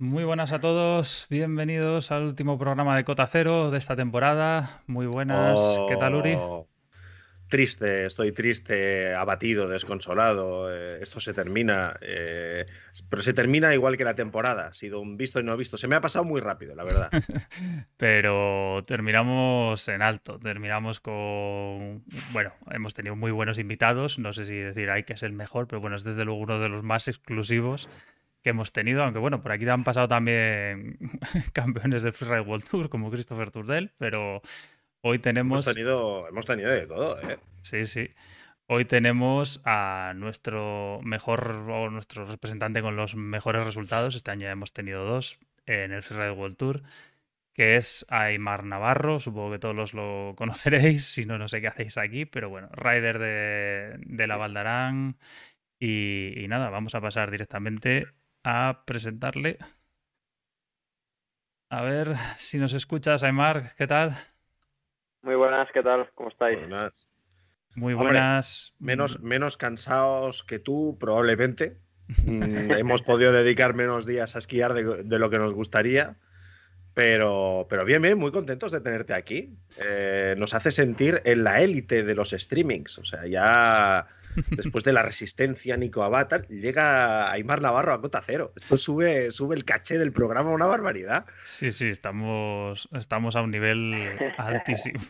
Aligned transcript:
Muy 0.00 0.24
buenas 0.24 0.50
a 0.52 0.60
todos, 0.60 1.26
bienvenidos 1.28 2.10
al 2.10 2.22
último 2.22 2.56
programa 2.56 2.96
de 2.96 3.04
Cota 3.04 3.26
Cero 3.26 3.70
de 3.70 3.76
esta 3.76 3.96
temporada. 3.96 4.82
Muy 4.86 5.04
buenas, 5.04 5.60
¿qué 5.88 5.96
tal 5.96 6.14
Uri? 6.14 6.36
Oh, 6.38 6.66
triste, 7.48 8.06
estoy 8.06 8.32
triste, 8.32 9.14
abatido, 9.14 9.68
desconsolado. 9.68 10.74
eh, 10.74 11.00
esto 11.02 11.20
se 11.20 11.34
termina, 11.34 11.98
eh, 12.00 12.64
pero 13.10 13.20
se 13.20 13.34
termina 13.34 13.74
igual 13.74 13.98
que 13.98 14.04
la 14.04 14.14
temporada. 14.14 14.68
Ha 14.68 14.72
sido 14.72 15.00
un 15.00 15.18
visto 15.18 15.38
y 15.38 15.42
no 15.42 15.54
visto. 15.58 15.76
Se 15.76 15.86
me 15.86 15.96
ha 15.96 16.00
pasado 16.00 16.24
muy 16.24 16.40
rápido, 16.40 16.74
la 16.74 16.84
verdad. 16.84 17.10
Pero 17.98 18.82
terminamos 18.86 19.86
en 19.88 20.00
alto, 20.00 20.38
terminamos 20.38 21.00
con... 21.00 22.04
Bueno, 22.32 22.54
hemos 22.70 22.94
tenido 22.94 23.16
muy 23.16 23.32
buenos 23.32 23.58
invitados, 23.58 24.18
no 24.18 24.32
sé 24.32 24.46
si 24.46 24.54
decir 24.54 24.88
hay 24.88 25.02
que 25.02 25.12
es 25.12 25.22
el 25.22 25.34
mejor, 25.34 25.68
pero 25.68 25.82
bueno, 25.82 25.96
es 25.96 26.04
desde 26.04 26.24
luego 26.24 26.40
uno 26.40 26.58
de 26.58 26.70
los 26.70 26.82
más 26.82 27.06
exclusivos 27.06 27.90
que 28.42 28.50
hemos 28.50 28.72
tenido, 28.72 29.02
aunque 29.02 29.18
bueno, 29.18 29.42
por 29.42 29.52
aquí 29.52 29.68
han 29.68 29.84
pasado 29.84 30.08
también 30.08 30.98
campeones 31.52 32.02
del 32.02 32.12
Freeride 32.12 32.48
World 32.48 32.64
Tour 32.68 32.88
como 32.88 33.10
Christopher 33.10 33.50
Turdell, 33.50 33.92
pero 33.98 34.42
hoy 35.02 35.18
tenemos... 35.18 35.66
hemos, 35.66 35.74
tenido, 35.74 36.28
hemos 36.28 36.46
tenido 36.46 36.70
de 36.70 36.86
todo, 36.86 37.20
¿eh? 37.20 37.38
Sí, 37.62 37.84
sí. 37.84 38.10
Hoy 38.66 38.84
tenemos 38.84 39.60
a 39.64 40.12
nuestro 40.14 41.00
mejor 41.02 41.66
o 41.68 41.90
nuestro 41.90 42.24
representante 42.24 42.82
con 42.82 42.96
los 42.96 43.16
mejores 43.16 43.64
resultados. 43.64 44.14
Este 44.14 44.30
año 44.30 44.42
ya 44.42 44.52
hemos 44.52 44.72
tenido 44.72 45.04
dos 45.04 45.40
en 45.66 45.92
el 45.92 46.02
Freeride 46.02 46.30
World 46.30 46.56
Tour, 46.56 46.82
que 47.52 47.74
es 47.76 48.06
Aymar 48.08 48.64
Navarro. 48.64 49.18
Supongo 49.18 49.50
que 49.50 49.58
todos 49.58 49.74
los 49.74 49.92
lo 49.92 50.34
conoceréis, 50.38 51.04
si 51.04 51.26
no, 51.26 51.36
no 51.36 51.48
sé 51.48 51.60
qué 51.60 51.66
hacéis 51.66 51.98
aquí, 51.98 52.26
pero 52.26 52.48
bueno, 52.48 52.68
rider 52.72 53.18
de, 53.18 53.96
de 54.06 54.26
la 54.28 54.36
Valdarán. 54.36 55.18
Y, 55.80 56.34
y 56.36 56.46
nada, 56.46 56.70
vamos 56.70 56.94
a 56.94 57.00
pasar 57.00 57.30
directamente 57.30 58.06
a 58.44 58.82
presentarle. 58.86 59.58
A 61.68 61.82
ver 61.82 62.16
si 62.36 62.58
nos 62.58 62.72
escuchas, 62.72 63.22
Aymar, 63.22 63.74
¿qué 63.76 63.86
tal? 63.86 64.16
Muy 65.22 65.36
buenas, 65.36 65.68
¿qué 65.72 65.82
tal? 65.82 66.10
¿Cómo 66.14 66.30
estáis? 66.30 66.58
Buenas. 66.58 67.06
Muy 67.76 67.94
Hombre, 67.94 68.08
buenas. 68.08 68.74
Menos, 68.78 69.22
menos 69.22 69.56
cansados 69.56 70.42
que 70.42 70.58
tú, 70.58 70.96
probablemente. 70.98 71.78
Mm, 72.24 72.72
hemos 72.78 73.02
podido 73.02 73.32
dedicar 73.32 73.74
menos 73.74 74.06
días 74.06 74.34
a 74.34 74.38
esquiar 74.40 74.74
de, 74.74 75.04
de 75.04 75.18
lo 75.18 75.30
que 75.30 75.38
nos 75.38 75.54
gustaría. 75.54 76.16
Pero, 76.94 77.66
pero 77.70 77.84
bien, 77.84 78.02
bien, 78.02 78.18
muy 78.18 78.32
contentos 78.32 78.72
de 78.72 78.80
tenerte 78.80 79.14
aquí. 79.14 79.56
Eh, 79.80 80.34
nos 80.38 80.54
hace 80.54 80.72
sentir 80.72 81.22
en 81.24 81.44
la 81.44 81.60
élite 81.60 82.02
de 82.02 82.14
los 82.14 82.30
streamings. 82.30 82.98
O 82.98 83.04
sea, 83.04 83.26
ya 83.26 84.08
después 84.50 84.84
de 84.84 84.92
la 84.92 85.02
resistencia 85.02 85.76
Nico 85.76 86.02
Avatar, 86.02 86.46
llega 86.48 87.30
Aymar 87.30 87.60
Navarro 87.62 87.92
a 87.94 88.00
cota 88.00 88.20
cero. 88.24 88.52
Esto 88.56 88.76
sube, 88.76 89.30
sube 89.30 89.56
el 89.56 89.64
caché 89.64 89.98
del 89.98 90.12
programa 90.12 90.50
una 90.50 90.66
barbaridad. 90.66 91.24
Sí, 91.44 91.72
sí, 91.72 91.88
estamos, 91.88 92.88
estamos 92.92 93.36
a 93.36 93.42
un 93.42 93.50
nivel 93.50 93.94
altísimo. 94.38 95.00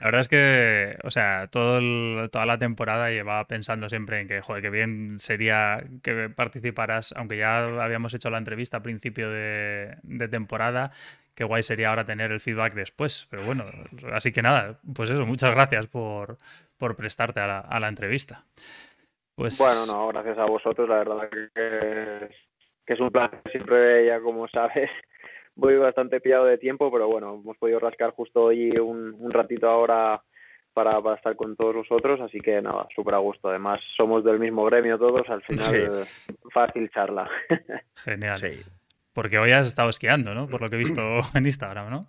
La 0.00 0.06
verdad 0.06 0.20
es 0.22 0.28
que, 0.28 0.96
o 1.04 1.10
sea, 1.10 1.48
todo 1.48 1.78
el- 1.78 2.28
toda 2.30 2.46
la 2.46 2.58
temporada 2.58 3.10
llevaba 3.10 3.46
pensando 3.46 3.88
siempre 3.88 4.20
en 4.20 4.28
que, 4.28 4.40
joder, 4.40 4.62
que 4.62 4.70
bien 4.70 5.16
sería 5.20 5.84
que 6.02 6.28
participaras, 6.30 7.12
aunque 7.16 7.36
ya 7.36 7.58
habíamos 7.82 8.14
hecho 8.14 8.30
la 8.30 8.38
entrevista 8.38 8.78
a 8.78 8.82
principio 8.82 9.30
de, 9.30 9.96
de 10.02 10.28
temporada, 10.28 10.92
qué 11.34 11.44
guay 11.44 11.62
sería 11.62 11.90
ahora 11.90 12.04
tener 12.04 12.32
el 12.32 12.40
feedback 12.40 12.74
después. 12.74 13.26
Pero 13.30 13.42
bueno, 13.44 13.64
así 14.12 14.32
que 14.32 14.42
nada, 14.42 14.78
pues 14.94 15.10
eso, 15.10 15.26
muchas 15.26 15.50
gracias 15.52 15.86
por, 15.86 16.38
por 16.80 16.96
prestarte 16.96 17.38
a 17.40 17.46
la, 17.46 17.60
a 17.60 17.78
la 17.78 17.88
entrevista. 17.88 18.46
Pues 19.36 19.58
Bueno, 19.58 19.92
no, 19.92 20.08
gracias 20.08 20.38
a 20.38 20.46
vosotros, 20.46 20.88
la 20.88 20.96
verdad 20.96 21.28
que 21.28 22.24
es, 22.24 22.30
que 22.86 22.94
es 22.94 23.00
un 23.00 23.10
plan. 23.10 23.30
Siempre, 23.52 24.06
ya 24.06 24.18
como 24.20 24.48
sabes, 24.48 24.90
voy 25.54 25.76
bastante 25.76 26.20
pillado 26.20 26.46
de 26.46 26.58
tiempo, 26.58 26.90
pero 26.90 27.06
bueno, 27.06 27.34
hemos 27.34 27.58
podido 27.58 27.78
rascar 27.78 28.12
justo 28.12 28.44
hoy 28.44 28.70
un, 28.78 29.14
un 29.18 29.30
ratito 29.30 29.68
ahora 29.68 30.22
para, 30.72 31.00
para 31.02 31.16
estar 31.16 31.36
con 31.36 31.54
todos 31.54 31.74
vosotros, 31.74 32.18
así 32.22 32.40
que 32.40 32.62
nada, 32.62 32.88
súper 32.94 33.14
a 33.14 33.18
gusto. 33.18 33.50
Además, 33.50 33.80
somos 33.94 34.24
del 34.24 34.38
mismo 34.38 34.64
gremio 34.64 34.98
todos, 34.98 35.28
al 35.28 35.42
final 35.42 36.04
fácil 36.52 36.90
charla. 36.90 37.28
genial. 37.96 38.38
Sí. 38.38 38.62
Porque 39.12 39.38
hoy 39.38 39.52
has 39.52 39.66
estado 39.66 39.90
esquiando, 39.90 40.34
¿no? 40.34 40.46
Por 40.46 40.62
lo 40.62 40.70
que 40.70 40.76
he 40.76 40.78
visto 40.78 41.02
en 41.34 41.44
Instagram, 41.44 41.90
¿no? 41.90 42.08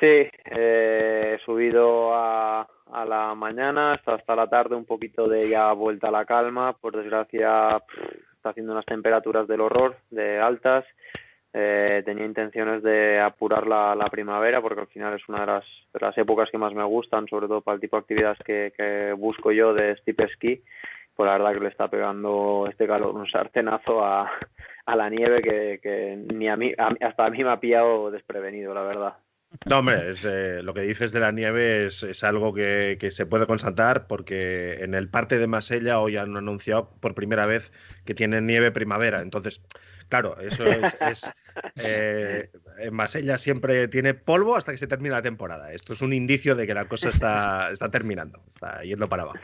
Sí, 0.00 0.06
eh, 0.06 1.36
he 1.36 1.44
subido 1.44 2.14
a, 2.14 2.66
a 2.92 3.04
la 3.04 3.34
mañana 3.34 3.92
hasta, 3.92 4.14
hasta 4.14 4.36
la 4.36 4.48
tarde 4.48 4.74
un 4.74 4.84
poquito 4.84 5.28
de 5.28 5.48
ya 5.48 5.72
vuelta 5.72 6.08
a 6.08 6.12
la 6.12 6.24
calma. 6.24 6.72
Por 6.74 6.96
desgracia, 6.96 7.80
está 8.34 8.50
haciendo 8.50 8.72
unas 8.72 8.84
temperaturas 8.86 9.46
del 9.46 9.60
horror, 9.60 9.96
de 10.10 10.40
altas. 10.40 10.84
Eh, 11.52 12.02
tenía 12.04 12.24
intenciones 12.24 12.82
de 12.82 13.20
apurar 13.20 13.66
la, 13.68 13.94
la 13.94 14.06
primavera 14.06 14.60
porque 14.60 14.80
al 14.80 14.86
final 14.88 15.14
es 15.14 15.28
una 15.28 15.40
de 15.40 15.46
las, 15.46 15.64
de 15.92 16.00
las 16.00 16.18
épocas 16.18 16.50
que 16.50 16.58
más 16.58 16.74
me 16.74 16.82
gustan, 16.82 17.28
sobre 17.28 17.46
todo 17.46 17.60
para 17.60 17.76
el 17.76 17.80
tipo 17.80 17.96
de 17.96 18.00
actividades 18.00 18.38
que, 18.44 18.72
que 18.76 19.12
busco 19.12 19.52
yo 19.52 19.72
de 19.72 19.96
steep 19.98 20.28
ski. 20.32 20.62
Pues 21.14 21.28
la 21.28 21.38
verdad 21.38 21.54
que 21.54 21.60
le 21.60 21.68
está 21.68 21.86
pegando 21.86 22.66
este 22.68 22.88
calor 22.88 23.14
un 23.14 23.28
sartenazo 23.28 24.04
a, 24.04 24.28
a 24.84 24.96
la 24.96 25.08
nieve 25.08 25.40
que, 25.40 25.78
que 25.80 26.16
ni 26.34 26.48
a 26.48 26.56
mí, 26.56 26.72
a 26.76 26.92
hasta 27.06 27.26
a 27.26 27.30
mí 27.30 27.44
me 27.44 27.50
ha 27.50 27.60
pillado 27.60 28.10
desprevenido, 28.10 28.74
la 28.74 28.82
verdad. 28.82 29.14
No, 29.66 29.78
hombre, 29.78 30.10
es, 30.10 30.24
eh, 30.24 30.62
lo 30.62 30.74
que 30.74 30.82
dices 30.82 31.12
de 31.12 31.20
la 31.20 31.32
nieve 31.32 31.86
es, 31.86 32.02
es 32.02 32.22
algo 32.24 32.52
que, 32.52 32.96
que 33.00 33.10
se 33.10 33.24
puede 33.26 33.46
constatar 33.46 34.06
porque 34.06 34.82
en 34.84 34.94
el 34.94 35.08
parte 35.08 35.38
de 35.38 35.46
Masella 35.46 36.00
hoy 36.00 36.16
han 36.16 36.36
anunciado 36.36 36.90
por 37.00 37.14
primera 37.14 37.46
vez 37.46 37.72
que 38.04 38.14
tienen 38.14 38.46
nieve 38.46 38.72
primavera. 38.72 39.22
Entonces, 39.22 39.62
claro, 40.08 40.38
eso 40.40 40.70
es. 40.70 40.96
es, 41.00 41.32
eh, 41.76 42.50
en 42.78 42.94
Masella 42.94 43.38
siempre 43.38 43.88
tiene 43.88 44.14
polvo 44.14 44.54
hasta 44.56 44.72
que 44.72 44.78
se 44.78 44.86
termina 44.86 45.16
la 45.16 45.22
temporada. 45.22 45.72
Esto 45.72 45.92
es 45.94 46.02
un 46.02 46.12
indicio 46.12 46.54
de 46.54 46.66
que 46.66 46.74
la 46.74 46.86
cosa 46.86 47.08
está, 47.08 47.70
está 47.72 47.90
terminando, 47.90 48.42
está 48.50 48.82
yendo 48.82 49.08
para 49.08 49.22
abajo. 49.22 49.38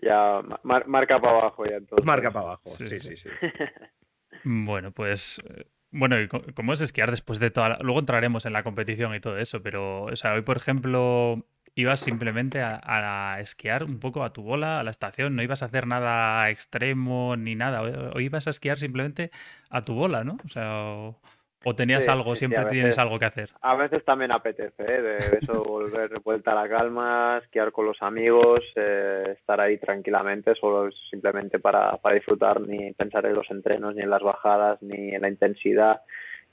ya 0.00 0.40
mar- 0.62 0.86
marca 0.86 1.18
para 1.18 1.38
abajo 1.38 1.66
ya 1.66 1.76
entonces. 1.76 2.06
Marca 2.06 2.30
para 2.30 2.46
abajo. 2.46 2.70
Sí, 2.70 2.86
Sí, 2.86 2.98
sí. 2.98 3.16
sí, 3.16 3.28
sí. 3.28 3.28
Bueno, 4.46 4.92
pues 4.92 5.40
eh, 5.48 5.64
bueno, 5.94 6.20
y 6.20 6.28
¿cómo 6.28 6.72
es 6.72 6.80
esquiar 6.80 7.10
después 7.10 7.38
de 7.38 7.50
toda 7.50 7.70
la... 7.70 7.78
Luego 7.80 8.00
entraremos 8.00 8.44
en 8.46 8.52
la 8.52 8.64
competición 8.64 9.14
y 9.14 9.20
todo 9.20 9.38
eso, 9.38 9.62
pero, 9.62 10.04
o 10.04 10.16
sea, 10.16 10.34
hoy, 10.34 10.42
por 10.42 10.56
ejemplo, 10.56 11.46
ibas 11.76 12.00
simplemente 12.00 12.60
a, 12.62 13.38
esquiar 13.40 13.84
un 13.84 14.00
poco 14.00 14.24
a 14.24 14.32
tu 14.32 14.42
bola, 14.42 14.80
a 14.80 14.82
la 14.82 14.90
estación, 14.90 15.36
no 15.36 15.42
ibas 15.42 15.62
a 15.62 15.66
hacer 15.66 15.86
nada 15.86 16.50
extremo 16.50 17.36
ni 17.36 17.54
nada, 17.54 17.82
hoy, 18.12 18.24
ibas 18.24 18.46
a 18.48 18.50
esquiar 18.50 18.78
simplemente 18.78 19.30
a 19.70 19.84
tu 19.84 19.94
bola, 19.94 20.24
¿no? 20.24 20.38
O 20.44 20.48
sea, 20.48 21.14
o 21.64 21.74
tenías 21.74 22.04
Sí, 22.04 22.10
algo, 22.10 22.24
sí, 22.24 22.30
sí, 22.30 22.38
siempre 22.40 22.64
tienes 22.70 22.84
veces- 22.90 22.98
algo 22.98 23.18
que 23.18 23.24
hacer. 23.24 23.50
A 23.60 23.74
veces 23.76 24.04
también 24.04 24.32
apetece, 24.32 24.82
¿eh? 24.82 25.02
de 25.02 25.16
eso 25.40 25.62
volver 25.64 26.10
de 26.10 26.20
vuelta 26.24 26.52
a 26.52 26.54
la 26.62 26.68
calma, 26.68 27.40
esquiar 27.42 27.72
con 27.72 27.86
los 27.86 28.00
amigos, 28.02 28.60
eh, 28.76 29.34
estar 29.38 29.60
ahí 29.60 29.78
tranquilamente, 29.78 30.54
solo 30.54 30.90
simplemente 31.10 31.58
para, 31.58 31.96
para 31.98 32.14
disfrutar, 32.14 32.60
ni 32.60 32.92
pensar 32.92 33.26
en 33.26 33.34
los 33.34 33.50
entrenos, 33.50 33.94
ni 33.94 34.02
en 34.02 34.10
las 34.10 34.22
bajadas, 34.22 34.80
ni 34.82 35.14
en 35.14 35.22
la 35.22 35.28
intensidad, 35.28 36.00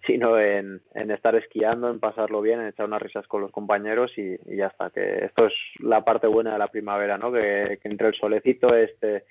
sino 0.08 0.40
en, 0.40 0.82
en 0.96 1.12
estar 1.12 1.36
esquiando, 1.36 1.90
en 1.90 2.00
pasarlo 2.00 2.42
bien, 2.42 2.60
en 2.60 2.68
echar 2.68 2.88
unas 2.88 3.02
risas 3.02 3.28
con 3.28 3.42
los 3.42 3.52
compañeros 3.52 4.12
y, 4.18 4.34
y 4.52 4.58
ya 4.58 4.68
está. 4.68 4.90
Que 4.90 5.26
esto 5.26 5.46
es 5.46 5.54
la 5.80 6.04
parte 6.04 6.26
buena 6.26 6.54
de 6.54 6.58
la 6.60 6.70
primavera, 6.70 7.20
¿no? 7.20 7.32
Que, 7.32 7.78
que 7.82 7.88
entre 7.88 8.08
el 8.08 8.16
solecito 8.16 8.76
este 8.76 9.26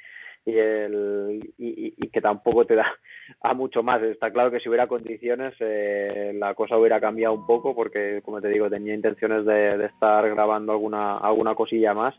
y 0.45 0.57
el 0.57 1.53
y, 1.59 2.09
que 2.09 2.21
tampoco 2.21 2.65
te 2.65 2.75
da 2.75 2.87
a 3.43 3.55
mucho 3.55 3.83
más. 3.83 4.03
Está 4.03 4.31
claro 4.33 4.51
que 4.51 4.61
si 4.61 4.69
hubiera 4.69 4.87
condiciones 4.87 5.55
eh, 5.61 6.33
la 6.35 6.55
cosa 6.55 6.77
hubiera 6.77 7.01
cambiado 7.01 7.35
un 7.35 7.47
poco 7.47 7.75
porque, 7.75 8.23
como 8.25 8.41
te 8.41 8.49
digo, 8.49 8.69
tenía 8.71 8.95
intenciones 8.95 9.45
de, 9.45 9.85
estar 9.85 10.29
grabando 10.31 10.73
alguna 10.73 11.19
alguna 11.19 11.55
cosilla 11.55 11.95
más, 11.95 12.15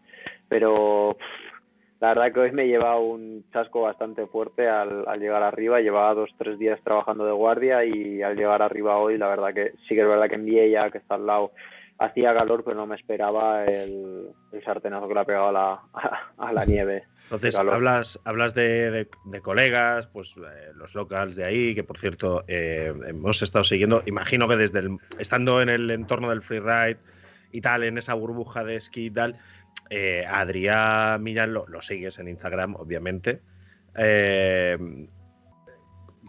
pero 0.48 1.18
la 2.00 2.10
verdad 2.10 2.34
que 2.34 2.40
hoy 2.40 2.52
me 2.52 2.68
lleva 2.68 2.98
un 2.98 3.46
chasco 3.54 3.82
bastante 3.82 4.26
fuerte 4.26 4.68
al, 4.68 5.06
llegar 5.20 5.44
arriba. 5.44 5.82
Llevaba 5.82 6.16
dos, 6.16 6.32
tres 6.38 6.58
días 6.58 6.80
trabajando 6.84 7.26
de 7.26 7.32
guardia 7.32 7.86
y 7.86 8.24
al 8.24 8.36
llegar 8.36 8.62
arriba 8.64 8.98
hoy, 8.98 9.20
la 9.20 9.28
verdad 9.28 9.54
que 9.54 9.74
sí 9.88 9.94
que 9.94 10.02
es 10.02 10.08
verdad 10.08 10.28
que 10.28 10.36
en 10.36 10.46
Viella, 10.46 10.90
que 10.90 10.98
está 10.98 11.16
al 11.16 11.28
lado, 11.28 11.52
hacía 12.04 12.34
calor, 12.34 12.64
pero 12.64 12.76
no 12.76 12.88
me 12.88 12.96
esperaba 12.96 13.64
el, 13.66 14.30
el 14.52 14.64
sartenazo 14.64 15.08
que 15.08 15.14
le 15.14 15.20
ha 15.20 15.26
pegado 15.26 15.48
a 15.50 15.52
la, 15.52 15.82
a, 15.94 16.34
a 16.38 16.52
la 16.54 16.66
nieve. 16.66 17.04
Entonces, 17.24 17.56
hablas, 17.76 18.20
hablas 18.26 18.54
de, 18.56 18.90
de- 18.92 19.10
de 19.26 19.42
colegas, 19.42 20.08
pues 20.08 20.36
eh, 20.38 20.72
los 20.76 20.96
locals 20.96 21.36
de 21.36 21.44
ahí, 21.46 21.76
que 21.76 21.84
por 21.84 22.00
cierto 22.00 22.44
eh, 22.48 22.92
hemos 23.08 23.42
estado 23.44 23.64
siguiendo, 23.64 24.02
imagino 24.08 24.48
que 24.48 24.56
desde 24.56 24.80
el, 24.80 24.98
estando 25.20 25.62
en 25.62 25.70
el 25.70 25.92
entorno 25.92 26.30
del 26.30 26.42
freeride 26.42 26.98
y 27.52 27.62
tal, 27.62 27.84
en 27.84 27.98
esa 27.98 28.14
burbuja 28.16 28.64
de 28.64 28.78
esquí 28.78 29.06
y 29.08 29.12
tal, 29.12 29.38
eh, 29.90 30.26
Adrián 30.28 31.22
Millán 31.22 31.54
lo, 31.54 31.68
lo 31.68 31.82
sigues 31.82 32.18
en 32.18 32.28
Instagram, 32.30 32.76
obviamente. 32.78 33.42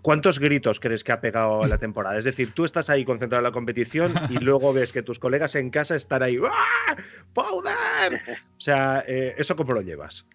Eh, 0.02 0.04
¿Cuántos 0.04 0.38
gritos 0.40 0.80
crees 0.80 1.04
que 1.04 1.12
ha 1.12 1.20
pegado 1.20 1.64
la 1.66 1.78
temporada? 1.78 2.18
Es 2.18 2.24
decir, 2.24 2.52
tú 2.52 2.64
estás 2.64 2.90
ahí 2.90 3.04
concentrado 3.04 3.40
en 3.40 3.44
la 3.44 3.52
competición 3.52 4.12
y 4.28 4.34
luego 4.44 4.72
ves 4.72 4.92
que 4.92 5.02
tus 5.02 5.18
colegas 5.18 5.54
en 5.54 5.70
casa 5.70 5.94
están 5.94 6.22
ahí. 6.22 6.38
¡Ah! 6.44 6.96
¡Powder! 7.32 8.20
O 8.56 8.60
sea, 8.60 9.04
eh, 9.06 9.34
¿eso 9.38 9.56
cómo 9.56 9.72
lo 9.72 9.80
llevas? 9.80 10.26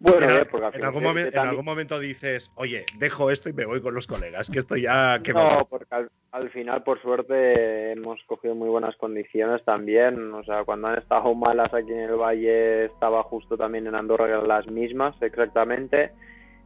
Bueno, 0.00 0.28
en, 0.28 0.76
en, 0.76 1.38
algún 1.38 1.64
momento, 1.64 1.98
dices, 1.98 2.52
oye, 2.54 2.86
dejo 2.98 3.32
esto 3.32 3.48
y 3.48 3.52
me 3.52 3.64
voy 3.64 3.80
con 3.80 3.94
los 3.94 4.06
colegas, 4.06 4.48
que 4.48 4.60
esto 4.60 4.76
ya... 4.76 5.20
Que 5.24 5.32
no, 5.32 5.66
porque 5.68 6.08
al, 6.30 6.50
final, 6.50 6.84
por 6.84 7.02
suerte, 7.02 7.92
hemos 7.92 8.22
cogido 8.28 8.54
muy 8.54 8.68
buenas 8.68 8.94
condiciones 8.94 9.64
también. 9.64 10.32
O 10.34 10.44
sea, 10.44 10.62
cuando 10.62 10.86
han 10.86 10.98
estado 10.98 11.34
malas 11.34 11.74
aquí 11.74 11.90
en 11.90 11.98
el 11.98 12.14
Valle, 12.14 12.84
estaba 12.84 13.24
justo 13.24 13.56
también 13.56 13.88
en 13.88 13.96
Andorra 13.96 14.40
las 14.46 14.68
mismas, 14.68 15.20
exactamente. 15.20 16.12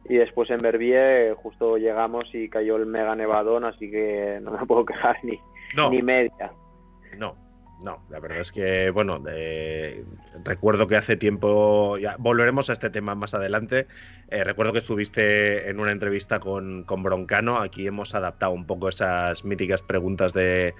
Y 0.05 0.15
después 0.15 0.49
en 0.49 0.59
Verbier 0.59 1.33
justo 1.35 1.77
llegamos 1.77 2.25
y 2.33 2.49
cayó 2.49 2.75
el 2.75 2.85
mega 2.85 3.15
nevadón, 3.15 3.65
así 3.65 3.89
que 3.89 4.39
no 4.41 4.51
me 4.51 4.65
puedo 4.65 4.85
quejar 4.85 5.17
ni, 5.23 5.39
ni 5.89 6.01
media. 6.01 6.51
No, 7.17 7.35
no, 7.83 8.01
la 8.09 8.19
verdad 8.21 8.39
es 8.39 8.53
que, 8.53 8.89
bueno, 8.91 9.21
recuerdo 10.45 10.87
que 10.87 10.95
hace 10.95 11.17
tiempo, 11.17 11.97
ya 11.97 12.15
volveremos 12.17 12.69
a 12.69 12.73
este 12.73 12.89
tema 12.89 13.13
más 13.13 13.33
adelante, 13.33 13.87
eh, 14.29 14.43
recuerdo 14.45 14.71
que 14.71 14.79
estuviste 14.79 15.69
en 15.69 15.81
una 15.81 15.91
entrevista 15.91 16.39
con, 16.39 16.85
Broncano, 16.85 17.57
aquí 17.57 17.85
hemos 17.85 18.15
adaptado 18.15 18.53
un 18.53 18.65
poco 18.65 18.87
esas 18.87 19.43
míticas 19.43 19.81
preguntas 19.81 20.31
de, 20.31 20.73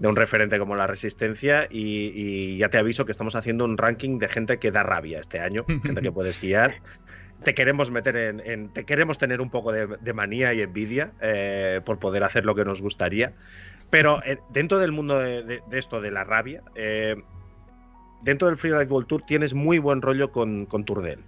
un 0.00 0.16
referente 0.16 0.58
como 0.58 0.74
la 0.74 0.88
Resistencia 0.88 1.68
y, 1.70 2.56
ya 2.58 2.70
te 2.70 2.78
aviso 2.78 3.04
que 3.04 3.12
estamos 3.12 3.36
haciendo 3.36 3.64
un 3.64 3.78
ranking 3.78 4.18
de 4.18 4.28
gente 4.28 4.58
que 4.58 4.72
da 4.72 4.82
rabia 4.82 5.20
este 5.20 5.38
año, 5.38 5.64
gente 5.64 6.02
que 6.02 6.12
puedes 6.12 6.40
guiar. 6.40 6.74
Te 7.44 7.54
queremos 7.54 7.90
meter 7.90 8.16
en, 8.16 8.68
te 8.70 8.84
queremos 8.84 9.18
tener 9.18 9.40
un 9.40 9.50
poco 9.50 9.72
de, 9.72 10.12
manía 10.12 10.52
y 10.54 10.60
envidia 10.60 11.12
eh, 11.20 11.80
por 11.84 11.98
poder 11.98 12.24
hacer 12.24 12.44
lo 12.44 12.54
que 12.54 12.64
nos 12.64 12.82
gustaría. 12.82 13.32
Pero 13.90 14.22
eh, 14.24 14.38
dentro 14.50 14.78
del 14.78 14.92
mundo 14.92 15.18
de, 15.18 15.62
esto, 15.72 16.00
de 16.00 16.10
la 16.10 16.24
rabia, 16.24 16.62
eh, 16.74 17.16
dentro 18.22 18.48
del 18.48 18.56
Freeride 18.56 18.90
World 18.90 19.06
Tour 19.06 19.22
tienes 19.26 19.54
muy 19.54 19.78
buen 19.78 20.02
rollo 20.02 20.32
con, 20.32 20.66
con 20.66 20.84
Turdel. 20.84 21.20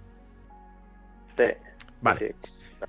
Sí. 1.37 1.45
Vale. 2.01 2.35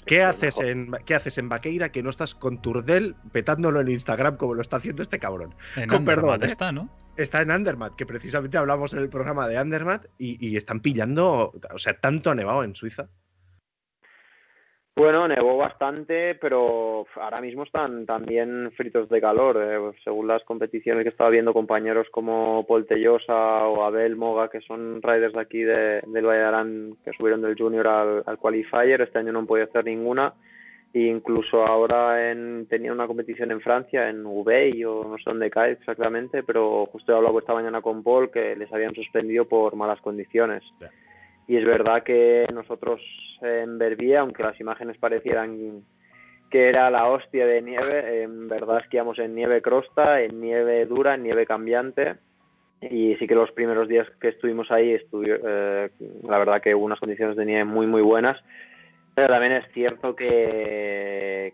¿Qué 0.07 0.23
haces, 0.23 0.59
en, 0.59 0.91
¿Qué 1.05 1.15
haces 1.15 1.39
en 1.39 1.49
Vaqueira 1.49 1.91
que 1.91 2.03
no 2.03 2.11
estás 2.11 2.35
con 2.35 2.61
Turdel 2.61 3.15
petándolo 3.31 3.81
en 3.81 3.89
Instagram 3.89 4.37
como 4.37 4.55
lo 4.55 4.63
está 4.63 4.77
haciendo 4.77 5.03
este 5.03 5.19
cabrón? 5.19 5.55
En 5.77 5.89
con 5.89 6.05
perdón, 6.05 6.43
¿eh? 6.43 6.47
está, 6.47 6.73
¿no? 6.73 6.89
Está 7.17 7.43
en 7.43 7.51
Andermatt, 7.51 7.95
que 7.95 8.07
precisamente 8.07 8.57
hablamos 8.57 8.95
en 8.95 9.01
el 9.01 9.11
programa 9.11 9.47
de 9.47 9.59
Andermatt 9.59 10.07
y, 10.19 10.47
y 10.47 10.57
están 10.57 10.81
pillando, 10.81 11.53
o 11.73 11.79
sea, 11.79 11.95
tanto 12.01 12.31
ha 12.31 12.35
nevado 12.35 12.65
en 12.65 12.75
Suiza. 12.75 13.09
Bueno, 14.95 15.27
nevó 15.27 15.57
bastante, 15.57 16.35
pero 16.35 17.07
ahora 17.17 17.41
mismo 17.41 17.63
están 17.63 18.05
también 18.05 18.71
fritos 18.77 19.09
de 19.09 19.23
calor. 19.23 19.57
Eh, 19.59 19.99
según 20.05 20.27
las 20.27 20.45
competiciones 20.45 21.03
que 21.03 21.09
estaba 21.09 21.31
viendo, 21.31 21.55
compañeros 21.55 22.09
como 22.11 22.67
Paul 22.67 22.87
Tellosa 22.87 23.67
o 23.69 23.85
Abel 23.85 24.17
Moga, 24.17 24.51
que 24.51 24.61
son 24.61 25.01
riders 25.01 25.33
de 25.33 25.41
aquí 25.41 25.63
de, 25.63 26.03
del 26.07 26.27
Valladolid, 26.27 26.95
que 27.03 27.13
subieron 27.15 27.41
del 27.41 27.57
Junior 27.57 27.89
al, 28.27 28.39
Qualifier, 28.39 29.01
este 29.01 29.19
año 29.19 29.33
no 29.33 29.39
han 29.39 29.47
podido 29.47 29.67
hacer 29.67 29.87
ninguna. 29.87 30.35
E 30.95 31.01
incluso 31.07 31.67
ahora 31.67 32.31
en, 32.31 32.67
tenían 32.69 32.93
una 32.95 33.07
competición 33.07 33.51
en 33.51 33.63
Francia, 33.63 34.11
en 34.11 34.27
Ubey 34.27 34.85
o 34.85 35.05
no 35.05 35.17
sé 35.17 35.25
dónde 35.25 35.51
cae 35.51 35.73
exactamente, 35.73 36.43
pero 36.43 36.87
justo 36.87 37.13
he 37.13 37.17
hablado 37.17 37.39
esta 37.39 37.55
mañana 37.55 37.81
con 37.81 38.03
Paul 38.03 38.31
que 38.31 38.55
les 38.57 38.71
habían 38.73 38.95
suspendido 38.95 39.47
por 39.47 39.75
malas 39.75 40.01
condiciones. 40.03 40.63
Y 41.49 41.57
es 41.57 41.65
verdad 41.65 42.03
que 42.03 42.47
nosotros 42.53 43.01
en 43.41 43.79
Verbier, 43.79 44.19
aunque 44.19 44.43
las 44.43 44.61
imágenes 44.61 44.99
parecieran 44.99 45.83
que 46.51 46.69
era 46.69 46.91
la 46.91 47.09
hostia 47.09 47.47
de 47.47 47.63
nieve, 47.63 48.25
en 48.25 48.47
verdad 48.47 48.81
esquiamos 48.81 49.19
en 49.19 49.35
nieve 49.35 49.63
crosta, 49.63 50.21
en 50.21 50.41
nieve 50.41 50.85
dura, 50.85 51.15
en 51.15 51.23
nieve 51.23 51.47
cambiante. 51.47 52.17
Y 52.83 53.15
sí 53.17 53.27
que 53.27 53.35
los 53.35 53.51
primeros 53.53 53.89
días 53.89 54.07
que 54.21 54.29
estuvimos 54.29 54.71
ahí, 54.71 54.91
eh, 54.93 55.91
la 56.25 56.39
verdad 56.39 56.61
que 56.61 56.75
hubo 56.75 56.85
unas 56.85 57.01
condiciones 57.01 57.37
de 57.37 57.47
nieve 57.47 57.65
muy, 57.65 57.87
muy 57.87 58.03
buenas. 58.03 58.39
Pero 59.15 59.29
también 59.29 59.53
es 59.53 59.65
cierto 59.73 60.17
que, 60.17 61.53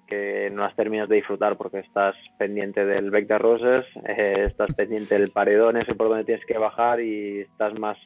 no 0.53 0.63
las 0.63 0.77
terminas 0.77 1.09
de 1.09 1.17
disfrutar 1.17 1.57
porque 1.57 1.81
estás 1.81 2.15
pendiente 2.39 2.85
del 2.85 3.11
Bec 3.11 3.27
de 3.27 3.39
Roses, 3.39 3.85
eh, 4.07 4.45
estás 4.47 4.75
pendiente 4.75 5.19
del 5.19 5.31
paredón 5.31 5.77
ese 5.77 5.95
por 5.95 6.09
donde 6.09 6.25
tienes 6.25 6.45
que 6.47 6.57
bajar 6.57 7.01
y 7.01 7.41
estás 7.41 7.79
más 7.79 7.99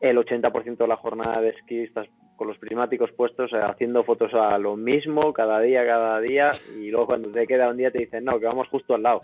el 0.00 0.16
80% 0.16 0.76
de 0.78 0.88
la 0.88 0.96
jornada 0.96 1.40
de 1.40 1.50
esquí 1.50 1.82
estás 1.82 2.08
con 2.42 2.48
los 2.48 2.58
prismáticos 2.58 3.12
puestos 3.12 3.52
eh, 3.52 3.60
haciendo 3.62 4.02
fotos 4.02 4.34
a 4.34 4.58
lo 4.58 4.76
mismo 4.76 5.32
cada 5.32 5.60
día, 5.60 5.86
cada 5.86 6.18
día 6.18 6.50
y 6.76 6.90
luego 6.90 7.06
cuando 7.06 7.30
te 7.30 7.46
queda 7.46 7.68
un 7.68 7.76
día 7.76 7.92
te 7.92 8.00
dicen 8.00 8.24
no, 8.24 8.40
que 8.40 8.46
vamos 8.46 8.66
justo 8.66 8.96
al 8.96 9.04
lado 9.04 9.20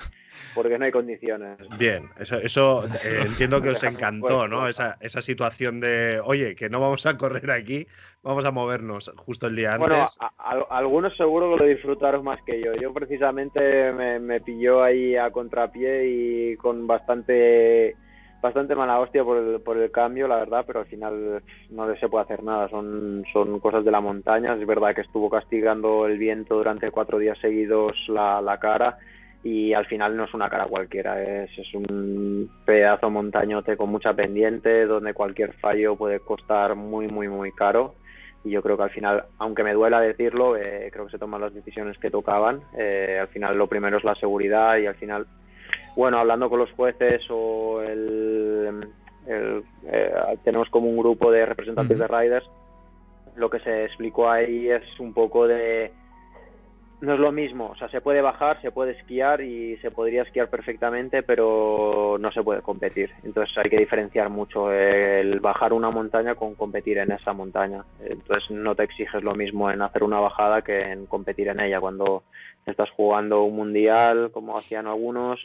porque 0.55 0.79
no 0.79 0.85
hay 0.85 0.93
condiciones. 0.93 1.59
Bien, 1.77 2.11
eso, 2.21 2.37
eso 2.37 2.85
eh, 2.85 3.23
entiendo 3.27 3.61
que 3.61 3.71
os 3.71 3.83
encantó, 3.83 4.47
¿no? 4.47 4.69
Esa, 4.69 4.99
esa 5.01 5.21
situación 5.21 5.81
de, 5.81 6.21
oye, 6.25 6.55
que 6.55 6.69
no 6.69 6.79
vamos 6.79 7.07
a 7.07 7.17
correr 7.17 7.51
aquí, 7.51 7.89
vamos 8.23 8.45
a 8.45 8.53
movernos 8.53 9.13
justo 9.17 9.49
el 9.49 9.57
día 9.57 9.75
antes. 9.75 9.89
Bueno, 9.89 10.67
algunos 10.71 11.17
seguro 11.17 11.51
que 11.51 11.65
lo 11.65 11.69
disfrutaron 11.69 12.23
más 12.23 12.41
que 12.47 12.63
yo. 12.63 12.73
Yo 12.75 12.93
precisamente 12.93 13.93
me, 13.95 14.21
me 14.21 14.41
pilló 14.41 14.81
ahí 14.81 15.17
a 15.17 15.33
contrapié 15.33 16.07
y 16.07 16.57
con 16.57 16.87
bastante 16.87 17.97
bastante 18.41 18.75
mala 18.75 19.01
hostia 19.01 19.25
por 19.25 19.39
el, 19.39 19.61
por 19.61 19.77
el 19.77 19.91
cambio, 19.91 20.29
la 20.29 20.37
verdad, 20.37 20.65
pero 20.67 20.81
al 20.81 20.87
final 20.87 21.43
no 21.71 21.97
se 21.97 22.09
puede 22.09 22.25
hacer 22.25 22.43
nada, 22.43 22.69
son, 22.69 23.25
cosas 23.61 23.85
de 23.85 23.91
la 23.91 24.01
montaña. 24.01 24.55
Es 24.55 24.67
verdad 24.67 24.95
que 24.95 25.03
estuvo 25.03 25.29
castigando 25.29 26.07
el 26.07 26.19
viento 26.19 26.57
durante 26.57 26.91
cuatro 26.91 27.19
días 27.19 27.39
seguidos 27.41 27.97
la, 28.09 28.59
cara 28.61 28.99
y 29.43 29.73
al 29.73 29.87
final 29.87 30.17
no 30.17 30.25
es 30.25 30.35
una 30.35 30.49
cara 30.49 30.67
cualquiera, 30.67 31.23
es, 31.23 31.51
es 31.57 31.75
un 31.75 32.51
pedazo 32.65 33.11
montañote 33.11 33.77
con 33.77 33.91
mucha 33.91 34.15
pendiente, 34.15 34.87
donde 34.87 35.15
cualquier 35.15 35.53
fallo 35.55 35.97
puede 35.97 36.21
costar 36.21 36.75
muy, 36.75 37.09
muy, 37.09 37.29
muy 37.29 37.53
caro. 37.53 37.95
Y 38.45 38.51
yo 38.51 38.63
creo 38.63 38.77
que 38.77 38.85
al 38.85 38.91
final, 38.91 39.25
aunque 39.39 39.65
me 39.65 39.75
duela 39.75 40.01
decirlo, 40.01 40.57
eh, 40.57 40.91
creo 40.93 41.07
que 41.07 41.13
se 41.13 41.19
toman 41.19 41.41
las 41.41 41.53
decisiones 41.53 41.99
que 41.99 42.11
tocaban. 42.11 42.63
Eh, 42.77 43.19
al 43.21 43.29
final 43.29 43.59
lo 43.59 43.67
primero 43.67 43.99
es 43.99 44.05
la 44.05 44.15
seguridad 44.15 44.79
y 44.79 44.87
al 44.87 44.95
final 44.95 45.27
bueno, 45.99 46.21
hablando 46.21 46.49
con 46.49 46.61
los 46.61 46.71
jueces 46.75 47.23
o 47.29 47.83
el, 47.83 48.89
eh, 49.27 49.63
tenemos 50.45 50.71
como 50.71 50.89
un 50.89 50.97
grupo 50.97 51.33
de 51.33 51.45
representantes 51.45 51.99
de 51.99 52.07
riders, 52.07 52.49
lo 53.35 53.51
que 53.51 53.59
se 53.59 53.87
explicó 53.87 54.31
ahí 54.31 54.71
es 54.71 54.85
un 55.01 55.13
poco 55.13 55.49
de 55.49 55.91
no 57.01 57.15
es 57.15 57.19
lo 57.19 57.33
mismo, 57.33 57.71
o 57.71 57.77
sea, 57.77 57.89
se 57.89 58.01
puede 58.01 58.23
bajar, 58.23 58.63
se 58.63 58.71
puede 58.71 58.93
esquiar 58.93 59.41
y 59.41 59.77
se 59.79 59.91
podría 59.91 60.23
esquiar 60.23 60.49
perfectamente, 60.49 61.25
pero 61.25 62.17
no 62.21 62.31
se 62.31 62.45
puede 62.45 62.63
competir. 62.63 63.11
Entonces 63.25 63.57
hay 63.59 63.69
que 63.69 63.79
diferenciar 63.79 64.31
mucho 64.31 64.73
el 64.73 65.41
bajar 65.41 65.73
una 65.73 65.91
montaña 65.91 66.37
con 66.37 66.55
competir 66.55 66.99
en 66.99 67.11
esa 67.11 67.33
montaña. 67.33 67.85
Entonces 68.01 68.53
no 68.53 68.77
te 68.77 68.85
exiges 68.85 69.25
lo 69.25 69.35
mismo 69.35 69.69
en 69.69 69.83
hacer 69.83 70.05
una 70.05 70.21
bajada 70.21 70.63
que 70.63 70.79
en 70.81 71.07
competir 71.07 71.49
en 71.49 71.59
ella 71.61 71.81
cuando 71.81 72.23
estás 72.67 72.91
jugando 72.91 73.43
un 73.43 73.57
mundial, 73.57 74.31
como 74.33 74.57
hacían 74.57 74.87
algunos, 74.87 75.41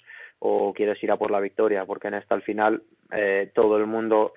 o 0.46 0.74
quieres 0.74 1.02
ir 1.02 1.12
a 1.12 1.18
por 1.18 1.32
la 1.32 1.40
victoria, 1.40 1.86
porque 1.86 2.10
en 2.10 2.16
esta 2.16 2.36
al 2.36 2.42
final 2.42 2.84
eh, 3.12 3.52
todo 3.56 3.78
el 3.78 3.88
mundo 3.88 4.34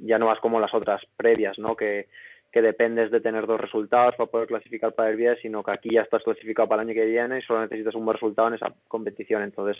ya 0.00 0.18
no 0.18 0.26
vas 0.26 0.40
como 0.40 0.58
las 0.58 0.74
otras 0.74 1.00
previas, 1.16 1.58
¿no? 1.58 1.76
Que, 1.76 2.08
que 2.54 2.62
dependes 2.62 3.10
de 3.10 3.20
tener 3.20 3.48
dos 3.48 3.60
resultados 3.60 4.14
para 4.14 4.30
poder 4.30 4.46
clasificar 4.46 4.92
para 4.92 5.10
el 5.10 5.16
BIES, 5.16 5.40
sino 5.42 5.64
que 5.64 5.72
aquí 5.72 5.88
ya 5.92 6.02
estás 6.02 6.22
clasificado 6.22 6.68
para 6.68 6.82
el 6.82 6.88
año 6.88 6.94
que 6.94 7.04
viene 7.04 7.38
y 7.38 7.42
solo 7.42 7.62
necesitas 7.62 7.96
un 7.96 8.04
buen 8.04 8.14
resultado 8.14 8.46
en 8.46 8.54
esa 8.54 8.72
competición. 8.86 9.42
Entonces, 9.42 9.76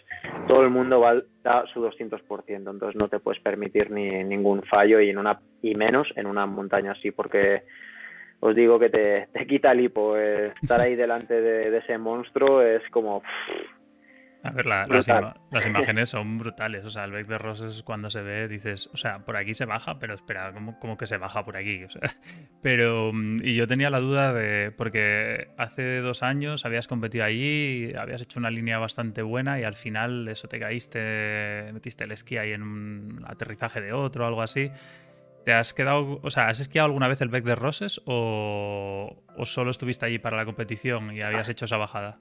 todo 0.49 0.63
el 0.63 0.71
mundo 0.71 0.99
va 0.99 1.23
a 1.45 1.65
su 1.73 1.81
200%, 1.81 2.21
entonces 2.49 2.97
no 2.97 3.07
te 3.07 3.21
puedes 3.21 3.41
permitir 3.41 3.93
ni 3.93 4.25
ningún 4.25 4.65
fallo 4.65 4.99
y, 4.99 5.11
en 5.11 5.19
una, 5.19 5.39
y 5.63 5.77
menos 5.77 6.09
en 6.17 6.27
una 6.27 6.47
montaña 6.47 6.93
así, 6.93 7.13
porque 7.13 7.63
os 8.41 8.57
digo 8.57 8.81
que 8.81 8.91
te, 8.91 9.29
te 9.33 9.47
quita 9.47 9.71
el 9.71 9.83
hipo. 9.83 10.19
Eh, 10.19 10.53
estar 10.61 10.81
ahí 10.81 10.97
delante 10.97 11.41
de, 11.41 11.79
ese 11.79 11.97
monstruo 11.97 12.61
es 12.61 12.83
como... 12.91 13.23
A 14.45 14.51
ver, 14.51 14.67
las, 14.67 15.67
imágenes 15.67 16.11
son 16.11 16.37
brutales. 16.37 16.85
O 16.85 16.91
sea, 16.91 17.05
el 17.05 17.13
Bec 17.13 17.27
de 17.27 17.39
Roses 17.39 17.83
cuando 17.83 18.11
se 18.11 18.21
ve, 18.21 18.47
dices, 18.47 18.91
o 18.93 18.97
sea, 18.99 19.21
por 19.21 19.39
aquí 19.39 19.55
se 19.55 19.65
baja, 19.65 19.99
pero 19.99 20.13
espera, 20.13 20.53
¿cómo, 20.53 20.99
que 20.99 21.07
se 21.07 21.17
baja 21.17 21.47
por 21.47 21.57
aquí? 21.57 21.83
O 21.85 21.89
sea, 21.89 22.03
pero, 22.63 23.11
mm, 23.15 23.39
y 23.43 23.55
yo 23.55 23.67
tenía 23.67 23.89
la 23.89 24.01
duda 24.01 24.35
de, 24.35 24.71
porque 24.71 25.49
hace 25.57 26.01
dos 26.01 26.23
años 26.23 26.67
habías 26.67 26.87
competido 26.87 27.25
allí, 27.25 27.95
habías 27.99 28.21
hecho 28.21 28.39
una 28.39 28.51
línea 28.51 28.79
bastante 28.79 29.23
buena 29.23 29.59
y 29.59 29.65
al 29.65 29.75
final 29.75 30.29
eso 30.29 30.47
te 30.47 30.61
caíste, 30.61 31.71
metiste 31.73 32.05
el 32.05 32.13
esquí 32.13 32.37
ahí 32.37 32.53
en 32.53 32.63
un 32.63 33.25
aterrizaje 33.27 33.81
de 33.81 33.95
otro 33.95 34.25
o 34.25 34.29
algo 34.29 34.43
así. 34.43 34.71
¿Te 35.47 35.55
has 35.55 35.73
quedado, 35.73 36.21
o 36.23 36.31
sea, 36.31 36.49
has 36.49 36.61
esquiado 36.61 36.87
alguna 36.87 37.09
vez 37.09 37.23
el 37.23 37.31
Bec 37.31 37.45
de 37.45 37.55
Roses 37.55 38.03
o, 38.05 39.23
o 39.37 39.47
solo 39.47 39.71
estuviste 39.71 40.05
allí 40.05 40.19
para 40.19 40.37
la 40.37 40.45
competición 40.45 41.13
y 41.17 41.23
habías 41.23 41.49
hecho 41.49 41.65
esa 41.65 41.79
bajada? 41.79 42.21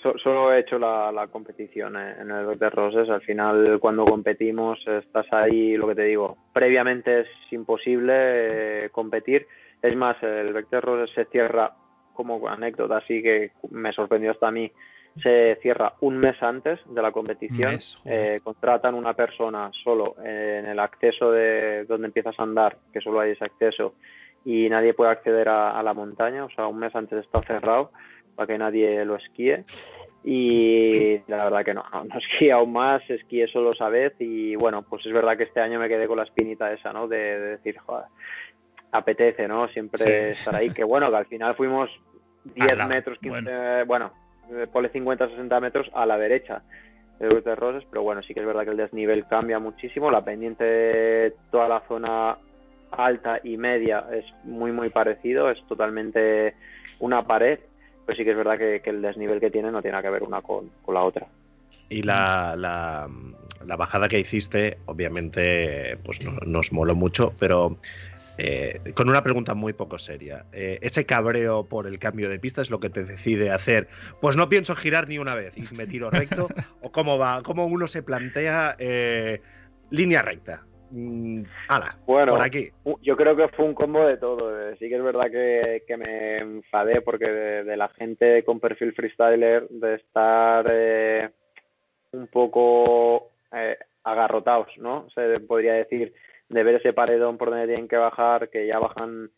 Solo 0.00 0.52
he 0.52 0.60
hecho 0.60 0.78
la, 0.78 1.28
competición 1.30 1.96
en 1.96 2.30
el 2.30 2.58
de 2.58 2.70
Roses. 2.70 3.08
Al 3.08 3.20
final, 3.22 3.78
cuando 3.80 4.04
competimos, 4.04 4.78
estás 4.86 5.26
ahí, 5.32 5.76
lo 5.76 5.88
que 5.88 5.94
te 5.94 6.04
digo, 6.04 6.36
previamente 6.52 7.20
es 7.20 7.28
imposible 7.50 8.14
eh, 8.84 8.90
competir. 8.90 9.46
Es 9.82 9.94
más, 9.96 10.20
el 10.22 10.52
Vector 10.52 10.84
Roses 10.84 11.14
se 11.14 11.24
cierra, 11.26 11.72
como 12.12 12.48
anécdota, 12.48 12.98
así 12.98 13.22
que 13.22 13.52
me 13.70 13.92
sorprendió 13.92 14.32
hasta 14.32 14.48
a 14.48 14.52
mí, 14.52 14.70
se 15.22 15.56
cierra 15.62 15.94
un 16.00 16.18
mes 16.18 16.40
antes 16.42 16.80
de 16.86 17.02
la 17.02 17.12
competición. 17.12 17.78
eh, 18.04 18.40
contratan 18.42 18.94
una 18.94 19.14
persona 19.14 19.70
solo 19.84 20.16
en 20.24 20.66
el 20.66 20.78
acceso 20.78 21.30
de 21.30 21.84
donde 21.84 22.06
empiezas 22.06 22.38
a 22.38 22.42
andar, 22.42 22.76
que 22.92 23.00
solo 23.00 23.20
hay 23.20 23.32
ese 23.32 23.44
acceso, 23.44 23.94
y 24.44 24.68
nadie 24.68 24.94
puede 24.94 25.10
acceder 25.10 25.48
a, 25.48 25.82
la 25.82 25.94
montaña, 25.94 26.44
o 26.44 26.50
sea, 26.50 26.66
un 26.66 26.78
mes 26.78 26.94
antes 26.94 27.24
está 27.24 27.42
cerrado 27.42 27.90
para 28.38 28.46
que 28.46 28.56
nadie 28.58 29.04
lo 29.04 29.16
esquíe. 29.16 29.64
Y 30.22 31.18
la 31.26 31.42
verdad 31.42 31.64
que 31.64 31.74
no, 31.74 31.84
no, 31.92 32.04
no 32.04 32.54
aún 32.54 32.72
más, 32.72 33.02
esquíe 33.10 33.48
solo 33.48 33.72
esa 33.72 33.88
vez 33.88 34.14
y 34.20 34.54
bueno, 34.54 34.82
pues 34.82 35.04
es 35.06 35.12
verdad 35.12 35.36
que 35.36 35.42
este 35.42 35.60
año 35.60 35.80
me 35.80 35.88
quedé 35.88 36.06
con 36.06 36.18
la 36.18 36.22
espinita 36.22 36.72
esa, 36.72 36.92
¿no? 36.92 37.08
De, 37.08 37.40
decir, 37.40 37.78
joder, 37.78 38.04
apetece, 38.92 39.48
¿no? 39.48 39.66
Siempre 39.68 40.30
estar 40.30 40.54
ahí, 40.54 40.70
que 40.70 40.84
bueno, 40.84 41.10
que 41.10 41.16
al 41.16 41.26
final 41.26 41.56
fuimos 41.56 41.90
10 42.54 42.88
metros, 42.88 43.18
15, 43.18 43.82
bueno, 43.84 44.12
eh, 44.52 44.68
pone 44.72 44.88
50, 44.88 45.30
60 45.30 45.60
metros 45.60 45.90
a 45.92 46.06
la 46.06 46.16
derecha 46.16 46.62
de 47.18 47.56
Roses, 47.56 47.84
pero 47.90 48.02
bueno, 48.04 48.22
sí 48.22 48.34
que 48.34 48.40
es 48.40 48.46
verdad 48.46 48.62
que 48.62 48.70
el 48.70 48.76
desnivel 48.76 49.26
cambia 49.26 49.58
muchísimo, 49.58 50.12
la 50.12 50.24
pendiente, 50.24 51.34
toda 51.50 51.66
la 51.66 51.80
zona 51.88 52.38
alta 52.92 53.40
y 53.42 53.56
media 53.56 54.04
es 54.12 54.24
muy 54.44 54.70
muy 54.70 54.90
parecido, 54.90 55.50
es 55.50 55.58
totalmente 55.66 56.54
una 57.00 57.26
pared, 57.26 57.58
pero 58.08 58.16
sí 58.16 58.24
que 58.24 58.30
es 58.30 58.36
verdad 58.38 58.56
que, 58.56 58.80
el 58.86 59.02
desnivel 59.02 59.38
que 59.38 59.50
tiene 59.50 59.70
no 59.70 59.82
tiene 59.82 60.00
que 60.00 60.08
ver 60.08 60.22
una 60.22 60.40
con, 60.40 60.70
la 60.88 61.02
otra. 61.02 61.26
Y 61.90 62.02
la, 62.02 62.54
la, 62.56 63.76
bajada 63.76 64.08
que 64.08 64.18
hiciste, 64.18 64.78
obviamente, 64.86 65.98
pues 66.04 66.18
nos 66.46 66.72
moló 66.72 66.94
mucho, 66.94 67.34
pero 67.38 67.76
eh, 68.38 68.80
con 68.94 69.10
una 69.10 69.22
pregunta 69.22 69.52
muy 69.52 69.74
poco 69.74 69.98
seria. 69.98 70.46
Eh, 70.52 70.78
¿Ese 70.80 71.04
cabreo 71.04 71.66
por 71.66 71.86
el 71.86 71.98
cambio 71.98 72.30
de 72.30 72.38
pista 72.38 72.62
es 72.62 72.70
lo 72.70 72.80
que 72.80 72.88
te 72.88 73.04
decide 73.04 73.50
hacer? 73.50 73.88
Pues 74.22 74.36
no 74.36 74.48
pienso 74.48 74.74
girar 74.74 75.06
ni 75.06 75.18
una 75.18 75.34
vez 75.34 75.58
y 75.58 75.74
me 75.74 75.86
tiro 75.86 76.10
recto. 76.10 76.48
¿O 76.80 76.90
cómo 76.90 77.18
va? 77.18 77.42
¿Cómo 77.42 77.66
uno 77.66 77.88
se 77.88 78.02
plantea 78.02 78.74
eh, 78.78 79.42
línea 79.90 80.22
recta? 80.22 80.64
Mm, 80.90 81.42
bueno, 82.06 82.32
por 82.32 82.42
aquí. 82.42 82.70
Yo 83.02 83.16
creo 83.16 83.36
que 83.36 83.48
fue 83.48 83.64
un 83.66 83.74
combo 83.74 84.06
de 84.06 84.16
todo. 84.16 84.50
Sí 84.76 84.88
que 84.88 84.96
es 84.96 85.02
verdad 85.02 85.30
que, 85.30 85.96
me 85.96 86.38
enfadé 86.38 87.00
porque 87.02 87.30
de, 87.30 87.76
la 87.76 87.88
gente 87.90 88.44
con 88.44 88.60
perfil 88.60 88.92
freestyler 88.94 89.68
de 89.68 89.94
estar 89.96 91.32
un 92.12 92.26
poco 92.28 93.32
agarrotados, 94.04 94.68
¿no? 94.78 95.08
Se 95.10 95.40
podría 95.40 95.74
decir 95.74 96.14
de 96.48 96.62
ver 96.62 96.76
ese 96.76 96.92
paredón 96.92 97.36
por 97.36 97.50
donde 97.50 97.66
tienen 97.66 97.88
que 97.88 97.96
bajar, 97.96 98.48
que 98.48 98.66
ya 98.66 98.78
bajan 98.78 99.30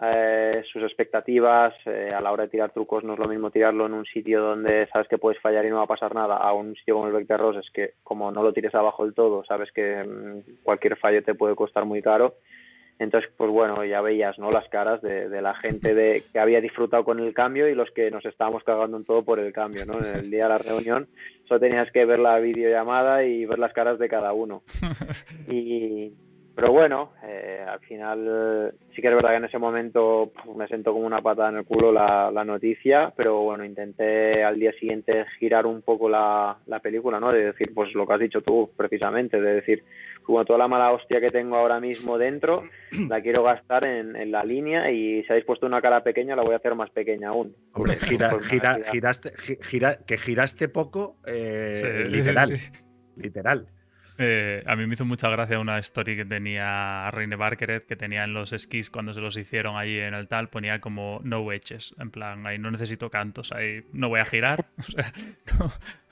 eh, 0.00 0.62
sus 0.72 0.82
expectativas. 0.82 1.74
Eh, 1.86 2.10
a 2.14 2.20
la 2.20 2.32
hora 2.32 2.44
de 2.44 2.50
tirar 2.50 2.72
trucos 2.72 3.04
no 3.04 3.14
es 3.14 3.18
lo 3.18 3.28
mismo 3.28 3.50
tirarlo 3.50 3.86
en 3.86 3.94
un 3.94 4.04
sitio 4.04 4.40
donde 4.40 4.88
sabes 4.92 5.08
que 5.08 5.18
puedes 5.18 5.40
fallar 5.40 5.64
y 5.64 5.70
no 5.70 5.76
va 5.76 5.84
a 5.84 5.88
pasar 5.88 6.14
nada, 6.14 6.36
a 6.36 6.52
un 6.52 6.74
sitio 6.74 6.94
como 6.96 7.06
el 7.06 7.14
Vector 7.14 7.40
Ross 7.40 7.56
es 7.58 7.70
que 7.70 7.94
como 8.02 8.30
no 8.32 8.42
lo 8.42 8.52
tires 8.52 8.74
abajo 8.74 9.04
del 9.04 9.14
todo, 9.14 9.44
sabes 9.44 9.70
que 9.72 10.02
mm, 10.02 10.62
cualquier 10.62 10.96
fallo 10.96 11.22
te 11.22 11.34
puede 11.34 11.54
costar 11.54 11.84
muy 11.84 12.02
caro. 12.02 12.34
Entonces, 12.98 13.28
pues 13.36 13.50
bueno, 13.50 13.84
ya 13.84 14.00
veías 14.00 14.38
¿no? 14.38 14.52
las 14.52 14.68
caras 14.68 15.02
de, 15.02 15.28
la 15.42 15.54
gente 15.54 15.94
de, 15.94 16.22
que 16.32 16.38
había 16.38 16.60
disfrutado 16.60 17.04
con 17.04 17.18
el 17.18 17.34
cambio 17.34 17.68
y 17.68 17.74
los 17.74 17.90
que 17.90 18.10
nos 18.10 18.24
estábamos 18.24 18.62
cagando 18.62 18.96
en 18.96 19.04
todo 19.04 19.24
por 19.24 19.40
el 19.40 19.52
cambio. 19.52 19.84
¿no? 19.84 19.94
En 19.98 20.16
el 20.16 20.30
día 20.30 20.44
de 20.44 20.48
la 20.50 20.58
reunión 20.58 21.08
solo 21.48 21.60
tenías 21.60 21.90
que 21.90 22.04
ver 22.04 22.20
la 22.20 22.38
videollamada 22.38 23.24
y 23.24 23.46
ver 23.46 23.58
las 23.58 23.72
caras 23.72 23.98
de 23.98 24.08
cada 24.08 24.32
uno. 24.32 24.62
Y, 25.48 26.12
pero 26.54 26.70
bueno, 26.70 27.12
eh, 27.24 27.64
al 27.66 27.80
final 27.80 28.72
sí 28.94 29.02
que 29.02 29.08
es 29.08 29.14
verdad 29.14 29.30
que 29.30 29.36
en 29.36 29.44
ese 29.46 29.58
momento 29.58 30.32
me 30.56 30.68
sentó 30.68 30.92
como 30.92 31.06
una 31.06 31.20
patada 31.20 31.48
en 31.48 31.56
el 31.56 31.64
culo 31.64 31.92
la, 31.92 32.44
noticia, 32.44 33.12
pero 33.16 33.42
bueno, 33.42 33.64
intenté 33.64 34.44
al 34.44 34.58
día 34.58 34.72
siguiente 34.78 35.24
girar 35.38 35.66
un 35.66 35.82
poco 35.82 36.08
la, 36.08 36.58
película, 36.82 37.18
¿no? 37.18 37.32
De 37.32 37.46
decir, 37.46 37.72
pues 37.74 37.92
lo 37.94 38.06
que 38.06 38.14
has 38.14 38.20
dicho 38.20 38.42
tú 38.42 38.70
precisamente, 38.76 39.40
de 39.40 39.54
decir, 39.54 39.82
como 40.22 40.44
toda 40.44 40.58
la 40.58 40.68
mala 40.68 40.92
hostia 40.92 41.20
que 41.20 41.30
tengo 41.30 41.56
ahora 41.56 41.80
mismo 41.80 42.18
dentro, 42.18 42.62
la 43.08 43.20
quiero 43.20 43.42
gastar 43.42 43.84
en, 43.86 44.30
la 44.30 44.44
línea 44.44 44.90
y 44.90 45.22
si 45.24 45.26
habéis 45.30 45.46
puesto 45.46 45.66
una 45.66 45.82
cara 45.82 46.04
pequeña, 46.04 46.36
la 46.36 46.42
voy 46.42 46.54
a 46.54 46.58
hacer 46.58 46.74
más 46.74 46.90
pequeña 46.90 47.30
aún. 47.30 47.56
Hombre, 47.72 47.96
gira, 47.96 48.38
gira, 48.40 48.76
giraste, 48.92 49.32
gira, 49.62 49.98
que 50.06 50.16
giraste 50.18 50.68
poco, 50.68 51.16
eh, 51.26 52.06
literal. 52.08 52.50
Literal. 53.16 53.68
Eh, 54.18 54.62
a 54.66 54.76
mí 54.76 54.86
me 54.86 54.94
hizo 54.94 55.04
mucha 55.04 55.28
gracia 55.28 55.58
una 55.58 55.78
story 55.78 56.16
que 56.16 56.24
tenía 56.24 57.10
Reine 57.10 57.36
Barkeret, 57.36 57.86
que 57.86 57.96
tenía 57.96 58.24
en 58.24 58.32
los 58.32 58.52
esquís 58.52 58.90
cuando 58.90 59.12
se 59.12 59.20
los 59.20 59.36
hicieron 59.36 59.76
allí 59.76 59.98
en 59.98 60.14
el 60.14 60.28
tal, 60.28 60.48
ponía 60.48 60.80
como 60.80 61.20
no 61.24 61.40
wedges, 61.40 61.94
en 61.98 62.10
plan, 62.10 62.46
ahí 62.46 62.58
no 62.58 62.70
necesito 62.70 63.10
cantos, 63.10 63.50
ahí 63.52 63.84
no 63.92 64.08
voy 64.08 64.20
a 64.20 64.24
girar. 64.24 64.66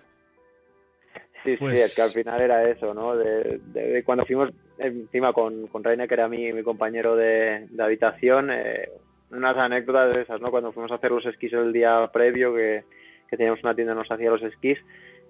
Sí, 1.44 1.56
sí, 1.56 1.64
es 1.64 1.96
que 1.96 2.02
al 2.02 2.06
pues 2.06 2.14
final 2.14 2.40
era 2.40 2.70
eso, 2.70 2.94
¿no? 2.94 3.16
De, 3.16 4.02
cuando 4.06 4.24
fuimos 4.24 4.50
encima 4.78 5.32
con, 5.32 5.66
con 5.66 5.82
Reine, 5.82 6.06
que 6.06 6.14
era 6.14 6.28
mi, 6.28 6.52
mi 6.52 6.62
compañero 6.62 7.16
de, 7.16 7.66
habitación, 7.80 8.50
eh, 8.52 8.88
unas 9.30 9.56
anécdotas 9.56 10.14
de 10.14 10.22
esas, 10.22 10.40
¿no? 10.40 10.52
Cuando 10.52 10.72
fuimos 10.72 10.92
a 10.92 10.96
hacer 10.96 11.10
los 11.10 11.26
esquís 11.26 11.52
el 11.52 11.72
día 11.72 12.08
previo, 12.12 12.54
que, 12.54 12.84
que 13.28 13.36
teníamos 13.36 13.62
una 13.64 13.74
tienda 13.74 13.92
nos 13.92 14.10
hacía 14.10 14.30
los 14.30 14.42
esquís, 14.42 14.78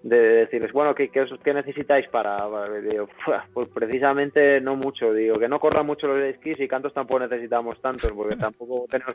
de 0.02 0.18
decirles, 0.18 0.72
bueno, 0.72 0.94
¿qué, 0.94 1.10
qué, 1.10 1.54
necesitáis 1.54 2.08
para...? 2.08 2.48
Digo, 2.80 3.08
pues 3.54 3.68
precisamente 3.68 4.60
no 4.60 4.74
mucho, 4.74 5.12
digo, 5.12 5.38
que 5.38 5.48
no 5.48 5.60
corran 5.60 5.86
mucho 5.86 6.08
los 6.08 6.22
esquís 6.24 6.58
y 6.58 6.66
cantos 6.66 6.92
tampoco 6.92 7.20
necesitamos 7.20 7.80
tantos, 7.80 8.10
porque 8.10 8.36
tampoco 8.36 8.86
tenemos... 8.90 9.14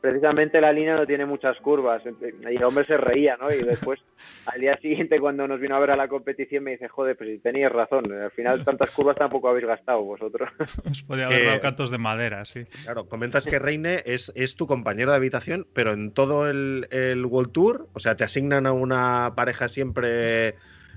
precisamente 0.00 0.60
la 0.60 0.72
línea 0.72 0.96
no 0.96 1.06
tiene 1.06 1.26
muchas 1.26 1.56
curvas. 1.58 2.02
Y 2.04 2.56
el 2.56 2.64
hombre 2.64 2.84
se 2.84 2.96
reía, 2.96 3.36
¿no? 3.36 3.52
Y 3.52 3.62
después, 3.62 4.00
al 4.46 4.60
día 4.60 4.76
siguiente, 4.78 5.20
cuando 5.20 5.46
nos 5.46 5.60
vino 5.60 5.76
a 5.76 5.80
ver 5.80 5.92
a 5.92 5.96
la 5.96 6.08
competición, 6.08 6.64
me 6.64 6.72
dice, 6.72 6.88
joder, 6.88 7.16
pues 7.16 7.30
si 7.30 7.38
tenías 7.38 7.70
razón, 7.70 8.12
al 8.12 8.30
final 8.32 8.64
tantas 8.64 8.90
curvas 8.90 9.16
tampoco 9.16 9.48
habéis 9.48 9.66
gastado 9.66 10.02
vosotros. 10.02 10.50
Os 10.90 11.04
podía 11.04 11.26
haber 11.26 11.46
dado 11.46 11.60
cantos 11.60 11.90
de 11.90 11.98
madera, 11.98 12.44
sí. 12.44 12.64
Claro, 12.84 13.06
comentas 13.08 13.46
que 13.46 13.60
Reine 13.60 14.02
es, 14.06 14.32
es 14.34 14.56
tu 14.56 14.66
compañero 14.66 15.12
de 15.12 15.18
habitación, 15.18 15.68
pero 15.72 15.92
en 15.92 16.12
todo 16.12 16.48
el, 16.48 16.88
el 16.90 17.24
World 17.24 17.52
Tour, 17.52 17.88
o 17.92 18.00
sea, 18.00 18.16
te 18.16 18.24
asignan 18.24 18.66
a 18.66 18.72
una 18.72 19.34
pareja 19.36 19.68
siempre 19.68 20.15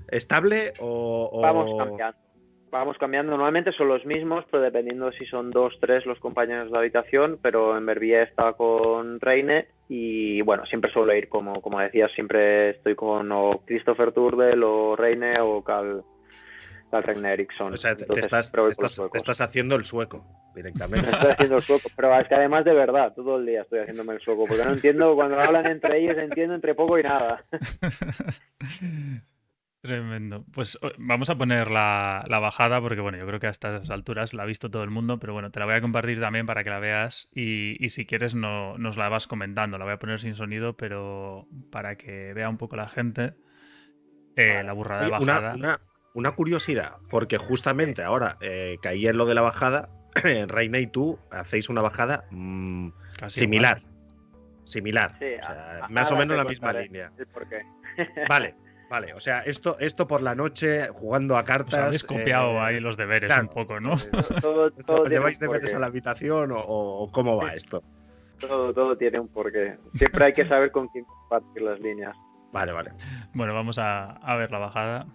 estable 0.09 0.73
o, 0.79 1.39
Vamos 1.41 1.77
cambiando. 1.77 2.17
Vamos 2.71 2.97
cambiando. 2.99 3.31
Normalmente 3.31 3.71
son 3.71 3.88
los 3.88 4.05
mismos, 4.05 4.45
pero 4.51 4.61
dependiendo 4.61 5.11
si 5.11 5.25
son 5.25 5.49
dos, 5.49 5.75
tres 5.81 6.05
los 6.05 6.19
compañeros 6.19 6.71
de 6.71 6.77
habitación, 6.77 7.39
pero 7.41 7.75
en 7.75 7.85
Verbier 7.85 8.27
está 8.27 8.53
con 8.53 9.19
Reine 9.19 9.67
y 9.88 10.41
bueno, 10.43 10.65
siempre 10.67 10.91
suelo 10.91 11.15
ir, 11.15 11.29
como, 11.29 11.61
como 11.61 11.79
decías, 11.79 12.11
siempre 12.13 12.71
estoy 12.71 12.93
con 12.93 13.31
o 13.31 13.61
Christopher 13.65 14.11
Turdel 14.11 14.63
o 14.63 14.95
Reine 14.95 15.33
o 15.41 15.63
Cal, 15.63 16.03
Reine 16.91 17.34
Eriksson. 17.34 17.74
O 17.74 17.77
sea, 17.77 17.96
te, 17.96 18.03
estás, 18.19 18.51
estás, 19.13 19.41
haciendo 19.41 19.75
el 19.75 19.86
sueco 19.86 20.25
directamente. 20.55 21.10
estoy 21.10 21.31
haciendo 21.31 21.58
el 21.58 21.63
sueco, 21.63 21.89
pero 21.96 22.19
es 22.19 22.27
que 22.27 22.36
además 22.36 22.65
de 22.65 22.74
verdad, 22.74 23.13
todo 23.13 23.38
el 23.38 23.46
día 23.46 23.62
estoy 23.62 23.79
haciéndome 23.79 24.13
el 24.13 24.22
sueco, 24.22 24.46
porque 24.48 24.63
no 24.63 24.74
entiendo, 24.74 25.15
cuando 25.15 25.39
hablan 25.39 25.67
entre 25.67 26.00
ellos 26.00 26.17
entiendo 26.17 26.55
entre 26.55 26.75
poco 26.75 26.98
y 27.00 27.03
nada. 27.03 27.43
Tremendo. 29.81 30.43
Pues 30.51 30.77
vamos 30.98 31.29
a 31.29 31.38
poner 31.38 31.72
la, 31.72 32.25
bajada 32.29 32.81
porque, 32.81 33.00
bueno, 33.00 33.17
yo 33.17 33.25
creo 33.25 33.39
que 33.39 33.48
a 33.48 33.51
estas 33.51 33.89
alturas 33.89 34.34
la 34.34 34.43
ha 34.43 34.46
visto 34.46 34.69
todo 34.69 34.84
el 34.84 34.89
mundo, 34.89 35.19
pero 35.19 35.31
bueno, 35.31 35.51
te 35.51 35.60
la 35.60 35.65
voy 35.65 35.75
a 35.75 35.81
compartir 35.81 36.19
también 36.19 36.46
para 36.46 36.63
que 36.63 36.69
la 36.69 36.79
veas 36.79 37.29
y, 37.34 37.77
si 37.88 38.05
quieres 38.05 38.36
no, 38.36 38.77
nos 38.77 38.98
la 38.98 39.08
vas 39.08 39.25
comentando. 39.25 39.77
La 39.77 39.86
voy 39.86 39.93
a 39.93 40.00
poner 40.00 40.19
sin 40.19 40.36
sonido, 40.36 40.75
pero 40.75 41.48
para 41.72 41.96
que 41.96 42.34
vea 42.34 42.50
un 42.50 42.58
poco 42.58 42.75
la 42.75 42.89
gente 42.89 43.36
eh, 44.36 44.63
la 44.63 44.74
burrada 44.74 45.03
de 45.03 45.10
bajada. 45.10 45.55
Una, 45.55 45.79
curiosidad, 46.35 46.97
porque 47.09 47.37
justamente 47.37 48.03
ahora 48.03 48.37
eh, 48.41 48.77
caí 48.81 49.07
en 49.07 49.17
lo 49.17 49.25
de 49.25 49.35
la 49.35 49.41
bajada, 49.41 49.89
Reina 50.47 50.79
y 50.79 50.87
tú 50.87 51.19
hacéis 51.31 51.69
una 51.69 51.81
bajada 51.81 52.25
mm, 52.31 52.89
similar. 53.27 53.81
Similar. 54.65 55.17
más 55.89 56.11
o 56.11 56.15
menos 56.15 56.37
la 56.37 56.43
misma 56.43 56.73
línea. 56.73 57.11
Vale. 58.29 58.55
Vale, 58.89 59.13
o 59.13 59.19
sea, 59.19 59.41
esto, 59.41 59.77
esto 59.79 60.07
por 60.07 60.23
la 60.23 60.33
noche 60.33 60.87
jugando 60.87 61.37
a 61.37 61.45
cartas. 61.45 61.75
habéis 61.75 62.03
copiado 62.03 62.53
eh, 62.53 62.59
ahí 62.59 62.79
los 62.79 62.97
deberes 62.97 63.31
un 63.37 63.47
poco, 63.47 63.79
¿no? 63.79 63.95
Todo, 64.41 64.71
¿Lleváis 65.07 65.39
deberes 65.39 65.75
a 65.75 65.79
la 65.79 65.85
habitación 65.85 66.51
o, 66.51 67.07
cómo 67.11 67.37
va 67.37 67.53
esto? 67.53 67.83
Todo, 68.39 68.73
todo 68.73 68.97
tiene 68.97 69.19
un 69.19 69.27
porqué. 69.27 69.77
Siempre 69.93 70.25
hay 70.25 70.33
que 70.33 70.45
saber 70.45 70.71
con 70.71 70.87
quién 70.87 71.05
compartir 71.05 71.61
las 71.61 71.79
líneas. 71.79 72.17
Vale, 72.51 72.71
vale. 72.71 72.91
Bueno, 73.33 73.53
vamos 73.53 73.77
a, 73.77 74.19
ver 74.37 74.49
la 74.49 74.57
bajada. 74.57 75.05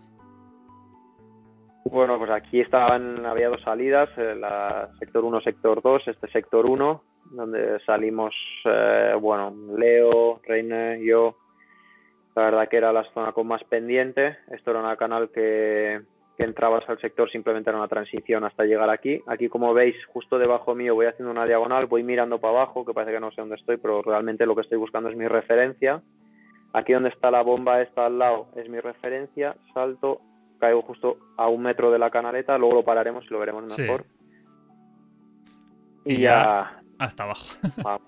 Bueno, 1.85 2.19
pues 2.19 2.31
aquí 2.31 2.61
estaban, 2.61 3.27
había 3.27 3.51
dos 3.51 3.61
salidas, 3.61 4.09
eh, 4.17 4.35
la 4.35 4.89
sector 4.99 5.23
1, 5.23 5.41
sector 5.43 5.83
2, 5.83 6.09
este 6.09 6.29
sector 6.29 6.65
1, 6.69 7.03
donde 7.33 7.79
salimos, 7.85 8.35
eh, 8.65 9.15
bueno, 9.21 9.55
Leo, 9.77 10.41
Reine, 10.45 11.05
yo, 11.05 11.37
la 12.35 12.45
verdad 12.45 12.69
que 12.69 12.79
era 12.79 12.91
la 12.91 13.05
zona 13.13 13.33
con 13.33 13.47
más 13.47 13.63
pendiente. 13.65 14.39
Esto 14.51 14.71
era 14.71 14.81
una 14.81 14.97
canal 14.97 15.29
que, 15.31 16.01
entrabas 16.39 16.89
al 16.89 16.99
sector, 17.01 17.31
simplemente 17.31 17.69
era 17.71 17.79
una 17.79 17.87
transición 17.87 18.45
hasta 18.45 18.65
llegar 18.65 18.89
aquí. 18.89 19.21
Aquí, 19.27 19.49
como 19.49 19.75
veis, 19.75 19.95
justo 20.07 20.39
debajo 20.39 20.75
mío 20.75 20.95
voy 20.95 21.07
haciendo 21.07 21.31
una 21.31 21.47
diagonal, 21.47 21.87
voy 21.87 22.03
mirando 22.03 22.41
para 22.41 22.55
abajo, 22.55 22.85
que 22.85 22.95
parece 22.95 23.13
que 23.13 23.21
no 23.21 23.31
sé 23.31 23.43
dónde 23.43 23.57
estoy, 23.57 23.77
pero 23.77 24.03
realmente 24.03 24.47
lo 24.47 24.55
que 24.55 24.63
estoy 24.63 24.79
buscando 24.79 25.11
es 25.11 25.17
mi 25.17 25.29
referencia. 25.29 26.03
Aquí 26.73 26.93
donde 26.95 27.11
está 27.11 27.31
la 27.31 27.43
bomba, 27.43 27.83
está 27.83 28.07
al 28.07 28.19
lado, 28.19 28.49
es 28.57 28.69
mi 28.69 28.81
referencia. 28.81 29.55
Salto, 29.75 30.21
caigo 30.65 30.83
justo 30.83 31.19
a 31.37 31.49
un 31.49 31.63
metro 31.63 31.91
de 31.91 31.99
la 31.99 32.11
canaleta, 32.11 32.57
luego 32.57 32.77
lo 32.77 32.85
pararemos 32.85 33.25
y 33.25 33.33
lo 33.33 33.39
veremos 33.39 33.79
mejor. 33.79 34.05
Y, 36.05 36.19
ya, 36.19 36.79
hasta 36.99 37.25
abajo. 37.25 37.57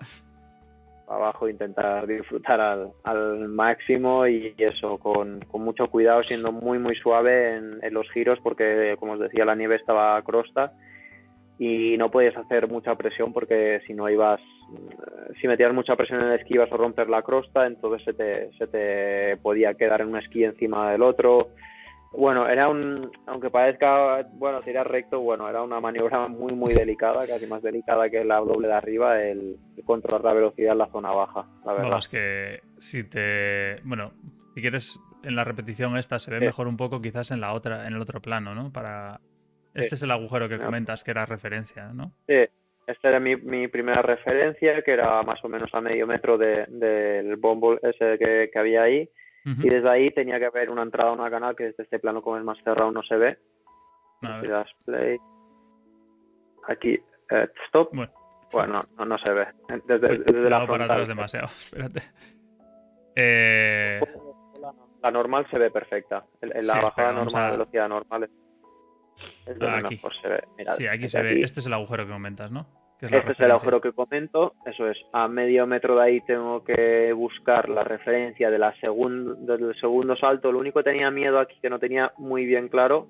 abajo, 1.07 1.47
intentar 1.47 2.05
disfrutar 2.05 2.59
al, 2.59 2.91
al 3.03 3.47
máximo 3.47 4.27
y 4.27 4.53
eso, 4.57 4.97
con, 4.97 5.39
con, 5.41 5.61
mucho 5.61 5.87
cuidado, 5.87 6.21
siendo 6.23 6.51
muy, 6.51 6.79
muy 6.79 6.95
suave 6.95 7.55
en, 7.55 7.79
en, 7.81 7.93
los 7.93 8.09
giros, 8.11 8.39
porque, 8.43 8.95
como 8.99 9.13
os 9.13 9.19
decía, 9.19 9.45
la 9.45 9.55
nieve 9.55 9.75
estaba 9.75 10.21
crosta 10.23 10.73
y 11.59 11.97
no 11.97 12.11
podías 12.11 12.37
hacer 12.37 12.67
mucha 12.67 12.95
presión 12.95 13.33
porque 13.33 13.81
si 13.87 13.93
no 13.93 14.09
ibas, 14.09 14.39
si 15.41 15.47
metías 15.47 15.73
mucha 15.73 15.95
presión 15.95 16.21
en 16.21 16.27
el 16.27 16.39
esquí 16.39 16.53
ibas 16.53 16.71
a 16.71 16.77
romper 16.77 17.09
la 17.09 17.23
crosta, 17.23 17.65
entonces 17.65 18.03
se 18.03 18.13
te, 18.13 18.51
se 18.57 18.67
te 18.67 19.37
podía 19.37 19.73
quedar 19.73 20.01
en 20.01 20.09
un 20.09 20.17
esquí 20.17 20.43
encima 20.43 20.91
del 20.91 21.01
otro. 21.01 21.49
Bueno, 22.17 22.49
era 22.49 22.67
un, 22.67 23.11
aunque 23.27 23.51
parezca, 23.51 24.23
bueno, 24.33 24.59
tirar 24.59 24.89
recto, 24.89 25.19
bueno, 25.19 25.47
era 25.47 25.61
una 25.61 25.79
maniobra 25.79 26.27
muy, 26.27 26.51
muy 26.53 26.73
delicada, 26.73 27.27
casi 27.27 27.45
más 27.45 27.61
delicada 27.61 28.09
que 28.09 28.25
la 28.25 28.37
doble 28.39 28.67
de 28.67 28.73
arriba, 28.73 29.21
el, 29.21 29.55
el 29.77 29.83
controlar 29.85 30.23
la 30.23 30.33
velocidad 30.33 30.71
en 30.71 30.77
la 30.79 30.87
zona 30.87 31.11
baja, 31.11 31.47
la 31.63 31.73
verdad. 31.73 31.89
No, 31.91 31.97
es 31.99 32.07
que 32.07 32.61
si 32.79 33.03
te, 33.03 33.81
bueno, 33.83 34.13
si 34.55 34.61
quieres 34.61 34.99
en 35.23 35.35
la 35.35 35.43
repetición 35.43 35.95
esta 35.95 36.17
se 36.17 36.31
ve 36.31 36.39
sí. 36.39 36.45
mejor 36.45 36.67
un 36.67 36.75
poco 36.75 36.99
quizás 37.03 37.29
en 37.29 37.39
la 37.39 37.53
otra, 37.53 37.85
en 37.87 37.93
el 37.93 38.01
otro 38.01 38.19
plano, 38.19 38.55
¿no? 38.55 38.73
Para 38.73 39.19
este 39.75 39.89
sí. 39.89 39.95
es 39.95 40.01
el 40.01 40.09
agujero 40.09 40.49
que 40.49 40.57
comentas, 40.57 41.03
que 41.03 41.11
era 41.11 41.23
referencia, 41.27 41.93
¿no? 41.93 42.13
Sí, 42.25 42.45
esta 42.87 43.09
era 43.09 43.19
mi, 43.19 43.35
mi, 43.35 43.67
primera 43.67 44.01
referencia, 44.01 44.81
que 44.81 44.91
era 44.91 45.21
más 45.21 45.43
o 45.43 45.49
menos 45.49 45.69
a 45.71 45.81
medio 45.81 46.07
metro 46.07 46.35
del 46.39 46.79
de, 46.79 47.35
bombo 47.37 47.75
ese 47.79 48.17
que, 48.17 48.49
que 48.51 48.59
había 48.59 48.81
ahí. 48.81 49.07
Uh 49.47 49.51
-huh. 49.51 49.65
Y 49.65 49.69
desde 49.69 49.89
ahí 49.89 50.11
tenía 50.11 50.39
que 50.39 50.45
haber 50.47 50.69
una 50.69 50.81
entrada 50.81 51.09
a 51.09 51.13
una 51.13 51.29
canal 51.29 51.55
que 51.55 51.65
desde 51.65 51.83
este 51.83 51.99
plano, 51.99 52.21
como 52.21 52.37
es 52.37 52.43
más 52.43 52.57
cerrado, 52.65 52.91
no 52.91 53.01
se 53.03 53.15
ve. 53.15 53.37
A 54.23 54.41
das 54.41 54.69
play. 54.83 55.17
Aquí, 56.67 56.99
eh, 57.31 57.47
stop. 57.67 57.93
Bueno, 57.93 58.11
bueno 58.51 58.83
no, 58.97 59.05
no, 59.05 59.17
se 59.19 59.31
ve. 59.31 59.47
Desde, 59.85 60.17
desde 60.17 60.49
la 60.49 60.67
para 60.67 60.83
atrás 60.83 61.07
demasiado, 61.07 61.45
espérate. 61.55 62.01
Eh... 63.15 64.01
La, 65.01 65.11
normal 65.11 65.47
se 65.49 65.57
ve 65.57 65.71
perfecta. 65.71 66.25
En, 66.41 66.49
la 66.49 66.73
sí, 66.73 66.79
bajada 66.81 67.13
normal, 67.13 67.45
a... 67.45 67.51
velocidad 67.51 67.87
normal. 67.87 68.23
Es 68.23 68.31
es 69.47 69.61
ah, 69.61 69.77
aquí. 69.77 70.01
se 70.21 70.27
ve. 70.27 70.43
Mirad, 70.57 70.73
sí, 70.73 70.87
aquí 70.87 71.07
se 71.07 71.19
aquí. 71.19 71.27
ve. 71.27 71.41
Este 71.41 71.61
es 71.61 71.67
el 71.67 71.73
agujero 71.73 72.05
que 72.05 72.11
comentas, 72.11 72.51
¿no? 72.51 72.67
Es 72.99 73.13
este 73.13 73.31
es 73.31 73.39
el 73.39 73.51
agujero 73.51 73.79
que 73.79 73.91
comento. 73.91 74.55
Eso 74.65 74.89
es. 74.89 74.97
A 75.13 75.27
medio 75.27 75.67
metro 75.67 75.95
de 75.95 76.03
ahí 76.03 76.21
tengo 76.21 76.63
que 76.63 77.13
buscar 77.13 77.69
la 77.69 77.83
referencia 77.83 78.49
de 78.49 78.57
la 78.57 78.73
segun 78.79 79.45
del 79.45 79.75
segundo 79.79 80.15
salto. 80.15 80.51
Lo 80.51 80.59
único 80.59 80.79
que 80.79 80.91
tenía 80.91 81.11
miedo 81.11 81.39
aquí, 81.39 81.59
que 81.61 81.69
no 81.69 81.77
tenía 81.77 82.11
muy 82.17 82.45
bien 82.45 82.69
claro, 82.69 83.07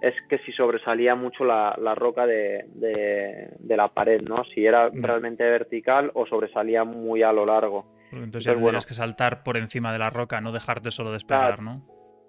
es 0.00 0.14
que 0.28 0.38
si 0.38 0.52
sobresalía 0.52 1.14
mucho 1.14 1.44
la, 1.44 1.76
la 1.78 1.94
roca 1.94 2.26
de, 2.26 2.64
de, 2.74 3.50
de, 3.58 3.76
la 3.76 3.88
pared, 3.88 4.22
¿no? 4.22 4.44
Si 4.54 4.64
era 4.64 4.90
no. 4.90 5.06
realmente 5.06 5.44
vertical 5.44 6.10
o 6.14 6.26
sobresalía 6.26 6.84
muy 6.84 7.22
a 7.22 7.32
lo 7.32 7.44
largo. 7.44 7.92
Entonces, 8.12 8.24
Entonces 8.24 8.44
ya 8.44 8.52
tendrías 8.52 8.72
bueno, 8.72 8.78
que 8.86 8.94
saltar 8.94 9.42
por 9.42 9.56
encima 9.56 9.92
de 9.92 9.98
la 9.98 10.08
roca, 10.10 10.40
no 10.40 10.52
dejarte 10.52 10.90
solo 10.90 11.12
despegar. 11.12 11.60
¿no? 11.60 11.82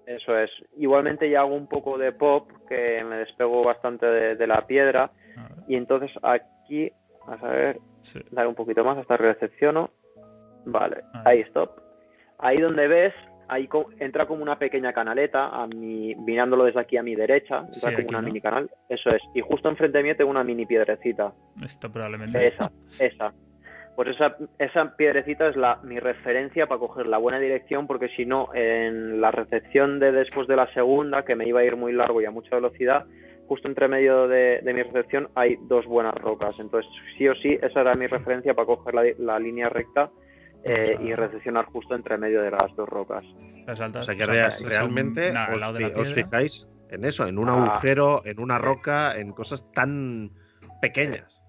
Eso 0.06 0.38
es. 0.38 0.50
Igualmente 0.77 1.29
ya 1.29 1.41
hago 1.41 1.56
un 1.56 1.68
poco 1.68 1.98
de 1.98 2.12
pop, 2.12 2.50
que 2.68 3.03
me 3.06 3.18
despego 3.18 3.63
bastante 3.63 4.06
de, 4.06 4.36
de 4.36 4.48
la 4.48 4.65
piedra. 4.68 5.12
Y 5.68 5.75
entonces 5.75 6.12
aquí, 6.24 6.44
a 7.26 7.48
ver, 7.48 7.80
sí. 8.02 8.20
dar 8.32 8.48
un 8.48 8.56
poquito 8.56 8.84
más, 8.84 8.98
hasta 8.98 9.18
recepciono. 9.18 9.92
Vale, 10.66 11.04
ahí 11.26 11.42
stop. 11.42 11.82
Ahí 12.38 12.58
donde 12.58 12.88
ves, 12.88 13.14
ahí 13.48 13.68
entra 14.00 14.26
como 14.26 14.44
una 14.44 14.58
pequeña 14.58 14.94
canaleta, 14.94 15.48
a 15.48 15.68
mi, 15.68 16.16
mirándolo 16.16 16.66
desde 16.66 16.80
aquí 16.80 16.98
a 16.98 17.04
mi 17.04 17.16
derecha, 17.16 17.60
entra 17.60 17.72
sí, 17.74 17.82
como 17.82 17.98
aquí, 17.98 18.08
una 18.10 18.22
¿no? 18.22 18.28
mini 18.28 18.42
canal. 18.42 18.70
Eso 18.88 19.10
es. 19.10 19.22
Y 19.34 19.42
justo 19.42 19.70
enfrente 19.70 19.98
de 19.98 20.04
mí 20.04 20.16
tengo 20.16 20.32
una 20.32 20.44
mini 20.44 20.66
piedrecita. 20.66 21.34
Esto 21.64 21.92
probablemente. 21.92 22.48
Esa, 22.48 22.72
esa. 23.00 23.34
Pues 23.96 24.10
esa, 24.10 24.38
esa 24.60 24.96
piedrecita 24.96 25.50
es 25.50 25.58
la, 25.58 25.78
mi 25.84 26.00
referencia 26.00 26.68
para 26.68 26.80
coger 26.80 27.08
la 27.08 27.18
buena 27.18 27.40
dirección, 27.40 27.86
porque 27.86 28.08
si 28.16 28.26
no, 28.26 28.48
en 28.54 29.20
la 29.20 29.32
recepción 29.32 30.00
de 30.00 30.14
después 30.14 30.48
de 30.48 30.56
la 30.56 30.72
segunda, 30.74 31.26
que 31.26 31.36
me 31.36 31.46
iba 31.46 31.60
a 31.60 31.66
ir 31.66 31.75
muy 31.75 31.92
largo 31.92 32.22
y 32.22 32.25
a 32.25 32.32
mucha 32.32 32.55
velocidad, 32.55 33.05
justo 33.50 33.68
entre 33.68 33.88
medio 33.88 34.27
de, 34.27 34.62
de 34.62 34.74
mi 34.74 34.83
recepción 34.83 35.29
hay 35.33 35.57
dos 35.64 35.88
buenas 35.88 36.14
rocas. 36.14 36.59
Entonces, 36.59 36.90
sí 37.18 37.27
o 37.27 37.33
sí, 37.35 37.57
esa 37.62 37.81
era 37.81 37.96
mi 37.96 38.05
referencia 38.05 38.53
para 38.53 38.68
coger 38.68 38.94
la, 38.94 39.03
la 39.18 39.40
línea 39.40 39.70
recta 39.70 40.12
eh, 40.64 40.98
y 41.01 41.14
recepcionar 41.16 41.66
justo 41.66 41.96
entre 41.96 42.18
medio 42.18 42.44
de 42.44 42.51
las 42.51 42.75
dos 42.75 42.88
rocas. 42.88 43.25
o 43.68 44.01
sea 44.01 44.16
que 44.16 44.25
real, 44.25 44.51
realmente 44.64 45.33
os, 45.53 45.64
os, 45.98 46.14
fijáis 46.14 46.70
en 46.92 47.05
eso, 47.05 47.25
en 47.25 47.40
un 47.40 47.50
ah. 47.50 47.53
agujero, 47.53 48.22
en 48.24 48.40
una 48.40 48.59
roca, 48.59 49.18
en 49.18 49.31
cosas 49.31 49.70
tan 49.72 50.31
pequeñas. 50.79 51.42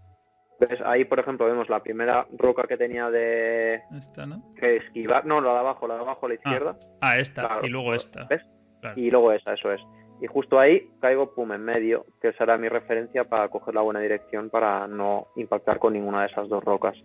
Ahí, 0.85 1.05
por 1.05 1.19
ejemplo, 1.19 1.47
vemos 1.47 1.69
la 1.69 1.83
primera 1.83 2.27
roca 2.37 2.65
que 2.67 2.77
tenía 2.77 3.11
de 3.11 3.83
esta, 3.97 4.27
¿no? 4.27 4.55
que 4.59 4.77
esquivar. 4.77 5.27
No, 5.27 5.41
la 5.41 5.53
de 5.53 5.59
abajo, 5.59 5.87
la 5.87 5.95
de 5.95 6.01
abajo 6.01 6.27
a 6.27 6.29
la 6.29 6.35
izquierda. 6.35 6.77
Ah, 7.01 7.11
ah 7.11 7.19
esta, 7.19 7.47
claro. 7.47 7.67
y 7.67 7.71
luego 7.71 7.95
esta. 7.95 8.27
¿Ves? 8.27 8.43
Claro. 8.81 9.01
Y 9.01 9.11
luego 9.11 9.33
esa, 9.33 9.55
eso 9.55 9.73
es. 9.73 9.81
Y 10.21 10.27
justo 10.27 10.59
ahí 10.59 10.91
caigo, 11.01 11.35
pum, 11.35 11.53
en 11.53 11.65
medio, 11.65 12.05
que 12.21 12.33
será 12.35 12.59
mi 12.59 12.69
referencia 12.69 13.25
para 13.25 13.49
coger 13.49 13.75
la 13.75 13.81
buena 13.81 14.01
dirección 14.01 14.51
para 14.51 14.87
no 14.87 15.29
impactar 15.37 15.79
con 15.79 15.95
ninguna 15.95 16.23
de 16.23 16.27
esas 16.29 16.49
dos 16.49 16.63
rocas. 16.63 16.97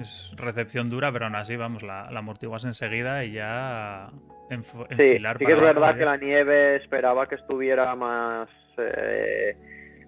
Es 0.00 0.32
recepción 0.36 0.88
dura, 0.88 1.10
pero 1.12 1.24
aún 1.24 1.34
así, 1.34 1.56
vamos, 1.56 1.82
la, 1.82 2.10
la 2.10 2.20
amortiguas 2.20 2.64
enseguida 2.64 3.24
y 3.24 3.32
ya 3.32 4.10
enf 4.48 4.72
sí, 4.72 4.78
enfilar 4.90 5.38
sí 5.38 5.44
que 5.44 5.52
es 5.52 5.60
verdad 5.60 5.96
que 5.96 6.04
la 6.04 6.16
nieve 6.16 6.76
esperaba 6.76 7.28
que 7.28 7.34
estuviera 7.34 7.94
más... 7.94 8.48
Eh, 8.78 9.56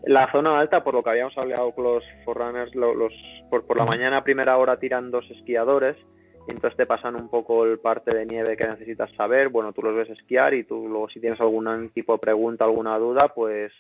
la 0.05 0.31
zona 0.31 0.61
alta, 0.61 0.85
por 0.85 0.95
lo 0.95 1.03
que 1.03 1.11
habíamos 1.11 1.37
hablado 1.37 1.73
con 1.73 1.85
los 1.85 2.05
forerunners, 2.25 2.75
los, 2.75 2.95
los 2.95 3.13
por, 3.51 3.67
por, 3.67 3.77
la 3.77 3.85
mañana 3.85 4.19
a 4.19 4.25
primera 4.25 4.57
hora 4.57 4.79
tiran 4.79 5.11
dos 5.11 5.29
esquiadores, 5.31 5.97
entonces 6.51 6.77
te 6.77 6.87
pasan 6.87 7.17
un 7.17 7.29
poco 7.29 7.65
el 7.65 7.79
parte 7.79 8.15
de 8.15 8.27
nieve 8.27 8.57
que 8.57 8.67
necesitas 8.67 9.11
saber, 9.13 9.49
bueno, 9.49 9.73
tú 9.73 9.83
los 9.83 9.95
ves 9.95 10.11
esquiar 10.11 10.55
y 10.55 10.65
tú 10.65 10.89
luego 10.89 11.09
si 11.09 11.21
tienes 11.21 11.41
algún 11.41 11.91
tipo 11.91 12.13
de 12.13 12.19
pregunta, 12.19 12.65
alguna 12.65 12.99
duda, 12.99 13.29
pues 13.35 13.73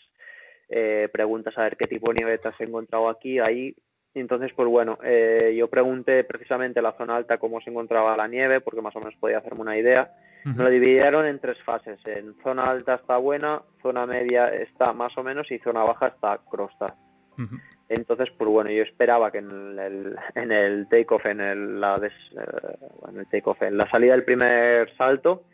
eh, 0.68 1.08
preguntas 1.12 1.56
a 1.56 1.62
ver 1.62 1.76
qué 1.76 1.86
tipo 1.86 2.10
de 2.12 2.16
nieve 2.18 2.38
te 2.38 2.48
has 2.48 2.60
encontrado 2.60 3.08
aquí, 3.08 3.38
ahí. 3.38 3.74
Entonces, 4.14 4.52
pues 4.54 4.68
bueno, 4.68 4.98
eh, 5.02 5.54
yo 5.56 5.68
pregunté 5.68 6.24
precisamente 6.24 6.82
la 6.82 6.96
zona 6.96 7.16
alta 7.16 7.38
cómo 7.38 7.60
se 7.60 7.70
encontraba 7.70 8.16
la 8.16 8.26
nieve, 8.26 8.60
porque 8.60 8.82
más 8.82 8.94
o 8.96 8.98
menos 8.98 9.14
podía 9.16 9.38
hacerme 9.38 9.60
una 9.60 9.78
idea. 9.78 10.12
Uh 10.44 10.48
-huh. 10.48 10.56
Nos 10.56 10.64
lo 10.64 10.70
dividieron 10.70 11.26
en 11.26 11.38
tres 11.38 11.58
fases. 11.62 11.98
En 12.06 12.34
zona 12.42 12.64
alta 12.64 12.94
está 12.94 13.16
buena, 13.16 13.62
zona 13.82 14.06
media 14.06 14.48
está 14.48 14.92
más 14.92 15.16
o 15.16 15.22
menos 15.22 15.50
y 15.50 15.58
zona 15.58 15.84
baja 15.84 16.08
está 16.08 16.38
crosta. 16.50 16.96
Uh 17.36 17.42
-huh. 17.42 17.60
Entonces, 17.88 18.28
pues 18.36 18.50
bueno, 18.50 18.70
yo 18.70 18.82
esperaba 18.82 19.30
que 19.30 19.38
en 19.38 19.78
el, 19.78 20.86
take-off, 20.90 21.24
en 21.24 21.40
el, 21.40 21.80
la 21.80 21.96
eh, 21.96 23.24
take-off, 23.30 23.62
en 23.62 23.78
la 23.78 23.90
salida 23.90 24.12
del 24.12 24.24
primer 24.24 24.94
salto, 24.96 25.44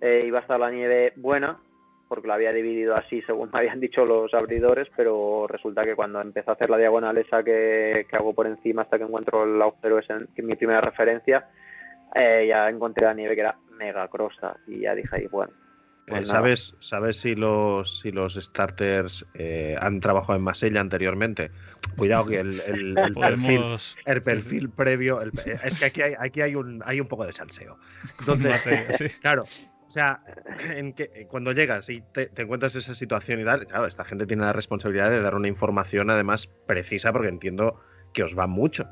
eh, 0.00 0.22
iba 0.26 0.38
a 0.38 0.42
estar 0.42 0.60
la 0.60 0.70
nieve 0.70 1.14
buena, 1.16 1.58
porque 2.06 2.28
la 2.28 2.34
había 2.34 2.52
dividido 2.52 2.94
así 2.96 3.22
según 3.22 3.50
me 3.52 3.60
habían 3.60 3.80
dicho 3.80 4.04
los 4.04 4.34
abridores, 4.34 4.88
pero 4.94 5.46
resulta 5.46 5.84
que 5.84 5.94
cuando 5.94 6.20
empecé 6.20 6.50
a 6.50 6.54
hacer 6.54 6.68
la 6.68 6.76
diagonal 6.76 7.16
esa 7.16 7.42
que, 7.42 8.06
hago 8.12 8.34
por 8.34 8.46
encima 8.46 8.82
hasta 8.82 8.98
que 8.98 9.04
encuentro 9.04 9.44
el 9.44 9.62
agujero 9.62 10.00
ese, 10.00 10.14
que 10.34 10.42
es 10.42 10.44
mi 10.44 10.56
primera 10.56 10.82
referencia, 10.82 11.48
eh, 12.14 12.46
ya 12.48 12.68
encontré 12.68 13.06
la 13.06 13.14
nieve 13.14 13.34
que 13.34 13.40
era 13.42 13.56
mega 13.78 14.08
crosta 14.08 14.56
y 14.66 14.80
ya 14.80 14.94
dije 14.94 15.16
ahí, 15.16 15.26
bueno. 15.28 15.52
Pues 16.10 16.28
¿Sabes, 16.28 16.76
¿Sabes 16.80 17.18
si 17.18 17.36
los, 17.36 18.00
si 18.00 18.10
los 18.10 18.34
starters 18.34 19.26
eh, 19.34 19.76
han 19.80 20.00
trabajado 20.00 20.36
en 20.36 20.42
Masella 20.42 20.80
anteriormente? 20.80 21.50
Cuidado 21.96 22.26
que 22.26 22.40
el, 22.40 22.60
el, 22.60 22.98
el 22.98 23.14
perfil, 23.14 23.62
el 24.04 24.22
perfil 24.22 24.62
sí. 24.62 24.68
previo. 24.68 25.20
El, 25.20 25.32
es 25.62 25.78
que 25.78 25.84
aquí 25.84 26.02
hay, 26.02 26.14
aquí 26.18 26.40
hay 26.40 26.54
un 26.56 26.82
hay 26.84 27.00
un 27.00 27.06
poco 27.06 27.24
de 27.24 27.32
salseo. 27.32 27.78
Entonces, 28.18 28.66
sí. 28.96 29.06
claro, 29.20 29.42
o 29.42 29.90
sea, 29.90 30.22
en 30.68 30.92
que, 30.92 31.26
cuando 31.28 31.52
llegas 31.52 31.88
y 31.88 32.00
te, 32.00 32.26
te, 32.26 32.42
encuentras 32.42 32.74
esa 32.74 32.94
situación 32.94 33.40
y 33.40 33.44
tal, 33.44 33.66
claro, 33.66 33.86
esta 33.86 34.04
gente 34.04 34.26
tiene 34.26 34.42
la 34.42 34.52
responsabilidad 34.52 35.10
de 35.10 35.22
dar 35.22 35.34
una 35.34 35.48
información 35.48 36.10
además 36.10 36.48
precisa 36.66 37.12
porque 37.12 37.28
entiendo 37.28 37.80
que 38.12 38.24
os 38.24 38.36
va 38.36 38.46
mucho. 38.46 38.88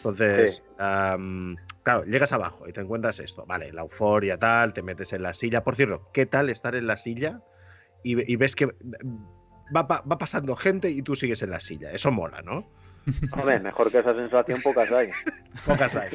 Entonces, 0.00 0.64
sí. 0.66 0.82
um, 0.82 1.56
claro, 1.82 2.04
llegas 2.04 2.32
abajo 2.32 2.66
y 2.66 2.72
te 2.72 2.80
encuentras 2.80 3.20
esto, 3.20 3.44
vale, 3.44 3.70
la 3.70 3.82
euforia 3.82 4.38
tal, 4.38 4.72
te 4.72 4.82
metes 4.82 5.12
en 5.12 5.22
la 5.22 5.34
silla. 5.34 5.62
Por 5.62 5.76
cierto, 5.76 6.08
¿qué 6.14 6.24
tal 6.24 6.48
estar 6.48 6.74
en 6.74 6.86
la 6.86 6.96
silla 6.96 7.42
y, 8.02 8.32
y 8.32 8.36
ves 8.36 8.56
que 8.56 8.66
va, 9.76 9.82
va, 9.82 10.18
pasando 10.18 10.56
gente 10.56 10.88
y 10.88 11.02
tú 11.02 11.14
sigues 11.14 11.42
en 11.42 11.50
la 11.50 11.60
silla? 11.60 11.92
Eso 11.92 12.10
mola, 12.10 12.40
¿no? 12.40 12.66
Hombre, 13.32 13.60
mejor 13.60 13.90
que 13.90 13.98
esa 13.98 14.14
sensación 14.14 14.62
pocas 14.62 14.90
hay. 14.90 15.08
pocas 15.66 15.94
hay. 15.96 16.08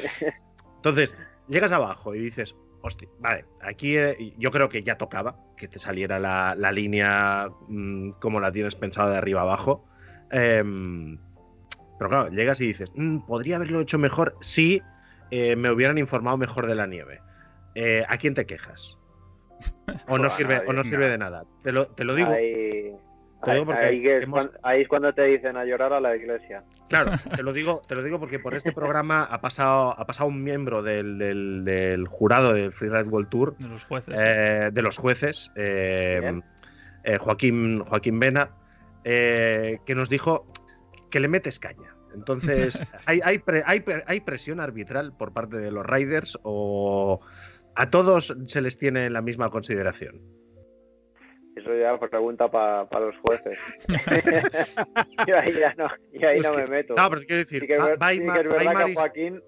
Entonces, 0.76 1.16
llegas 1.46 1.70
abajo 1.70 2.12
y 2.12 2.18
dices, 2.18 2.56
hostia, 2.82 3.08
vale, 3.20 3.44
aquí 3.62 3.96
eh, 3.96 4.34
yo 4.36 4.50
creo 4.50 4.68
que 4.68 4.82
ya 4.82 4.98
tocaba 4.98 5.36
que 5.56 5.68
te 5.68 5.78
saliera 5.78 6.18
la, 6.18 6.56
la 6.56 6.72
línea 6.72 7.48
mmm, 7.68 8.10
como 8.20 8.40
la 8.40 8.50
tienes 8.50 8.74
pensado 8.74 9.10
de 9.10 9.16
arriba 9.16 9.42
abajo. 9.42 9.84
Eh, 10.32 10.64
pero 11.98 12.10
claro, 12.10 12.28
llegas 12.30 12.60
y 12.60 12.66
dices, 12.66 12.90
mmm, 12.94 13.20
podría 13.20 13.56
haberlo 13.56 13.80
hecho 13.80 13.98
mejor 13.98 14.36
si 14.40 14.82
eh, 15.30 15.56
me 15.56 15.70
hubieran 15.70 15.98
informado 15.98 16.36
mejor 16.36 16.66
de 16.66 16.74
la 16.74 16.86
nieve. 16.86 17.20
Eh, 17.74 18.04
¿A 18.08 18.16
quién 18.16 18.34
te 18.34 18.46
quejas? 18.46 18.98
O 20.08 20.18
no 20.18 20.28
sirve, 20.30 20.62
o 20.66 20.72
no 20.72 20.84
sirve 20.84 21.08
de 21.08 21.18
nada. 21.18 21.44
Te 21.62 21.72
lo, 21.72 21.88
te 21.88 22.04
lo 22.04 22.14
digo. 22.14 22.30
Ahí, 22.30 22.92
es 23.52 24.88
cuando, 24.88 25.12
te 25.12 25.24
dicen 25.24 25.56
a 25.56 25.64
llorar 25.64 25.92
a 25.92 26.00
la 26.00 26.16
iglesia. 26.16 26.64
Claro, 26.88 27.12
te 27.36 27.42
lo 27.42 27.52
digo, 27.52 27.82
te 27.86 27.94
lo 27.94 28.02
digo 28.02 28.18
porque 28.18 28.38
por 28.38 28.54
este 28.54 28.72
programa 28.72 29.24
ha 29.24 29.40
pasado, 29.40 29.94
ha 29.98 30.06
pasado 30.06 30.28
un 30.28 30.42
miembro 30.42 30.82
del, 30.82 32.06
jurado 32.08 32.54
del 32.54 32.72
Freeride 32.72 33.08
World 33.08 33.28
Tour. 33.28 33.56
De 33.58 33.68
los 33.68 33.84
jueces. 33.84 34.20
Eh, 34.22 34.70
de 34.72 34.82
los 34.82 34.96
jueces. 34.96 35.52
Eh, 35.54 36.40
eh, 37.04 37.18
Joaquín, 37.18 37.80
Joaquín 37.80 38.18
Vena. 38.18 38.50
que 39.04 39.94
nos 39.94 40.08
dijo 40.08 40.46
que 41.10 41.20
le 41.20 41.28
metes 41.28 41.58
caña. 41.58 41.94
Entonces, 42.14 42.82
¿hay, 43.06 43.20
hay, 43.24 43.42
hay, 44.06 44.20
presión 44.20 44.60
arbitral 44.60 45.16
por 45.16 45.32
parte 45.32 45.58
de 45.58 45.70
los 45.70 45.84
Riders 45.86 46.38
o 46.42 47.20
a 47.74 47.90
todos 47.90 48.34
se 48.44 48.60
les 48.60 48.78
tiene 48.78 49.10
la 49.10 49.20
misma 49.20 49.50
consideración? 49.50 50.20
Eso 51.56 51.74
ya 51.74 51.98
pregunta 51.98 52.50
para 52.50 53.00
los 53.00 53.16
jueces. 53.18 53.58
yo 55.26 55.38
ahí 55.38 55.54
ya 55.54 55.74
no, 55.74 55.88
ahí 56.26 56.40
no 56.40 56.54
me 56.54 56.66
meto. 56.66 56.94
No, 56.94 57.08
pero 57.08 57.22
quiero 57.22 57.36
decir, 57.36 57.60
sí 57.62 57.66
que, 57.66 57.76
a 57.76 58.94
Joaquín, 58.94 59.42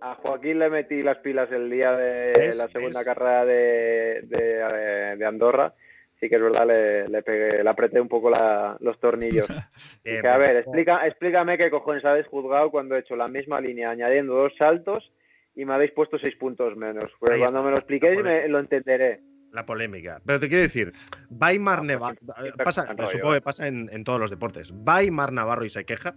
a 0.00 0.14
Joaquín 0.14 0.58
le 0.58 0.70
metí 0.70 1.02
las 1.02 1.18
pilas 1.18 1.52
el 1.52 1.70
día 1.70 1.92
de 1.92 2.54
la 2.54 2.68
segunda 2.68 3.04
carrera 3.04 3.44
de, 3.44 4.22
de, 4.24 5.16
de 5.18 5.26
Andorra 5.26 5.74
sí 6.22 6.28
que 6.28 6.36
es 6.36 6.40
verdad, 6.40 6.64
le, 6.68 7.08
le, 7.08 7.22
pegué, 7.22 7.64
le 7.64 7.68
apreté 7.68 8.00
un 8.00 8.08
poco 8.08 8.30
los 8.30 9.00
tornillos. 9.00 9.50
a 9.50 10.38
ver, 10.38 10.56
explica, 10.56 11.04
explícame 11.04 11.58
qué 11.58 11.68
cojones 11.68 12.04
habéis 12.04 12.28
juzgado 12.28 12.70
cuando 12.70 12.94
he 12.94 13.00
hecho 13.00 13.16
la 13.16 13.26
misma 13.26 13.60
línea 13.60 13.90
añadiendo 13.90 14.34
dos 14.34 14.52
saltos 14.56 15.10
y 15.56 15.64
me 15.64 15.74
habéis 15.74 15.90
puesto 15.90 16.18
seis 16.20 16.36
puntos 16.36 16.76
menos. 16.76 17.10
Pues 17.18 17.38
cuando 17.38 17.64
me 17.64 17.72
lo 17.72 17.76
expliquéis 17.76 18.22
me, 18.22 18.46
lo 18.46 18.60
entenderé. 18.60 19.20
La 19.50 19.66
polémica. 19.66 20.22
Pero 20.24 20.38
te 20.38 20.48
quiero 20.48 20.62
decir, 20.62 20.92
Weimar 21.28 21.82
Navarro, 21.82 22.16
pasa, 22.56 22.86
supongo 23.06 23.34
que 23.34 23.40
pasa 23.40 23.66
en, 23.66 24.04
todos 24.04 24.20
los 24.20 24.30
deportes. 24.30 24.72
Weimar 24.72 25.32
Navarro 25.32 25.64
y 25.64 25.70
se 25.70 25.84
queja 25.84 26.14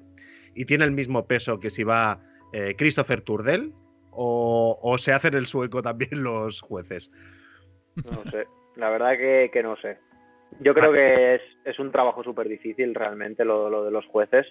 y 0.53 0.65
tiene 0.65 0.85
el 0.85 0.91
mismo 0.91 1.25
peso 1.25 1.59
que 1.59 1.71
si 1.71 1.83
va 1.83 2.19
eh, 2.53 2.75
Christopher 2.77 3.21
Turdel 3.21 3.73
o, 4.11 4.95
se 4.99 5.13
hacen 5.13 5.33
el 5.33 5.47
sueco 5.47 5.81
también 5.81 6.21
los 6.23 6.61
jueces. 6.61 7.11
No 7.95 8.23
sé. 8.29 8.45
La 8.75 8.89
verdad 8.89 9.17
que, 9.17 9.49
que 9.51 9.63
no 9.63 9.75
sé. 9.77 9.97
Yo 10.59 10.73
creo 10.73 10.91
que 10.93 11.35
es, 11.35 11.41
es 11.65 11.79
un 11.79 11.91
trabajo 11.91 12.23
súper 12.23 12.47
difícil 12.47 12.95
realmente 12.95 13.43
lo, 13.43 13.69
lo, 13.69 13.83
de 13.83 13.91
los 13.91 14.05
jueces. 14.05 14.45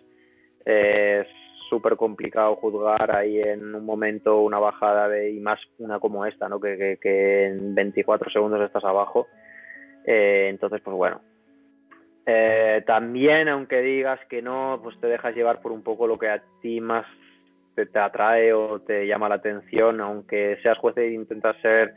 es 0.64 1.26
súper 1.68 1.96
complicado 1.96 2.56
juzgar 2.56 3.14
ahí 3.14 3.40
en 3.40 3.74
un 3.74 3.84
momento 3.84 4.40
una 4.40 4.58
bajada 4.58 5.08
de, 5.08 5.30
y 5.32 5.40
más 5.40 5.58
una 5.78 5.98
como 5.98 6.26
esta, 6.26 6.48
¿no? 6.48 6.60
que, 6.60 6.98
que, 7.00 7.46
en 7.46 7.74
24 7.74 8.30
segundos 8.30 8.60
estás 8.60 8.84
abajo. 8.84 9.26
Eh, 10.04 10.48
entonces, 10.50 10.80
pues 10.82 10.96
bueno. 10.96 11.20
Eh, 12.26 12.82
también, 12.86 13.48
aunque 13.48 13.82
digas 13.82 14.20
que 14.28 14.40
no, 14.40 14.80
pues 14.82 14.98
te 15.00 15.08
dejas 15.08 15.34
llevar 15.34 15.60
por 15.60 15.72
un 15.72 15.82
poco 15.82 16.06
lo 16.06 16.18
que 16.18 16.28
a 16.28 16.42
ti 16.62 16.80
más 16.80 17.06
te, 17.74 17.86
te 17.86 17.98
atrae 17.98 18.52
o 18.52 18.80
te 18.80 19.06
llama 19.06 19.28
la 19.28 19.36
atención, 19.36 20.00
aunque 20.00 20.58
seas 20.62 20.78
juez 20.78 20.96
e 20.96 21.12
intentas 21.12 21.56
ser 21.60 21.94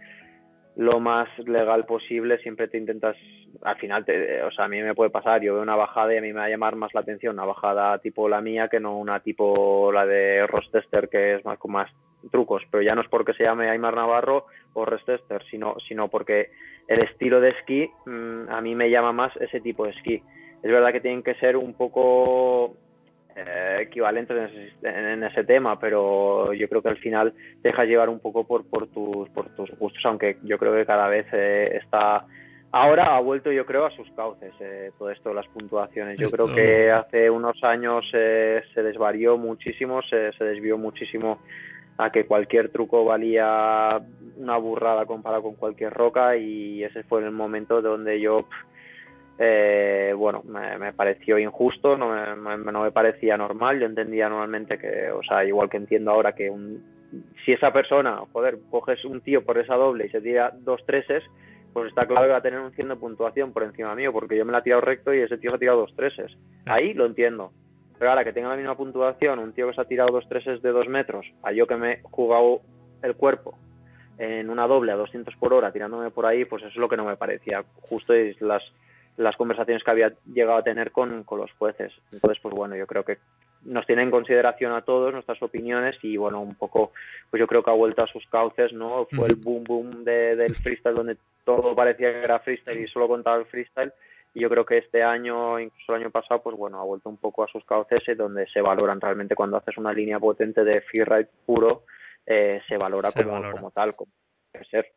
lo 0.77 0.99
más 0.99 1.27
legal 1.39 1.85
posible, 1.85 2.37
siempre 2.37 2.67
te 2.67 2.77
intentas, 2.77 3.17
al 3.63 3.77
final, 3.77 4.05
te, 4.05 4.43
o 4.43 4.51
sea, 4.51 4.65
a 4.65 4.67
mí 4.67 4.79
me 4.79 4.93
puede 4.93 5.09
pasar, 5.09 5.41
yo 5.41 5.55
veo 5.55 5.63
una 5.63 5.75
bajada 5.75 6.13
y 6.13 6.17
a 6.17 6.21
mí 6.21 6.27
me 6.27 6.39
va 6.39 6.45
a 6.45 6.49
llamar 6.49 6.75
más 6.75 6.93
la 6.93 7.01
atención 7.01 7.33
una 7.33 7.45
bajada 7.45 7.97
tipo 7.97 8.29
la 8.29 8.41
mía 8.41 8.67
que 8.69 8.79
no 8.79 8.95
una 8.95 9.19
tipo 9.21 9.91
la 9.91 10.05
de 10.05 10.45
Rostester 10.45 11.09
que 11.09 11.35
es 11.35 11.45
más 11.45 11.57
con 11.57 11.71
más 11.71 11.91
trucos, 12.31 12.61
pero 12.69 12.83
ya 12.83 12.93
no 12.93 13.01
es 13.01 13.07
porque 13.07 13.33
se 13.33 13.43
llame 13.43 13.69
Aymar 13.69 13.95
Navarro 13.95 14.45
o 14.73 14.85
Rostester, 14.85 15.43
sino, 15.49 15.75
sino 15.87 16.09
porque 16.09 16.51
el 16.87 17.03
estilo 17.03 17.41
de 17.41 17.49
esquí 17.49 17.89
mm, 18.05 18.49
a 18.49 18.61
mí 18.61 18.75
me 18.75 18.91
llama 18.91 19.11
más 19.11 19.35
ese 19.37 19.59
tipo 19.61 19.85
de 19.85 19.91
esquí. 19.91 20.21
Es 20.61 20.71
verdad 20.71 20.91
que 20.91 21.01
tienen 21.01 21.23
que 21.23 21.35
ser 21.35 21.57
un 21.57 21.73
poco 21.73 22.75
eh, 23.37 23.77
equivalentes 23.81 24.51
en 24.81 25.23
ese, 25.23 25.43
tema, 25.43 25.79
pero 25.79 26.53
yo 26.53 26.67
creo 26.67 26.81
que 26.81 26.89
al 26.89 26.97
final 26.97 27.33
te 27.61 27.69
dejas 27.69 27.87
llevar 27.87 28.09
un 28.09 28.19
poco 28.19 28.45
por, 28.45 28.65
por, 28.65 28.87
tus, 28.87 29.29
por 29.29 29.49
tus 29.55 29.69
gustos, 29.77 30.03
aunque 30.05 30.37
yo 30.43 30.57
creo 30.57 30.73
que 30.73 30.85
cada 30.85 31.07
vez 31.07 31.27
eh, 31.31 31.77
está... 31.81 32.25
Ahora 32.71 33.15
ha 33.15 33.19
vuelto, 33.21 33.51
yo 33.51 33.65
creo, 33.65 33.85
a 33.85 33.91
sus 33.91 34.09
cauces 34.11 34.53
eh, 34.59 34.91
todo 34.97 35.11
esto, 35.11 35.33
las 35.33 35.47
puntuaciones. 35.47 36.19
Yo 36.19 36.27
creo 36.27 36.53
que 36.53 36.91
hace 36.91 37.29
unos 37.29 37.63
años 37.63 38.05
se 38.11 38.83
desvarió 38.83 39.37
muchísimo, 39.37 40.01
se, 40.01 40.33
se 40.33 40.43
desvió 40.43 40.77
muchísimo 40.77 41.39
a 41.97 42.11
que 42.11 42.25
cualquier 42.25 42.69
truco 42.69 43.05
valía 43.05 44.01
una 44.37 44.57
burrada 44.57 45.05
comparado 45.05 45.43
con 45.43 45.55
cualquier 45.55 45.93
roca 45.93 46.37
y 46.37 46.83
ese 46.83 47.03
fue 47.03 47.23
el 47.23 47.31
momento 47.31 47.81
donde 47.81 48.19
yo 48.19 48.47
eh, 49.39 50.13
bueno, 50.17 50.43
me, 50.43 50.93
pareció 50.93 51.37
injusto, 51.37 51.97
no 51.97 52.09
me, 52.09 52.57
no 52.57 52.81
me, 52.81 52.91
parecía 52.91 53.37
normal. 53.37 53.79
Yo 53.79 53.85
entendía 53.85 54.29
normalmente 54.29 54.77
que, 54.77 55.11
o 55.11 55.21
sea, 55.23 55.45
igual 55.45 55.69
que 55.69 55.77
entiendo 55.77 56.11
ahora 56.11 56.33
que 56.33 56.49
un, 56.49 56.83
si 57.45 57.53
esa 57.53 57.71
persona, 57.71 58.19
joder, 58.31 58.57
coges 58.69 59.05
un 59.05 59.21
tío 59.21 59.43
por 59.43 59.57
esa 59.57 59.75
doble 59.75 60.07
y 60.07 60.09
se 60.09 60.21
tira 60.21 60.51
dos 60.59 60.83
treses, 60.85 61.23
pues 61.73 61.89
está 61.89 62.07
claro 62.07 62.25
que 62.25 62.31
va 62.31 62.37
a 62.37 62.41
tener 62.41 62.59
un 62.59 62.71
100 62.71 62.89
de 62.89 62.95
puntuación 62.95 63.53
por 63.53 63.63
encima 63.63 63.93
mío, 63.93 64.11
porque 64.11 64.35
yo 64.35 64.45
me 64.45 64.51
la 64.51 64.59
he 64.59 64.63
tirado 64.63 64.81
recto 64.81 65.13
y 65.13 65.19
ese 65.19 65.37
tío 65.37 65.51
se 65.51 65.57
ha 65.57 65.59
tirado 65.59 65.81
dos 65.81 65.95
treses. 65.95 66.35
Ahí 66.65 66.93
lo 66.93 67.05
entiendo. 67.05 67.51
Pero 67.99 68.11
ahora 68.11 68.23
que 68.23 68.33
tenga 68.33 68.49
la 68.49 68.55
misma 68.55 68.77
puntuación, 68.77 69.39
un 69.39 69.53
tío 69.53 69.67
que 69.67 69.73
se 69.73 69.81
ha 69.81 69.85
tirado 69.85 70.11
dos 70.11 70.27
treses 70.27 70.61
de 70.61 70.71
dos 70.71 70.87
metros, 70.87 71.25
a 71.43 71.51
yo 71.51 71.67
que 71.67 71.75
me 71.75 71.91
he 71.93 72.01
jugado 72.03 72.61
el 73.03 73.15
cuerpo 73.15 73.55
en 74.17 74.49
una 74.49 74.65
doble 74.67 74.91
a 74.91 74.95
200 74.95 75.35
por 75.35 75.53
hora 75.53 75.71
tirándome 75.71 76.09
por 76.09 76.25
ahí, 76.25 76.45
pues 76.45 76.63
eso 76.63 76.71
es 76.71 76.77
lo 76.77 76.89
que 76.89 76.97
no 76.97 77.05
me 77.05 77.17
parecía 77.17 77.63
justo 77.81 78.15
y 78.15 78.35
las 78.39 78.63
las 79.17 79.35
conversaciones 79.35 79.83
que 79.83 79.91
había 79.91 80.13
llegado 80.31 80.59
a 80.59 80.63
tener 80.63 80.91
con, 80.91 81.25
los 81.29 81.51
jueces. 81.53 81.91
Entonces, 82.11 82.39
pues 82.41 82.53
bueno, 82.53 82.75
yo 82.75 82.85
creo 82.85 83.03
que 83.03 83.17
nos 83.63 83.85
tiene 83.85 84.03
en 84.03 84.11
consideración 84.11 84.71
a 84.71 84.83
todos 84.83 85.11
nuestras 85.11 85.41
opiniones 85.41 85.97
y 86.03 86.15
bueno, 86.17 86.39
un 86.39 86.55
poco, 86.55 86.91
pues 87.29 87.39
yo 87.39 87.47
creo 87.47 87.63
que 87.63 87.71
ha 87.71 87.73
vuelto 87.73 88.03
a 88.03 88.07
sus 88.07 88.25
cauces, 88.27 88.71
¿no? 88.73 89.07
Fue 89.11 89.27
el 89.27 89.35
boom 89.35 89.63
boom 89.63 90.03
del 90.03 90.53
freestyle 90.55 90.95
donde 90.95 91.17
todo 91.43 91.75
parecía 91.75 92.11
que 92.11 92.23
era 92.23 92.39
freestyle 92.39 92.83
y 92.83 92.87
solo 92.87 93.07
contaba 93.07 93.37
el 93.37 93.45
freestyle 93.45 93.91
y 94.33 94.41
yo 94.41 94.49
creo 94.49 94.65
que 94.65 94.77
este 94.77 95.01
año, 95.01 95.59
incluso 95.59 95.95
el 95.95 96.03
año 96.03 96.11
pasado, 96.11 96.43
pues 96.43 96.55
bueno, 96.55 96.79
ha 96.79 96.83
vuelto 96.83 97.09
un 97.09 97.17
poco 97.17 97.43
a 97.43 97.47
sus 97.47 97.65
cauces 97.65 98.01
donde 98.15 98.47
se 98.47 98.61
valoran 98.61 99.01
realmente 99.01 99.33
cuando 99.33 99.57
haces 99.57 99.77
una 99.77 99.91
línea 99.91 100.19
potente 100.19 100.63
de 100.63 100.81
freeride 100.81 101.29
puro, 101.43 101.85
eh, 102.23 102.61
se 102.67 102.77
valora 102.77 103.09
como, 103.11 103.51
como 103.51 103.71
tal, 103.71 103.95
como 103.95 104.11
debe 104.53 104.65
ser. 104.65 104.93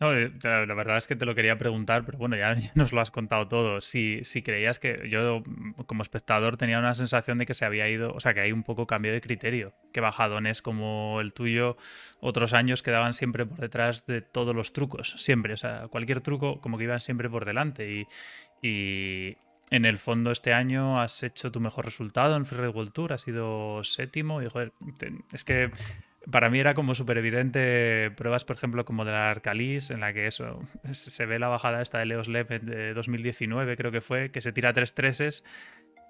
No, 0.00 0.14
eh, 0.14 0.32
la 0.42 0.74
verdad 0.74 0.96
es 0.96 1.06
que 1.06 1.16
te 1.16 1.26
lo 1.26 1.34
quería 1.34 1.58
preguntar, 1.58 2.04
pero 2.04 2.18
bueno, 2.18 2.36
ya, 2.36 2.54
nos 2.74 2.92
lo 2.92 3.00
has 3.00 3.10
contado 3.10 3.48
todo. 3.48 3.80
Si, 3.80 4.24
si 4.24 4.42
creías 4.42 4.78
que 4.78 5.08
yo 5.08 5.42
mm, 5.44 5.82
como 5.86 6.02
espectador 6.02 6.56
tenía 6.56 6.78
una 6.78 6.94
sensación 6.94 7.38
de 7.38 7.46
que 7.46 7.54
se 7.54 7.64
había 7.64 7.88
ido, 7.88 8.12
o 8.12 8.20
sea, 8.20 8.34
que 8.34 8.40
hay 8.40 8.52
un 8.52 8.62
poco 8.62 8.86
cambio 8.86 9.12
de 9.12 9.20
criterio, 9.20 9.74
que 9.92 10.00
bajadones 10.00 10.62
como 10.62 11.20
el 11.20 11.32
tuyo 11.32 11.76
otros 12.20 12.52
años 12.52 12.82
quedaban 12.82 13.14
siempre 13.14 13.46
por 13.46 13.58
detrás 13.58 14.06
de 14.06 14.22
todos 14.22 14.54
los 14.54 14.72
trucos, 14.72 15.14
siempre, 15.18 15.52
o 15.54 15.56
sea, 15.56 15.88
cualquier 15.88 16.20
truco 16.20 16.60
como 16.60 16.78
que 16.78 16.84
iban 16.84 17.00
siempre 17.00 17.28
por 17.28 17.44
delante 17.44 17.90
y, 17.90 18.06
y 18.62 19.36
en 19.70 19.84
el 19.84 19.98
fondo 19.98 20.30
este 20.30 20.52
año 20.52 21.00
has 21.00 21.22
hecho 21.22 21.52
tu 21.52 21.60
mejor 21.60 21.84
resultado 21.84 22.36
en 22.36 22.46
Free 22.46 22.68
World 22.68 22.92
Tour, 22.92 23.12
has 23.12 23.22
sido 23.22 23.84
séptimo 23.84 24.42
y 24.42 24.48
joder, 24.48 24.72
es 25.32 25.44
que 25.44 25.70
para 26.30 26.50
mí 26.50 26.58
era 26.58 26.74
como 26.74 26.94
súper 26.94 27.18
evidente 27.18 28.10
pruebas, 28.16 28.44
por 28.44 28.56
ejemplo, 28.56 28.84
como 28.84 29.04
de 29.04 29.12
la 29.12 29.30
Arcalis, 29.30 29.90
en 29.90 30.00
la 30.00 30.12
que 30.12 30.26
eso, 30.26 30.60
se 30.92 31.26
ve 31.26 31.38
la 31.38 31.48
bajada 31.48 31.80
esta 31.80 31.98
de 31.98 32.06
Leos 32.06 32.28
Lev 32.28 32.48
de 32.60 32.94
2019, 32.94 33.76
creo 33.76 33.90
que 33.90 34.00
fue, 34.00 34.30
que 34.30 34.40
se 34.40 34.52
tira 34.52 34.72
tres 34.72 34.94
treses 34.94 35.44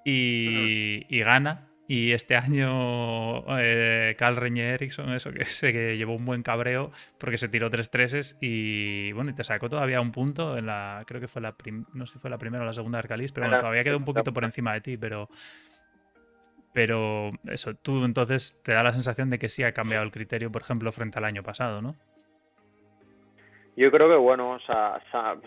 y, 0.04 1.20
gana. 1.20 1.66
Y 1.90 2.12
este 2.12 2.36
año 2.36 3.44
eh, 3.58 4.14
Carl 4.18 4.36
Reñe 4.36 4.74
Eriksson, 4.74 5.10
eso 5.14 5.32
que, 5.32 5.46
se, 5.46 5.72
que 5.72 5.96
llevó 5.96 6.16
un 6.16 6.26
buen 6.26 6.42
cabreo 6.42 6.92
porque 7.18 7.38
se 7.38 7.48
tiró 7.48 7.70
tres 7.70 7.88
treses 7.88 8.36
y 8.42 9.10
bueno, 9.12 9.30
y 9.30 9.34
te 9.34 9.42
sacó 9.42 9.70
todavía 9.70 10.02
un 10.02 10.12
punto 10.12 10.58
en 10.58 10.66
la, 10.66 11.02
creo 11.06 11.18
que 11.18 11.28
fue 11.28 11.40
la, 11.40 11.56
no 11.94 12.06
sé 12.06 12.14
si 12.14 12.18
fue 12.18 12.28
la 12.28 12.36
primera 12.36 12.62
o 12.62 12.66
la 12.66 12.74
segunda 12.74 12.98
Arcalis, 12.98 13.32
pero 13.32 13.46
bueno, 13.46 13.58
todavía 13.58 13.84
quedó 13.84 13.96
un 13.96 14.04
poquito 14.04 14.34
por 14.34 14.44
encima 14.44 14.74
de 14.74 14.82
ti, 14.82 14.96
pero 14.98 15.30
pero 16.78 17.32
eso, 17.50 17.74
tú 17.74 18.04
entonces 18.04 18.62
te 18.62 18.72
da 18.72 18.84
la 18.84 18.92
sensación 18.92 19.30
de 19.30 19.40
que 19.40 19.48
sí 19.48 19.64
ha 19.64 19.72
cambiado 19.72 20.04
el 20.04 20.12
criterio, 20.12 20.52
por 20.52 20.62
ejemplo, 20.62 20.92
frente 20.92 21.18
al 21.18 21.24
año 21.24 21.42
pasado, 21.42 21.82
¿no? 21.82 21.96
Yo 23.76 23.90
creo 23.90 24.08
que, 24.08 24.14
bueno, 24.14 24.52
o 24.52 24.60
sea, 24.60 25.00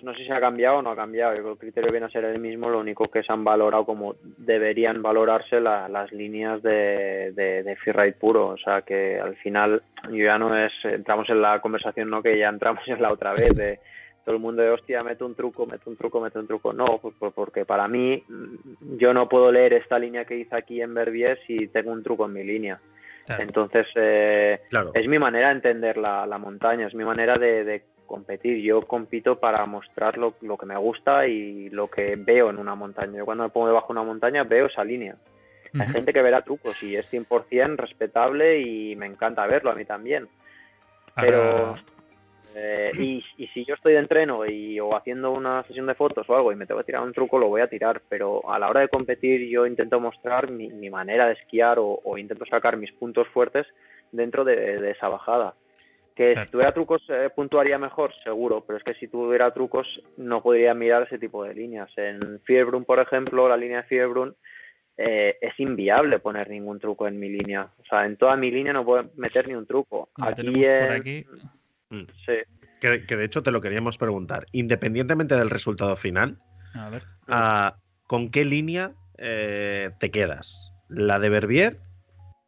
no 0.03 0.13
sé 0.13 0.25
si 0.25 0.31
ha 0.33 0.41
cambiado 0.41 0.79
o 0.79 0.81
no 0.81 0.91
ha 0.91 0.95
cambiado. 0.97 1.33
Yo 1.33 1.41
creo 1.41 1.55
que 1.55 1.67
el 1.67 1.71
criterio 1.71 1.91
viene 1.91 2.07
a 2.07 2.09
ser 2.09 2.25
el 2.25 2.39
mismo, 2.39 2.69
lo 2.69 2.79
único 2.81 3.05
que 3.05 3.23
se 3.23 3.31
han 3.31 3.45
valorado 3.45 3.85
como 3.85 4.15
deberían 4.39 5.01
valorarse 5.01 5.61
las 5.61 6.11
líneas 6.11 6.61
de, 6.61 7.31
de, 7.31 7.63
de 7.63 8.11
puro. 8.19 8.47
O 8.47 8.57
sea, 8.57 8.81
que 8.81 9.17
al 9.17 9.37
final 9.37 9.81
yo 10.09 10.25
ya 10.25 10.37
no 10.37 10.57
es, 10.57 10.73
entramos 10.83 11.29
en 11.29 11.41
la 11.41 11.61
conversación, 11.61 12.09
no 12.09 12.21
que 12.21 12.37
ya 12.37 12.49
entramos 12.49 12.85
en 12.87 13.01
la 13.01 13.13
otra 13.13 13.31
vez, 13.31 13.55
de 13.55 13.79
todo 14.23 14.35
el 14.35 14.41
mundo 14.41 14.61
de 14.61 14.69
hostia, 14.69 15.03
meto 15.03 15.25
un 15.25 15.35
truco, 15.35 15.65
meto 15.65 15.89
un 15.89 15.97
truco, 15.97 16.21
meto 16.21 16.39
un 16.39 16.47
truco. 16.47 16.73
No, 16.73 16.99
pues, 17.01 17.15
pues, 17.17 17.33
porque 17.33 17.65
para 17.65 17.87
mí 17.87 18.23
yo 18.97 19.13
no 19.13 19.27
puedo 19.27 19.51
leer 19.51 19.73
esta 19.73 19.97
línea 19.97 20.25
que 20.25 20.37
hice 20.37 20.55
aquí 20.55 20.81
en 20.81 20.93
Verbier 20.93 21.39
si 21.47 21.67
tengo 21.67 21.91
un 21.91 22.03
truco 22.03 22.25
en 22.25 22.33
mi 22.33 22.43
línea. 22.43 22.79
Entonces, 23.39 23.87
eh, 23.95 24.61
es 24.93 25.07
mi 25.07 25.17
manera 25.19 25.47
de 25.47 25.53
entender 25.53 25.97
la, 25.97 26.37
montaña, 26.37 26.87
es 26.87 26.93
mi 26.93 27.03
manera 27.03 27.35
de, 27.35 27.83
competir. 28.05 28.57
Yo 28.61 28.81
compito 28.81 29.39
para 29.39 29.65
mostrar 29.65 30.17
lo, 30.17 30.33
que 30.37 30.65
me 30.65 30.77
gusta 30.77 31.27
y 31.27 31.69
lo 31.69 31.87
que 31.87 32.17
veo 32.17 32.49
en 32.49 32.57
una 32.57 32.75
montaña. 32.75 33.19
Yo 33.19 33.25
cuando 33.25 33.45
me 33.45 33.49
pongo 33.49 33.67
debajo 33.67 33.93
de 33.93 33.99
una 33.99 34.03
montaña 34.03 34.43
veo 34.43 34.65
esa 34.65 34.83
línea. 34.83 35.15
Hay 35.79 35.87
gente 35.87 36.11
que 36.11 36.21
verá 36.21 36.41
trucos 36.41 36.83
y 36.83 36.97
es 36.97 37.09
100% 37.09 37.77
respetable 37.77 38.59
y 38.59 38.97
me 38.97 39.05
encanta 39.05 39.47
verlo 39.47 39.71
a 39.71 39.75
mí 39.75 39.85
también. 39.85 40.27
Pero 41.15 41.77
eh, 42.55 42.91
y, 42.97 43.47
si 43.47 43.65
yo 43.65 43.75
estoy 43.75 43.93
de 43.93 43.99
entreno 43.99 44.45
y, 44.45 44.79
o 44.79 44.95
haciendo 44.95 45.31
una 45.31 45.63
sesión 45.63 45.85
de 45.87 45.95
fotos 45.95 46.29
o 46.29 46.35
algo 46.35 46.51
y 46.51 46.55
me 46.55 46.65
tengo 46.65 46.79
que 46.79 46.85
tirar 46.85 47.03
un 47.03 47.13
truco, 47.13 47.39
lo 47.39 47.47
voy 47.47 47.61
a 47.61 47.67
tirar. 47.67 48.01
Pero 48.09 48.49
a 48.49 48.59
la 48.59 48.69
hora 48.69 48.81
de 48.81 48.89
competir 48.89 49.47
yo 49.49 49.65
intento 49.65 49.99
mostrar 49.99 50.51
mi, 50.51 50.89
manera 50.89 51.27
de 51.27 51.33
esquiar 51.33 51.77
o, 51.79 52.17
intento 52.17 52.45
sacar 52.45 52.77
mis 52.77 52.91
puntos 52.91 53.27
fuertes 53.29 53.67
dentro 54.11 54.43
de, 54.43 54.91
esa 54.91 55.07
bajada. 55.07 55.55
Que 56.15 56.33
si 56.33 56.51
tuviera 56.51 56.73
trucos 56.73 57.01
eh, 57.07 57.29
puntuaría 57.33 57.77
mejor, 57.77 58.13
seguro, 58.23 58.63
pero 58.67 58.77
es 58.77 58.83
que 58.83 58.93
si 58.95 59.07
tuviera 59.07 59.53
trucos 59.53 59.87
no 60.17 60.43
podría 60.43 60.73
mirar 60.73 61.03
ese 61.03 61.17
tipo 61.17 61.43
de 61.43 61.53
líneas. 61.53 61.89
En 61.95 62.41
Fiebrun, 62.41 62.83
por 62.83 62.99
ejemplo, 62.99 63.47
la 63.47 63.55
línea 63.55 63.77
de 63.77 63.87
Fiebrun, 63.87 64.35
eh, 64.97 65.37
es 65.39 65.57
inviable 65.57 66.19
poner 66.19 66.49
ningún 66.49 66.79
truco 66.79 67.07
en 67.07 67.17
mi 67.17 67.29
línea. 67.29 67.69
O 67.79 67.85
sea, 67.85 68.05
en 68.05 68.17
toda 68.17 68.35
mi 68.35 68.51
línea 68.51 68.73
no 68.73 68.83
puedo 68.83 69.09
meter 69.15 69.47
ni 69.47 69.55
un 69.55 69.65
truco. 69.65 70.09
aquí, 70.17 70.51
por 70.51 70.91
aquí 70.91 71.25
Mm. 71.91 72.07
Sí. 72.25 72.33
Que, 72.79 73.15
de 73.15 73.23
hecho 73.23 73.43
te 73.43 73.51
lo 73.51 73.61
queríamos 73.61 73.99
preguntar. 73.99 74.47
Independientemente 74.51 75.35
del 75.35 75.51
resultado 75.51 75.95
final, 75.95 76.39
ah, 77.27 77.75
¿con 78.07 78.31
qué 78.31 78.43
línea 78.43 78.93
eh, 79.19 79.91
te 79.99 80.09
quedas? 80.09 80.73
¿La 80.89 81.19
de 81.19 81.29
Verbier 81.29 81.77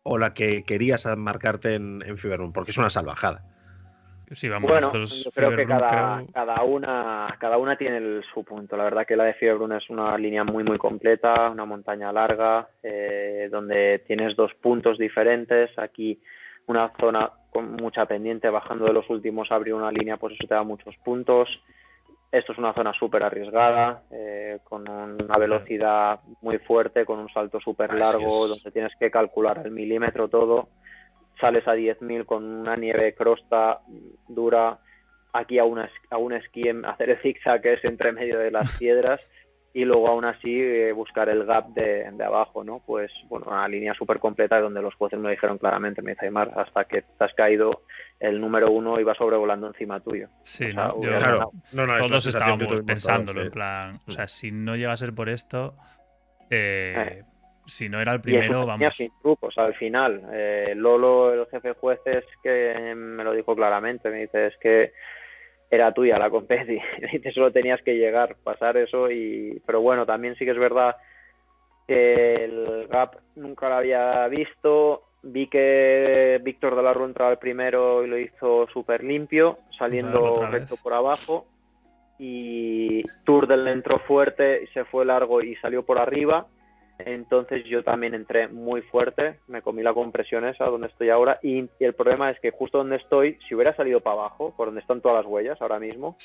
o 0.01 0.17
la 0.17 0.33
que 0.33 0.63
querías 0.63 1.05
marcarte 1.15 1.75
en, 1.75 2.03
en 2.03 2.51
Porque 2.51 2.71
es 2.71 2.77
una 2.77 2.89
salvajada. 2.89 3.43
Sí, 4.31 4.49
vamos, 4.49 4.71
bueno, 4.71 4.91
yo 4.91 5.31
creo 5.31 5.55
que 5.55 5.67
cada, 5.67 6.25
cada, 6.33 6.63
una, 6.63 7.35
cada 7.39 7.57
una 7.57 7.75
tiene 7.75 8.21
su 8.33 8.43
punto. 8.43 8.75
La 8.75 8.85
verdad 8.85 9.05
que 9.05 9.15
la 9.15 9.25
de 9.25 9.35
Fiebrun 9.35 9.73
es 9.73 9.87
una 9.89 10.17
línea 10.17 10.43
muy, 10.43 10.63
muy 10.63 10.79
completa, 10.79 11.49
una 11.51 11.65
montaña 11.65 12.11
larga, 12.11 12.67
eh, 12.81 13.47
donde 13.51 13.99
tienes 14.07 14.35
dos 14.35 14.51
puntos 14.55 14.97
diferentes. 14.97 15.77
Aquí 15.77 16.19
una 16.65 16.91
zona 16.99 17.31
con 17.53 17.75
mucha 17.75 18.05
pendiente, 18.05 18.49
bajando 18.49 18.85
de 18.85 18.93
los 18.93 19.09
últimos 19.09 19.51
abrir 19.51 19.75
una 19.75 19.91
línea, 19.91 20.17
pues 20.17 20.33
eso 20.33 20.47
te 20.47 20.55
da 20.55 20.63
muchos 20.63 20.95
puntos. 20.97 21.61
Esto 22.31 22.51
es 22.51 22.57
una 22.57 22.73
zona 22.73 22.93
súper 22.93 23.23
arriesgada, 23.23 24.01
eh, 24.11 24.57
con 24.63 24.89
una 24.89 25.37
velocidad 25.37 26.19
muy 26.41 26.57
fuerte, 26.57 27.05
con 27.05 27.19
un 27.19 27.29
salto 27.29 27.59
súper 27.59 27.93
largo, 27.93 28.47
donde 28.47 28.71
tienes 28.71 28.91
que 28.99 29.11
calcular 29.11 29.61
el 29.63 29.71
milímetro 29.71 30.27
todo. 30.27 30.69
Sales 31.39 31.67
a 31.67 31.75
10.000 31.75 32.25
con 32.25 32.43
una 32.43 32.75
nieve 32.75 33.13
crosta 33.13 33.81
dura, 34.27 34.79
aquí 35.31 35.59
a, 35.59 35.65
una, 35.65 35.89
a 36.09 36.17
un 36.17 36.33
esquí, 36.33 36.63
hacer 36.85 37.11
el 37.11 37.17
zigzag 37.19 37.65
es 37.67 37.85
entre 37.85 38.11
medio 38.13 38.39
de 38.39 38.49
las 38.49 38.77
piedras 38.79 39.21
y 39.75 39.85
luego 39.85 40.07
aún 40.07 40.23
así 40.23 40.61
eh, 40.61 40.91
buscar 40.91 41.29
el 41.29 41.45
gap 41.45 41.69
de, 41.69 42.05
abajo, 42.23 42.63
¿no? 42.63 42.83
Pues 42.85 43.11
bueno, 43.27 43.47
una 43.47 43.67
línea 43.67 43.95
súper 43.95 44.19
completa 44.19 44.61
donde 44.61 44.83
los 44.83 44.93
jueces 44.93 45.19
me 45.19 45.31
dijeron 45.31 45.57
claramente, 45.57 46.03
me 46.03 46.11
dice 46.11 46.29
hasta 46.55 46.85
que 46.85 47.01
te 47.01 47.23
has 47.23 47.33
caído 47.33 47.81
el 48.19 48.39
número 48.39 48.71
uno 48.71 48.99
iba 48.99 49.15
sobrevolando 49.15 49.67
encima 49.67 49.99
tuyo. 49.99 50.29
Sí, 50.43 50.71
no, 50.73 50.99
claro, 50.99 51.51
todos 51.99 52.27
estábamos 52.27 52.81
pensándolo, 52.81 53.41
en 53.41 53.51
plan, 53.51 53.99
o 54.07 54.11
sea, 54.11 54.27
si 54.27 54.51
no 54.51 54.75
llega 54.75 54.93
a 54.93 54.97
ser 54.97 55.13
por 55.13 55.27
esto, 55.27 55.75
eh, 56.51 56.93
eh. 56.95 57.23
si 57.65 57.89
no 57.89 57.99
era 57.99 58.13
el 58.13 58.21
primero, 58.21 58.67
vamos. 58.67 58.95
sin 58.95 59.11
trucos, 59.23 59.57
al 59.57 59.73
final. 59.73 60.21
Lolo, 60.75 61.33
el 61.33 61.47
jefe 61.47 61.69
de 61.69 61.73
jueces, 61.73 62.23
que 62.43 62.93
me 62.95 63.23
lo 63.23 63.33
dijo 63.33 63.55
claramente, 63.55 64.09
me 64.11 64.21
dice, 64.21 64.47
es 64.47 64.57
que 64.57 64.93
era 65.73 65.91
tuya 65.91 66.19
la 66.19 66.29
competi 66.29 66.77
y 67.11 67.31
solo 67.33 67.51
tenías 67.51 67.81
que 67.81 67.95
llegar, 67.95 68.35
pasar 68.43 68.77
eso 68.77 69.09
y 69.09 69.59
pero 69.65 69.81
bueno, 69.81 70.05
también 70.05 70.35
sí 70.35 70.45
que 70.45 70.51
es 70.51 70.59
verdad 70.59 70.97
que 71.87 72.35
el 72.35 72.87
gap 72.87 73.15
nunca 73.35 73.69
lo 73.69 73.75
había 73.75 74.27
visto, 74.27 75.03
vi 75.23 75.47
que 75.47 76.39
Víctor 76.43 76.75
de 76.75 76.83
la 76.83 76.93
Rue 76.93 77.07
entraba 77.07 77.31
el 77.31 77.39
primero 77.39 78.03
y 78.03 78.07
lo 78.07 78.19
hizo 78.19 78.67
súper 78.71 79.03
limpio, 79.03 79.57
saliendo 79.77 80.45
recto 80.47 80.75
por 80.81 80.93
abajo. 80.93 81.45
Y 82.19 83.03
Tour 83.25 83.47
del 83.47 83.67
entró 83.67 83.99
fuerte 83.99 84.63
y 84.63 84.67
se 84.67 84.85
fue 84.85 85.03
largo 85.03 85.41
y 85.41 85.55
salió 85.55 85.83
por 85.83 85.99
arriba 85.99 86.45
entonces 86.99 87.65
yo 87.65 87.83
también 87.83 88.13
entré 88.13 88.47
muy 88.47 88.81
fuerte, 88.81 89.39
me 89.47 89.61
comí 89.61 89.81
la 89.81 89.93
compresión 89.93 90.45
esa 90.45 90.65
donde 90.65 90.87
estoy 90.87 91.09
ahora 91.09 91.39
y, 91.41 91.69
el 91.79 91.93
problema 91.93 92.29
es 92.29 92.39
que 92.39 92.51
justo 92.51 92.77
donde 92.77 92.97
estoy, 92.97 93.37
si 93.47 93.55
hubiera 93.55 93.75
salido 93.75 93.99
para 94.01 94.19
abajo, 94.19 94.53
por 94.55 94.67
donde 94.67 94.81
están 94.81 95.01
todas 95.01 95.23
las 95.23 95.31
huellas 95.31 95.61
ahora 95.61 95.79
mismo, 95.79 96.15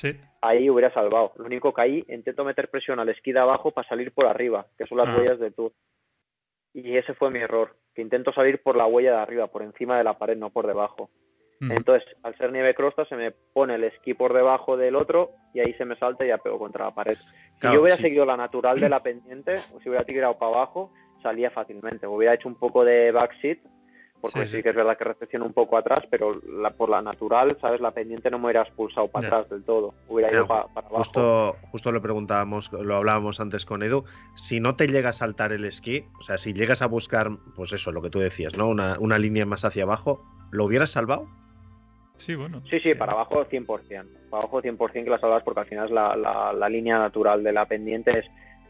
ahí 0.40 0.68
hubiera 0.70 0.92
salvado. 0.92 1.32
Lo 1.36 1.44
único 1.46 1.72
que 1.72 1.82
ahí 1.82 2.04
intento 2.08 2.44
meter 2.44 2.68
presión 2.68 3.00
al 3.00 3.08
esquí 3.08 3.32
de 3.32 3.40
abajo 3.40 3.70
para 3.70 3.88
salir 3.88 4.12
por 4.12 4.26
arriba, 4.26 4.66
que 4.76 4.86
son 4.86 4.98
las 4.98 5.08
ah. 5.08 5.16
huellas 5.16 5.38
de 5.38 5.50
Tour. 5.50 5.72
Y 6.74 6.96
ese 6.96 7.14
fue 7.14 7.30
mi 7.30 7.40
error, 7.40 7.74
que 7.94 8.02
intento 8.02 8.32
salir 8.32 8.62
por 8.62 8.76
la 8.76 8.86
huella 8.86 9.12
de 9.12 9.18
arriba, 9.18 9.46
por 9.48 9.62
encima 9.62 9.98
de 9.98 10.04
la 10.04 10.18
pared, 10.18 10.36
no 10.36 10.50
por 10.50 10.66
debajo. 10.66 11.10
Mm. 11.60 11.72
Entonces, 11.72 12.08
al 12.22 12.36
ser 12.36 12.52
nieve 12.52 12.74
crosta, 12.74 13.04
se 13.06 13.16
me 13.16 13.32
pone 13.32 13.74
el 13.74 13.84
esquí 13.84 14.14
por 14.14 14.32
debajo 14.32 14.76
del 14.76 14.94
otro 14.94 15.32
y 15.54 15.60
ahí 15.60 15.72
se 15.74 15.84
me 15.84 15.96
salta 15.96 16.24
y 16.24 16.28
ya 16.28 16.38
pego 16.38 16.58
contra 16.58 16.84
la 16.86 16.94
pared. 16.94 17.18
Si 17.60 17.66
yo 17.72 17.82
hubiera 17.82 17.96
seguido 17.96 18.24
la 18.24 18.36
natural 18.36 18.78
de 18.80 18.88
la 18.88 19.02
pendiente, 19.02 19.58
o 19.74 19.80
si 19.80 19.88
hubiera 19.88 20.04
tirado 20.04 20.38
para 20.38 20.54
abajo, 20.54 20.92
salía 21.22 21.50
fácilmente. 21.50 22.06
Hubiera 22.06 22.34
hecho 22.34 22.48
un 22.48 22.54
poco 22.54 22.84
de 22.84 23.10
backseat, 23.12 23.58
porque 24.20 24.46
sí, 24.46 24.62
que 24.62 24.70
es 24.70 24.74
verdad 24.74 24.98
que 24.98 25.04
recepciona 25.04 25.44
un 25.44 25.52
poco 25.52 25.76
atrás, 25.76 26.00
pero 26.10 26.40
la, 26.42 26.70
por 26.70 26.88
la 26.88 27.00
natural, 27.00 27.56
¿sabes? 27.60 27.80
La 27.80 27.92
pendiente 27.92 28.30
no 28.30 28.38
me 28.38 28.46
hubiera 28.46 28.62
expulsado 28.62 29.08
para 29.08 29.28
atrás 29.28 29.48
del 29.48 29.62
todo. 29.62 29.94
Hubiera 30.08 30.32
ido 30.32 30.46
para, 30.46 30.62
abajo. 30.62 30.96
Justo, 30.96 31.56
justo 31.70 31.92
lo 31.92 32.02
preguntábamos, 32.02 32.72
lo 32.72 32.96
hablábamos 32.96 33.38
antes 33.40 33.64
con 33.64 33.82
Edu. 33.82 34.04
Si 34.34 34.58
no 34.58 34.74
te 34.74 34.88
llega 34.88 35.10
a 35.10 35.12
saltar 35.12 35.52
el 35.52 35.64
esquí, 35.64 36.04
o 36.18 36.22
sea, 36.22 36.36
si 36.36 36.52
llegas 36.52 36.82
a 36.82 36.86
buscar, 36.86 37.30
pues 37.54 37.72
eso, 37.72 37.92
lo 37.92 38.02
que 38.02 38.10
tú 38.10 38.18
decías, 38.18 38.56
¿no? 38.56 38.68
Una, 38.68 38.98
una 38.98 39.18
línea 39.18 39.46
más 39.46 39.64
hacia 39.64 39.84
abajo, 39.84 40.24
¿lo 40.50 40.64
hubieras 40.64 40.90
salvado? 40.90 41.28
Sí, 42.18 42.34
bueno. 42.34 42.60
Sí, 42.68 42.80
sí, 42.80 42.94
para 42.94 43.12
abajo 43.12 43.44
100%. 43.44 43.66
Para 44.28 44.42
abajo 44.42 44.60
100% 44.60 45.04
que 45.04 45.10
la 45.10 45.18
salvas 45.18 45.42
porque 45.44 45.60
al 45.60 45.66
final 45.66 45.86
es 45.86 45.90
la, 45.92 46.16
la, 46.52 46.68
línea 46.68 46.98
natural 46.98 47.42
de 47.42 47.52
la 47.52 47.66
pendiente 47.66 48.10
es, 48.18 48.26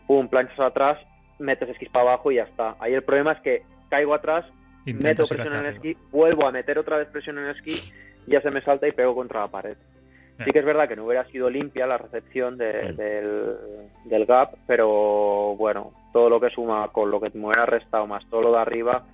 pum, 0.06 0.28
planchas 0.28 0.60
atrás, 0.60 0.98
metes 1.38 1.68
esquís 1.70 1.88
para 1.88 2.10
abajo 2.10 2.30
y 2.30 2.36
ya 2.36 2.44
está. 2.44 2.76
Ahí 2.78 2.92
el 2.92 3.02
problema 3.02 3.32
es 3.32 3.40
que 3.40 3.62
caigo 3.88 4.14
atrás, 4.14 4.44
meto 4.84 5.26
presión 5.26 5.54
en 5.54 5.66
el 5.66 5.74
esquí, 5.74 5.96
vuelvo 6.12 6.46
a 6.46 6.52
meter 6.52 6.78
otra 6.78 6.98
vez 6.98 7.08
presión 7.08 7.38
en 7.38 7.44
el 7.44 7.56
esquí, 7.56 7.76
ya 8.26 8.40
se 8.42 8.50
me 8.50 8.60
salta 8.62 8.86
y 8.86 8.92
pego 8.92 9.14
contra 9.14 9.40
la 9.40 9.48
pared. 9.48 9.76
Sí 10.44 10.52
que 10.52 10.60
es 10.60 10.64
verdad 10.64 10.86
que 10.86 10.94
no 10.94 11.04
hubiera 11.04 11.24
sido 11.30 11.50
limpia 11.50 11.86
la 11.86 11.98
recepción 11.98 12.54
mm. 12.54 12.58
del, 12.58 12.96
del, 14.04 14.26
gap, 14.26 14.54
pero 14.68 15.56
bueno, 15.56 15.92
todo 16.12 16.30
lo 16.30 16.38
que 16.38 16.50
suma 16.50 16.88
con 16.92 17.10
lo 17.10 17.20
que 17.20 17.30
me 17.36 17.46
hubiera 17.46 17.66
restado 17.66 18.06
más 18.06 18.24
todo 18.30 18.42
lo 18.42 18.52
de 18.52 18.58
arriba, 18.58 19.04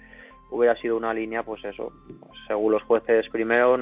hubiera 0.54 0.76
sido 0.76 0.96
una 0.96 1.12
línea, 1.12 1.42
pues 1.42 1.64
eso, 1.64 1.92
según 2.46 2.72
los 2.72 2.82
jueces 2.84 3.28
primero, 3.30 3.76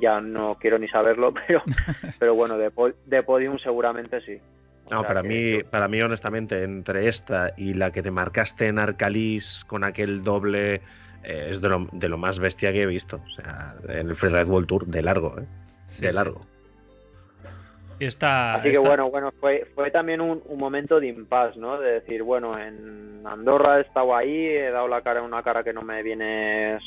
ya 0.00 0.20
no 0.20 0.56
quiero 0.60 0.78
ni 0.78 0.88
saberlo, 0.88 1.32
pero, 1.46 1.62
pero 2.18 2.34
bueno, 2.34 2.58
de, 2.58 2.70
de 3.06 3.22
podium 3.22 3.58
seguramente 3.58 4.20
sí. 4.20 4.38
no, 4.90 5.02
para 5.02 5.22
mí, 5.22 5.62
para 5.62 5.88
mí, 5.88 6.00
honestamente, 6.02 6.62
entre 6.62 7.08
esta 7.08 7.52
y 7.56 7.74
la 7.74 7.90
que 7.90 8.02
te 8.02 8.10
marcaste 8.10 8.66
en 8.66 8.78
Arcalis 8.78 9.64
con 9.66 9.84
aquel 9.84 10.22
doble, 10.22 10.82
eh, 11.24 11.48
es 11.50 11.60
de 11.60 11.68
lo, 11.68 11.88
de 11.92 12.08
lo, 12.08 12.18
más 12.18 12.38
bestia 12.38 12.72
que 12.72 12.82
he 12.82 12.86
visto. 12.86 13.20
O 13.24 13.30
sea, 13.30 13.74
en 13.88 14.08
el 14.08 14.14
Free 14.14 14.30
Ride 14.30 14.50
World 14.50 14.68
Tour, 14.68 14.86
de 14.86 15.02
largo, 15.02 15.38
¿eh? 15.38 15.46
de 16.00 16.12
largo. 16.12 16.51
Así 18.56 18.72
que 18.72 18.78
bueno, 18.78 19.10
bueno, 19.10 19.32
fue, 19.40 19.66
fue 19.74 19.90
también 19.90 20.20
un, 20.20 20.42
momento 20.56 20.98
de 21.00 21.08
impasse, 21.08 21.58
¿no? 21.58 21.78
De 21.78 21.92
decir, 21.92 22.22
bueno, 22.22 22.58
en 22.58 23.22
Andorra 23.26 23.78
he 23.78 23.82
estado 23.82 24.14
ahí, 24.16 24.46
he 24.48 24.70
dado 24.70 24.88
la 24.88 25.02
cara 25.02 25.22
una 25.22 25.42
cara 25.42 25.62
que 25.62 25.72
no 25.72 25.82
me 25.82 26.02
viene 26.02 26.78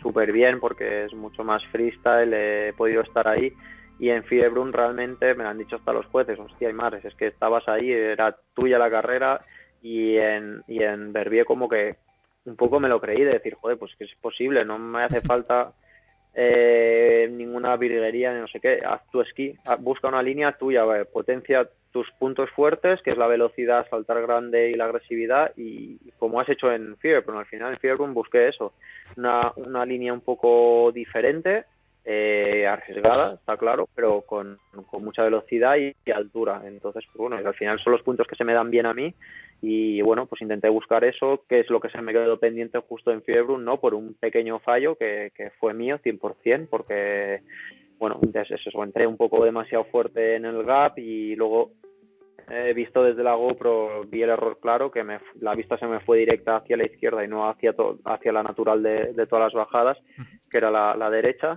súper 0.00 0.32
bien 0.32 0.60
porque 0.60 1.04
es 1.04 1.14
mucho 1.14 1.44
más 1.44 1.64
freestyle, 1.66 2.32
he 2.32 2.72
podido 2.74 3.02
estar 3.02 3.28
ahí. 3.28 3.52
Y 3.98 4.10
en 4.10 4.24
Fiebrun 4.24 4.72
realmente 4.72 5.34
me 5.34 5.44
lo 5.44 5.50
han 5.50 5.58
dicho 5.58 5.76
hasta 5.76 5.92
los 5.92 6.06
jueces, 6.06 6.38
hostia, 6.38 6.70
y 6.70 6.72
mares, 6.72 7.04
es 7.04 7.14
que 7.14 7.28
estabas 7.28 7.68
ahí, 7.68 7.92
era 7.92 8.36
tuya 8.54 8.78
la 8.78 8.90
carrera 8.90 9.44
y 9.82 10.16
en, 10.16 10.62
y 10.66 10.82
en 10.82 11.12
Verbier 11.12 11.44
como 11.44 11.68
que 11.68 11.96
un 12.44 12.56
poco 12.56 12.80
me 12.80 12.88
lo 12.88 13.00
creí 13.00 13.22
de 13.22 13.34
decir, 13.34 13.54
joder, 13.54 13.78
pues 13.78 13.94
que 13.96 14.04
es 14.04 14.14
posible, 14.20 14.64
no 14.64 14.78
me 14.78 15.04
hace 15.04 15.20
falta 15.22 15.72
eh, 16.34 17.28
ninguna 17.30 17.76
virguería, 17.76 18.32
no 18.32 18.48
sé 18.48 18.60
qué, 18.60 18.80
haz 18.84 19.02
tu 19.10 19.20
esquí, 19.20 19.54
busca 19.80 20.08
una 20.08 20.22
línea 20.22 20.52
tuya, 20.52 20.84
potencia 21.12 21.68
tus 21.90 22.10
puntos 22.12 22.50
fuertes, 22.50 23.02
que 23.02 23.10
es 23.10 23.18
la 23.18 23.26
velocidad, 23.26 23.86
saltar 23.90 24.22
grande 24.22 24.70
y 24.70 24.74
la 24.74 24.86
agresividad, 24.86 25.52
y 25.56 25.98
como 26.18 26.40
has 26.40 26.48
hecho 26.48 26.72
en 26.72 26.96
pero 27.00 27.38
al 27.38 27.46
final 27.46 27.72
en 27.72 27.78
Fierbron 27.78 28.14
busqué 28.14 28.48
eso, 28.48 28.72
una, 29.16 29.52
una 29.56 29.84
línea 29.84 30.12
un 30.12 30.22
poco 30.22 30.90
diferente, 30.92 31.64
eh, 32.04 32.66
arriesgada, 32.66 33.34
está 33.34 33.56
claro, 33.56 33.88
pero 33.94 34.22
con, 34.22 34.58
mucha 34.98 35.22
velocidad 35.22 35.76
y, 35.76 35.94
altura. 36.10 36.62
Entonces, 36.64 37.04
pues 37.06 37.16
bueno, 37.16 37.36
al 37.36 37.54
final 37.54 37.78
son 37.78 37.92
los 37.92 38.02
puntos 38.02 38.26
que 38.26 38.34
se 38.34 38.44
me 38.44 38.54
dan 38.54 38.70
bien 38.70 38.86
a 38.86 38.94
mí 38.94 39.14
y 39.64 40.02
bueno, 40.02 40.26
pues 40.26 40.42
intenté 40.42 40.68
buscar 40.68 41.04
eso, 41.04 41.44
que 41.48 41.60
es 41.60 41.70
lo 41.70 41.78
que 41.78 41.88
se 41.88 42.02
me 42.02 42.12
quedó 42.12 42.36
pendiente 42.40 42.80
justo 42.80 43.12
en 43.12 43.22
Fiebrun, 43.22 43.64
¿no? 43.64 43.78
Por 43.78 43.94
un 43.94 44.14
pequeño 44.14 44.58
fallo 44.58 44.96
que, 44.96 45.30
que 45.36 45.50
fue 45.60 45.72
mío 45.72 46.00
100%, 46.00 46.66
porque 46.68 47.42
bueno, 48.00 48.18
eso, 48.34 48.82
entré 48.82 49.06
un 49.06 49.16
poco 49.16 49.44
demasiado 49.44 49.84
fuerte 49.84 50.34
en 50.34 50.46
el 50.46 50.64
gap 50.64 50.98
y 50.98 51.36
luego 51.36 51.70
he 52.50 52.74
visto 52.74 53.04
desde 53.04 53.22
la 53.22 53.34
GoPro, 53.34 54.02
vi 54.08 54.22
el 54.22 54.30
error 54.30 54.58
claro, 54.60 54.90
que 54.90 55.04
me, 55.04 55.20
la 55.40 55.54
vista 55.54 55.78
se 55.78 55.86
me 55.86 56.00
fue 56.00 56.18
directa 56.18 56.56
hacia 56.56 56.76
la 56.76 56.86
izquierda 56.86 57.24
y 57.24 57.28
no 57.28 57.48
hacia, 57.48 57.72
hacia 58.04 58.32
la 58.32 58.42
natural 58.42 58.82
de, 58.82 59.12
de, 59.12 59.26
todas 59.28 59.44
las 59.44 59.54
bajadas, 59.54 59.96
que 60.50 60.56
era 60.56 60.72
la, 60.72 60.96
la 60.96 61.08
derecha 61.08 61.56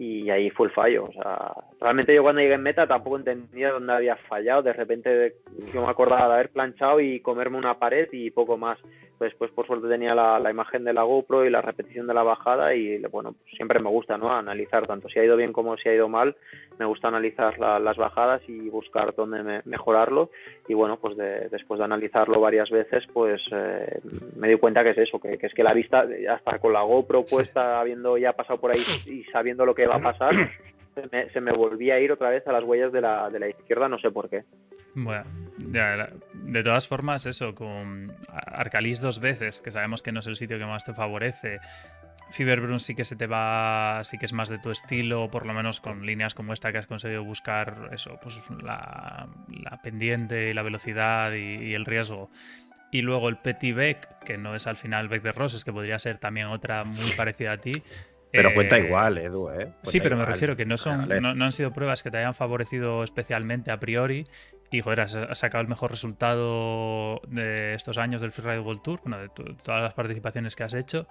y 0.00 0.30
ahí 0.30 0.48
fue 0.48 0.68
el 0.68 0.72
fallo. 0.72 1.04
O 1.04 1.12
sea, 1.12 1.52
realmente 1.78 2.14
yo 2.14 2.22
cuando 2.22 2.40
llegué 2.40 2.54
en 2.54 2.62
meta 2.62 2.86
tampoco 2.86 3.18
entendía 3.18 3.70
dónde 3.70 3.92
había 3.92 4.16
fallado. 4.16 4.62
De 4.62 4.72
repente 4.72 5.34
yo 5.74 5.82
me 5.82 5.90
acordaba 5.90 6.26
de 6.26 6.32
haber 6.32 6.48
planchado 6.48 7.00
y 7.00 7.20
comerme 7.20 7.58
una 7.58 7.78
pared 7.78 8.08
y 8.10 8.30
poco 8.30 8.56
más. 8.56 8.78
Después, 9.20 9.50
por 9.50 9.66
suerte, 9.66 9.88
tenía 9.88 10.14
la, 10.14 10.50
imagen 10.50 10.84
de 10.84 10.94
la 10.94 11.02
GoPro 11.02 11.44
y 11.44 11.50
la 11.50 11.60
repetición 11.60 12.06
de 12.06 12.14
la 12.14 12.22
bajada 12.22 12.74
y, 12.74 12.96
bueno, 13.12 13.34
siempre 13.54 13.78
me 13.78 13.90
gusta, 13.90 14.16
¿no? 14.16 14.32
Analizar 14.32 14.86
tanto 14.86 15.10
si 15.10 15.18
ha 15.18 15.24
ido 15.24 15.36
bien 15.36 15.52
como 15.52 15.76
si 15.76 15.90
ha 15.90 15.94
ido 15.94 16.08
mal. 16.08 16.34
Me 16.80 16.86
gusta 16.86 17.08
analizar 17.08 17.58
las 17.58 17.96
bajadas 17.98 18.40
y 18.48 18.70
buscar 18.70 19.14
dónde 19.14 19.60
mejorarlo. 19.66 20.30
Y, 20.66 20.72
bueno, 20.72 20.98
pues 20.98 21.14
después 21.50 21.76
de 21.76 21.84
analizarlo 21.84 22.40
varias 22.40 22.70
veces, 22.70 23.04
pues 23.12 23.38
eh, 23.52 24.00
me 24.34 24.48
di 24.48 24.56
cuenta 24.56 24.82
que 24.82 24.92
es 24.92 24.98
eso, 24.98 25.20
que, 25.20 25.38
es 25.38 25.52
que 25.52 25.62
la 25.62 25.74
vista, 25.74 26.06
hasta 26.30 26.58
con 26.58 26.72
la 26.72 26.80
GoPro 26.80 27.26
puesta, 27.26 27.78
habiendo 27.78 28.16
ya 28.16 28.32
pasado 28.32 28.58
por 28.58 28.72
ahí 28.72 28.82
y 29.06 29.24
sabiendo 29.24 29.66
lo 29.66 29.74
que 29.74 29.86
va 29.86 29.96
a 29.96 30.02
pasar, 30.02 30.32
se 31.34 31.40
me, 31.42 31.52
volvía 31.52 31.96
a 31.96 32.00
ir 32.00 32.12
otra 32.12 32.30
vez 32.30 32.48
a 32.48 32.52
las 32.52 32.64
huellas 32.64 32.90
de 32.92 33.02
la, 33.02 33.28
de 33.28 33.40
la 33.40 33.50
izquierda, 33.50 33.86
no 33.86 33.98
sé 33.98 34.10
por 34.10 34.30
qué. 34.30 34.44
Bueno, 34.94 35.24
de 35.58 36.62
todas 36.62 36.88
formas, 36.88 37.26
eso, 37.26 37.54
con 37.54 38.10
Arcalis 38.30 39.02
dos 39.02 39.20
veces, 39.20 39.60
que 39.60 39.70
sabemos 39.70 40.02
que 40.02 40.12
no 40.12 40.20
es 40.20 40.26
el 40.28 40.36
sitio 40.36 40.58
que 40.58 40.64
más 40.64 40.82
te 40.82 40.94
favorece. 40.94 41.58
Fiberbrun 42.30 42.78
sí 42.78 42.94
que 42.94 43.04
se 43.04 43.16
te 43.16 43.26
va, 43.26 44.02
sí 44.04 44.18
que 44.18 44.26
es 44.26 44.32
más 44.32 44.48
de 44.48 44.58
tu 44.58 44.70
estilo, 44.70 45.30
por 45.30 45.46
lo 45.46 45.52
menos 45.52 45.80
con 45.80 46.06
líneas 46.06 46.34
como 46.34 46.52
esta 46.52 46.72
que 46.72 46.78
has 46.78 46.86
conseguido 46.86 47.24
buscar, 47.24 47.90
eso, 47.92 48.18
pues 48.22 48.40
la, 48.62 49.28
pendiente 49.82 50.50
y 50.50 50.54
la 50.54 50.62
velocidad 50.62 51.32
y, 51.32 51.74
el 51.74 51.84
riesgo. 51.84 52.30
Y 52.92 53.02
luego 53.02 53.28
el 53.28 53.36
Petit 53.36 53.74
Beck, 53.74 54.18
que 54.24 54.36
no 54.36 54.54
es 54.54 54.66
al 54.66 54.76
final 54.76 55.08
Beck 55.08 55.22
de 55.22 55.32
Roses, 55.32 55.64
que 55.64 55.72
podría 55.72 55.98
ser 55.98 56.18
también 56.18 56.48
otra 56.48 56.84
muy 56.84 57.10
parecida 57.12 57.52
a 57.52 57.58
ti. 57.58 57.82
Pero 58.32 58.54
cuenta 58.54 58.76
eh, 58.76 58.84
igual, 58.84 59.18
Edu, 59.18 59.50
¿eh? 59.50 59.72
sí, 59.82 60.00
pero 60.00 60.16
me 60.16 60.24
refiero 60.24 60.56
que 60.56 60.64
no, 60.64 60.78
son, 60.78 61.08
no, 61.08 61.44
han 61.44 61.52
sido 61.52 61.72
pruebas 61.72 62.02
que 62.02 62.10
te 62.10 62.18
hayan 62.18 62.34
favorecido 62.34 63.02
especialmente 63.02 63.70
a 63.70 63.80
priori. 63.80 64.24
Y, 64.70 64.82
joder, 64.82 65.00
has, 65.00 65.16
sacado 65.32 65.62
el 65.62 65.68
mejor 65.68 65.90
resultado 65.90 67.20
de 67.26 67.72
estos 67.74 67.98
años 67.98 68.22
del 68.22 68.30
Freeride 68.30 68.60
World 68.60 68.82
Tour, 68.82 69.00
bueno, 69.02 69.18
de 69.18 69.28
todas 69.28 69.82
las 69.82 69.94
participaciones 69.94 70.54
que 70.54 70.62
has 70.62 70.74
hecho. 70.74 71.08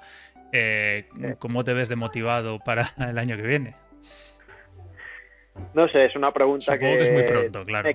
Eh, 0.54 1.10
¿Cómo 1.40 1.64
te 1.64 1.74
ves 1.74 1.90
de 1.90 1.98
motivado 1.98 2.60
para 2.60 2.86
el 2.98 3.18
año 3.18 3.36
que 3.36 3.44
viene? 3.44 3.76
No 5.74 5.90
sé, 5.90 6.06
es 6.06 6.16
una 6.16 6.32
pregunta 6.32 6.80
que, 6.80 7.02
es 7.02 7.12
muy 7.12 7.24
pronto, 7.24 7.66
claro. 7.66 7.90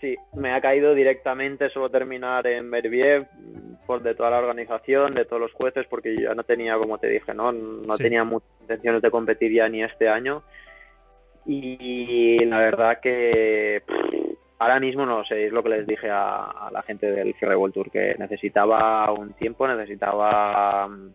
Sí, 0.00 0.16
me 0.34 0.52
ha 0.52 0.60
caído 0.60 0.94
directamente 0.94 1.70
solo 1.70 1.90
terminar 1.90 2.46
en 2.46 2.70
Berbiev 2.70 3.26
por 3.86 4.02
de 4.02 4.14
toda 4.14 4.30
la 4.30 4.38
organización, 4.38 5.14
de 5.14 5.24
todos 5.24 5.42
los 5.42 5.52
jueces, 5.52 5.86
porque 5.88 6.14
yo 6.14 6.28
ya 6.28 6.34
no 6.34 6.44
tenía, 6.44 6.76
como 6.76 6.98
te 6.98 7.08
dije, 7.08 7.34
no, 7.34 7.50
no 7.52 7.96
tenía 7.96 8.22
muchas 8.22 8.48
intenciones 8.60 9.02
de 9.02 9.10
competir 9.10 9.52
ya 9.52 9.68
ni 9.68 9.82
este 9.82 10.08
año. 10.08 10.42
Y 11.46 12.44
la 12.44 12.58
verdad 12.58 13.00
que 13.00 13.82
ahora 14.58 14.80
mismo 14.80 15.06
no 15.06 15.24
sé, 15.24 15.46
es 15.46 15.52
lo 15.52 15.62
que 15.62 15.70
les 15.70 15.86
dije 15.86 16.08
a, 16.10 16.68
la 16.70 16.82
gente 16.82 17.10
del 17.10 17.34
Cierre 17.34 17.56
World 17.56 17.74
Tour, 17.74 17.90
que 17.90 18.14
necesitaba 18.18 19.10
un 19.12 19.32
tiempo, 19.32 19.66
necesitaba 19.66 20.88
mm, 20.88 21.14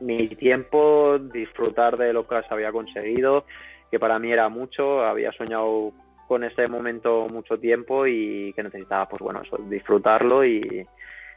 mi 0.00 0.28
tiempo, 0.28 1.18
disfrutar 1.18 1.96
de 1.96 2.12
lo 2.12 2.26
que 2.26 2.42
se 2.42 2.54
había 2.54 2.72
conseguido, 2.72 3.44
que 3.90 3.98
para 3.98 4.18
mí 4.18 4.32
era 4.32 4.48
mucho, 4.48 5.04
había 5.04 5.32
soñado 5.32 5.92
con 6.26 6.44
ese 6.44 6.68
momento 6.68 7.26
mucho 7.28 7.58
tiempo 7.58 8.06
y 8.06 8.52
que 8.54 8.62
necesitaba, 8.62 9.08
pues 9.08 9.20
bueno, 9.20 9.42
eso, 9.42 9.56
disfrutarlo 9.68 10.44
y, 10.44 10.86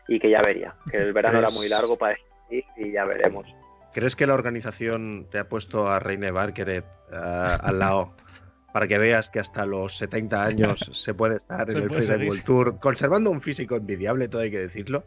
que 0.07 0.29
ya 0.29 0.41
vería. 0.41 0.73
Que 0.89 0.97
el 0.97 1.13
verano 1.13 1.39
era 1.39 1.49
muy 1.49 1.67
largo 1.67 1.97
para 1.97 2.15
decidir 2.49 2.65
y 2.77 2.91
ya 2.91 3.05
veremos. 3.05 3.47
¿Crees 3.93 4.15
que 4.15 4.27
la 4.27 4.33
organización 4.33 5.27
te 5.31 5.39
ha 5.39 5.49
puesto 5.49 5.87
a 5.87 5.99
Reine 5.99 6.31
Barkeret 6.31 6.85
eh, 7.11 7.57
al 7.61 7.79
lado 7.79 8.15
para 8.73 8.87
que 8.87 8.97
veas 8.97 9.29
que 9.29 9.39
hasta 9.39 9.65
los 9.65 9.97
70 9.97 10.43
años 10.43 10.79
se 10.93 11.13
puede 11.13 11.35
estar 11.35 11.69
en 11.69 11.83
el 11.83 11.89
Freeride 11.89 12.27
World 12.27 12.43
Tour, 12.43 12.79
conservando 12.79 13.31
un 13.31 13.41
físico 13.41 13.75
envidiable, 13.75 14.27
todo 14.27 14.41
hay 14.41 14.51
que 14.51 14.59
decirlo? 14.59 15.05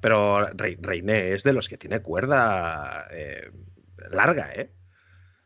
Pero 0.00 0.46
Reine 0.54 1.32
es 1.32 1.42
de 1.42 1.52
los 1.52 1.68
que 1.68 1.76
tiene 1.76 2.00
cuerda 2.00 3.06
eh, 3.10 3.50
larga, 4.10 4.50
¿eh? 4.54 4.70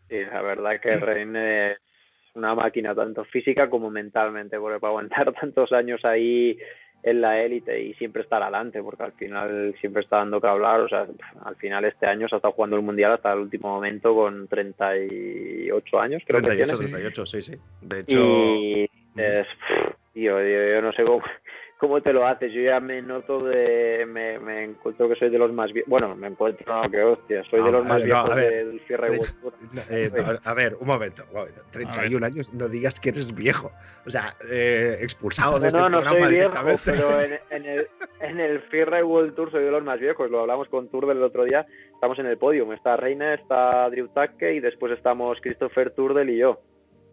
Sí, 0.08 0.16
la 0.24 0.42
verdad 0.42 0.80
que 0.80 0.96
Reine 0.96 1.78
una 2.34 2.54
máquina 2.54 2.94
tanto 2.94 3.24
física 3.24 3.70
como 3.70 3.90
mentalmente, 3.90 4.58
porque 4.58 4.80
para 4.80 4.90
aguantar 4.90 5.32
tantos 5.40 5.72
años 5.72 6.04
ahí 6.04 6.58
en 7.02 7.20
la 7.20 7.40
élite 7.42 7.82
y 7.82 7.94
siempre 7.94 8.22
estar 8.22 8.42
adelante, 8.42 8.82
porque 8.82 9.02
al 9.02 9.12
final 9.12 9.74
siempre 9.78 10.02
está 10.02 10.16
dando 10.16 10.40
que 10.40 10.46
hablar, 10.46 10.80
o 10.80 10.88
sea, 10.88 11.06
al 11.44 11.56
final 11.56 11.84
este 11.84 12.06
año 12.06 12.28
se 12.28 12.34
ha 12.34 12.38
estado 12.38 12.54
jugando 12.54 12.76
el 12.76 12.82
Mundial 12.82 13.12
hasta 13.12 13.34
el 13.34 13.40
último 13.40 13.68
momento 13.68 14.14
con 14.14 14.48
38 14.48 16.00
años, 16.00 16.22
creo 16.26 16.40
que 16.40 16.54
tiene. 16.54 16.72
38, 16.74 17.26
sí, 17.26 17.42
sí. 17.42 17.54
De 17.82 18.00
hecho... 18.00 18.18
Y 18.18 18.90
es, 19.16 19.46
tío, 20.14 20.40
yo 20.40 20.80
no 20.80 20.92
sé 20.92 21.04
cómo, 21.04 21.22
cómo 21.78 22.00
te 22.00 22.12
lo 22.12 22.26
haces. 22.26 22.52
Yo 22.52 22.62
ya 22.62 22.80
me 22.80 23.02
noto 23.02 23.38
de. 23.38 24.06
Me, 24.06 24.38
me 24.38 24.64
encuentro 24.64 25.08
que 25.08 25.16
soy 25.16 25.30
de 25.30 25.38
los 25.38 25.52
más 25.52 25.72
viejos. 25.72 25.90
Bueno, 25.90 26.14
me 26.14 26.28
encuentro, 26.28 26.82
no, 26.82 26.90
que 26.90 27.02
hostia, 27.02 27.42
soy 27.44 27.62
de 27.62 27.72
los 27.72 27.84
más 27.84 28.02
viejos 28.02 28.34
del 28.34 28.80
cierre 28.86 29.20
eh, 29.90 30.10
a 30.44 30.54
ver, 30.54 30.76
un 30.80 30.86
momento, 30.86 31.24
un 31.30 31.38
momento. 31.38 31.62
31 31.72 32.24
años, 32.24 32.54
no 32.54 32.68
digas 32.68 33.00
que 33.00 33.10
eres 33.10 33.34
viejo. 33.34 33.70
O 34.06 34.10
sea, 34.10 34.34
eh, 34.50 34.98
expulsado 35.00 35.58
de 35.58 35.68
este 35.68 35.78
no, 35.78 35.88
no 35.88 36.02
soy 36.02 36.28
viejo, 36.28 36.52
pero 36.84 37.20
en, 37.20 37.38
en, 37.50 37.66
el, 37.66 37.88
en 38.20 38.40
el 38.40 38.62
World 39.04 39.34
Tour 39.34 39.50
soy 39.50 39.64
de 39.64 39.70
los 39.70 39.82
más 39.82 40.00
viejos. 40.00 40.30
Lo 40.30 40.40
hablamos 40.40 40.68
con 40.68 40.88
Tour 40.88 41.06
del 41.06 41.22
otro 41.22 41.44
día. 41.44 41.66
Estamos 41.92 42.18
en 42.18 42.26
el 42.26 42.38
podio. 42.38 42.70
Está 42.72 42.96
Reina, 42.96 43.34
está 43.34 43.88
Drew 43.90 44.08
Takke 44.08 44.54
y 44.54 44.60
después 44.60 44.92
estamos 44.92 45.38
Christopher 45.40 45.90
Turdel 45.92 46.30
y 46.30 46.38
yo. 46.38 46.60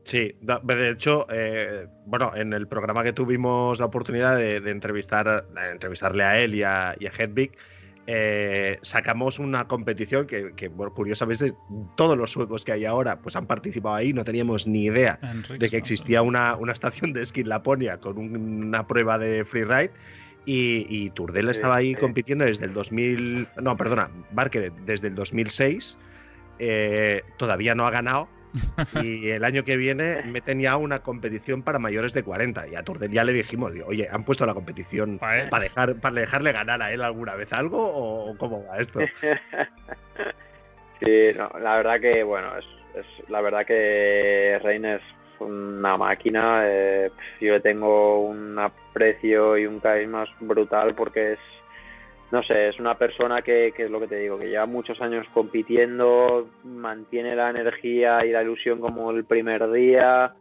Sí, 0.04 0.36
de 0.42 0.90
hecho, 0.90 1.28
eh, 1.32 1.88
bueno, 2.06 2.32
en 2.36 2.54
el 2.54 2.68
programa 2.68 3.04
que 3.04 3.14
tuvimos 3.14 3.80
la 3.80 3.86
oportunidad 3.86 4.36
de, 4.36 4.58
entrevistar, 4.70 5.46
entrevistarle 5.72 6.24
a 6.24 6.40
él 6.40 6.56
y 6.56 6.64
a, 6.64 6.96
y 7.00 7.06
Hedvig, 7.06 7.52
eh, 8.08 8.80
sacamos 8.82 9.38
una 9.38 9.68
competición 9.68 10.26
que, 10.26 10.54
que 10.56 10.70
bueno, 10.70 10.92
curiosamente 10.94 11.54
todos 11.96 12.18
los 12.18 12.32
suecos 12.32 12.66
que 12.66 12.72
hay 12.72 12.84
ahora 12.84 13.20
pues 13.22 13.36
han 13.36 13.46
participado 13.46 13.96
ahí, 13.96 14.12
no 14.12 14.24
teníamos 14.24 14.66
ni 14.66 14.86
idea 14.86 15.20
de 15.60 15.70
que 15.70 15.78
existía 15.78 16.24
una, 16.24 16.56
una, 16.56 16.74
estación 16.74 17.14
de 17.14 17.22
esquí 17.22 17.42
en 17.42 17.50
Laponia 17.50 18.00
con 18.00 18.18
una 18.18 18.88
prueba 18.88 19.20
de 19.20 19.46
freeride 19.46 19.92
y, 20.46 20.88
y 20.90 21.12
Turdel 21.12 21.50
estaba 21.50 21.76
ahí 21.76 21.94
compitiendo 21.94 22.44
desde 22.44 22.66
el 22.66 22.74
2000, 22.74 23.48
no, 23.62 23.78
perdona, 23.78 24.10
Barker 24.32 24.74
desde 24.86 25.10
el 25.10 25.16
2006, 25.16 25.98
eh, 26.58 27.22
todavía 27.38 27.76
no 27.76 27.86
ha 27.86 27.92
ganado 27.92 28.28
y 29.02 29.30
el 29.30 29.44
año 29.44 29.64
que 29.64 29.78
viene 29.78 30.24
meten 30.24 30.60
ya 30.60 30.78
una 30.78 31.00
competición 31.00 31.64
para 31.64 31.80
mayores 31.80 32.14
de 32.14 32.24
40. 32.24 32.68
Y 32.68 32.76
a 32.76 32.84
Turdel 32.84 33.12
ya 33.12 33.24
le 33.24 33.34
dijimos, 33.34 33.74
oye, 33.86 34.08
¿han 34.12 34.24
puesto 34.24 34.46
la 34.46 34.54
competición 34.54 35.20
para, 35.20 35.60
dejar, 35.60 35.96
para 35.96 36.16
dejarle 36.16 36.52
ganar 36.52 36.82
a 36.82 36.92
él 36.92 37.02
alguna 37.02 37.36
vez 37.36 37.52
algo 37.54 37.80
o 37.80 38.38
cómo 38.38 38.66
va 38.66 38.80
esto? 38.80 39.00
sí, 41.00 41.30
no, 41.38 41.50
la 41.60 41.78
verdad 41.78 42.00
que, 42.00 42.24
bueno, 42.24 42.50
es, 42.58 43.06
la 43.30 43.42
verdad 43.42 43.66
que 43.66 44.60
Rein 44.62 44.86
es 44.86 45.02
una 45.40 45.98
máquina. 45.98 46.64
Eh, 46.66 47.12
yo 47.40 47.62
tengo 47.62 48.26
un 48.26 48.58
aprecio 48.60 49.58
y 49.58 49.66
un 49.66 49.80
carisma 49.80 50.26
brutal 50.40 50.94
porque 50.96 51.34
es 51.34 51.40
no 52.32 52.42
sé, 52.44 52.70
es 52.70 52.80
una 52.80 52.98
persona 52.98 53.42
que, 53.42 53.74
que, 53.76 53.84
es 53.84 53.92
lo 53.92 54.00
que 54.00 54.08
te 54.08 54.18
digo, 54.18 54.40
que 54.40 54.50
lleva 54.50 54.66
muchos 54.66 55.02
años 55.02 55.28
compitiendo, 55.34 56.50
mantiene 56.64 57.36
la 57.36 57.50
energía 57.50 58.26
y 58.26 58.32
la 58.32 58.42
ilusión 58.42 58.80
como 58.80 59.12
el 59.12 59.26
primer 59.26 59.70
día. 59.72 60.34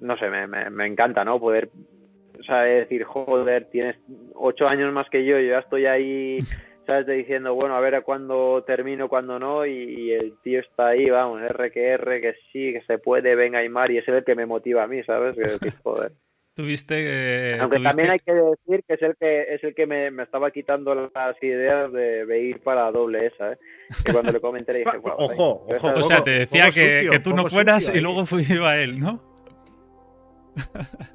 no 0.00 0.16
sé, 0.16 0.30
me, 0.30 0.46
me, 0.46 0.86
encanta, 0.86 1.24
¿no? 1.24 1.40
Poder 1.40 1.70
¿sabes? 2.46 2.88
decir, 2.88 3.02
joder, 3.04 3.68
tienes 3.70 3.96
ocho 4.34 4.68
años 4.68 4.92
más 4.92 5.08
que 5.10 5.24
yo, 5.24 5.38
yo 5.38 5.50
ya 5.50 5.58
estoy 5.58 5.86
ahí, 5.86 6.38
¿sabes? 6.86 7.06
diciendo, 7.06 7.54
bueno, 7.54 7.74
a 7.74 7.80
ver 7.80 7.96
a 7.96 8.02
cuándo 8.02 8.62
termino, 8.64 9.08
cuándo 9.08 9.40
no, 9.40 9.66
y, 9.66 10.12
el 10.12 10.36
tío 10.42 10.60
está 10.60 10.88
ahí, 10.88 11.10
vamos, 11.10 11.42
R 11.42 11.72
que 11.72 11.88
R, 11.88 12.20
que 12.20 12.34
sí, 12.52 12.72
que 12.72 12.82
se 12.86 12.98
puede, 12.98 13.34
venga 13.34 13.58
Aymar, 13.58 13.90
y 13.90 13.98
es 13.98 14.06
el 14.06 14.22
que 14.22 14.36
me 14.36 14.46
motiva 14.46 14.84
a 14.84 14.86
mí, 14.86 15.02
¿sabes? 15.02 15.34
Que 15.36 15.70
joder. 15.82 16.12
Tuviste. 16.54 16.94
Eh, 17.54 17.58
Aunque 17.60 17.80
también 17.80 18.10
hay 18.10 18.20
que 18.20 18.32
decir 18.32 18.84
que 18.86 18.94
es 18.94 19.02
el 19.02 19.16
que 19.16 19.54
es 19.54 19.64
el 19.64 19.74
que 19.74 19.86
me, 19.86 20.12
me 20.12 20.22
estaba 20.22 20.52
quitando 20.52 20.94
las 20.94 21.42
ideas 21.42 21.92
de, 21.92 22.40
ir 22.40 22.60
para 22.60 22.92
doble 22.92 23.26
esa, 23.26 23.52
¿eh? 23.52 23.58
Que 24.04 24.12
cuando 24.12 24.30
le 24.30 24.40
comenté 24.40 24.72
le 24.72 24.78
dije, 24.80 24.98
ojo, 25.02 25.66
ojo, 25.68 25.92
O 25.96 26.02
sea, 26.02 26.22
te 26.22 26.30
decía 26.30 26.66
que, 26.72 27.08
que, 27.10 27.18
tú 27.18 27.34
no 27.34 27.44
fueras 27.46 27.92
y 27.92 27.98
luego 27.98 28.24
fui 28.24 28.44
a 28.62 28.80
él, 28.80 29.00
¿no? 29.00 29.20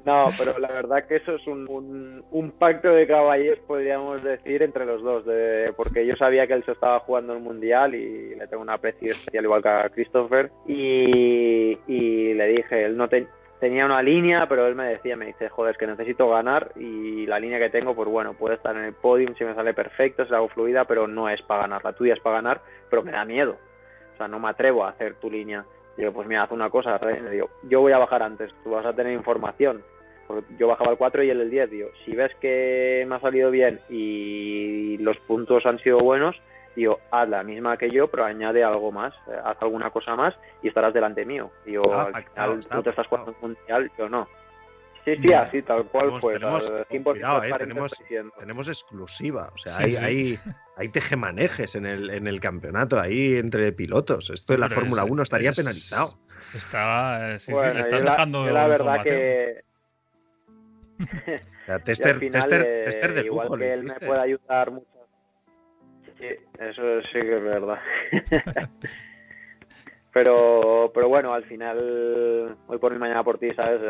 No, 0.04 0.26
pero 0.38 0.58
la 0.58 0.68
verdad 0.68 1.06
que 1.06 1.16
eso 1.16 1.36
es 1.36 1.46
un, 1.46 2.22
un, 2.30 2.50
pacto 2.50 2.90
de 2.90 3.06
caballeros, 3.06 3.58
podríamos 3.66 4.22
decir, 4.22 4.62
entre 4.62 4.84
los 4.84 5.02
dos, 5.02 5.24
de, 5.24 5.72
porque 5.76 6.06
yo 6.06 6.14
sabía 6.16 6.46
que 6.46 6.52
él 6.52 6.64
se 6.64 6.72
estaba 6.72 7.00
jugando 7.00 7.32
el 7.32 7.40
Mundial 7.40 7.94
y 7.94 8.34
le 8.34 8.46
tengo 8.48 8.62
un 8.62 8.68
aprecio 8.68 9.12
especial 9.12 9.44
igual 9.44 9.62
que 9.62 9.68
a 9.70 9.88
Christopher 9.88 10.50
y 10.66 11.76
que 12.70 12.84
él 12.84 12.96
no 12.96 13.08
tenía 13.60 13.84
una 13.84 14.02
línea, 14.02 14.46
pero 14.48 14.66
él 14.66 14.74
me 14.74 14.88
decía, 14.88 15.16
me 15.16 15.26
dice, 15.26 15.50
joder, 15.50 15.72
es 15.72 15.78
que 15.78 15.86
necesito 15.86 16.28
ganar 16.30 16.72
y 16.76 17.26
la 17.26 17.38
línea 17.38 17.58
que 17.58 17.68
tengo, 17.68 17.94
pues 17.94 18.08
bueno, 18.08 18.32
puede 18.32 18.54
estar 18.54 18.74
en 18.74 18.84
el 18.84 18.94
podium 18.94 19.34
si 19.36 19.44
me 19.44 19.54
sale 19.54 19.74
perfecto, 19.74 20.24
si 20.24 20.30
la 20.30 20.38
hago 20.38 20.48
fluida, 20.48 20.86
pero 20.86 21.06
no 21.06 21.28
es 21.28 21.40
para 21.42 21.62
ganar. 21.62 21.84
La 21.84 21.92
tuya 21.92 22.14
es 22.14 22.20
para 22.20 22.36
ganar, 22.36 22.62
pero 22.88 23.02
me 23.02 23.12
da 23.12 23.24
miedo. 23.24 23.56
O 24.14 24.16
sea, 24.16 24.26
no 24.26 24.40
me 24.40 24.48
atrevo 24.48 24.84
a 24.84 24.90
hacer 24.90 25.14
tu 25.14 25.30
línea. 25.30 25.64
Digo, 25.96 26.12
pues 26.12 26.26
mira, 26.26 26.44
haz 26.44 26.50
una 26.50 26.70
cosa, 26.70 26.98
digo, 27.30 27.50
yo 27.64 27.80
voy 27.82 27.92
a 27.92 27.98
bajar 27.98 28.22
antes, 28.22 28.50
tú 28.64 28.70
vas 28.70 28.86
a 28.86 28.94
tener 28.94 29.12
información. 29.12 29.82
yo 30.58 30.68
bajaba 30.68 30.92
el 30.92 30.98
4 30.98 31.22
y 31.22 31.30
él 31.30 31.40
el 31.40 31.50
10, 31.50 31.70
digo, 31.70 31.88
si 32.04 32.12
ves 32.12 32.34
que 32.40 33.04
me 33.06 33.16
ha 33.16 33.20
salido 33.20 33.50
bien 33.50 33.80
y 33.90 34.96
los 34.98 35.18
puntos 35.18 35.66
han 35.66 35.78
sido 35.80 35.98
buenos, 35.98 36.40
digo, 36.76 37.00
haz 37.10 37.28
la 37.28 37.42
misma 37.42 37.76
que 37.76 37.90
yo, 37.90 38.08
pero 38.08 38.24
añade 38.24 38.62
algo 38.62 38.92
más, 38.92 39.14
eh, 39.28 39.36
haz 39.44 39.56
alguna 39.60 39.90
cosa 39.90 40.16
más 40.16 40.34
y 40.62 40.68
estarás 40.68 40.94
delante 40.94 41.24
mío. 41.24 41.50
Digo, 41.64 41.92
ah, 41.92 42.10
al 42.12 42.24
final 42.24 42.60
tú 42.68 42.82
te 42.82 42.90
estás 42.90 43.06
jugando 43.06 43.32
un 43.32 43.48
mundial, 43.48 43.90
yo 43.98 44.08
no. 44.08 44.28
Sí, 45.04 45.16
sí, 45.16 45.32
así, 45.32 45.62
tal 45.62 45.84
cual 45.86 46.20
fue. 46.20 46.34
Tenemos, 46.34 46.70
cuidado, 47.02 47.42
eh, 47.42 47.52
tenemos, 47.56 47.92
tenemos, 48.38 48.68
exclusiva. 48.68 49.50
O 49.54 49.56
sea, 49.56 49.78
hay, 49.78 49.96
Hay, 49.96 50.38
hay, 50.76 50.88
tejemanejes 50.90 51.74
en 51.74 51.86
el, 51.86 52.10
en 52.10 52.26
el 52.26 52.38
campeonato 52.38 53.00
ahí 53.00 53.36
entre 53.36 53.72
pilotos. 53.72 54.28
Esto 54.28 54.52
de 54.52 54.58
la 54.58 54.68
Fórmula 54.68 55.04
1 55.04 55.22
estaría 55.22 55.52
penalizado. 55.52 56.18
Estaba. 56.54 57.38
Sí, 57.38 57.54
sí, 57.54 57.68
le 57.72 57.80
estás 57.80 58.02
dejando. 58.02 58.44
la 58.44 58.66
verdad 58.66 59.02
que. 59.02 59.64
tester, 61.84 62.20
tester, 62.30 62.84
tester 62.84 63.14
de 63.14 63.24
lujo, 63.24 63.44
igual 63.44 63.58
que 63.58 63.72
él 63.72 63.84
me 63.84 63.94
puede 63.94 64.20
ayudar 64.20 64.70
mucho 64.70 64.99
Sí, 66.20 66.26
eso 66.58 67.00
sí 67.02 67.12
que 67.12 67.36
es 67.36 67.42
verdad. 67.42 67.78
pero, 70.12 70.90
pero 70.92 71.08
bueno, 71.08 71.32
al 71.32 71.44
final, 71.44 72.56
hoy 72.66 72.78
por 72.78 72.92
mi 72.92 72.98
mañana 72.98 73.24
por 73.24 73.38
ti, 73.38 73.52
¿sabes? 73.54 73.80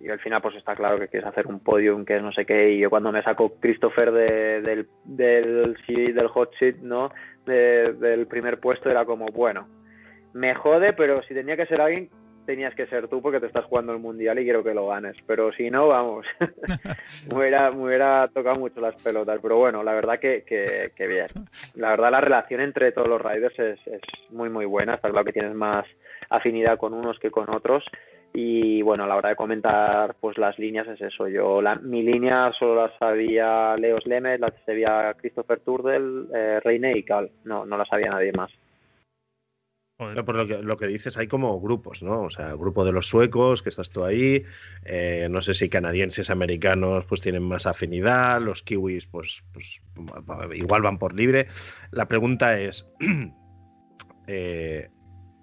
y 0.00 0.08
al 0.08 0.20
final 0.20 0.40
pues 0.40 0.54
está 0.54 0.76
claro 0.76 0.96
que 0.96 1.08
quieres 1.08 1.28
hacer 1.28 1.48
un 1.48 1.58
podium, 1.58 2.04
que 2.04 2.16
es 2.16 2.22
no 2.22 2.30
sé 2.32 2.46
qué, 2.46 2.70
y 2.70 2.78
yo 2.78 2.88
cuando 2.88 3.10
me 3.10 3.22
saco 3.24 3.54
Christopher 3.58 4.12
del, 4.12 4.86
del, 5.04 5.76
del 5.84 6.28
hot 6.28 6.54
seat, 6.56 6.76
¿no? 6.76 7.10
del 7.44 8.26
primer 8.28 8.60
puesto 8.60 8.88
era 8.90 9.04
como, 9.04 9.26
bueno, 9.26 9.66
me 10.34 10.54
jode, 10.54 10.92
pero 10.92 11.20
si 11.24 11.34
tenía 11.34 11.56
que 11.56 11.66
ser 11.66 11.80
alguien 11.80 12.10
tenías 12.48 12.74
que 12.74 12.86
ser 12.86 13.08
tú 13.08 13.20
porque 13.20 13.40
te 13.40 13.46
estás 13.46 13.66
jugando 13.66 13.92
el 13.92 13.98
mundial 13.98 14.38
y 14.38 14.44
quiero 14.44 14.64
que 14.64 14.72
lo 14.72 14.86
ganes. 14.86 15.14
Pero 15.26 15.52
si 15.52 15.70
no, 15.70 15.86
vamos, 15.88 16.24
me, 17.28 17.38
hubiera, 17.38 17.70
me, 17.70 17.84
hubiera, 17.84 18.26
tocado 18.28 18.58
mucho 18.58 18.80
las 18.80 18.94
pelotas. 19.02 19.38
Pero 19.42 19.58
bueno, 19.58 19.82
la 19.82 19.92
verdad 19.92 20.18
que, 20.18 20.44
que, 20.46 21.06
bien. 21.06 21.26
La 21.74 21.90
verdad 21.90 22.10
la 22.10 22.22
relación 22.22 22.62
entre 22.62 22.92
todos 22.92 23.06
los 23.06 23.20
riders 23.20 23.58
es, 23.58 23.86
es, 23.86 24.00
muy, 24.30 24.48
muy 24.48 24.64
buena. 24.64 24.94
Está 24.94 25.10
claro 25.10 25.26
que 25.26 25.34
tienes 25.34 25.54
más 25.54 25.84
afinidad 26.30 26.78
con 26.78 26.94
unos 26.94 27.18
que 27.18 27.30
con 27.30 27.54
otros. 27.54 27.84
Y 28.32 28.80
bueno, 28.80 29.04
a 29.04 29.06
la 29.06 29.16
hora 29.16 29.28
de 29.28 29.36
comentar 29.36 30.14
pues 30.18 30.38
las 30.38 30.58
líneas 30.58 30.88
es 30.88 31.02
eso. 31.02 31.28
Yo 31.28 31.60
la, 31.60 31.74
mi 31.74 32.02
línea 32.02 32.50
solo 32.58 32.76
la 32.76 32.98
sabía 32.98 33.76
Leos 33.76 34.06
Lemes, 34.06 34.40
la 34.40 34.54
sabía 34.64 35.14
Christopher 35.18 35.60
Turdel, 35.60 36.28
eh, 36.34 36.60
Reine 36.64 36.96
y 36.96 37.02
Cal. 37.02 37.30
No, 37.44 37.66
no 37.66 37.76
la 37.76 37.84
sabía 37.84 38.08
nadie 38.08 38.32
más. 38.32 38.50
Por 39.98 40.36
lo 40.64 40.76
que, 40.76 40.86
dices, 40.86 41.16
hay 41.18 41.26
como 41.26 41.60
grupos, 41.60 42.04
¿no? 42.04 42.22
O 42.22 42.30
sea, 42.30 42.50
el 42.50 42.56
grupo 42.56 42.84
de 42.84 42.92
los 42.92 43.08
suecos, 43.08 43.64
que 43.64 43.68
estás 43.68 43.90
tú 43.90 44.04
ahí, 44.04 44.44
eh, 44.84 45.26
no 45.28 45.40
sé 45.40 45.54
si 45.54 45.68
canadienses, 45.68 46.30
americanos, 46.30 47.04
pues 47.04 47.20
tienen 47.20 47.42
más 47.42 47.66
afinidad, 47.66 48.40
los 48.40 48.62
kiwis, 48.62 49.06
pues, 49.06 49.42
pues 49.52 49.82
igual 50.54 50.82
van 50.82 50.98
por 50.98 51.14
libre. 51.14 51.48
La 51.90 52.06
pregunta 52.06 52.60
es, 52.60 52.88
eh, 54.28 54.88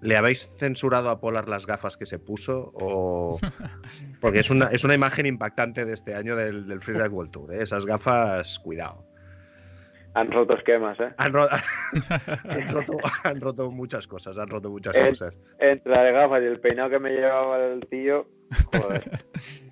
¿le 0.00 0.16
habéis 0.16 0.48
censurado 0.56 1.10
a 1.10 1.20
Polar 1.20 1.50
las 1.50 1.66
gafas 1.66 1.98
que 1.98 2.06
se 2.06 2.18
puso? 2.18 2.72
O... 2.76 3.38
Porque 4.22 4.38
es 4.38 4.48
una, 4.48 4.68
es 4.68 4.84
una 4.84 4.94
imagen 4.94 5.26
impactante 5.26 5.84
de 5.84 5.92
este 5.92 6.14
año 6.14 6.34
del, 6.34 6.66
del 6.66 6.80
Freeride 6.80 7.10
World 7.10 7.30
Tour, 7.30 7.52
¿eh? 7.52 7.62
esas 7.62 7.84
gafas, 7.84 8.58
cuidado. 8.58 9.06
Han 10.16 10.32
roto 10.32 10.56
esquemas, 10.56 10.98
¿eh? 10.98 11.10
Han, 11.18 11.32
roto, 13.40 13.70
muchas 13.70 14.06
cosas, 14.06 14.38
han 14.38 14.48
roto 14.48 14.70
muchas 14.70 14.98
cosas. 14.98 15.38
Entre 15.58 15.92
las 15.92 16.10
gafas 16.10 16.40
y 16.42 16.46
el 16.46 16.58
peinado 16.58 16.88
que 16.88 16.98
me 16.98 17.10
llevaba 17.10 17.62
el 17.66 17.86
tío, 17.86 18.26
joder. 18.72 19.04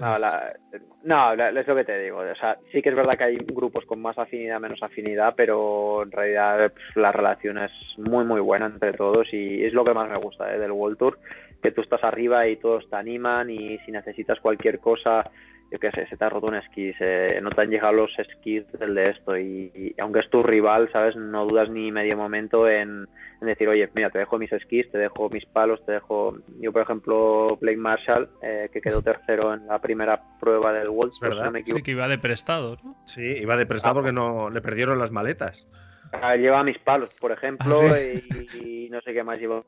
No, 0.00 0.16
la, 0.16 0.54
no, 1.02 1.32
es 1.32 1.66
lo 1.66 1.74
que 1.74 1.84
te 1.84 1.98
digo. 1.98 2.18
O 2.18 2.34
sea, 2.36 2.56
sí 2.70 2.80
que 2.80 2.90
es 2.90 2.94
verdad 2.94 3.14
que 3.18 3.24
hay 3.24 3.36
grupos 3.38 3.84
con 3.84 4.00
más 4.00 4.16
afinidad, 4.16 4.60
menos 4.60 4.80
afinidad, 4.80 5.34
pero 5.36 6.04
en 6.04 6.12
realidad 6.12 6.72
pues, 6.72 6.84
la 6.94 7.10
relación 7.10 7.58
es 7.58 7.72
muy, 7.96 8.24
muy 8.24 8.40
buena 8.40 8.66
entre 8.66 8.92
todos 8.92 9.26
y 9.32 9.64
es 9.64 9.72
lo 9.72 9.84
que 9.84 9.94
más 9.94 10.08
me 10.08 10.16
gusta 10.18 10.54
¿eh? 10.54 10.58
del 10.60 10.70
World 10.70 10.98
Tour, 10.98 11.18
que 11.60 11.72
tú 11.72 11.80
estás 11.80 12.04
arriba 12.04 12.46
y 12.46 12.58
todos 12.58 12.88
te 12.88 12.94
animan 12.94 13.50
y 13.50 13.76
si 13.78 13.90
necesitas 13.90 14.38
cualquier 14.38 14.78
cosa 14.78 15.28
yo 15.70 15.78
qué 15.78 15.90
sé, 15.90 16.06
se 16.06 16.16
te 16.16 16.24
ha 16.24 16.28
roto 16.30 16.46
un 16.46 16.54
esquí, 16.54 16.92
se, 16.94 17.40
no 17.42 17.50
te 17.50 17.60
han 17.60 17.70
llegado 17.70 17.92
los 17.92 18.18
esquís 18.18 18.64
del 18.72 18.94
de 18.94 19.10
esto 19.10 19.36
y, 19.36 19.94
aunque 20.00 20.20
es 20.20 20.30
tu 20.30 20.42
rival, 20.42 20.90
¿sabes? 20.92 21.14
No 21.16 21.46
dudas 21.46 21.68
ni 21.68 21.92
medio 21.92 22.16
momento 22.16 22.68
en, 22.68 23.06
decir, 23.40 23.68
oye, 23.68 23.88
mira, 23.94 24.10
te 24.10 24.18
dejo 24.18 24.38
mis 24.38 24.52
esquís, 24.52 24.90
te 24.90 24.98
dejo 24.98 25.28
mis 25.28 25.44
palos, 25.46 25.84
te 25.84 25.92
dejo... 25.92 26.38
Yo, 26.60 26.72
por 26.72 26.82
ejemplo, 26.82 27.58
Blake 27.60 27.76
Marshall, 27.76 28.30
eh, 28.42 28.70
que 28.72 28.80
quedó 28.80 29.02
tercero 29.02 29.52
en 29.52 29.66
la 29.66 29.78
primera 29.78 30.22
prueba 30.40 30.72
del 30.72 30.88
World 30.88 31.12
pues 31.18 31.30
¿verdad? 31.30 31.52
sí, 31.62 31.82
que 31.82 31.90
iba 31.90 32.08
de 32.08 32.18
prestado, 32.18 32.78
¿no? 32.82 32.96
Sí, 33.04 33.22
iba 33.22 33.56
de 33.56 33.66
prestado 33.66 33.96
porque 33.96 34.12
no 34.12 34.48
le 34.50 34.62
perdieron 34.62 34.98
las 34.98 35.10
maletas. 35.10 35.68
Ah, 36.12 36.36
lleva 36.36 36.64
mis 36.64 36.78
palos, 36.78 37.12
por 37.20 37.32
ejemplo, 37.32 37.80
¿Ah, 37.92 38.00
y, 38.00 38.86
y, 38.86 38.88
no 38.88 39.02
sé 39.02 39.12
qué 39.12 39.22
más 39.22 39.38
lleva 39.38 39.62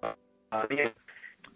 a 0.51 0.67
mí 0.69 0.77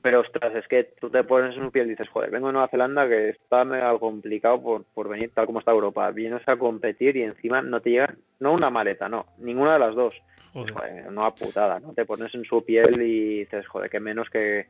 pero 0.04 0.20
ostras, 0.20 0.54
es 0.54 0.68
que 0.68 0.84
tú 1.00 1.08
te 1.08 1.24
pones 1.24 1.56
en 1.56 1.64
su 1.64 1.72
piel 1.72 1.86
y 1.86 1.90
dices, 1.92 2.10
joder, 2.10 2.30
vengo 2.30 2.48
de 2.48 2.52
Nueva 2.52 2.68
Zelanda 2.68 3.08
que 3.08 3.30
está 3.30 3.64
mega 3.64 3.98
complicado 3.98 4.62
por, 4.62 4.84
por 4.84 5.08
venir 5.08 5.30
tal 5.32 5.46
como 5.46 5.60
está 5.60 5.70
Europa. 5.70 6.10
Vienes 6.10 6.46
a 6.46 6.58
competir 6.58 7.16
y 7.16 7.22
encima 7.22 7.62
no 7.62 7.80
te 7.80 7.88
llega, 7.88 8.14
no 8.38 8.52
una 8.52 8.68
maleta, 8.68 9.08
no, 9.08 9.24
ninguna 9.38 9.72
de 9.72 9.78
las 9.78 9.94
dos. 9.94 10.14
Joder. 10.52 11.10
no 11.10 11.34
putada, 11.34 11.80
¿no? 11.80 11.94
Te 11.94 12.04
pones 12.04 12.34
en 12.34 12.44
su 12.44 12.62
piel 12.62 13.00
y 13.00 13.38
dices, 13.38 13.66
joder, 13.66 13.88
que 13.88 13.98
menos 13.98 14.28
que. 14.28 14.66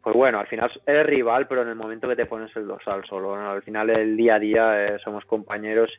Pues 0.00 0.14
bueno, 0.14 0.38
al 0.38 0.46
final 0.46 0.70
eres 0.86 1.06
rival, 1.06 1.48
pero 1.48 1.62
en 1.62 1.68
el 1.68 1.74
momento 1.74 2.08
que 2.08 2.14
te 2.14 2.26
pones 2.26 2.54
el 2.54 2.68
dorsal 2.68 3.04
solo, 3.04 3.34
al 3.34 3.62
final 3.62 3.90
el 3.90 4.16
día 4.16 4.36
a 4.36 4.38
día 4.38 4.84
eh, 4.84 4.98
somos 5.02 5.24
compañeros 5.24 5.90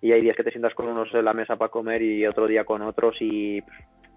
y 0.00 0.10
hay 0.10 0.22
días 0.22 0.34
que 0.34 0.42
te 0.42 0.50
sientas 0.50 0.74
con 0.74 0.88
unos 0.88 1.14
en 1.14 1.24
la 1.24 1.34
mesa 1.34 1.54
para 1.54 1.70
comer 1.70 2.02
y 2.02 2.26
otro 2.26 2.48
día 2.48 2.64
con 2.64 2.82
otros 2.82 3.16
y 3.20 3.62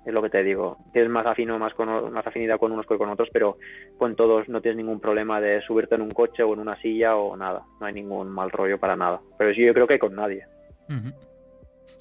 es 0.05 0.13
lo 0.13 0.21
que 0.21 0.29
te 0.29 0.43
digo. 0.43 0.77
Tienes 0.93 1.11
más 1.11 1.25
afino, 1.25 1.59
más, 1.59 1.73
con, 1.73 2.11
más 2.11 2.25
afinidad 2.25 2.59
con 2.59 2.71
unos 2.71 2.85
que 2.85 2.97
con 2.97 3.09
otros, 3.09 3.29
pero 3.31 3.57
con 3.97 4.15
todos 4.15 4.49
no 4.49 4.61
tienes 4.61 4.77
ningún 4.77 4.99
problema 4.99 5.39
de 5.39 5.61
subirte 5.61 5.95
en 5.95 6.01
un 6.01 6.11
coche 6.11 6.43
o 6.43 6.53
en 6.53 6.59
una 6.59 6.79
silla 6.81 7.15
o 7.15 7.35
nada. 7.37 7.63
No 7.79 7.85
hay 7.85 7.93
ningún 7.93 8.29
mal 8.29 8.51
rollo 8.51 8.79
para 8.79 8.95
nada. 8.95 9.21
Pero 9.37 9.53
sí, 9.53 9.63
yo 9.63 9.73
creo 9.73 9.87
que 9.87 9.99
con 9.99 10.15
nadie. 10.15 10.45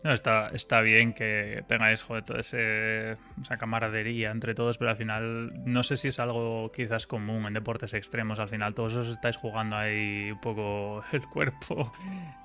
No, 0.02 0.12
está, 0.12 0.48
está 0.48 0.80
bien 0.80 1.12
que 1.12 1.62
tengáis 1.68 2.02
joder, 2.02 2.24
toda 2.24 2.40
esa 2.40 3.56
camaradería 3.58 4.30
entre 4.30 4.54
todos, 4.54 4.78
pero 4.78 4.90
al 4.90 4.96
final 4.96 5.52
no 5.66 5.82
sé 5.82 5.98
si 5.98 6.08
es 6.08 6.18
algo 6.18 6.72
quizás 6.72 7.06
común 7.06 7.44
en 7.46 7.52
deportes 7.52 7.92
extremos. 7.92 8.40
Al 8.40 8.48
final 8.48 8.74
todos 8.74 8.94
os 8.96 9.08
estáis 9.08 9.36
jugando 9.36 9.76
ahí 9.76 10.30
un 10.32 10.40
poco 10.40 11.04
el 11.12 11.26
cuerpo 11.26 11.92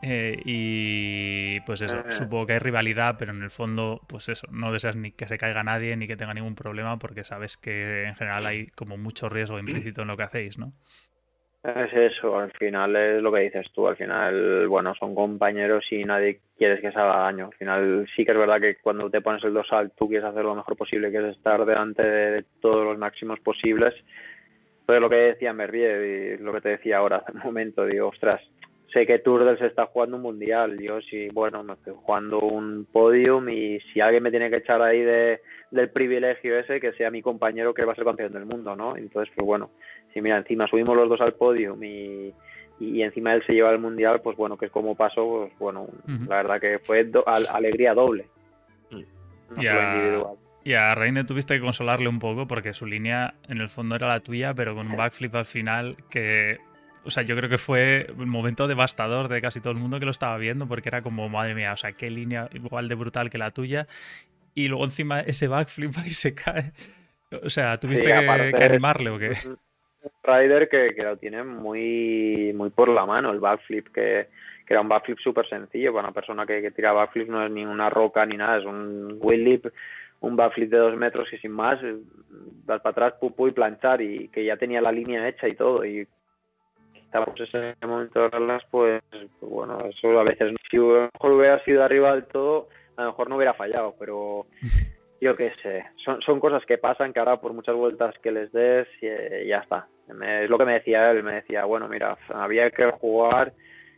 eh, 0.02 0.38
y 0.44 1.62
pues 1.62 1.80
eso, 1.82 2.00
eh. 2.00 2.12
supongo 2.12 2.48
que 2.48 2.54
hay 2.54 2.60
rivalidad, 2.60 3.16
pero 3.18 3.32
en 3.32 3.42
el 3.42 3.52
fondo 3.52 4.02
pues 4.08 4.28
eso, 4.28 4.48
no 4.52 4.74
deseas 4.74 4.98
ni 4.98 5.14
que 5.14 5.28
se 5.28 5.38
caiga 5.38 5.64
nadie 5.64 5.96
ni 5.96 6.08
que 6.08 6.18
tenga 6.18 6.34
ningún 6.34 6.56
problema 6.56 7.00
porque 7.00 7.24
sabes 7.24 7.56
que 7.56 8.04
en 8.04 8.16
general 8.16 8.46
hay 8.46 8.68
como 8.68 8.98
mucho 8.98 9.30
riesgo 9.30 9.60
implícito 9.60 10.02
en 10.02 10.10
lo 10.10 10.18
que 10.18 10.24
hacéis, 10.24 10.58
¿no? 10.58 10.74
Es 11.66 11.92
eso, 11.94 12.38
al 12.38 12.52
final 12.52 12.96
es 12.96 13.24
lo 13.24 13.32
que 13.32 13.40
dices 13.40 13.66
tú, 13.74 13.88
al 13.88 13.96
final, 13.96 14.68
bueno, 14.68 14.94
son 14.94 15.16
compañeros 15.16 15.84
y 15.90 16.04
nadie 16.04 16.40
quiere 16.56 16.80
que 16.80 16.92
se 16.92 17.00
haga 17.00 17.24
daño. 17.24 17.46
Al 17.46 17.58
final 17.58 18.08
sí 18.16 18.24
que 18.24 18.34
es 18.34 18.38
verdad 18.38 18.62
que 18.62 18.76
cuando 18.76 19.10
te 19.10 19.22
pones 19.22 19.44
el 19.44 19.56
dosal 19.56 19.92
tú 19.98 20.08
quieres 20.08 20.30
hacer 20.30 20.44
lo 20.44 20.54
mejor 20.54 20.78
posible, 20.78 21.10
que 21.10 21.18
es 21.18 21.36
estar 21.36 21.66
delante 21.66 22.04
de 22.04 22.46
todos 22.62 22.86
los 22.86 23.00
máximos 23.00 23.40
posibles. 23.40 23.96
Pero 24.86 25.00
lo 25.00 25.10
que 25.10 25.16
decía 25.16 25.54
Mervier 25.54 26.38
y 26.40 26.44
lo 26.44 26.54
que 26.54 26.62
te 26.62 26.70
decía 26.70 26.98
ahora 26.98 27.18
hace 27.18 27.32
un 27.32 27.44
momento, 27.44 27.84
digo, 27.88 28.10
ostras, 28.10 28.42
sé 28.94 29.08
que 29.08 29.18
Turdel 29.18 29.58
se 29.58 29.66
está 29.66 29.88
jugando 29.88 30.18
un 30.18 30.22
mundial, 30.24 30.78
yo 30.80 31.02
sí, 31.02 31.30
bueno, 31.34 31.64
me 31.64 31.74
estoy 31.74 31.94
jugando 31.98 32.40
un 32.42 32.86
podium 32.86 33.50
y 33.50 33.80
si 33.92 34.02
alguien 34.02 34.22
me 34.22 34.30
tiene 34.30 34.52
que 34.52 34.58
echar 34.58 34.84
ahí 34.84 35.02
de, 35.02 35.42
del 35.72 35.90
privilegio 35.90 36.60
ese, 36.60 36.80
que 36.80 36.94
sea 36.94 37.10
mi 37.10 37.22
compañero 37.22 37.74
que 37.74 37.84
va 37.86 37.94
a 37.94 37.96
ser 37.96 38.06
campeón 38.06 38.34
del 38.34 38.46
mundo, 38.46 38.76
¿no? 38.76 38.96
Entonces, 38.96 39.34
pues 39.36 39.46
bueno, 39.46 39.72
si 40.16 40.22
mira, 40.22 40.38
encima 40.38 40.66
subimos 40.68 40.96
los 40.96 41.10
dos 41.10 41.20
al 41.20 41.34
podio 41.34 41.78
y, 41.84 42.34
y 42.80 43.02
encima 43.02 43.34
él 43.34 43.44
se 43.46 43.52
lleva 43.52 43.72
el 43.72 43.80
mundial, 43.80 44.22
pues 44.22 44.38
bueno, 44.38 44.58
que 44.58 44.68
es 44.68 44.72
como 44.72 44.96
pasó, 44.96 45.28
pues 45.28 45.60
bueno, 45.60 45.88
la 46.08 46.38
verdad 46.38 46.62
que 46.62 46.80
fue 46.80 47.06
alegría 47.52 47.94
doble. 47.94 48.28
y, 50.64 50.74
a, 50.74 50.96
Reine 50.96 51.26
tuviste 51.26 51.56
que 51.56 51.60
consolarle 51.60 52.08
un 52.08 52.20
poco 52.20 52.48
porque 52.48 52.72
su 52.72 52.86
línea 52.86 53.34
en 53.50 53.60
el 53.60 53.68
fondo 53.68 53.98
era 53.98 54.08
la 54.08 54.22
tuya, 54.22 54.54
pero 54.54 54.74
con 54.74 54.88
un 54.88 54.96
backflip 54.96 55.36
al 55.36 55.46
final 55.46 55.98
que 56.10 56.58
o 57.04 57.12
sea, 57.12 57.24
yo 57.24 57.36
creo 57.36 57.50
que 57.50 57.58
fue 57.58 58.08
un 58.18 58.30
momento 58.30 58.68
devastador 58.68 59.28
de 59.28 59.42
casi 59.42 59.60
todo 59.60 59.72
el 59.72 59.80
mundo 59.80 60.00
que 60.00 60.06
lo 60.06 60.12
estaba 60.12 60.38
viendo, 60.38 60.66
porque 60.66 60.90
era 60.90 61.02
como, 61.02 61.30
madre 61.30 61.54
mía, 61.54 61.74
o 61.74 61.78
sea, 61.78 61.92
qué 61.92 62.10
línea 62.10 62.50
igual 62.54 62.88
de 62.88 62.96
brutal 62.96 63.30
que 63.30 63.38
la 63.38 63.52
tuya. 63.52 63.86
Y 64.56 64.70
luego 64.70 64.86
encima 64.86 65.20
ese 65.20 65.48
backflip 65.48 65.94
y 66.08 66.12
se 66.12 66.34
cae. 66.34 66.72
O 67.44 67.50
sea, 67.50 67.80
¿tuviste 67.80 68.06
que, 68.06 68.64
animarle 68.64 69.10
o 69.10 69.20
qué? 69.20 69.34
Rider 70.24 70.70
que, 70.70 70.94
lo 71.02 71.18
tiene 71.18 71.44
muy, 71.44 72.54
muy 72.56 72.70
por 72.70 72.90
la 72.90 73.06
mano, 73.06 73.32
el 73.32 73.40
backflip, 73.40 73.88
que, 73.94 74.28
era 74.68 74.82
un 74.82 74.90
backflip 74.90 75.20
súper 75.20 75.48
sencillo, 75.48 75.94
para 75.94 76.08
una 76.08 76.14
persona 76.14 76.46
que, 76.46 76.72
tira 76.72 76.92
backflip 76.92 77.30
no 77.30 77.46
es 77.46 77.52
ni 77.52 77.66
una 77.66 77.90
roca 77.90 78.26
ni 78.26 78.38
nada, 78.38 78.58
es 78.58 78.66
un 78.66 79.20
wheel 79.22 79.62
un 80.22 80.36
backflip 80.36 80.72
de 80.72 80.78
dos 80.78 80.96
metros 80.96 81.32
y 81.34 81.38
sin 81.38 81.52
más, 81.52 81.80
vas 82.66 82.82
para 82.82 82.92
atrás, 82.92 83.14
pupu 83.20 83.48
y 83.48 83.52
planchar, 83.52 84.02
y 84.02 84.30
que 84.30 84.44
ya 84.44 84.58
tenía 84.58 84.82
la 84.82 84.92
línea 84.92 85.28
hecha 85.28 85.48
y 85.48 85.56
todo, 85.56 85.86
y 85.86 86.08
estábamos 86.96 87.40
en 87.40 87.64
ese 87.64 87.86
momento 87.86 88.22
de 88.22 88.30
reglas, 88.30 88.64
pues, 88.72 89.04
pues, 89.10 89.52
bueno, 89.52 89.78
eso 89.86 90.20
a 90.20 90.24
veces, 90.24 90.54
si 90.70 90.78
a 90.78 90.80
lo 90.80 91.10
mejor 91.14 91.32
hubiera 91.32 91.64
sido 91.64 91.84
arriba 91.84 92.14
del 92.14 92.26
todo, 92.26 92.70
a 92.98 93.04
lo 93.04 93.10
mejor 93.10 93.30
no 93.30 93.36
hubiera 93.36 93.54
fallado, 93.54 93.96
pero 94.00 94.48
yo 95.22 95.36
qué 95.36 95.52
sé, 95.62 95.86
son, 96.04 96.22
son 96.22 96.40
cosas 96.40 96.66
que 96.66 96.78
pasan 96.78 97.14
que 97.14 97.20
ahora 97.20 97.40
por 97.40 97.54
muchas 97.54 97.76
vueltas 97.76 98.16
que 98.20 98.32
les 98.32 98.52
des, 98.52 98.88
y, 99.02 99.48
ya 99.48 99.60
está. 99.60 99.88
es 100.08 100.50
lo 100.50 100.58
que 100.58 100.66
me 100.66 100.74
decía 100.74 101.12
él, 101.12 101.24
me 101.24 101.36
decía, 101.36 101.66
bueno, 101.66 101.88
mira, 101.88 102.18
había 102.30 102.70
que 102.72 102.92
jugar, 102.92 103.54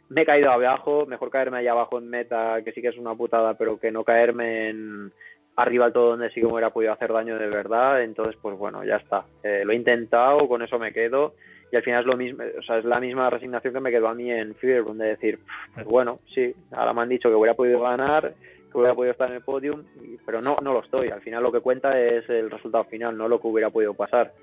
me 0.10 0.22
he 0.22 0.26
caído 0.26 0.52
abajo, 0.52 1.06
mejor 1.06 1.30
caerme 1.30 1.58
allá 1.58 1.72
abajo 1.72 1.98
en 1.98 2.10
meta, 2.10 2.62
que 2.64 2.72
sí 2.72 2.82
que 2.82 2.90
es 2.90 2.98
una 2.98 3.16
putada, 3.16 3.56
pero 3.56 3.80
que 3.80 3.92
no 3.92 4.04
caerme 4.04 4.70
en 4.70 5.12
arriba 5.56 5.86
del 5.86 5.94
todo 5.94 6.10
donde 6.12 6.30
sí 6.30 6.36
que 6.40 6.46
me 6.46 6.54
hubiera 6.54 6.70
podido 6.70 6.94
hacer 6.94 7.12
daño 7.12 7.38
de 7.38 7.48
verdad, 7.48 8.04
entonces 8.04 8.36
pues 8.42 8.58
bueno, 8.58 8.84
ya 8.84 8.98
está. 8.98 9.26
Eh, 9.44 9.64
lo 9.66 9.74
he 9.74 9.76
intentado, 9.76 10.48
con 10.48 10.62
eso 10.62 10.78
me 10.78 10.94
quedo 10.94 11.34
y 11.72 11.76
al 11.76 11.84
final 11.84 12.02
es 12.02 12.08
lo 12.08 12.16
mismo, 12.16 12.44
o 12.58 12.62
sea, 12.62 12.78
es 12.78 12.86
la 12.86 13.00
misma 13.00 13.30
resignación 13.30 13.74
que 13.74 13.80
me 13.80 13.92
quedó 13.92 14.08
a 14.08 14.14
mí 14.14 14.32
en 14.32 14.56
Fearbone, 14.56 15.04
de 15.04 15.10
decir, 15.12 15.40
pues 15.74 15.86
bueno, 15.86 16.20
sí, 16.34 16.54
ahora 16.72 16.94
me 16.94 17.02
han 17.02 17.10
dicho 17.10 17.30
que 17.30 17.36
hubiera 17.36 17.56
podido 17.56 17.82
ganar, 17.82 18.34
que 18.72 18.78
hubiera 18.78 18.96
podido 18.96 19.12
estar 19.12 19.30
en 19.30 19.36
el 19.36 19.42
podium, 19.42 19.84
pero 20.26 20.42
no, 20.42 20.58
no 20.62 20.74
lo 20.74 20.82
estoy. 20.82 21.10
Al 21.10 21.22
final 21.22 21.44
lo 21.44 21.52
que 21.52 21.62
cuenta 21.62 22.00
es 22.00 22.30
el 22.30 22.50
resultado 22.50 22.84
final, 22.86 23.18
no 23.18 23.28
lo 23.28 23.40
que 23.40 23.48
hubiera 23.48 23.70
podido 23.70 23.94
pasar. 23.94 24.34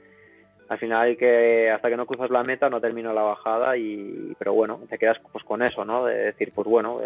Al 0.69 0.79
final 0.79 1.17
que, 1.19 1.71
hasta 1.71 1.91
que 1.91 1.97
no 1.97 2.07
cruzas 2.07 2.31
la 2.31 2.43
meta, 2.43 2.71
no 2.71 2.81
termina 2.81 3.13
la 3.13 3.23
bajada, 3.23 3.77
y 3.77 4.35
pero 4.39 4.55
bueno, 4.55 4.81
te 4.89 4.97
quedas 4.99 5.19
pues 5.31 5.45
con 5.45 5.63
eso, 5.63 5.85
¿no? 5.85 6.07
De 6.07 6.17
decir, 6.17 6.53
pues 6.55 6.67
bueno, 6.67 7.01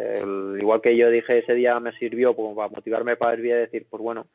igual 0.57 0.81
que 0.81 0.97
yo 0.97 1.11
dije 1.11 1.39
ese 1.39 1.55
día 1.55 1.79
me 1.81 1.93
sirvió 1.93 2.37
como 2.37 2.55
para 2.55 2.69
motivarme 2.69 3.17
para 3.17 3.35
el 3.35 3.43
día, 3.43 3.57
decir, 3.57 3.87
pues 3.91 4.01
bueno, 4.01 4.27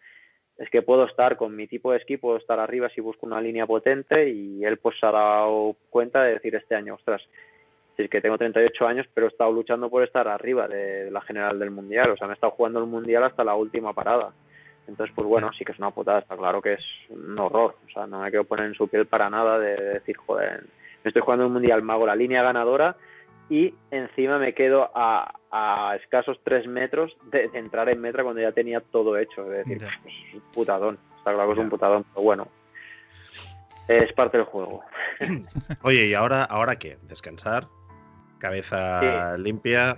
es 0.58 0.70
que 0.70 0.82
puedo 0.82 1.06
estar 1.06 1.38
con 1.38 1.56
mi 1.56 1.68
tipo 1.68 1.92
de 1.92 1.98
esquí, 2.00 2.18
puedo 2.18 2.38
estar 2.38 2.60
arriba 2.60 2.90
si 2.90 3.02
busco 3.02 3.26
una 3.26 3.42
línea 3.42 3.66
potente 3.66 4.30
y 4.30 4.64
él 4.66 4.78
pues 4.78 5.00
se 5.00 5.06
ha 5.06 5.12
dado 5.12 5.76
cuenta 5.90 6.24
de 6.24 6.34
decir 6.34 6.56
este 6.56 6.76
año, 6.76 6.96
ostras, 6.96 7.22
es 7.98 8.10
que 8.10 8.22
tengo 8.22 8.38
38 8.38 8.88
años, 8.88 9.08
pero 9.14 9.28
he 9.28 9.30
estado 9.30 9.52
luchando 9.52 9.90
por 9.90 10.04
estar 10.04 10.28
arriba 10.28 10.68
de 10.68 11.12
la 11.12 11.22
general 11.22 11.60
del 11.60 11.72
mundial, 11.72 12.12
o 12.12 12.18
sea, 12.18 12.28
me 12.28 12.34
he 12.34 12.36
estado 12.36 12.54
jugando 12.54 12.80
el 12.80 12.88
mundial 12.88 13.24
hasta 13.24 13.44
la 13.44 13.56
última 13.56 13.94
parada. 13.94 14.32
Entonces, 14.88 15.16
pues 15.16 15.28
bueno, 15.28 15.52
sí 15.54 15.64
que 15.64 15.72
es 15.72 15.80
una 15.80 15.92
putada, 15.92 16.20
está 16.20 16.36
claro 16.36 16.62
que 16.62 16.74
es 16.74 16.84
un 17.10 17.40
horror, 17.40 17.76
o 17.86 17.90
sea, 17.94 18.06
no 18.06 18.20
me 18.22 18.30
quiero 18.30 18.44
poner 18.44 18.66
en 18.66 18.74
su 18.74 18.88
piel 18.88 19.06
para 19.06 19.30
nada 19.30 19.58
de 19.58 19.76
decir, 19.76 20.18
joder, 20.18 20.64
me 21.04 21.10
estoy 21.10 21.22
jugando 21.22 21.46
el 21.46 21.52
mundial, 21.52 21.84
me 21.84 21.94
hago 21.94 22.06
la 22.06 22.16
línea 22.16 22.44
ganadora 22.44 22.98
y 23.50 23.74
encima 23.92 24.40
me 24.40 24.54
quedo 24.54 24.90
a, 24.96 25.34
a 25.52 25.96
escasos 25.98 26.40
tres 26.44 26.68
metros 26.68 27.16
de, 27.32 27.50
entrar 27.54 27.90
en 27.90 28.02
metra 28.02 28.24
cuando 28.24 28.42
ya 28.42 28.52
tenía 28.52 28.82
todo 28.82 29.18
hecho. 29.18 29.44
Es 29.54 29.66
decir, 29.66 29.78
pues, 30.02 30.16
es 30.28 30.34
un 30.34 30.42
putadón. 30.52 30.98
Está 31.18 31.34
claro 31.34 31.50
que 31.50 31.54
es 31.54 31.64
un 31.64 31.70
putadón, 31.70 32.06
pero 32.14 32.24
bueno. 32.24 32.48
Es 33.88 34.12
parte 34.14 34.38
del 34.38 34.46
juego. 34.46 34.84
Oye, 35.84 36.08
¿y 36.08 36.14
ahora, 36.14 36.44
ahora 36.44 36.78
qué? 36.78 36.98
¿Descansar? 37.04 37.68
¿Cabeza 38.44 39.38
limpia? 39.38 39.96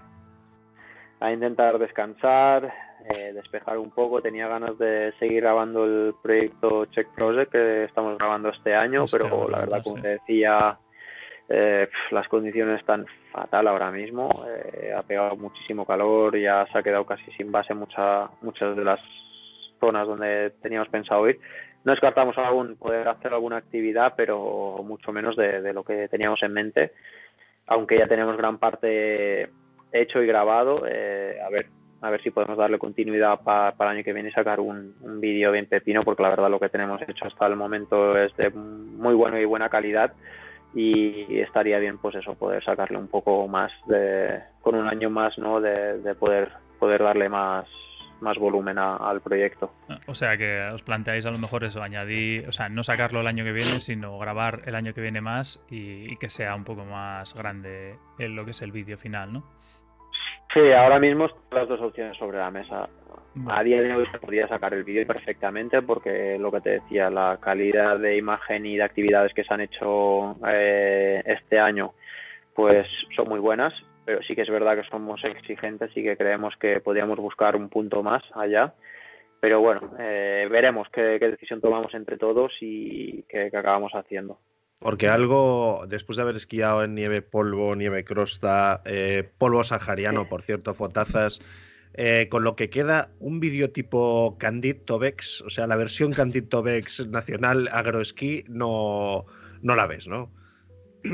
A 1.20 1.32
intentar 1.32 1.80
descansar, 1.80 2.72
eh, 3.10 3.34
despejar 3.34 3.80
un 3.80 3.90
poco. 3.90 4.22
Tenía 4.22 4.48
ganas 4.48 4.78
de 4.78 5.14
seguir 5.18 5.42
grabando 5.42 5.84
el 5.84 6.14
proyecto 6.22 6.86
Check 6.86 7.08
Project 7.16 7.52
que 7.52 7.86
estamos 7.86 8.20
grabando 8.20 8.50
este 8.50 8.76
año, 8.76 9.06
pero 9.12 9.50
la 9.50 9.62
verdad, 9.62 9.82
como 9.84 10.00
te 10.00 10.10
decía, 10.10 10.78
eh, 11.50 11.90
las 12.12 12.28
condiciones 12.28 12.82
están 12.82 13.08
fatal 13.32 13.68
ahora 13.68 13.90
mismo. 13.90 14.30
Eh, 14.48 14.94
ha 14.96 15.02
pegado 15.02 15.36
muchísimo 15.38 15.84
calor, 15.84 16.38
ya 16.38 16.68
se 16.72 16.78
ha 16.78 16.84
quedado 16.84 17.04
casi 17.04 17.32
sin 17.32 17.52
base 17.52 17.74
mucha, 17.74 18.30
muchas 18.44 18.78
de 18.78 18.84
las 18.84 19.00
zonas 19.80 20.06
donde 20.06 20.52
teníamos 20.62 20.90
pensado 20.90 21.28
ir. 21.28 21.40
No 21.86 21.94
descartamos 21.94 22.36
aún 22.40 22.76
poder 22.78 23.08
hacer 23.08 23.32
alguna 23.32 23.58
actividad, 23.58 24.14
pero 24.18 24.84
mucho 24.84 25.12
menos 25.12 25.36
de, 25.36 25.72
lo 25.72 25.84
que 25.84 26.08
teníamos 26.10 26.42
en 26.42 26.52
mente, 26.52 26.92
aunque 27.68 27.98
ya 27.98 28.08
tenemos 28.08 28.38
gran 28.38 28.58
parte 28.58 29.50
hecho 29.92 30.22
y 30.22 30.28
grabado. 30.28 30.84
Eh, 30.88 31.40
a 31.46 31.50
ver 31.50 31.68
a 32.02 32.10
ver 32.12 32.22
si 32.22 32.30
podemos 32.30 32.58
darle 32.58 32.78
continuidad 32.78 33.40
para, 33.42 33.74
el 33.80 33.88
año 33.88 34.04
que 34.04 34.14
viene 34.14 34.30
y 34.30 34.32
sacar 34.32 34.60
un, 34.60 34.94
un 35.02 35.20
vídeo 35.20 35.52
bien 35.52 35.66
pepino, 35.66 36.04
porque 36.04 36.22
la 36.22 36.30
verdad 36.30 36.52
lo 36.52 36.60
que 36.60 36.70
tenemos 36.70 37.02
hecho 37.02 37.26
hasta 37.26 37.48
el 37.48 37.56
momento 37.56 38.16
es 38.16 38.36
de 38.38 38.52
muy 38.52 39.16
bueno 39.16 39.40
y 39.40 39.46
buena 39.46 39.70
calidad 39.70 40.14
y 40.76 41.40
estaría 41.40 41.80
bien 41.80 41.98
pues 41.98 42.16
eso 42.16 42.36
poder 42.36 42.64
sacarle 42.64 42.98
un 42.98 43.08
poco 43.08 43.48
más 43.48 43.72
de 43.88 44.42
con 44.62 44.76
un 44.76 44.88
año 44.88 45.10
más 45.10 45.38
no 45.38 45.62
de, 45.62 46.14
poder 46.20 46.52
poder 46.78 47.02
darle 47.02 47.30
más 47.30 47.66
más 48.22 48.38
volumen 48.38 48.78
al 48.78 49.22
proyecto. 49.22 49.72
O 50.08 50.16
sea 50.16 50.38
que 50.38 50.62
os 50.74 50.84
planteáis 50.84 51.26
a 51.26 51.32
lo 51.32 51.38
mejor 51.38 51.64
eso 51.64 51.82
añadir 51.82 52.48
o 52.48 52.52
sea 52.52 52.70
no 52.70 52.84
sacarlo 52.84 53.22
el 53.22 53.28
año 53.28 53.44
que 53.44 53.52
viene 53.52 53.80
sino 53.80 54.18
grabar 54.18 54.62
el 54.66 54.76
año 54.76 54.94
que 54.94 55.02
viene 55.02 55.22
más 55.22 55.64
y, 55.70 56.16
que 56.18 56.30
sea 56.30 56.56
un 56.56 56.64
poco 56.64 56.86
más 56.86 57.34
grande 57.34 57.98
en 58.20 58.36
lo 58.36 58.46
que 58.46 58.52
es 58.52 58.62
el 58.62 58.72
vídeo 58.72 58.98
final 58.98 59.34
no 59.34 59.44
sí 60.54 60.72
ahora 60.72 61.00
mismo 61.00 61.28
las 61.52 61.68
dos 61.68 61.82
opciones 61.82 62.18
sobre 62.18 62.38
la 62.38 62.52
mesa. 62.52 62.90
A 63.48 63.64
día 63.64 63.82
de 63.82 63.94
hoy 63.94 64.06
se 64.06 64.18
podría 64.18 64.48
sacar 64.48 64.74
el 64.74 64.86
vídeo 64.86 65.06
perfectamente 65.06 65.82
porque 65.82 66.38
lo 66.40 66.50
que 66.54 66.62
te 66.62 66.70
decía, 66.70 67.10
la 67.10 67.38
calidad 67.42 68.00
de 68.00 68.16
imagen 68.16 68.66
y 68.66 68.78
de 68.78 68.84
actividades 68.84 69.34
que 69.34 69.44
se 69.44 69.54
han 69.54 69.60
hecho 69.60 70.38
eh, 70.48 71.22
este 71.26 71.60
año 71.60 71.94
pues 72.54 72.88
son 73.14 73.28
muy 73.28 73.40
buenas, 73.40 73.74
pero 74.06 74.22
sí 74.24 74.36
que 74.36 74.44
es 74.44 74.50
verdad 74.50 74.76
que 74.76 74.88
somos 74.90 75.24
exigentes 75.24 75.92
y 75.96 76.04
que 76.04 76.16
creemos 76.16 76.54
que 76.60 76.80
podríamos 76.80 77.18
buscar 77.18 77.56
un 77.56 77.70
punto 77.70 78.04
más 78.04 78.24
allá. 78.34 78.74
Pero 79.40 79.60
bueno, 79.60 79.96
eh, 80.00 80.48
veremos 80.50 80.88
qué, 80.94 81.20
decisión 81.20 81.62
tomamos 81.62 81.94
entre 81.94 82.18
todos 82.18 82.54
y 82.62 83.24
qué, 83.24 83.48
acabamos 83.48 83.92
haciendo. 83.94 84.40
Porque 84.80 85.08
algo, 85.08 85.86
después 85.88 86.18
de 86.18 86.24
haber 86.24 86.36
esquiado 86.36 86.84
en 86.84 86.96
nieve 86.96 87.22
polvo, 87.22 87.76
nieve 87.76 88.04
crosta, 88.04 88.82
eh, 88.86 89.30
polvo 89.38 89.64
sahariano, 89.64 90.28
por 90.30 90.42
cierto, 90.42 90.74
fotazas, 90.74 91.42
eh, 91.94 92.28
con 92.30 92.44
lo 92.44 92.56
que 92.56 92.70
queda 92.70 93.10
un 93.20 93.40
vídeo 93.40 93.72
tipo 93.72 94.38
Candid 94.38 94.78
Tobex, 94.86 95.42
o 95.42 95.50
sea, 95.50 95.66
la 95.66 95.78
versión 95.78 96.12
Candid 96.12 96.48
Tobex 96.50 97.08
nacional 97.08 97.70
agroesquí 97.72 98.44
no, 98.48 99.26
no 99.62 99.76
la 99.76 99.88
ves, 99.88 100.08
¿no? 100.08 100.30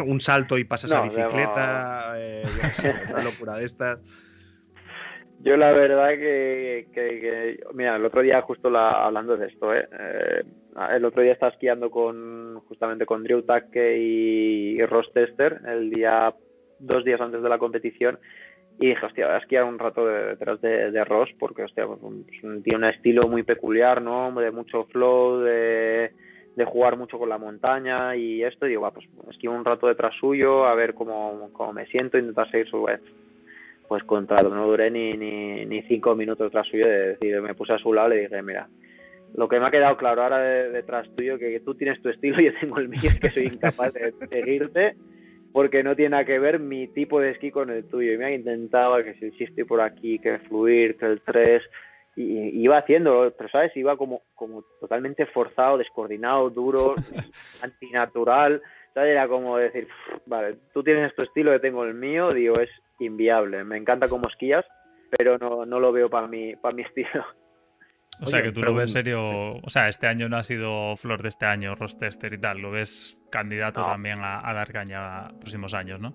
Un 0.06 0.20
salto 0.22 0.58
y 0.58 0.64
pasas 0.64 0.92
a 0.94 1.02
bicicleta, 1.02 2.14
eh, 2.18 2.44
una 3.10 3.24
locura 3.24 3.56
de 3.56 3.66
estas. 3.66 4.04
Yo 5.44 5.58
la 5.58 5.72
verdad 5.72 6.10
que, 6.10 7.58
mira, 7.74 7.96
el 7.96 8.06
otro 8.06 8.22
día 8.22 8.42
justo 8.42 8.70
la, 8.70 9.06
hablando 9.06 9.38
de 9.38 9.48
esto, 9.48 9.74
¿eh? 9.74 9.88
¿eh? 9.92 10.44
el 10.92 11.06
otro 11.06 11.24
día 11.24 11.34
estaba 11.34 11.52
esquiando 11.52 11.90
con 11.90 12.60
justamente 12.68 13.06
con 13.06 13.24
Drew 13.24 13.42
Takke 13.42 13.98
y, 13.98 14.86
Ross 14.86 15.12
Tester 15.14 15.60
el 15.68 15.90
día 15.90 16.34
dos 16.80 17.04
días 17.04 17.20
antes 17.20 17.42
de 17.42 17.50
la 17.50 17.58
competición 17.58 18.20
y 18.80 18.88
dije, 18.88 19.06
hostia, 19.06 19.28
voy 19.28 19.36
a 19.36 19.40
esquiar 19.40 19.64
un 19.64 19.80
rato 19.80 20.06
detrás 20.06 20.62
de, 20.62 21.04
Ross 21.06 21.30
porque, 21.40 21.64
hostia, 21.64 21.86
pues, 21.86 22.00
tiene 22.64 22.78
un 22.78 22.86
estilo 22.86 23.28
muy 23.28 23.44
peculiar, 23.44 24.02
¿no? 24.02 24.32
De 24.34 24.50
mucho 24.52 24.86
flow, 24.86 25.40
de, 25.40 26.12
jugar 26.66 26.98
mucho 26.98 27.18
con 27.18 27.30
la 27.30 27.38
montaña 27.38 28.16
y 28.16 28.44
esto. 28.44 28.66
Y 28.66 28.70
digo, 28.70 28.82
va, 28.82 28.92
pues 28.92 29.08
esquío 29.30 29.52
un 29.52 29.66
rato 29.66 29.88
detrás 29.88 30.14
suyo, 30.20 30.66
a 30.66 30.76
ver 30.76 30.94
cómo, 30.94 31.50
cómo 31.54 31.74
me 31.74 31.86
siento, 31.88 32.18
intentar 32.18 32.50
seguir 32.52 32.70
su 32.70 32.84
vez. 32.84 33.02
Pues 33.88 34.04
contra 34.04 34.42
no 34.42 34.68
duré 34.68 34.90
ni, 34.90 35.14
ni, 35.14 35.66
ni 35.66 35.82
cinco 35.84 36.16
minutos 36.16 36.48
detrás 36.48 36.68
suyo, 36.68 36.88
de 36.88 37.08
decir, 37.10 37.42
me 37.42 37.56
puse 37.56 37.74
a 37.74 37.78
su 37.78 37.94
lado 37.94 38.14
y 38.14 38.18
le 38.18 38.22
dije, 38.22 38.42
mira, 38.42 38.70
lo 39.36 39.48
que 39.48 39.60
me 39.60 39.66
ha 39.66 39.72
quedado 39.72 39.98
claro 39.98 40.24
ahora 40.24 40.40
detrás 40.40 41.10
tuyo, 41.16 41.38
que 41.38 41.60
tú 41.62 41.76
tienes 41.76 42.02
tu 42.02 42.10
estilo 42.10 42.42
y 42.42 42.46
yo 42.52 42.52
tengo 42.60 42.80
el 42.80 42.90
mío, 42.90 43.02
es 43.04 43.20
que 43.20 43.30
soy 43.30 43.48
incapaz 43.48 43.94
de 43.94 44.14
seguirte 44.30 44.96
porque 45.52 45.84
no 45.84 45.96
tiene 45.96 46.24
que 46.26 46.40
ver 46.40 46.60
mi 46.60 46.88
tipo 46.88 47.20
de 47.20 47.32
esquí 47.32 47.52
con 47.52 47.70
el 47.70 47.84
tuyo. 47.86 48.14
Y 48.14 48.18
me 48.18 48.26
han 48.26 48.34
intentado 48.34 49.04
que 49.04 49.14
si 49.16 49.44
estoy 49.44 49.64
por 49.64 49.82
aquí, 49.82 50.20
que 50.20 50.40
fluir, 50.40 50.98
que 50.98 51.06
el 51.06 51.22
3, 51.22 51.62
y, 52.16 52.64
iba 52.64 52.78
haciendo, 52.78 53.34
pero 53.38 53.50
sabes, 53.50 53.76
iba 53.76 53.98
como, 53.98 54.22
como 54.36 54.64
totalmente 54.80 55.26
forzado, 55.26 55.78
descoordinado, 55.78 56.50
duro, 56.50 56.96
antinatural. 57.62 58.62
¿sabes? 58.94 59.12
Era 59.12 59.28
como 59.28 59.58
decir, 59.58 59.88
vale, 60.26 60.58
tú 60.74 60.84
tienes 60.84 61.16
tu 61.16 61.24
estilo, 61.24 61.52
yo 61.52 61.62
tengo 61.62 61.84
el 61.84 61.94
mío, 61.94 62.32
digo, 62.32 62.60
es 62.60 62.70
inviable. 63.00 63.64
Me 63.64 63.78
encanta 63.78 64.08
cómo 64.08 64.28
esquías, 64.28 64.66
pero 65.18 65.38
no, 65.38 65.66
no 65.66 65.80
lo 65.80 65.92
veo 65.92 66.10
para 66.10 66.28
mi, 66.28 66.56
para 66.56 66.76
mi 66.76 66.84
estilo. 66.84 67.26
O 68.22 68.28
sea, 68.28 68.44
que 68.44 68.52
tú 68.52 68.62
lo 68.62 68.74
ves 68.74 68.92
serio. 68.92 69.56
O 69.56 69.70
sea, 69.70 69.88
este 69.88 70.06
año 70.06 70.30
no 70.30 70.38
ha 70.38 70.44
sido 70.44 70.96
flor 70.96 71.24
de 71.24 71.30
este 71.30 71.46
año, 71.48 71.74
Rostester 71.76 72.34
y 72.34 72.38
tal. 72.38 72.60
Lo 72.60 72.70
ves 72.70 73.18
candidato 73.32 73.84
también 73.84 74.20
a, 74.22 74.54
dar 74.54 74.72
caña 74.72 75.26
a 75.26 75.30
próximos 75.30 75.74
años, 75.74 76.00
¿no? 76.00 76.14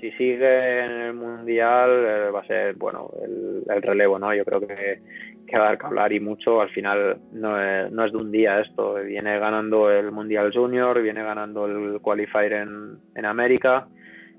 Si 0.00 0.10
sigue 0.12 0.84
en 0.84 0.90
el 0.90 1.14
mundial, 1.14 1.90
eh, 1.90 2.30
va 2.30 2.40
a 2.40 2.46
ser, 2.46 2.74
bueno, 2.74 3.10
el, 3.22 3.82
relevo, 3.82 4.18
¿no? 4.18 4.34
Yo 4.34 4.44
creo 4.44 4.60
que, 4.60 5.00
que 5.46 5.58
dar 5.58 5.78
que 5.78 5.86
hablar 5.86 6.12
y 6.12 6.20
mucho. 6.20 6.60
Al 6.60 6.70
final 6.70 7.18
no 7.32 7.60
es, 7.60 7.90
no 7.92 8.04
es 8.04 8.12
de 8.12 8.18
un 8.18 8.30
día 8.30 8.60
esto. 8.60 8.94
Viene 8.94 9.38
ganando 9.38 9.90
el 9.90 10.10
Mundial 10.10 10.52
Junior, 10.52 11.00
viene 11.02 11.22
ganando 11.22 11.66
el 11.66 12.00
Qualifier 12.00 12.52
en, 12.54 12.98
en 13.14 13.26
América 13.26 13.88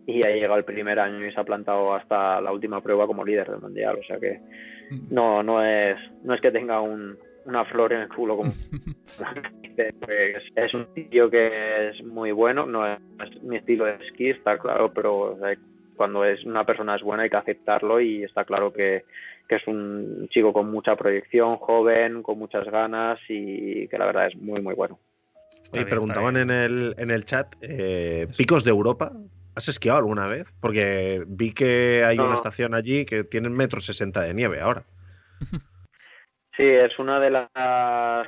y 0.08 0.24
ha 0.24 0.32
llegado 0.32 0.58
el 0.58 0.66
primer 0.66 1.00
año 1.00 1.26
y 1.26 1.32
se 1.32 1.40
ha 1.40 1.44
plantado 1.44 1.94
hasta 1.94 2.42
la 2.42 2.52
última 2.52 2.82
prueba 2.82 3.06
como 3.06 3.24
líder 3.24 3.50
del 3.50 3.62
mundial. 3.62 3.98
O 4.00 4.04
sea 4.04 4.20
que 4.20 4.40
mm. 4.90 5.14
no, 5.14 5.44
no 5.44 5.64
es, 5.64 5.98
no 6.24 6.34
es 6.34 6.42
que 6.42 6.52
tenga 6.52 6.82
un, 6.82 7.18
una 7.46 7.66
flor 7.66 7.94
en 7.94 8.02
el 8.02 8.10
culo 8.10 8.38
como 8.38 8.54
pues 10.06 10.44
es 10.56 10.74
un 10.74 10.94
tío 10.94 11.30
que 11.30 11.90
es 11.90 12.04
muy 12.04 12.32
bueno, 12.32 12.66
no 12.66 12.86
es, 12.88 13.00
mi 13.44 13.58
estilo 13.58 13.86
de 13.86 13.96
esquí, 14.06 14.30
está 14.30 14.58
claro, 14.58 14.94
pero 14.94 15.38
cuando 15.96 16.26
es 16.26 16.44
una 16.46 16.66
persona 16.66 16.96
es 16.96 17.02
buena 17.02 17.24
hay 17.24 17.30
que 17.30 17.38
aceptarlo 17.38 18.00
y 18.00 18.24
está 18.24 18.44
claro 18.46 18.72
que, 18.72 19.06
que 19.48 19.56
es 19.56 19.68
un 19.68 20.28
chico 20.30 20.54
con 20.54 20.72
mucha 20.72 20.96
proyección, 20.96 21.58
joven, 21.58 22.24
con 22.24 22.38
muchas 22.38 22.66
ganas 22.66 23.20
y 23.28 23.88
que 23.88 23.98
la 23.98 24.06
verdad 24.06 24.28
es 24.28 24.36
muy 24.36 24.62
muy 24.62 24.76
bueno. 24.76 25.00
y 25.74 25.84
preguntaban 25.86 26.38
en 26.38 26.50
el, 26.50 26.96
en 26.98 27.12
el 27.12 27.26
chat, 27.26 27.56
eh, 27.62 28.28
¿picos 28.38 28.64
de 28.64 28.72
Europa? 28.72 29.14
¿Has 29.54 29.68
esquiado 29.68 29.98
alguna 29.98 30.28
vez? 30.28 30.54
Porque 30.62 31.24
vi 31.28 31.52
que 31.52 32.04
hay 32.06 32.18
una 32.18 32.36
estación 32.36 32.74
allí 32.74 33.06
que 33.06 33.26
tiene 33.26 33.50
metro 33.50 33.82
sesenta 33.82 34.22
de 34.22 34.34
nieve 34.34 34.62
ahora. 34.62 34.86
Sí, 36.56 36.64
es 36.64 36.98
una 37.00 37.20
de 37.20 37.30
las. 37.30 38.28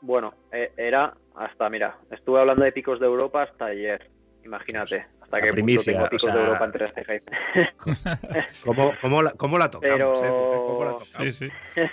Bueno, 0.00 0.34
e, 0.50 0.72
era 0.76 1.14
hasta, 1.36 1.70
mira, 1.70 1.96
estuve 2.10 2.40
hablando 2.40 2.64
de 2.64 2.72
picos 2.72 3.00
de 3.00 3.06
Europa 3.06 3.42
hasta 3.42 3.66
ayer. 3.66 4.10
Imagínate, 4.44 5.06
hasta 5.20 5.40
que 5.40 5.52
primicia, 5.52 5.92
tengo 5.92 6.08
picos 6.08 6.32
de 6.32 6.40
Europa 6.40 6.64
en 6.64 6.72
3 6.72 6.92
¿Cómo, 8.64 8.92
cómo, 9.00 9.22
la, 9.22 9.30
cómo 9.32 9.58
la 9.58 9.70
tocamos? 9.70 10.22
Eh? 10.22 10.28
¿Cómo 10.28 10.84
la 10.84 10.90
tocamos? 10.92 11.08
Sí, 11.16 11.32
sí. 11.32 11.48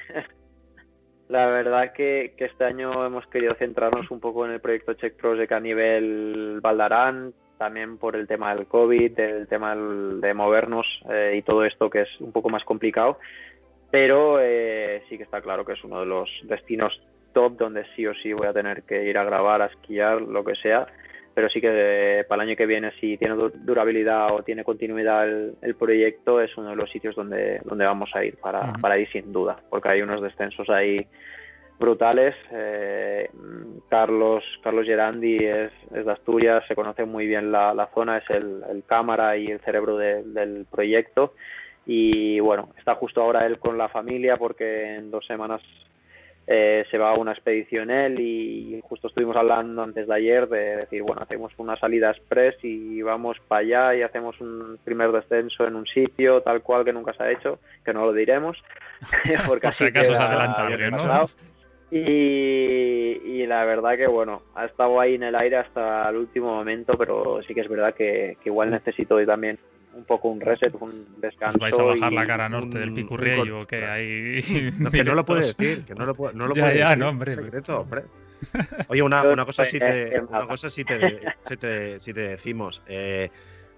La 1.29 1.45
verdad 1.45 1.93
que, 1.93 2.33
que, 2.35 2.45
este 2.45 2.63
año 2.65 3.05
hemos 3.05 3.27
querido 3.27 3.53
centrarnos 3.53 4.09
un 4.09 4.19
poco 4.19 4.47
en 4.47 4.51
el 4.51 4.61
proyecto 4.61 4.95
Check 4.95 5.15
Project 5.15 5.51
a 5.51 5.59
nivel 5.59 6.59
Valdarán, 6.59 7.35
también 7.59 7.99
por 7.99 8.15
el 8.15 8.25
tema 8.25 8.55
del 8.55 8.65
COVID, 8.65 9.19
el 9.19 9.47
tema 9.47 9.75
de 9.75 10.33
movernos 10.33 10.87
eh, 11.11 11.35
y 11.37 11.43
todo 11.43 11.65
esto 11.65 11.89
que 11.89 12.01
es 12.01 12.09
un 12.19 12.31
poco 12.31 12.49
más 12.49 12.63
complicado 12.63 13.19
pero 13.91 14.39
eh, 14.39 15.03
sí 15.09 15.17
que 15.17 15.23
está 15.23 15.41
claro 15.41 15.65
que 15.65 15.73
es 15.73 15.83
uno 15.83 15.99
de 16.01 16.05
los 16.05 16.29
destinos 16.43 16.99
top 17.33 17.57
donde 17.57 17.85
sí 17.95 18.05
o 18.05 18.13
sí 18.15 18.33
voy 18.33 18.47
a 18.47 18.53
tener 18.53 18.83
que 18.83 19.03
ir 19.05 19.17
a 19.17 19.23
grabar, 19.23 19.61
a 19.61 19.67
esquiar, 19.67 20.21
lo 20.21 20.43
que 20.43 20.55
sea, 20.55 20.87
pero 21.33 21.49
sí 21.49 21.61
que 21.61 21.69
eh, 21.71 22.23
para 22.25 22.43
el 22.43 22.49
año 22.49 22.57
que 22.57 22.65
viene, 22.65 22.91
si 22.99 23.17
tiene 23.17 23.35
durabilidad 23.35 24.33
o 24.33 24.43
tiene 24.43 24.63
continuidad 24.63 25.27
el, 25.27 25.75
proyecto, 25.75 26.41
es 26.41 26.55
uno 26.57 26.71
de 26.71 26.75
los 26.75 26.89
sitios 26.91 27.15
donde, 27.15 27.61
donde 27.63 27.85
vamos 27.85 28.09
a 28.13 28.23
ir, 28.23 28.37
para, 28.37 28.73
para 28.73 28.97
ir 28.97 29.09
sin 29.11 29.31
duda, 29.31 29.59
porque 29.69 29.89
hay 29.89 30.01
unos 30.01 30.21
descensos 30.21 30.69
ahí 30.69 31.07
brutales. 31.79 32.35
Eh, 32.51 33.29
Carlos 33.89 34.43
Carlos 34.61 34.85
Gerandi 34.85 35.37
es, 35.37 35.71
de 35.91 36.11
Asturias, 36.11 36.63
se 36.67 36.75
conoce 36.75 37.05
muy 37.05 37.25
bien 37.25 37.51
la, 37.51 37.89
zona, 37.93 38.17
es 38.17 38.29
el, 38.29 38.83
cámara 38.85 39.37
y 39.37 39.47
el 39.47 39.61
cerebro 39.61 39.97
del 39.97 40.67
proyecto 40.69 41.33
y 41.91 42.39
bueno, 42.39 42.69
está 42.77 42.93
justo 42.93 43.19
ahora 43.19 43.47
él 43.47 43.57
con 43.57 43.75
la 43.75 43.89
familia 43.89 44.37
porque 44.37 44.97
en 44.97 45.09
dos 45.09 45.25
semanas 45.25 45.59
eh, 46.45 46.85
se 46.91 46.99
va 46.99 47.09
a 47.09 47.15
una 47.15 47.31
expedición 47.31 47.89
él 47.89 48.19
y 48.19 48.79
justo 48.83 49.07
estuvimos 49.07 49.35
hablando 49.35 49.81
antes 49.81 50.07
de 50.07 50.13
ayer 50.13 50.47
de 50.47 50.75
decir, 50.77 51.01
bueno, 51.01 51.23
hacemos 51.23 51.51
una 51.57 51.75
salida 51.77 52.11
express 52.11 52.57
y 52.61 53.01
vamos 53.01 53.37
para 53.47 53.61
allá 53.61 53.95
y 53.95 54.01
hacemos 54.03 54.39
un 54.39 54.77
primer 54.83 55.11
descenso 55.11 55.65
en 55.65 55.75
un 55.75 55.87
sitio 55.87 56.41
tal 56.41 56.61
cual 56.61 56.85
que 56.85 56.93
nunca 56.93 57.11
se 57.13 57.23
ha 57.23 57.31
hecho, 57.31 57.57
que 57.83 57.91
no 57.91 58.05
lo 58.05 58.13
diremos, 58.13 58.63
porque 59.47 59.65
así 59.65 59.85
adelanta, 59.85 60.69
¿no? 60.91 61.23
Y, 61.89 63.19
y, 63.25 63.47
la 63.47 63.65
verdad 63.65 63.97
que 63.97 64.05
bueno, 64.05 64.43
ha 64.53 64.65
estado 64.65 64.99
ahí 64.99 65.15
en 65.15 65.23
el 65.23 65.35
aire 65.35 65.57
hasta 65.57 66.07
el 66.07 66.17
último 66.17 66.53
momento, 66.53 66.93
pero 66.99 67.41
sí 67.47 67.55
que 67.55 67.61
es 67.61 67.67
verdad 67.67 67.95
que, 67.95 68.37
que 68.43 68.49
igual 68.49 68.69
necesito 68.69 69.17
también 69.25 69.57
un 69.93 70.03
poco 70.05 70.29
un 70.29 70.39
reset, 70.39 70.73
un 70.79 71.19
descanso. 71.19 71.57
¿Vais 71.59 71.77
a 71.77 71.83
bajar 71.83 72.13
la 72.13 72.27
cara 72.27 72.49
norte 72.49 72.79
del 72.79 72.93
Picurriello 72.93 73.65
que 73.67 73.85
hay? 73.85 74.41
que 74.91 75.03
no 75.03 75.15
lo 75.15 75.25
puede 75.25 75.47
decir, 75.47 75.85
que 75.85 75.95
no 75.95 76.05
lo, 76.05 76.15
puede, 76.15 76.35
no 76.35 76.47
lo 76.47 76.53
puede 76.53 76.77
ya, 76.77 76.89
decir. 76.89 77.03
No, 77.03 77.09
hombre. 77.09 77.31
secreto, 77.31 77.81
hombre. 77.81 78.03
Oye, 78.87 79.01
una, 79.01 79.23
una 79.23 79.45
cosa 79.45 79.65
sí 79.65 79.79
te, 79.79 80.19
una 80.21 80.47
cosa 80.47 80.69
sí 80.69 80.85
te, 80.85 81.19
sí 81.43 81.57
te, 81.57 81.99
sí 81.99 82.13
te 82.13 82.21
decimos. 82.21 82.81
Eh, 82.87 83.29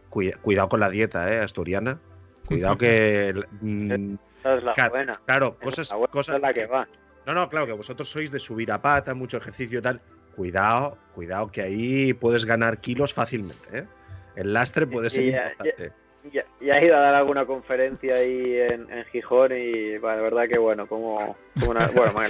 cuidado 0.09 0.69
con 0.69 0.79
la 0.79 0.89
dieta, 0.89 1.31
eh, 1.33 1.39
asturiana. 1.39 1.99
Cuidado 2.45 2.77
que. 2.77 3.33
Mm, 3.61 4.15
es 4.43 4.63
la 4.63 4.89
buena. 4.89 5.13
Claro, 5.25 5.57
cosas. 5.57 5.93
cosas 6.09 6.35
es 6.35 6.41
la 6.41 6.53
que 6.53 6.65
va. 6.67 6.87
No, 7.25 7.33
no, 7.33 7.49
claro, 7.49 7.67
que 7.67 7.73
vosotros 7.73 8.09
sois 8.09 8.31
de 8.31 8.39
subir 8.39 8.71
a 8.71 8.81
pata, 8.81 9.13
mucho 9.13 9.37
ejercicio 9.37 9.79
y 9.79 9.81
tal. 9.81 10.01
Cuidado, 10.35 10.97
cuidado, 11.13 11.51
que 11.51 11.61
ahí 11.61 12.13
puedes 12.13 12.45
ganar 12.45 12.79
kilos 12.79 13.13
fácilmente, 13.13 13.79
¿eh? 13.79 13.85
El 14.35 14.53
lastre 14.53 14.87
puede 14.87 15.09
ser 15.09 15.25
importante. 15.25 15.91
Ya, 16.31 16.45
ya, 16.59 16.77
he 16.77 16.85
ido 16.85 16.95
a 16.95 16.99
dar 16.99 17.15
alguna 17.15 17.45
conferencia 17.45 18.15
ahí 18.15 18.57
en, 18.57 18.87
Gijón 19.11 19.51
y 19.53 19.97
la 19.97 20.15
verdad 20.15 20.47
que 20.47 20.59
bueno, 20.59 20.85
como, 20.87 21.35
bueno, 21.65 21.79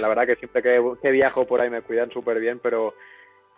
la 0.00 0.08
verdad 0.08 0.26
que 0.26 0.36
siempre 0.36 0.62
que, 0.62 1.10
viajo 1.10 1.46
por 1.46 1.60
ahí 1.60 1.68
me 1.68 1.82
cuidan 1.82 2.10
súper 2.10 2.40
bien, 2.40 2.58
pero 2.58 2.94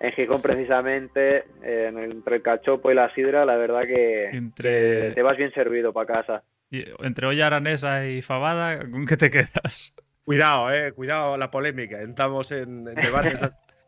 en 0.00 0.12
Gijón 0.12 0.42
precisamente, 0.42 1.44
entre 1.62 2.36
el 2.36 2.42
cachopo 2.42 2.90
y 2.90 2.94
la 2.94 3.14
sidra, 3.14 3.44
la 3.44 3.56
verdad 3.56 3.82
que, 3.82 4.50
te 4.56 5.22
vas 5.22 5.36
bien 5.36 5.52
servido 5.52 5.92
para 5.92 6.06
casa. 6.06 6.42
entre 6.70 7.26
olla 7.28 7.46
aranesa 7.46 8.06
y 8.06 8.20
fabada, 8.20 8.78
¿con 8.90 9.06
qué 9.06 9.16
te 9.16 9.30
quedas? 9.30 9.94
Cuidado, 10.24 10.72
eh, 10.72 10.92
cuidado 10.92 11.36
la 11.36 11.50
polémica, 11.50 12.00
entramos 12.00 12.50
en, 12.50 12.84
debates 12.84 13.38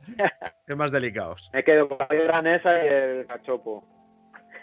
temas 0.67 0.93
delicados. 0.93 1.51
Me 1.53 1.65
quedo 1.65 1.89
con 1.89 1.99
la 1.99 2.25
aranesa 2.25 2.85
y 2.85 2.89
el 2.89 3.27
cachopo. 3.27 3.96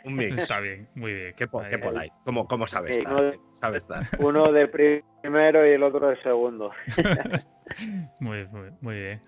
Un 0.04 0.16
mix. 0.16 0.38
Está 0.38 0.60
bien, 0.60 0.88
muy 0.96 1.14
bien. 1.14 1.34
Qué, 1.36 1.48
polite. 1.48 2.12
¿Cómo, 2.26 2.48
cómo 2.48 2.68
sabe 2.68 2.92
estar? 2.92 4.04
Uno 4.20 4.52
de 4.52 4.68
primero 4.68 5.66
y 5.66 5.72
el 5.72 5.84
otro 5.84 6.10
de 6.10 6.22
segundo. 6.22 6.72
muy, 8.20 8.46
muy, 8.48 8.70
muy 8.82 8.96
bien. 8.96 9.22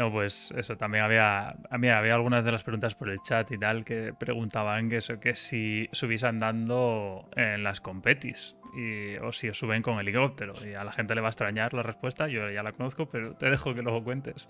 No, 0.00 0.10
pues 0.10 0.50
eso, 0.56 0.78
también 0.78 1.04
había, 1.04 1.56
había 1.70 2.14
algunas 2.14 2.42
de 2.42 2.52
las 2.52 2.64
preguntas 2.64 2.94
por 2.94 3.10
el 3.10 3.18
chat 3.18 3.50
y 3.52 3.58
tal 3.58 3.84
que 3.84 4.14
preguntaban 4.18 4.88
que 4.88 4.96
eso, 4.96 5.20
que 5.20 5.34
si 5.34 5.90
subís 5.92 6.24
andando 6.24 7.28
en 7.36 7.62
las 7.62 7.82
competis 7.82 8.56
y, 8.74 9.16
o 9.16 9.30
si 9.30 9.50
os 9.50 9.58
suben 9.58 9.82
con 9.82 9.98
helicóptero. 9.98 10.54
Y 10.64 10.72
a 10.72 10.84
la 10.84 10.92
gente 10.92 11.14
le 11.14 11.20
va 11.20 11.28
a 11.28 11.30
extrañar 11.30 11.74
la 11.74 11.82
respuesta, 11.82 12.28
yo 12.28 12.48
ya 12.48 12.62
la 12.62 12.72
conozco, 12.72 13.10
pero 13.10 13.34
te 13.34 13.50
dejo 13.50 13.74
que 13.74 13.82
luego 13.82 14.02
cuentes. 14.02 14.48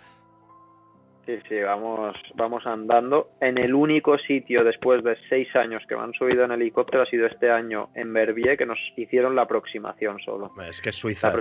Sí, 1.26 1.38
sí, 1.48 1.60
vamos, 1.60 2.16
vamos 2.34 2.66
andando. 2.66 3.30
En 3.40 3.58
el 3.58 3.74
único 3.74 4.16
sitio 4.18 4.64
después 4.64 5.04
de 5.04 5.16
seis 5.28 5.54
años 5.54 5.82
que 5.86 5.94
me 5.94 6.02
han 6.02 6.14
subido 6.14 6.44
en 6.44 6.52
helicóptero 6.52 7.02
ha 7.02 7.06
sido 7.06 7.26
este 7.26 7.50
año 7.50 7.90
en 7.94 8.12
Verbier, 8.12 8.56
que 8.56 8.64
nos 8.64 8.78
hicieron 8.96 9.36
la 9.36 9.42
aproximación 9.42 10.18
solo. 10.20 10.52
Es 10.68 10.80
que 10.80 10.88
es 10.88 10.96
Suiza, 10.96 11.32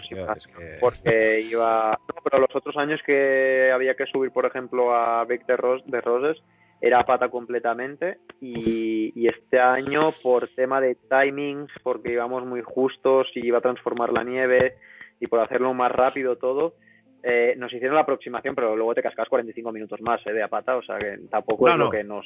porque 0.79 1.41
iba. 1.49 1.97
No, 2.13 2.21
pero 2.23 2.39
los 2.39 2.55
otros 2.55 2.75
años 2.77 2.99
que 3.05 3.71
había 3.73 3.95
que 3.95 4.05
subir, 4.05 4.31
por 4.31 4.45
ejemplo, 4.45 4.93
a 4.93 5.23
Bec 5.23 5.45
de, 5.45 5.55
Roses, 5.55 6.43
era 6.81 7.05
pata 7.05 7.29
completamente. 7.29 8.17
Y, 8.41 9.13
y, 9.15 9.27
este 9.27 9.59
año, 9.59 10.09
por 10.21 10.47
tema 10.47 10.81
de 10.81 10.95
timings, 10.95 11.71
porque 11.83 12.11
íbamos 12.11 12.45
muy 12.45 12.61
justos 12.61 13.27
y 13.33 13.47
iba 13.47 13.59
a 13.59 13.61
transformar 13.61 14.11
la 14.11 14.23
nieve 14.23 14.75
y 15.21 15.27
por 15.27 15.39
hacerlo 15.39 15.73
más 15.73 15.91
rápido 15.91 16.37
todo 16.37 16.75
eh, 17.21 17.53
nos 17.57 17.71
hicieron 17.73 17.95
la 17.95 18.01
aproximación, 18.01 18.55
pero 18.55 18.75
luego 18.75 18.95
te 18.95 19.01
cascas 19.01 19.27
45 19.27 19.71
minutos 19.71 19.99
más 20.01 20.25
eh, 20.25 20.31
de 20.31 20.43
apata, 20.43 20.77
o 20.77 20.81
sea 20.81 20.97
que 20.97 21.17
tampoco 21.29 21.67
es 21.67 21.75
lo 21.75 21.89
que 21.89 22.03
nos 22.03 22.25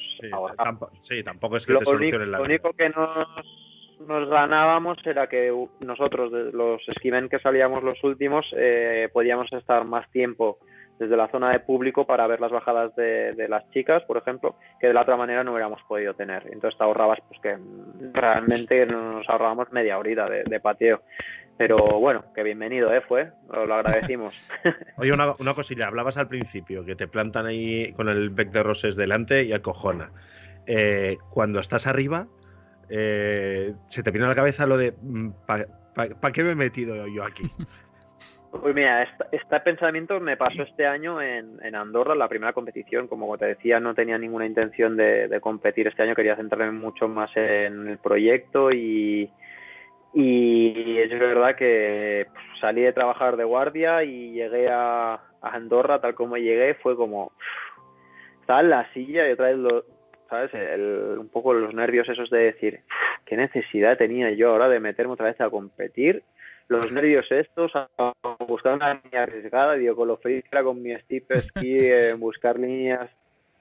sí, 0.98 1.22
tampoco 1.24 1.56
es 1.56 1.66
que 1.66 1.74
te 1.74 1.84
solucionen 1.84 2.30
la 2.30 2.38
Lo 2.38 2.44
único 2.44 2.72
que 2.72 2.88
nos, 2.90 3.28
nos 4.06 4.28
ganábamos 4.28 4.98
era 5.04 5.26
que 5.26 5.52
nosotros, 5.80 6.30
los 6.52 6.80
esquiven 6.88 7.28
que 7.28 7.40
salíamos 7.40 7.82
los 7.82 8.02
últimos, 8.04 8.46
eh, 8.56 9.08
podíamos 9.12 9.52
estar 9.52 9.84
más 9.84 10.08
tiempo 10.10 10.58
desde 10.98 11.16
la 11.16 11.28
zona 11.28 11.50
de 11.50 11.58
público 11.58 12.06
para 12.06 12.28
ver 12.28 12.40
las 12.40 12.52
bajadas 12.52 12.94
de, 12.94 13.46
las 13.48 13.68
chicas, 13.70 14.04
por 14.04 14.16
ejemplo, 14.16 14.54
que 14.78 14.86
de 14.86 14.94
la 14.94 15.02
otra 15.02 15.16
manera 15.16 15.42
no 15.42 15.50
hubiéramos 15.50 15.82
podido 15.88 16.14
tener. 16.14 16.44
Entonces 16.52 16.78
te 16.78 16.84
ahorrabas, 16.84 17.18
pues 17.28 17.40
que 17.40 17.58
realmente 18.12 18.86
nos 18.86 19.28
ahorrábamos 19.28 19.72
media 19.72 19.98
horita 19.98 20.28
de, 20.28 20.44
de 20.44 20.60
pateo. 20.60 21.02
Pero 21.56 21.76
bueno, 22.00 22.24
que 22.34 22.42
bienvenido, 22.42 22.92
¿eh? 22.92 23.00
Fue, 23.00 23.30
lo, 23.48 23.74
agradecimos. 23.74 24.34
Oye, 24.96 25.12
una, 25.12 25.34
una, 25.38 25.54
cosilla, 25.54 25.86
hablabas 25.86 26.16
al 26.16 26.28
principio 26.28 26.84
que 26.84 26.96
te 26.96 27.06
plantan 27.06 27.46
ahí 27.46 27.92
con 27.92 28.08
el 28.08 28.30
bec 28.30 28.50
de 28.50 28.62
roses 28.62 28.96
delante 28.96 29.44
y 29.44 29.52
acojona. 29.52 30.10
Eh, 30.66 31.16
cuando 31.30 31.60
estás 31.60 31.86
arriba, 31.86 32.26
eh, 32.88 33.74
se 33.86 34.02
te 34.02 34.10
viene 34.10 34.26
a 34.26 34.30
la 34.30 34.34
cabeza 34.34 34.66
lo 34.66 34.76
de 34.76 34.94
mm, 35.00 35.30
¿para 35.46 36.32
qué 36.32 36.42
me 36.42 36.52
he 36.52 36.56
metido 36.56 37.06
yo 37.06 37.24
aquí? 37.24 37.44
Pues 38.62 38.72
mira, 38.72 39.02
este, 39.32 39.60
pensamiento 39.64 40.20
me 40.20 40.36
pasó 40.36 40.62
este 40.62 40.86
año 40.86 41.20
en, 41.20 41.58
en, 41.60 41.74
Andorra, 41.74 42.14
la 42.14 42.28
primera 42.28 42.52
competición. 42.52 43.08
Como 43.08 43.36
te 43.36 43.46
decía, 43.46 43.80
no 43.80 43.96
tenía 43.96 44.16
ninguna 44.16 44.46
intención 44.46 44.96
de, 44.96 45.26
de 45.26 45.40
competir 45.40 45.88
este 45.88 46.04
año, 46.04 46.14
quería 46.14 46.36
centrarme 46.36 46.70
mucho 46.70 47.08
más 47.08 47.36
en 47.36 47.88
el 47.88 47.98
proyecto 47.98 48.70
y, 48.70 49.28
Y 50.14 50.98
es 50.98 51.10
verdad 51.10 51.56
que 51.56 52.26
pues, 52.32 52.44
salí 52.60 52.82
de 52.82 52.92
trabajar 52.92 53.36
de 53.36 53.44
guardia 53.44 54.04
y 54.04 54.32
llegué 54.32 54.68
a, 54.70 55.20
Andorra, 55.42 56.00
tal 56.00 56.14
como 56.14 56.36
llegué, 56.36 56.74
fue 56.74 56.96
como. 56.96 57.32
Estaba 58.40 58.60
en 58.60 58.70
la 58.70 58.92
silla 58.92 59.28
y 59.28 59.32
otra 59.32 59.48
vez, 59.48 59.56
lo, 59.56 59.84
¿sabes? 60.30 60.50
un 61.18 61.28
poco 61.28 61.52
los 61.52 61.74
nervios 61.74 62.08
esos 62.08 62.30
de 62.30 62.38
decir, 62.38 62.80
¿qué 63.26 63.36
necesidad 63.36 63.98
tenía 63.98 64.30
yo 64.30 64.50
ahora 64.50 64.68
de 64.68 64.80
meterme 64.80 65.14
otra 65.14 65.26
vez 65.26 65.40
a 65.40 65.50
competir? 65.50 66.22
Los 66.68 66.90
nervios 66.92 67.30
estos, 67.30 67.72
a 67.74 67.88
buscar 68.46 68.74
una 68.74 68.94
línea 68.94 69.24
arriesgada, 69.24 69.74
digo, 69.74 69.96
con 69.96 70.08
lo 70.08 70.16
feliz 70.16 70.44
que 70.44 70.48
era 70.52 70.62
con 70.62 70.82
mi 70.82 70.94
steep 71.00 71.26
ski, 71.36 71.90
buscar 72.18 72.58
líneas 72.58 73.10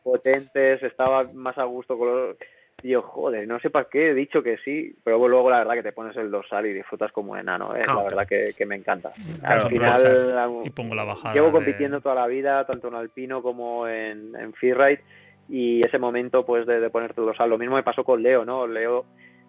potentes, 0.03 0.83
estaba 0.83 1.23
más 1.33 1.57
a 1.57 1.63
gusto 1.63 1.97
con 1.97 2.07
los 2.07 2.37
y 2.83 2.89
yo, 2.89 3.01
joder, 3.01 3.47
no 3.47 3.59
sé 3.61 3.69
para 3.69 3.87
qué 3.89 4.09
he 4.09 4.13
dicho 4.13 4.43
que 4.43 4.57
sí, 4.57 4.93
pero 5.05 5.25
luego 5.29 5.49
la 5.49 5.59
verdad 5.59 5.75
que 5.75 5.83
te 5.83 5.93
pones 5.93 6.17
el 6.17 6.29
dorsal 6.29 6.65
y 6.65 6.73
disfrutas 6.73 7.13
como 7.13 7.37
enano, 7.37 7.73
es 7.75 7.83
¿eh? 7.83 7.87
la 7.87 8.03
verdad 8.03 8.27
que, 8.27 8.65
me 8.65 8.75
encanta. 8.75 9.13
Al 9.41 9.69
final, 9.69 10.61
y 10.65 10.69
pongo 10.69 10.93
la 10.93 11.05
bajada 11.05 11.33
llevo 11.33 11.53
compitiendo 11.53 12.01
toda 12.01 12.15
la 12.15 12.27
vida, 12.27 12.65
tanto 12.65 12.89
en 12.89 12.95
alpino 12.95 13.41
como 13.41 13.87
en, 13.87 14.35
en 14.35 14.53
freeride, 14.53 15.01
y 15.47 15.81
ese 15.85 15.97
momento 15.97 16.45
pues 16.45 16.67
de, 16.67 16.89
ponerte 16.89 17.21
el 17.21 17.27
dorsal, 17.27 17.49
lo 17.49 17.57
mismo 17.57 17.75
me 17.75 17.83
pasó 17.83 18.03
con 18.03 18.21
Leo, 18.21 18.43
¿no? 18.43 18.67
Leo 18.67 19.05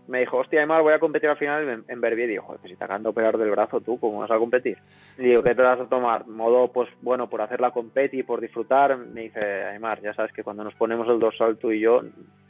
me 0.07 0.21
dijo, 0.21 0.39
hostia, 0.39 0.61
además 0.61 0.83
voy 0.83 0.93
a 0.93 0.99
competir 0.99 1.31
al 1.31 1.39
final 1.39 1.69
en, 1.69 1.85
en 1.89 2.01
Verbier. 2.01 2.29
Y 2.29 2.33
digo, 2.33 2.45
joder, 2.45 2.61
si 2.63 2.77
te 2.77 2.85
acaban 2.85 3.03
de 3.03 3.09
operar 3.09 3.39
del 3.39 3.51
brazo 3.51 3.81
tú, 3.81 3.99
¿cómo 3.99 4.19
vas 4.19 4.31
a 4.31 4.39
competir? 4.39 4.77
Y 5.19 5.23
digo, 5.23 5.43
¿qué 5.43 5.55
te 5.55 5.63
vas 5.63 5.81
a 5.81 5.87
tomar? 5.87 6.27
Modo, 6.27 6.69
pues 6.69 6.89
bueno, 7.01 7.29
por 7.29 7.41
hacer 7.41 7.61
la 7.61 7.71
competi, 7.71 8.23
por 8.23 8.41
disfrutar. 8.41 8.97
Me 8.99 9.23
dice, 9.23 9.41
Aymar, 9.41 10.01
ya 10.03 10.15
sabes 10.15 10.33
que 10.33 10.45
cuando 10.45 10.65
nos 10.65 10.75
ponemos 10.75 11.09
el 11.09 11.19
dorsal 11.19 11.57
tú 11.57 11.73
y 11.73 11.81
yo, 11.81 12.03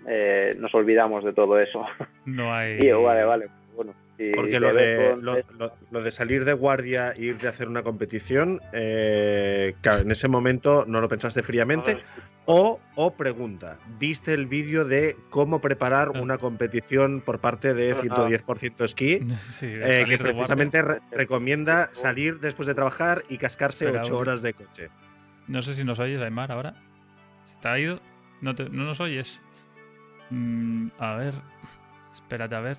eh, 0.06 0.56
nos 0.58 0.74
olvidamos 0.74 1.24
de 1.24 1.32
todo 1.32 1.58
eso. 1.58 1.84
No 2.24 2.52
hay. 2.54 2.78
Y 2.80 2.90
vale, 2.90 3.24
vale. 3.24 3.46
Bueno, 3.74 3.92
Porque 4.36 4.60
lo 4.60 4.72
de, 4.72 5.16
lo, 5.90 6.02
de, 6.02 6.10
salir 6.12 6.44
de 6.44 6.52
guardia 6.52 7.10
e 7.10 7.24
ir 7.24 7.38
de 7.38 7.48
hacer 7.48 7.68
una 7.68 7.82
competición, 7.82 8.60
eh, 8.72 9.74
claro, 9.80 10.02
en 10.02 10.12
ese 10.12 10.28
momento 10.28 10.84
no 10.86 11.00
lo 11.00 11.08
pensaste 11.08 11.42
fríamente. 11.42 11.98
O, 12.46 12.78
o 12.94 13.14
pregunta, 13.14 13.78
¿viste 13.98 14.32
el 14.32 14.46
vídeo 14.46 14.84
de 14.84 15.16
cómo 15.30 15.60
preparar 15.60 16.12
ah. 16.14 16.20
una 16.20 16.38
competición 16.38 17.20
por 17.20 17.40
parte 17.40 17.74
de 17.74 17.96
110% 17.96 18.84
esquí? 18.84 19.20
Eh, 19.62 20.04
que 20.08 20.18
precisamente 20.18 20.82
recomienda 21.10 21.88
salir 21.92 22.38
después 22.38 22.68
de 22.68 22.74
trabajar 22.74 23.22
y 23.28 23.38
cascarse 23.38 23.88
8 23.88 24.16
horas 24.16 24.42
de 24.42 24.52
coche. 24.52 24.90
No 25.48 25.62
sé 25.62 25.72
si 25.72 25.84
nos 25.84 25.98
oyes, 25.98 26.20
Aymar, 26.20 26.52
ahora. 26.52 26.74
¿Se 27.44 27.58
te 27.60 27.68
ha 27.68 27.78
ido? 27.78 28.00
¿No, 28.40 28.52
no 28.52 28.84
nos 28.84 29.00
oyes? 29.00 29.40
Mm, 30.34 30.88
a 30.98 31.14
ver. 31.14 31.34
Espérate, 32.12 32.54
a 32.54 32.60
ver. 32.60 32.78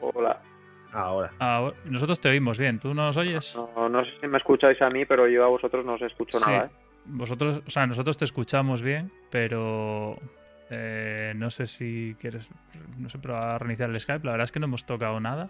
Hola. 0.00 0.40
Ahora. 0.92 1.30
Nosotros 1.84 2.20
te 2.20 2.28
oímos 2.28 2.58
bien. 2.58 2.78
¿Tú 2.78 2.94
no 2.94 3.06
nos 3.06 3.16
oyes? 3.16 3.56
No, 3.56 3.88
no 3.88 4.04
sé 4.04 4.10
si 4.20 4.26
me 4.26 4.38
escucháis 4.38 4.80
a 4.82 4.90
mí, 4.90 5.04
pero 5.04 5.28
yo 5.28 5.44
a 5.44 5.48
vosotros 5.48 5.84
no 5.84 5.94
os 5.94 6.02
escucho 6.02 6.38
nada. 6.40 6.66
¿eh? 6.66 6.70
Vosotros, 7.04 7.62
o 7.66 7.70
sea, 7.70 7.86
nosotros 7.86 8.16
te 8.16 8.24
escuchamos 8.24 8.82
bien, 8.82 9.10
pero 9.30 10.16
eh, 10.70 11.32
no 11.36 11.50
sé 11.50 11.66
si 11.66 12.16
quieres, 12.20 12.48
no 12.98 13.08
sé, 13.08 13.18
probar 13.18 13.54
a 13.54 13.58
reiniciar 13.58 13.90
el 13.90 14.00
Skype. 14.00 14.24
La 14.24 14.32
verdad 14.32 14.44
es 14.44 14.52
que 14.52 14.60
no 14.60 14.66
hemos 14.66 14.84
tocado 14.84 15.20
nada. 15.20 15.48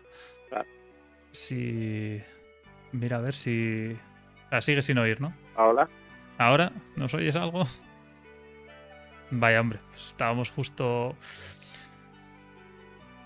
Si, 1.32 2.20
mira 2.90 3.18
a 3.18 3.20
ver 3.20 3.34
si, 3.34 3.96
ah, 4.50 4.60
sigue 4.60 4.82
sin 4.82 4.98
oír, 4.98 5.20
¿no? 5.20 5.32
Ahora. 5.54 5.88
Ahora, 6.38 6.72
¿nos 6.96 7.14
oyes 7.14 7.36
algo? 7.36 7.64
Vaya, 9.30 9.60
hombre, 9.60 9.78
pues 9.90 10.08
estábamos 10.08 10.50
justo 10.50 11.14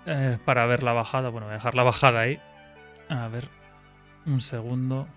eh, 0.06 0.38
para 0.44 0.66
ver 0.66 0.82
la 0.82 0.92
bajada. 0.92 1.30
Bueno, 1.30 1.46
voy 1.46 1.52
a 1.52 1.56
dejar 1.56 1.74
la 1.74 1.82
bajada 1.82 2.20
ahí. 2.20 2.40
A 3.08 3.28
ver, 3.28 3.48
un 4.26 4.40
segundo. 4.40 5.08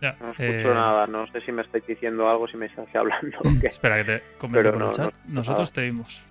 no 0.00 0.08
escucho 0.30 0.42
eh, 0.42 0.74
nada, 0.74 1.06
no 1.06 1.26
sé 1.28 1.40
si 1.40 1.52
me 1.52 1.62
estáis 1.62 1.86
diciendo 1.86 2.28
algo, 2.28 2.46
si 2.48 2.56
me 2.56 2.66
estáis 2.66 2.94
hablando. 2.94 3.38
Espera, 3.62 3.96
que 3.96 4.04
te 4.04 4.22
comento 4.38 4.72
por 4.72 4.82
el 4.82 4.92
chat. 4.92 5.14
Nosotros 5.26 5.72
te 5.72 5.82
vimos. 5.82 6.24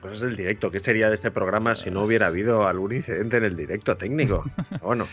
Pues 0.00 0.14
es 0.14 0.22
el 0.22 0.36
directo. 0.36 0.70
¿Qué 0.70 0.80
sería 0.80 1.08
de 1.08 1.14
este 1.14 1.30
programa 1.30 1.74
si 1.74 1.90
no 1.90 2.02
hubiera 2.02 2.26
habido 2.26 2.68
algún 2.68 2.92
incidente 2.92 3.38
en 3.38 3.44
el 3.44 3.56
directo 3.56 3.96
técnico? 3.96 4.44
bueno. 4.82 5.06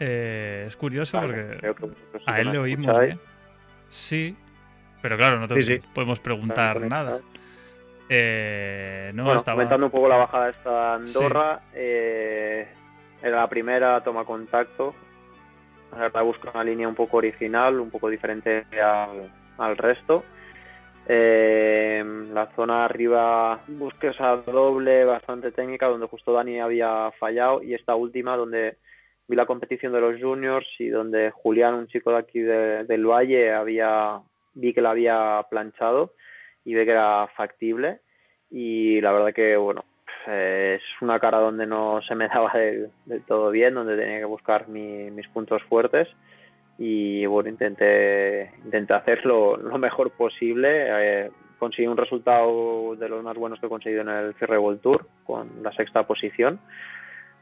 Eh, 0.00 0.64
es 0.66 0.76
curioso 0.76 1.20
porque 1.20 1.74
a 2.26 2.40
él 2.40 2.52
le 2.52 2.58
oímos 2.58 2.98
bien. 2.98 3.20
Sí, 3.88 4.36
pero 5.02 5.16
claro, 5.16 5.38
no 5.38 5.48
te 5.48 5.80
podemos 5.94 6.20
preguntar 6.20 6.80
nada. 6.80 7.20
Eh, 8.08 9.10
no, 9.14 9.24
bueno, 9.24 9.42
comentando 9.44 9.86
un 9.86 9.92
poco 9.92 10.08
la 10.08 10.16
bajada 10.16 10.48
esta 10.48 10.94
Andorra, 10.94 11.60
eh, 11.74 12.66
era 13.22 13.40
la 13.40 13.48
primera 13.48 14.02
toma 14.02 14.24
contacto. 14.24 14.94
La 15.96 16.22
busco 16.22 16.50
una 16.52 16.64
línea 16.64 16.86
un 16.86 16.94
poco 16.94 17.16
original, 17.16 17.80
un 17.80 17.90
poco 17.90 18.08
diferente 18.08 18.66
al, 19.58 19.76
resto. 19.76 20.24
Eh, 21.06 22.04
la 22.32 22.46
zona 22.54 22.84
arriba 22.84 23.60
busqué 23.66 24.08
esa 24.08 24.36
doble 24.36 25.04
bastante 25.04 25.50
técnica 25.50 25.86
donde 25.86 26.06
justo 26.06 26.32
Dani 26.32 26.60
había 26.60 27.10
fallado 27.18 27.62
y 27.62 27.72
esta 27.72 27.94
última 27.94 28.36
donde 28.36 28.76
vi 29.26 29.34
la 29.34 29.46
competición 29.46 29.94
de 29.94 30.02
los 30.02 30.20
juniors 30.20 30.66
y 30.78 30.88
donde 30.88 31.30
Julián, 31.30 31.74
un 31.74 31.86
chico 31.88 32.10
de 32.10 32.18
aquí 32.18 32.40
del 32.40 33.06
Valle, 33.06 33.54
había 33.54 34.20
vi 34.58 34.74
que 34.74 34.82
la 34.82 34.90
había 34.90 35.46
planchado 35.50 36.14
y 36.64 36.74
ve 36.74 36.84
que 36.84 36.92
era 36.92 37.28
factible 37.36 38.00
y 38.50 39.00
la 39.00 39.12
verdad 39.12 39.32
que 39.32 39.56
bueno 39.56 39.84
es 40.26 40.82
una 41.00 41.18
cara 41.20 41.38
donde 41.38 41.66
no 41.66 42.02
se 42.02 42.14
me 42.14 42.28
daba 42.34 42.52
del, 42.52 42.90
todo 43.26 43.50
bien 43.50 43.74
donde 43.74 43.96
tenía 43.96 44.18
que 44.18 44.24
buscar 44.24 44.68
mis 44.68 45.28
puntos 45.28 45.62
fuertes 45.64 46.08
y 46.76 47.24
bueno 47.26 47.48
intenté 47.48 48.52
intenté 48.64 48.94
hacerlo 48.94 49.56
lo 49.56 49.78
mejor 49.78 50.10
posible. 50.10 50.86
Eh, 50.88 51.30
conseguí 51.58 51.88
un 51.88 51.96
resultado 51.96 52.94
de 52.94 53.08
los 53.08 53.22
más 53.24 53.36
buenos 53.36 53.58
que 53.58 53.66
he 53.66 53.70
conseguido 53.70 54.02
en 54.02 54.08
el 54.08 54.34
Cierre 54.34 54.58
World 54.58 54.80
Tour 54.80 55.06
con 55.24 55.62
la 55.62 55.72
sexta 55.72 56.06
posición. 56.06 56.60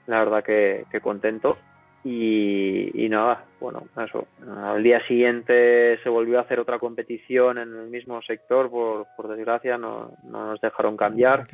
La 0.06 0.20
verdad 0.20 0.42
que 0.42 0.86
contento 1.02 1.58
y, 2.04 3.08
nada, 3.08 3.44
bueno, 3.60 3.82
eso. 4.04 4.28
Al 4.46 4.82
día 4.82 5.04
siguiente 5.06 5.98
se 6.02 6.08
volvió 6.08 6.38
a 6.38 6.42
hacer 6.42 6.60
otra 6.60 6.78
competición 6.78 7.58
en 7.58 7.74
el 7.74 7.88
mismo 7.88 8.22
sector, 8.22 8.70
por, 8.70 9.06
por 9.16 9.28
desgracia, 9.28 9.76
no, 9.76 10.12
no, 10.22 10.46
nos 10.46 10.60
dejaron 10.60 10.96
cambiar. 10.96 11.46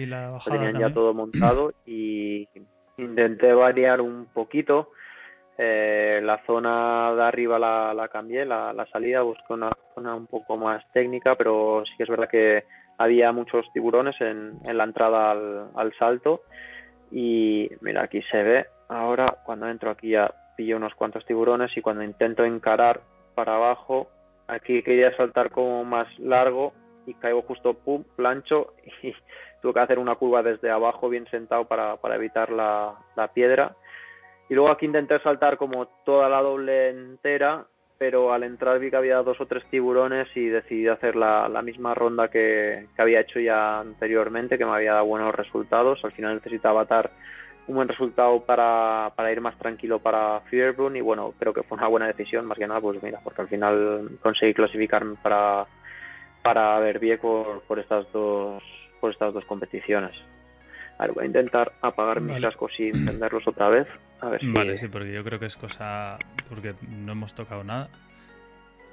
tenían 0.45 0.79
ya 0.79 0.93
todo 0.93 1.15
montado 1.15 1.73
y 1.87 2.47
intenté 2.99 3.55
variar 3.55 4.01
un 4.03 4.27
poquito. 4.27 4.91
Eh, 5.57 6.21
la 6.23 6.43
zona 6.47 7.15
de 7.15 7.23
arriba 7.23 7.59
la, 7.59 7.95
la 7.95 8.09
cambié, 8.09 8.45
la, 8.45 8.73
la, 8.73 8.87
salida, 8.87 9.23
busqué 9.23 9.53
una 9.53 9.71
zona 9.95 10.15
un 10.15 10.27
poco 10.27 10.57
más 10.57 10.83
técnica, 10.93 11.35
pero 11.37 11.83
sí 11.87 11.93
que 11.97 12.03
es 12.03 12.09
verdad 12.09 12.29
que 12.29 12.65
había 12.99 13.33
muchos 13.33 13.67
tiburones 13.73 14.21
en, 14.21 14.59
en 14.65 14.77
la 14.77 14.85
entrada 14.85 15.31
al, 15.31 15.69
al 15.75 15.95
salto. 15.99 16.43
Y 17.11 17.71
mira, 17.81 18.03
aquí 18.03 18.23
se 18.31 18.43
ve, 18.43 18.67
ahora 18.97 19.39
cuando 19.45 19.69
entro 19.69 19.91
aquí 19.91 20.11
ya 20.11 20.33
pillo 20.57 20.77
unos 20.77 20.95
cuantos 20.95 21.25
tiburones 21.25 21.77
y 21.77 21.81
cuando 21.81 22.03
intento 22.03 22.45
encarar 22.45 23.01
para 23.35 23.57
abajo, 23.57 24.09
aquí 24.47 24.83
quería 24.83 25.17
saltar 25.17 25.51
como 25.51 25.85
más 25.85 26.07
largo 26.19 26.73
y 27.07 27.15
caigo 27.15 27.43
justo 27.43 27.75
pum, 27.75 28.05
plancho 28.17 28.75
y 29.03 29.13
tuve 29.63 29.75
que 29.75 29.81
hacer 29.81 29.99
una 29.99 30.17
curva 30.17 30.43
desde 30.43 30.71
abajo 30.71 31.09
bien 31.09 31.27
sentado 31.31 31.65
para, 31.67 31.99
evitar 32.15 32.51
la, 32.51 32.97
piedra. 33.35 33.77
Y 34.49 34.55
luego 34.55 34.71
aquí 34.71 34.87
intenté 34.87 35.19
saltar 35.21 35.57
como 35.57 35.87
toda 36.05 36.29
la 36.29 36.43
doble 36.43 36.91
entera, 36.91 37.65
pero 37.97 38.33
al 38.33 38.43
entrar 38.43 38.79
vi 38.81 38.91
que 38.91 38.97
había 38.97 39.23
dos 39.23 39.41
o 39.41 39.47
tres 39.47 39.65
tiburones 39.71 40.29
y 40.35 40.49
decidí 40.49 40.89
hacer 40.89 41.15
la, 41.15 41.49
la 41.49 41.63
misma 41.63 41.95
ronda 41.95 42.29
que, 42.29 42.89
que, 42.95 43.03
había 43.03 43.21
hecho 43.21 43.39
ya 43.39 43.79
anteriormente, 43.79 44.59
que 44.59 44.67
me 44.67 44.73
había 44.73 44.95
dado 44.95 45.07
buenos 45.07 45.35
resultados. 45.35 46.05
Al 46.05 46.13
final 46.13 46.35
necesitaba 46.35 46.83
atar 46.83 47.13
un 47.67 47.77
buen 47.77 47.89
resultado 47.89 48.45
para, 48.45 49.13
para 49.15 49.33
ir 49.33 49.41
más 49.41 49.57
tranquilo 49.59 50.01
para 50.01 50.41
Fearbrun 50.51 50.97
y 50.97 51.01
bueno, 51.01 51.33
creo 51.39 51.53
que 51.53 51.63
fue 51.63 51.79
una 51.79 51.89
buena 51.89 52.07
decisión, 52.07 52.47
más 52.47 52.59
que 52.59 52.67
nada, 52.67 52.81
pues 52.81 53.03
mira, 53.03 53.21
porque 53.23 53.43
al 53.43 53.49
final 53.49 54.19
conseguí 54.21 54.53
clasificarme 54.53 55.17
para, 55.23 55.67
para 56.43 56.79
Verbier 56.81 57.21
por, 57.21 57.63
por 57.63 57.79
estas 57.79 58.11
dos 58.13 58.63
por 59.01 59.11
estas 59.11 59.35
dos 59.35 59.45
competiciones. 59.47 60.13
A 60.99 61.07
ver, 61.07 61.13
voy 61.15 61.25
a 61.25 61.27
intentar 61.27 61.73
apagar 61.83 62.21
mis 62.21 62.41
cascos 62.41 62.73
y 62.79 62.89
encenderlos 62.89 63.47
otra 63.49 63.69
vez. 63.69 63.89
A 64.21 64.29
ver 64.29 64.41
Vale, 64.45 64.79
sí, 64.79 64.87
porque 64.87 65.13
yo 65.13 65.25
creo 65.25 65.41
que 65.41 65.47
es 65.47 65.57
cosa. 65.57 66.19
porque 66.49 66.75
no 66.89 67.13
hemos 67.13 67.35
tocado 67.35 67.65
nada. 67.65 67.89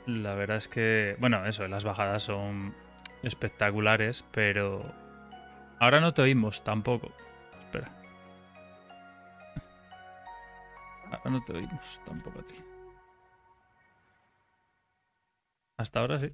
La 0.08 0.34
verdad 0.34 0.58
es 0.58 0.68
que, 0.68 1.16
bueno, 1.20 1.46
eso, 1.46 1.68
las 1.68 1.84
bajadas 1.84 2.24
son 2.24 2.74
espectaculares, 3.22 4.26
pero 4.32 4.82
ahora 5.80 6.00
no 6.00 6.16
te 6.16 6.24
oímos 6.24 6.64
tampoco. 6.64 7.12
Ahora 11.12 11.30
no 11.32 11.44
te 11.44 11.54
oímos 11.54 12.02
tampoco 12.06 12.40
a 12.40 12.44
ti. 12.44 12.56
Hasta 15.78 16.02
ahora 16.02 16.20
sí. 16.20 16.32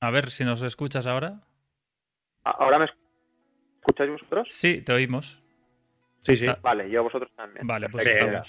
A 0.00 0.10
ver 0.10 0.30
si 0.30 0.44
nos 0.44 0.62
escuchas 0.62 1.06
ahora. 1.06 1.42
Ahora 2.44 2.78
me 2.78 2.86
escucháis 3.80 4.10
vosotros? 4.10 4.48
Sí, 4.50 4.82
te 4.82 4.92
oímos. 4.92 5.42
Sí, 6.22 6.36
sí. 6.36 6.46
Vale, 6.62 6.90
yo 6.90 7.00
a 7.00 7.02
vosotros 7.04 7.30
también. 7.34 7.66
Vale, 7.66 7.88
pues 7.88 8.06
estamos. 8.06 8.48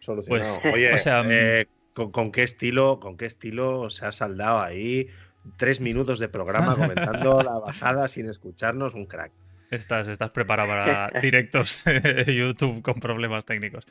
Solucionado. 0.00 0.60
Pues, 0.62 0.74
Oye, 0.74 0.92
o 0.92 0.98
sea, 0.98 1.22
eh, 1.26 1.68
¿con, 1.94 2.10
con 2.10 2.32
qué 2.32 2.42
estilo, 2.42 2.98
¿con 2.98 3.16
qué 3.16 3.26
estilo 3.26 3.90
se 3.90 4.06
ha 4.06 4.12
saldado 4.12 4.60
ahí? 4.60 5.08
Tres 5.56 5.80
minutos 5.80 6.18
de 6.18 6.28
programa 6.28 6.74
comentando 6.74 7.42
la 7.42 7.58
bajada 7.58 8.08
sin 8.08 8.28
escucharnos, 8.28 8.94
un 8.94 9.06
crack. 9.06 9.32
Estás, 9.70 10.08
estás 10.08 10.30
preparado 10.30 10.68
para 10.68 11.10
directos 11.22 11.84
de 11.84 12.34
YouTube 12.34 12.82
con 12.82 12.94
problemas 12.94 13.44
técnicos. 13.44 13.84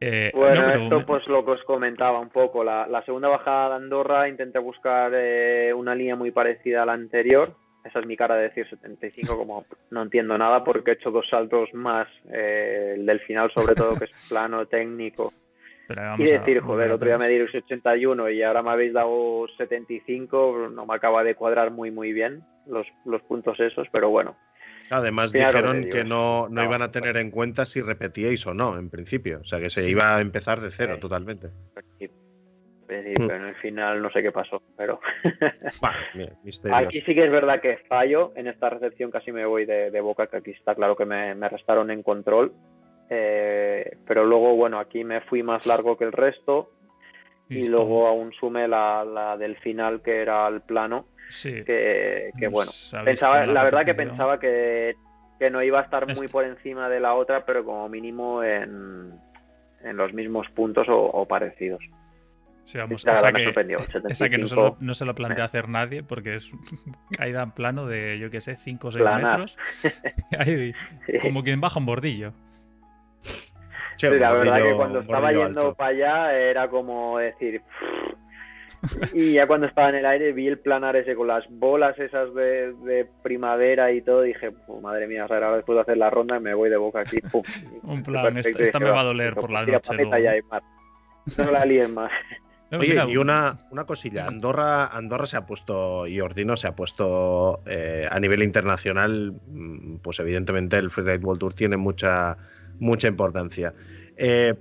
Eh, 0.00 0.30
Bueno, 0.34 0.62
no, 0.62 0.66
pero 0.72 0.82
esto 0.84 1.06
pues 1.06 1.26
lo 1.28 1.44
que 1.44 1.52
os 1.52 1.62
comentaba 1.64 2.18
un 2.18 2.30
poco. 2.30 2.64
La, 2.64 2.86
la 2.86 3.02
segunda 3.04 3.28
bajada 3.28 3.70
de 3.70 3.74
Andorra 3.76 4.28
intenté 4.28 4.58
buscar 4.58 5.12
eh, 5.14 5.72
una 5.72 5.94
línea 5.94 6.16
muy 6.16 6.30
parecida 6.30 6.82
a 6.82 6.86
la 6.86 6.92
anterior. 6.92 7.54
Esa 7.84 8.00
es 8.00 8.06
mi 8.06 8.16
cara 8.16 8.36
de 8.36 8.44
decir 8.44 8.66
75, 8.68 9.36
como 9.36 9.66
no 9.90 10.02
entiendo 10.02 10.38
nada 10.38 10.64
porque 10.64 10.92
he 10.92 10.94
hecho 10.94 11.10
dos 11.10 11.28
saltos 11.28 11.72
más, 11.74 12.08
eh, 12.32 12.94
el 12.96 13.04
del 13.04 13.20
final 13.20 13.50
sobre 13.52 13.74
todo, 13.74 13.94
que 13.96 14.06
es 14.06 14.10
plano 14.28 14.66
técnico. 14.66 15.34
pero 15.86 16.02
Y 16.18 16.30
a 16.30 16.38
decir, 16.38 16.62
volver 16.62 16.62
joder, 16.62 16.90
a 16.90 16.94
otro 16.94 17.08
día 17.08 17.18
me 17.18 17.28
dieron 17.28 17.48
81 17.54 18.30
y 18.30 18.42
ahora 18.42 18.62
me 18.62 18.70
habéis 18.70 18.94
dado 18.94 19.46
75, 19.58 20.70
no 20.72 20.86
me 20.86 20.94
acaba 20.94 21.22
de 21.22 21.34
cuadrar 21.34 21.70
muy 21.70 21.90
muy 21.90 22.14
bien 22.14 22.42
los, 22.66 22.86
los 23.04 23.20
puntos 23.22 23.60
esos, 23.60 23.86
pero 23.92 24.08
bueno. 24.08 24.34
Además 24.90 25.32
dijeron 25.32 25.88
que 25.90 26.04
no, 26.04 26.48
no 26.48 26.56
no, 26.56 26.64
iban 26.64 26.82
a 26.82 26.90
tener 26.90 27.16
en 27.16 27.30
cuenta 27.30 27.64
si 27.64 27.80
repetíais 27.80 28.46
o 28.46 28.54
no, 28.54 28.78
en 28.78 28.90
principio. 28.90 29.38
O 29.40 29.44
sea, 29.44 29.58
que 29.60 29.70
se 29.70 29.82
Sí. 29.82 29.90
iba 29.90 30.16
a 30.16 30.20
empezar 30.20 30.60
de 30.60 30.70
cero 30.70 30.94
Sí. 30.96 31.00
totalmente. 31.00 31.48
y- 32.00 32.08
Pero 32.86 33.34
en 33.36 33.44
el 33.46 33.54
final 33.56 34.02
no 34.02 34.10
sé 34.10 34.22
qué 34.22 34.30
pasó, 34.30 34.62
pero 34.76 35.00
Bah. 35.80 35.94
Aquí 36.74 37.00
sí 37.00 37.14
que 37.14 37.24
es 37.24 37.30
verdad 37.30 37.60
que 37.60 37.78
fallo. 37.88 38.32
En 38.36 38.46
esta 38.46 38.68
recepción 38.68 39.10
casi 39.10 39.32
me 39.32 39.46
voy 39.46 39.64
de, 39.64 39.90
de 39.90 40.00
boca, 40.02 40.26
que 40.26 40.36
aquí 40.36 40.50
está 40.50 40.74
claro 40.74 40.94
que 40.94 41.06
me, 41.06 41.34
me 41.34 41.48
restaron 41.48 41.90
en 41.90 42.02
control. 42.02 42.52
Eh, 43.10 43.96
pero 44.06 44.24
luego, 44.24 44.54
bueno, 44.54 44.78
aquí 44.78 45.02
me 45.02 45.22
fui 45.22 45.42
más 45.42 45.66
largo 45.66 45.96
que 45.96 46.04
el 46.04 46.12
resto. 46.12 46.70
Y 47.58 47.66
luego 47.66 48.06
aún 48.08 48.32
sumé 48.32 48.66
la, 48.68 49.04
la 49.04 49.36
del 49.36 49.56
final, 49.56 50.02
que 50.02 50.20
era 50.22 50.46
el 50.48 50.60
plano. 50.60 51.06
Sí. 51.28 51.64
Que, 51.64 52.30
que, 52.38 52.48
bueno, 52.48 52.66
Nos 52.66 52.94
ha 52.94 53.02
pensaba, 53.04 53.46
la 53.46 53.64
verdad 53.64 53.84
que 53.84 53.94
pensaba 53.94 54.38
que, 54.38 54.94
que 55.38 55.50
no 55.50 55.62
iba 55.62 55.80
a 55.80 55.82
estar 55.82 56.04
muy 56.06 56.12
Este. 56.12 56.28
por 56.28 56.44
encima 56.44 56.88
de 56.88 57.00
la 57.00 57.14
otra, 57.14 57.44
pero 57.46 57.64
como 57.64 57.88
mínimo 57.88 58.42
en, 58.42 59.12
en 59.82 59.96
los 59.96 60.12
mismos 60.12 60.46
puntos 60.54 60.88
o, 60.88 60.96
o 60.98 61.26
parecidos. 61.26 61.82
Sí, 62.64 62.78
vamos, 62.78 63.04
La 63.04 63.12
esa 63.12 63.30
que, 63.32 63.44
sorprendió. 63.44 63.78
esa 64.08 64.28
que 64.28 64.38
no, 64.38 64.46
se 64.46 64.54
75. 64.54 64.56
lo, 64.56 64.76
no 64.80 64.94
se 64.94 65.04
lo 65.04 65.14
plantea 65.14 65.44
hacer 65.44 65.68
nadie 65.68 66.02
porque 66.02 66.34
es 66.34 66.50
caída 67.16 67.42
en 67.42 67.50
plano 67.52 67.86
de, 67.86 68.18
yo 68.18 68.30
qué 68.30 68.40
sé, 68.40 68.56
5 68.56 68.88
o 68.88 68.90
6 68.90 69.02
Planar. 69.02 69.40
metros. 69.40 69.58
Ahí, 70.38 70.72
como 71.20 71.42
quien 71.42 71.60
baja 71.60 71.78
un 71.78 71.86
bordillo. 71.86 72.32
Che, 73.96 74.08
Sí, 74.08 74.14
un 74.14 74.20
la 74.20 74.32
verdad 74.32 74.56
que 74.62 74.74
cuando 74.74 75.00
estaba 75.00 75.32
yendo 75.32 75.60
alto. 75.62 75.74
para 75.74 75.90
allá 75.90 76.32
era 76.38 76.68
como 76.68 77.18
decir. 77.18 77.62
Y 79.14 79.32
ya 79.32 79.46
cuando 79.46 79.66
estaba 79.66 79.88
en 79.88 79.94
el 79.94 80.04
aire 80.04 80.32
vi 80.34 80.46
el 80.46 80.58
planar 80.58 80.94
ese 80.96 81.14
con 81.14 81.26
las 81.26 81.42
bolas 81.48 81.98
esas 81.98 82.34
de, 82.34 82.74
de 82.84 83.08
primavera 83.22 83.90
y 83.92 84.02
todo. 84.02 84.20
Dije, 84.20 84.50
"Fu, 84.66 84.78
madre 84.82 85.06
mía, 85.06 85.24
o 85.24 85.28
sea, 85.28 85.38
ahora 85.38 85.56
después 85.56 85.76
de 85.76 85.80
hacer 85.82 85.96
la 85.96 86.10
ronda 86.10 86.38
me 86.38 86.52
voy 86.52 86.68
de 86.68 86.76
boca 86.76 87.00
aquí. 87.00 87.18
pum". 87.32 87.42
Un 87.84 88.02
plan, 88.02 88.24
perfecto, 88.34 88.50
esta- 88.50 88.60
y 88.60 88.64
esta 88.64 88.78
dije, 88.78 88.90
me 88.90 88.94
va 88.94 89.00
a 89.00 89.04
doler 89.04 89.34
por 89.34 89.50
la 89.50 89.64
noche. 89.64 89.92
No 91.38 91.50
la 91.50 91.64
líes 91.64 91.88
más. 91.90 92.10
Oye, 92.78 93.00
y 93.08 93.16
una, 93.16 93.56
una 93.70 93.84
cosilla, 93.84 94.26
Andorra, 94.26 94.88
Andorra 94.88 95.26
se 95.26 95.36
ha 95.36 95.46
puesto, 95.46 96.06
y 96.08 96.20
Ordino 96.20 96.56
se 96.56 96.66
ha 96.66 96.72
puesto 96.74 97.60
eh, 97.66 98.06
a 98.10 98.18
nivel 98.18 98.42
internacional, 98.42 99.32
mm, 99.46 99.96
pues 100.02 100.18
evidentemente 100.18 100.76
el 100.76 100.90
Freeride 100.90 101.24
World 101.24 101.38
Tour 101.40 101.54
tiene 101.54 101.76
mucha, 101.76 102.36
mucha 102.80 103.08
importancia. 103.08 103.74
Eh, 104.16 104.54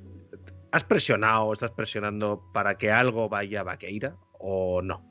¿Has 0.72 0.84
presionado, 0.84 1.54
estás 1.54 1.72
presionando 1.72 2.42
para 2.54 2.78
que 2.78 2.90
algo 2.92 3.30
vaya 3.30 3.60
a 3.62 3.64
Vaqueira 3.64 4.16
o 4.40 4.82
no? 4.82 5.04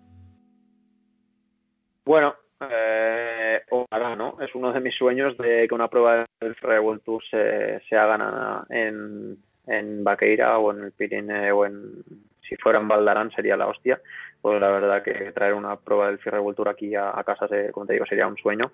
Bueno, 2.04 2.34
eh, 2.68 3.62
ojalá, 3.70 4.16
¿no? 4.16 4.40
Es 4.40 4.52
uno 4.54 4.72
de 4.72 4.80
mis 4.80 4.94
sueños 4.96 5.36
de 5.38 5.68
que 5.68 5.74
una 5.74 5.88
prueba 5.88 6.26
del 6.40 6.56
World 6.80 7.02
Tour 7.04 7.22
se, 7.30 7.80
se 7.88 7.96
haga 7.96 8.64
en, 8.70 9.38
en 9.66 10.02
Vaqueira 10.04 10.58
o 10.58 10.72
en 10.72 10.82
el 10.84 10.92
Pirineo 10.92 11.58
o 11.58 11.66
en 11.66 12.02
si 12.48 12.56
fuera 12.56 12.80
en 12.80 12.88
Valdarán 12.88 13.30
sería 13.30 13.56
la 13.56 13.68
hostia. 13.68 14.00
Pues 14.40 14.60
la 14.60 14.68
verdad 14.70 15.02
que 15.04 15.30
traer 15.30 15.54
una 15.54 15.76
prueba 15.76 16.08
del 16.08 16.18
Tour 16.56 16.68
aquí 16.68 16.94
a, 16.96 17.16
a 17.16 17.22
casa, 17.22 17.46
se- 17.46 17.70
como 17.70 17.86
te 17.86 17.92
digo, 17.92 18.06
sería 18.06 18.26
un 18.26 18.36
sueño. 18.36 18.72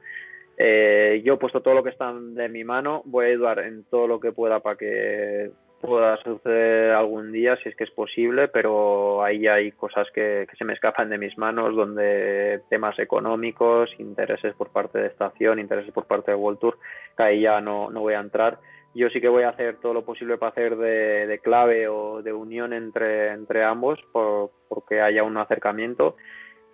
Eh, 0.61 1.23
yo 1.25 1.35
he 1.35 1.37
puesto 1.37 1.63
todo 1.63 1.75
lo 1.75 1.85
que 1.85 1.91
está 1.91 2.13
de 2.13 2.49
mi 2.49 2.65
mano, 2.65 3.03
voy 3.05 3.27
a 3.27 3.29
ayudar 3.29 3.61
en 3.61 3.85
todo 3.85 4.09
lo 4.09 4.19
que 4.19 4.33
pueda 4.33 4.59
para 4.59 4.77
que 4.77 5.53
pueda 5.81 6.17
suceder 6.25 6.91
algún 6.91 7.31
día, 7.31 7.57
si 7.63 7.69
es 7.69 7.77
que 7.77 7.85
es 7.85 7.91
posible, 7.93 8.49
pero 8.49 9.23
ahí 9.23 9.47
hay 9.47 9.71
cosas 9.71 10.09
que, 10.13 10.49
que 10.51 10.57
se 10.57 10.65
me 10.65 10.73
escapan 10.73 11.11
de 11.11 11.19
mis 11.19 11.39
manos, 11.39 11.77
donde 11.77 12.63
temas 12.69 12.99
económicos, 12.99 13.89
intereses 13.99 14.55
por 14.55 14.71
parte 14.71 14.99
de 14.99 15.07
estación, 15.07 15.61
intereses 15.61 15.93
por 15.93 16.07
parte 16.07 16.33
de 16.33 16.37
World 16.37 16.59
Tour, 16.59 16.79
que 17.17 17.23
ahí 17.23 17.43
ya 17.43 17.61
no, 17.61 17.91
no 17.91 18.01
voy 18.01 18.15
a 18.15 18.21
entrar. 18.21 18.59
Yo 18.95 19.11
sí 19.11 19.21
que 19.21 19.29
voy 19.29 19.45
a 19.45 19.51
hacer 19.51 19.77
todo 19.77 19.95
lo 19.95 20.05
posible 20.05 20.39
para 20.39 20.51
hacer 20.51 20.77
de, 20.77 21.29
de 21.29 21.39
clave 21.39 21.87
o 21.87 22.23
de 22.23 22.33
unión 22.33 22.73
entre, 22.73 23.29
entre 23.29 23.63
ambos, 23.63 24.01
por, 24.11 24.51
porque 24.69 25.01
haya 25.01 25.23
un 25.23 25.37
acercamiento 25.37 26.17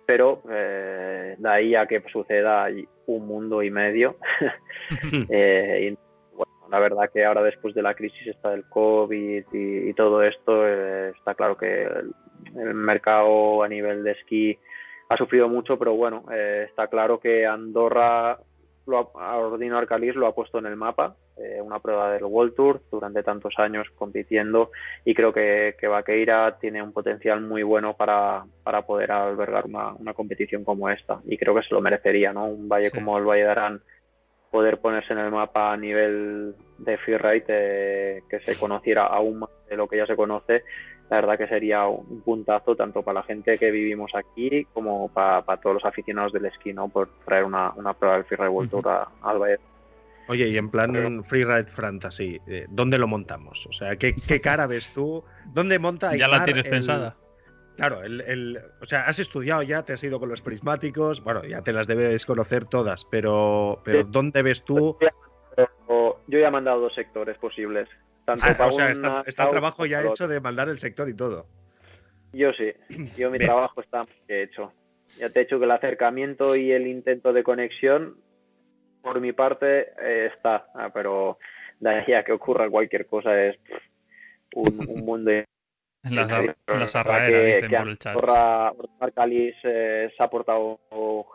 pero 0.05 0.41
eh, 0.49 1.35
de 1.37 1.49
ahí 1.49 1.75
a 1.75 1.87
que 1.87 2.03
suceda 2.11 2.67
un 3.07 3.27
mundo 3.27 3.63
y 3.63 3.71
medio. 3.71 4.17
Eh, 5.29 5.89
y 5.91 6.35
bueno, 6.35 6.53
la 6.69 6.79
verdad 6.79 7.09
que 7.11 7.25
ahora 7.25 7.41
después 7.41 7.73
de 7.73 7.81
la 7.81 7.95
crisis 7.95 8.27
está 8.27 8.51
del 8.51 8.65
COVID 8.65 9.45
y, 9.51 9.89
y 9.89 9.93
todo 9.93 10.21
esto, 10.21 10.67
eh, 10.67 11.09
está 11.17 11.33
claro 11.33 11.57
que 11.57 11.83
el, 11.83 12.13
el 12.55 12.73
mercado 12.73 13.63
a 13.63 13.67
nivel 13.67 14.03
de 14.03 14.11
esquí 14.11 14.59
ha 15.09 15.17
sufrido 15.17 15.47
mucho, 15.47 15.77
pero 15.77 15.95
bueno, 15.95 16.25
eh, 16.31 16.65
está 16.67 16.87
claro 16.87 17.19
que 17.19 17.45
Andorra, 17.45 18.39
lo 18.87 19.11
ha, 19.15 19.37
Ordino 19.37 19.77
Arcalis 19.77 20.15
lo 20.15 20.27
ha 20.27 20.35
puesto 20.35 20.59
en 20.59 20.65
el 20.65 20.75
mapa, 20.75 21.15
eh, 21.37 21.59
una 21.61 21.79
prueba 21.79 22.11
del 22.11 22.23
World 22.23 22.55
Tour 22.55 22.81
durante 22.91 23.23
tantos 23.23 23.53
años 23.57 23.87
compitiendo 23.95 24.71
y 25.03 25.13
creo 25.13 25.33
que, 25.33 25.75
que 25.79 25.87
Vaqueira 25.87 26.57
tiene 26.59 26.81
un 26.81 26.93
potencial 26.93 27.41
muy 27.41 27.63
bueno 27.63 27.95
para, 27.95 28.45
para 28.63 28.83
poder 28.83 29.11
albergar 29.11 29.65
una, 29.65 29.93
una 29.93 30.13
competición 30.13 30.63
como 30.63 30.89
esta 30.89 31.19
y 31.25 31.37
creo 31.37 31.53
que 31.55 31.63
se 31.63 31.73
lo 31.73 31.81
merecería, 31.81 32.31
¿no? 32.31 32.45
Un 32.45 32.69
valle 32.69 32.89
Sí. 32.89 32.97
como 32.97 33.17
el 33.17 33.25
Valle 33.25 33.43
de 33.43 33.49
Arán 33.49 33.81
poder 34.51 34.79
ponerse 34.79 35.11
en 35.11 35.19
el 35.19 35.31
mapa 35.31 35.73
a 35.73 35.77
nivel 35.77 36.55
de 36.77 36.97
freeride 36.97 37.43
eh, 37.49 38.23
que 38.29 38.39
se 38.39 38.57
conociera 38.57 39.05
aún 39.05 39.39
más 39.39 39.49
de 39.69 39.75
lo 39.75 39.87
que 39.87 39.97
ya 39.97 40.05
se 40.05 40.15
conoce 40.15 40.63
la 41.09 41.17
verdad 41.17 41.37
que 41.37 41.47
sería 41.47 41.85
un 41.85 42.21
puntazo 42.21 42.75
tanto 42.75 43.03
para 43.03 43.19
la 43.19 43.25
gente 43.25 43.57
que 43.57 43.69
vivimos 43.69 44.11
aquí 44.15 44.65
como 44.73 45.09
para, 45.09 45.41
para 45.43 45.61
todos 45.61 45.75
los 45.75 45.85
aficionados 45.85 46.33
del 46.33 46.45
esquí 46.45 46.73
¿no? 46.73 46.87
por 46.89 47.09
traer 47.25 47.43
una, 47.43 47.73
una 47.75 47.93
prueba 47.93 48.15
del 48.15 48.25
freeride 48.25 48.49
World 48.49 48.71
Tour 48.71 48.87
al 49.21 49.37
Valle 49.37 49.59
Oye, 50.27 50.47
y 50.49 50.57
en 50.57 50.69
plan 50.69 51.23
Freeride 51.23 51.67
Fantasy, 51.69 52.39
eh, 52.47 52.65
¿dónde 52.69 52.97
lo 52.97 53.07
montamos? 53.07 53.65
O 53.67 53.73
sea, 53.73 53.95
¿qué, 53.95 54.15
qué 54.15 54.41
cara 54.41 54.65
ves 54.67 54.91
tú? 54.93 55.23
¿Dónde 55.53 55.77
monta 55.79 56.15
¿Ya 56.15 56.27
la 56.27 56.43
tienes 56.45 56.65
el- 56.65 56.71
pensada? 56.71 57.15
Claro, 57.77 58.03
el, 58.03 58.21
el- 58.21 58.59
o 58.81 58.85
sea, 58.85 59.01
has 59.05 59.19
estudiado 59.19 59.61
ya, 59.61 59.83
te 59.83 59.93
has 59.93 60.03
ido 60.03 60.19
con 60.19 60.29
los 60.29 60.41
prismáticos, 60.41 61.21
bueno, 61.23 61.43
ya 61.43 61.61
te 61.61 61.73
las 61.73 61.87
debes 61.87 62.25
conocer 62.25 62.65
todas, 62.65 63.05
pero, 63.11 63.81
pero 63.83 64.01
Sí. 64.03 64.07
¿dónde 64.11 64.41
ves 64.41 64.63
tú? 64.63 64.97
Pero 65.55 66.19
yo 66.27 66.39
ya 66.39 66.47
he 66.47 66.51
mandado 66.51 66.79
dos 66.81 66.95
sectores 66.95 67.37
posibles 67.37 67.87
tanto 68.25 68.45
Ah, 68.47 68.53
para 68.57 68.69
o 68.69 68.71
sea, 68.71 68.85
una 68.85 68.91
está, 68.93 69.23
está 69.27 69.43
el 69.43 69.49
trabajo 69.51 69.85
ya 69.85 70.03
hecho 70.03 70.27
de 70.27 70.39
mandar 70.41 70.69
el 70.69 70.79
sector 70.79 71.07
y 71.09 71.13
todo. 71.13 71.45
Yo 72.33 72.51
sí, 72.53 72.71
yo 73.17 73.29
mi 73.29 73.37
Bien. 73.37 73.51
trabajo 73.51 73.81
está 73.81 74.05
hecho. 74.27 74.71
Ya 75.19 75.29
te 75.29 75.39
he 75.41 75.43
dicho 75.43 75.59
que 75.59 75.65
el 75.65 75.71
acercamiento 75.71 76.55
y 76.55 76.71
el 76.71 76.87
intento 76.87 77.31
de 77.33 77.43
conexión, 77.43 78.17
por 79.05 79.21
mi 79.21 79.31
parte, 79.33 79.93
eh, 80.01 80.31
está, 80.35 80.67
Ah, 80.73 80.89
pero 80.93 81.37
de 81.79 81.89
ahí 81.89 82.13
a 82.13 82.23
que 82.23 82.31
ocurra 82.33 82.69
cualquier 82.69 83.05
cosa 83.05 83.39
es 83.45 83.55
pff, 83.57 83.83
un, 84.55 84.89
un 84.89 85.05
mundo. 85.05 85.31
Las, 86.03 86.29
las 86.67 86.95
arraeras, 86.95 87.67
que- 87.69 87.77
por 87.77 87.87
el 87.87 87.97
chat. 87.97 88.15
Andorra, 88.15 88.67
Andorra 88.69 89.11
Calis 89.11 89.55
eh, 89.63 90.11
se 90.15 90.23
ha 90.23 90.27
portado 90.29 90.79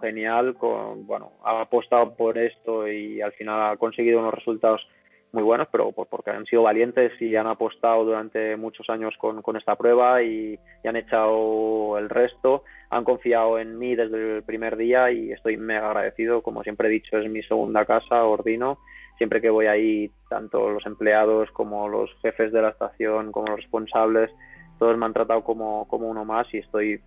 genial, 0.00 0.54
con, 0.54 1.06
bueno, 1.06 1.32
ha 1.44 1.62
apostado 1.62 2.14
por 2.14 2.38
esto 2.38 2.86
y 2.86 3.20
al 3.20 3.32
final 3.32 3.72
ha 3.72 3.76
conseguido 3.76 4.20
unos 4.20 4.34
resultados 4.34 4.86
muy 5.32 5.42
buenos, 5.42 5.68
pero 5.70 5.92
por- 5.92 6.08
porque 6.08 6.30
han 6.30 6.46
sido 6.46 6.62
valientes 6.64 7.12
y 7.20 7.36
han 7.36 7.46
apostado 7.46 8.04
durante 8.04 8.56
muchos 8.56 8.88
años 8.90 9.14
con, 9.18 9.42
con 9.42 9.56
esta 9.56 9.76
prueba 9.76 10.22
y, 10.22 10.58
y 10.84 10.88
han 10.88 10.96
echado 10.96 11.98
el 11.98 12.08
resto, 12.08 12.64
han 12.90 13.04
confiado 13.04 13.58
en 13.58 13.78
mí 13.78 13.94
desde 13.94 14.36
el 14.38 14.42
primer 14.42 14.76
día 14.76 15.10
y 15.12 15.32
estoy 15.32 15.56
mega 15.56 15.88
agradecido, 15.88 16.42
como 16.42 16.62
siempre 16.62 16.88
he 16.88 16.90
dicho, 16.92 17.18
es 17.18 17.30
mi 17.30 17.42
segunda 17.42 17.84
casa, 17.84 18.24
Ordino, 18.24 18.78
siempre 19.18 19.40
que 19.40 19.50
voy 19.50 19.66
ahí, 19.66 20.10
tanto 20.28 20.70
los 20.70 20.84
empleados 20.86 21.50
como 21.52 21.88
los 21.88 22.10
jefes 22.22 22.52
de 22.52 22.62
la 22.62 22.70
estación, 22.70 23.30
como 23.32 23.48
los 23.48 23.60
responsables, 23.60 24.30
todos 24.78 24.96
me 24.96 25.06
han 25.06 25.12
tratado 25.12 25.44
como, 25.44 25.86
como 25.88 26.08
uno 26.08 26.24
más 26.24 26.46
y 26.54 26.58
estoy 26.58 27.00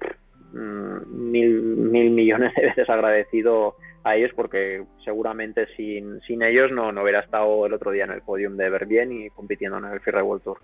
mm, 0.53 1.31
mil, 1.31 1.61
mil 1.61 2.11
millones 2.11 2.53
de 2.55 2.67
veces 2.67 2.89
agradecido 2.89 3.75
a 4.03 4.15
ellos 4.15 4.31
porque 4.35 4.83
seguramente 5.03 5.67
sin, 5.75 6.19
sin 6.21 6.43
ellos 6.43 6.71
no, 6.71 6.91
no 6.91 7.03
hubiera 7.03 7.19
estado 7.19 7.65
el 7.65 7.73
otro 7.73 7.91
día 7.91 8.03
en 8.03 8.11
el 8.11 8.21
podium 8.21 8.57
de 8.57 8.69
Ver 8.69 8.87
y 9.11 9.29
compitiendo 9.29 9.77
en 9.77 9.85
el 9.85 9.99
Freeride 10.01 10.23
World 10.23 10.43
Tour. 10.43 10.59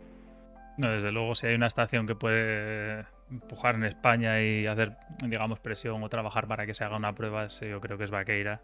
No, 0.77 0.89
desde 0.91 1.11
luego, 1.11 1.35
si 1.35 1.47
hay 1.47 1.55
una 1.55 1.67
estación 1.67 2.07
que 2.07 2.15
puede 2.15 3.05
empujar 3.29 3.75
en 3.75 3.83
España 3.83 4.41
y 4.41 4.65
hacer, 4.65 4.93
digamos, 5.25 5.59
presión 5.59 6.01
o 6.03 6.09
trabajar 6.09 6.47
para 6.47 6.65
que 6.65 6.73
se 6.73 6.83
haga 6.83 6.97
una 6.97 7.13
prueba, 7.13 7.47
yo 7.47 7.81
creo 7.81 7.97
que 7.97 8.05
es 8.05 8.11
Vaqueira. 8.11 8.61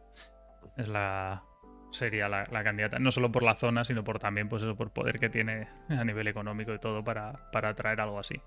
Es 0.78 0.88
la, 0.88 1.44
sería 1.92 2.30
la, 2.30 2.46
candidata, 2.64 3.00
no 3.00 3.12
solo 3.12 3.32
por 3.32 3.44
la 3.44 3.56
zona, 3.56 3.84
sino 3.86 4.04
por 4.04 4.20
también 4.20 4.50
pues 4.50 4.64
eso, 4.64 4.76
por 4.76 4.92
poder 4.92 5.20
que 5.20 5.30
tiene 5.30 5.68
a 5.90 6.04
nivel 6.04 6.28
económico 6.28 6.74
y 6.74 6.80
todo 6.80 7.04
para, 7.04 7.50
para 7.52 7.74
traer 7.74 8.02
algo 8.02 8.20
así. 8.20 8.42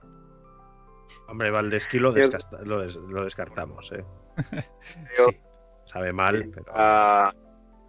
Hombre, 1.28 1.50
Valdesqui 1.50 1.98
lo, 1.98 2.12
lo, 2.12 3.24
descartamos, 3.24 3.92
¿eh? 3.92 4.04
sabe 5.88 6.12
mal, 6.12 6.50
pero... 6.54 6.72
Ah, 6.74 7.32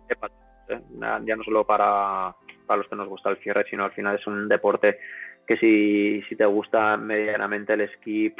¿eh? 0.10 0.80
ya 1.26 1.36
no 1.36 1.44
solo 1.44 1.66
para, 1.66 2.36
para 2.66 2.78
los 2.78 2.88
que 2.88 2.96
nos 2.96 3.08
gusta 3.08 3.30
el 3.30 3.38
cierre, 3.38 3.66
sino 3.70 3.86
al 3.86 3.92
final 3.92 4.16
es 4.16 4.28
un 4.28 4.48
deporte 4.48 5.00
que 5.46 5.58
si, 5.58 6.22
si 6.30 6.36
te 6.36 6.46
gusta 6.46 6.96
medianamente 6.98 7.74
el 7.74 7.82
esquí, 7.82 8.34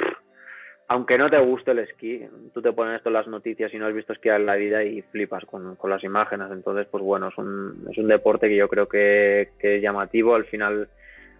aunque 0.90 1.18
no 1.18 1.30
te 1.30 1.38
guste 1.38 1.70
el 1.70 1.78
esquí, 1.78 2.26
tú 2.52 2.60
te 2.60 2.72
pones 2.72 2.96
esto 2.96 3.10
en 3.10 3.14
las 3.14 3.28
noticias 3.28 3.72
y 3.72 3.78
no 3.78 3.86
has 3.86 3.94
visto 3.94 4.12
esquiar 4.12 4.40
en 4.40 4.46
la 4.46 4.56
vida 4.56 4.82
y 4.82 5.02
flipas 5.02 5.44
con, 5.44 5.78
las 5.84 6.02
imágenes. 6.02 6.48
Entonces, 6.50 6.88
pues 6.90 7.00
bueno, 7.04 7.28
es 7.28 7.38
un, 7.38 7.86
es 7.88 7.96
un 7.96 8.08
deporte 8.08 8.48
que 8.48 8.56
yo 8.56 8.68
creo 8.68 8.88
que, 8.88 9.50
es 9.60 9.80
llamativo. 9.80 10.34
Al 10.34 10.46
final 10.46 10.88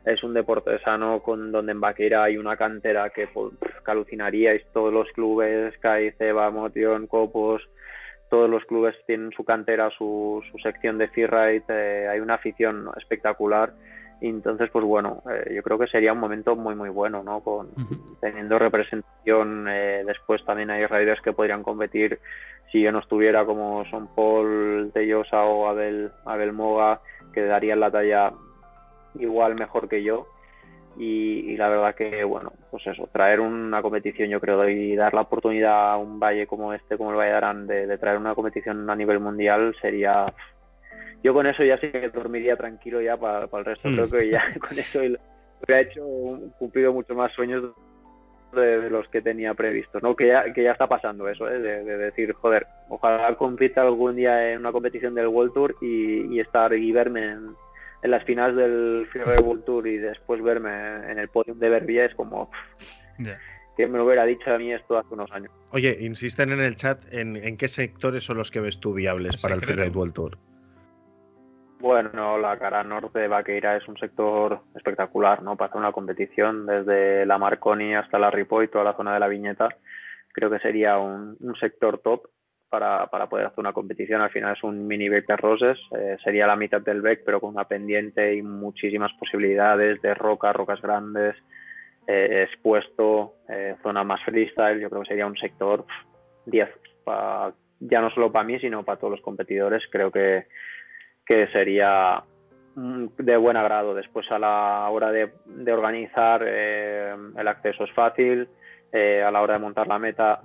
es 0.04 0.22
un 0.22 0.34
deporte 0.34 0.78
sano 0.84 1.20
con 1.20 1.50
donde 1.50 1.72
en 1.72 1.80
Vaquera 1.80 2.22
hay 2.22 2.36
una 2.36 2.56
cantera 2.56 3.10
que, 3.10 3.26
pues, 3.26 3.52
que 3.84 3.90
alucinaríais. 3.90 4.64
Todos 4.72 4.92
los 4.92 5.10
clubes, 5.10 5.76
CAI, 5.78 6.12
Ceba, 6.12 6.48
Motion, 6.52 7.08
Copos, 7.08 7.68
todos 8.30 8.48
los 8.48 8.64
clubes 8.64 8.94
tienen 9.06 9.32
su 9.32 9.44
cantera, 9.44 9.90
su, 9.90 10.42
su 10.50 10.58
sección 10.58 10.96
de 10.96 11.08
freeride. 11.08 11.64
Eh, 11.68 12.08
hay 12.08 12.20
una 12.20 12.34
afición 12.34 12.88
espectacular 12.96 13.74
entonces, 14.20 14.68
pues 14.70 14.84
bueno, 14.84 15.22
eh, 15.30 15.54
yo 15.54 15.62
creo 15.62 15.78
que 15.78 15.86
sería 15.86 16.12
un 16.12 16.20
momento 16.20 16.54
muy, 16.54 16.74
muy 16.74 16.90
bueno, 16.90 17.22
¿no? 17.22 17.40
Con, 17.40 17.70
Teniendo 18.20 18.58
representación, 18.58 19.66
eh, 19.68 20.02
después 20.06 20.44
también 20.44 20.70
hay 20.70 20.86
riders 20.86 21.22
que 21.22 21.32
podrían 21.32 21.62
competir 21.62 22.20
si 22.70 22.82
yo 22.82 22.92
no 22.92 23.00
estuviera 23.00 23.44
como 23.44 23.84
son 23.86 24.08
Paul 24.14 24.90
Tellosa 24.92 25.42
o 25.44 25.66
Abel, 25.68 26.12
Abel 26.24 26.52
Moga, 26.52 27.00
que 27.32 27.42
darían 27.42 27.80
la 27.80 27.90
talla 27.90 28.32
igual 29.18 29.54
mejor 29.54 29.88
que 29.88 30.02
yo. 30.02 30.26
Y, 30.96 31.56
la 31.56 31.68
verdad 31.68 31.94
que, 31.94 32.24
bueno, 32.24 32.52
pues 32.70 32.86
eso, 32.86 33.08
traer 33.12 33.40
una 33.40 33.80
competición, 33.80 34.28
yo 34.28 34.40
creo, 34.40 34.68
y 34.68 34.96
dar 34.96 35.14
la 35.14 35.22
oportunidad 35.22 35.92
a 35.92 35.96
un 35.96 36.18
valle 36.18 36.46
como 36.46 36.74
este, 36.74 36.98
como 36.98 37.10
el 37.10 37.16
Valle 37.16 37.30
de 37.30 37.36
Arán, 37.36 37.66
de 37.66 37.98
traer 37.98 38.18
una 38.18 38.34
competición 38.34 38.88
a 38.90 38.96
nivel 38.96 39.20
mundial 39.20 39.74
sería 39.80 40.26
yo 41.22 41.34
con 41.34 41.46
eso 41.46 41.64
ya 41.64 41.78
sí 41.78 41.90
que 41.90 42.08
dormiría 42.08 42.56
tranquilo 42.56 43.00
ya 43.00 43.16
para, 43.16 43.44
el 43.44 43.64
resto. 43.64 43.88
Mm. 43.88 43.94
Creo 43.94 44.08
que 44.08 44.30
ya 44.30 44.42
con 44.60 44.78
eso 44.78 45.02
he 45.02 45.80
hecho 45.80 46.02
cumplido 46.58 46.92
mucho 46.92 47.14
más 47.14 47.32
sueños 47.32 47.72
de, 48.52 48.90
los 48.90 49.06
que 49.08 49.22
tenía 49.22 49.54
previstos, 49.54 50.02
¿no? 50.02 50.16
Que 50.16 50.28
ya, 50.28 50.52
que 50.52 50.64
ya 50.64 50.72
está 50.72 50.88
pasando 50.88 51.28
eso, 51.28 51.48
¿eh? 51.48 51.58
de, 51.60 51.96
decir, 51.98 52.32
joder, 52.32 52.66
ojalá 52.88 53.36
compita 53.36 53.82
algún 53.82 54.16
día 54.16 54.52
en 54.52 54.60
una 54.60 54.72
competición 54.72 55.14
del 55.14 55.28
World 55.28 55.52
Tour 55.52 55.76
y, 55.80 56.40
estar 56.40 56.72
y 56.72 56.90
verme 56.90 57.32
en, 57.32 57.54
las 58.02 58.24
finales 58.24 58.56
del 58.56 59.06
Freeride 59.10 59.40
World 59.40 59.64
Tour 59.64 59.86
y 59.86 59.98
después 59.98 60.42
verme 60.42 60.70
en 61.10 61.18
el 61.18 61.28
podium 61.28 61.58
de 61.58 61.68
Verbia 61.68 62.06
es 62.06 62.14
como 62.14 62.50
que 63.76 63.86
me 63.86 63.98
lo 63.98 64.04
hubiera 64.04 64.24
dicho 64.24 64.52
a 64.52 64.58
mí 64.58 64.72
esto 64.72 64.98
hace 64.98 65.14
unos 65.14 65.30
años. 65.32 65.52
Oye, 65.70 65.96
insisten 66.00 66.52
en 66.52 66.60
el 66.60 66.76
chat 66.76 67.02
en, 67.12 67.36
en 67.36 67.56
qué 67.56 67.68
sectores 67.68 68.24
son 68.24 68.38
los 68.38 68.50
que 68.50 68.60
ves 68.60 68.80
tú 68.80 68.94
viables 68.94 69.40
para 69.40 69.54
el 69.54 69.60
Freeride 69.60 69.90
World 69.90 70.14
Tour. 70.14 70.38
Bueno, 71.80 72.36
la 72.36 72.58
cara 72.58 72.84
norte 72.84 73.20
de 73.20 73.28
Vaqueira 73.28 73.76
es 73.76 73.88
un 73.88 73.96
sector 73.96 74.60
espectacular, 74.76 75.42
¿no? 75.42 75.56
Para 75.56 75.70
hacer 75.70 75.80
una 75.80 75.92
competición 75.92 76.66
desde 76.66 77.24
la 77.24 77.38
Marconi 77.38 77.94
hasta 77.94 78.18
la 78.18 78.30
Ripoll 78.30 78.64
y 78.64 78.68
toda 78.68 78.84
la 78.84 78.94
zona 78.94 79.14
de 79.14 79.20
la 79.20 79.28
Viñeta. 79.28 79.70
Creo 80.32 80.50
que 80.50 80.58
sería 80.58 80.98
un, 80.98 81.38
sector 81.58 81.98
top 81.98 82.28
para, 82.70 83.06
poder 83.28 83.46
hacer 83.46 83.58
una 83.58 83.72
competición. 83.72 84.22
Al 84.22 84.30
final 84.30 84.56
es 84.56 84.62
un 84.62 84.86
mini 84.86 85.08
de 85.08 85.22
Roses, 85.36 85.78
eh, 85.90 86.16
sería 86.22 86.46
la 86.46 86.56
mitad 86.56 86.80
del 86.80 87.02
Beck, 87.02 87.22
pero 87.24 87.40
con 87.40 87.50
una 87.50 87.64
pendiente 87.64 88.34
y 88.34 88.42
muchísimas 88.42 89.12
posibilidades 89.14 90.00
de 90.00 90.14
roca, 90.14 90.52
rocas 90.52 90.80
grandes, 90.80 91.34
eh, 92.06 92.46
expuesto, 92.48 93.34
eh, 93.48 93.74
zona 93.82 94.04
más 94.04 94.22
freestyle. 94.22 94.80
Yo 94.80 94.88
creo 94.88 95.02
que 95.02 95.08
sería 95.08 95.26
un 95.26 95.36
sector 95.36 95.84
10, 96.46 96.68
ya 97.80 98.00
no 98.00 98.10
solo 98.10 98.30
para 98.30 98.44
mí, 98.44 98.58
sino 98.60 98.84
para 98.84 98.98
todos 98.98 99.12
los 99.12 99.20
competidores. 99.20 99.82
Creo 99.90 100.10
que 100.12 100.46
que 101.26 101.46
sería 101.48 102.22
mm, 102.74 103.06
de 103.18 103.36
buen 103.36 103.56
agrado. 103.56 103.94
Después 103.94 104.30
a 104.30 104.38
la 104.38 104.88
hora 104.90 105.10
de, 105.12 105.32
organizar 105.72 106.42
eh, 106.44 107.14
el 107.36 107.48
acceso 107.48 107.84
es 107.84 107.92
fácil, 107.92 108.48
a 108.92 109.30
la 109.30 109.40
hora 109.40 109.54
de 109.54 109.60
montar 109.60 109.86
la 109.86 110.00
meta 110.00 110.42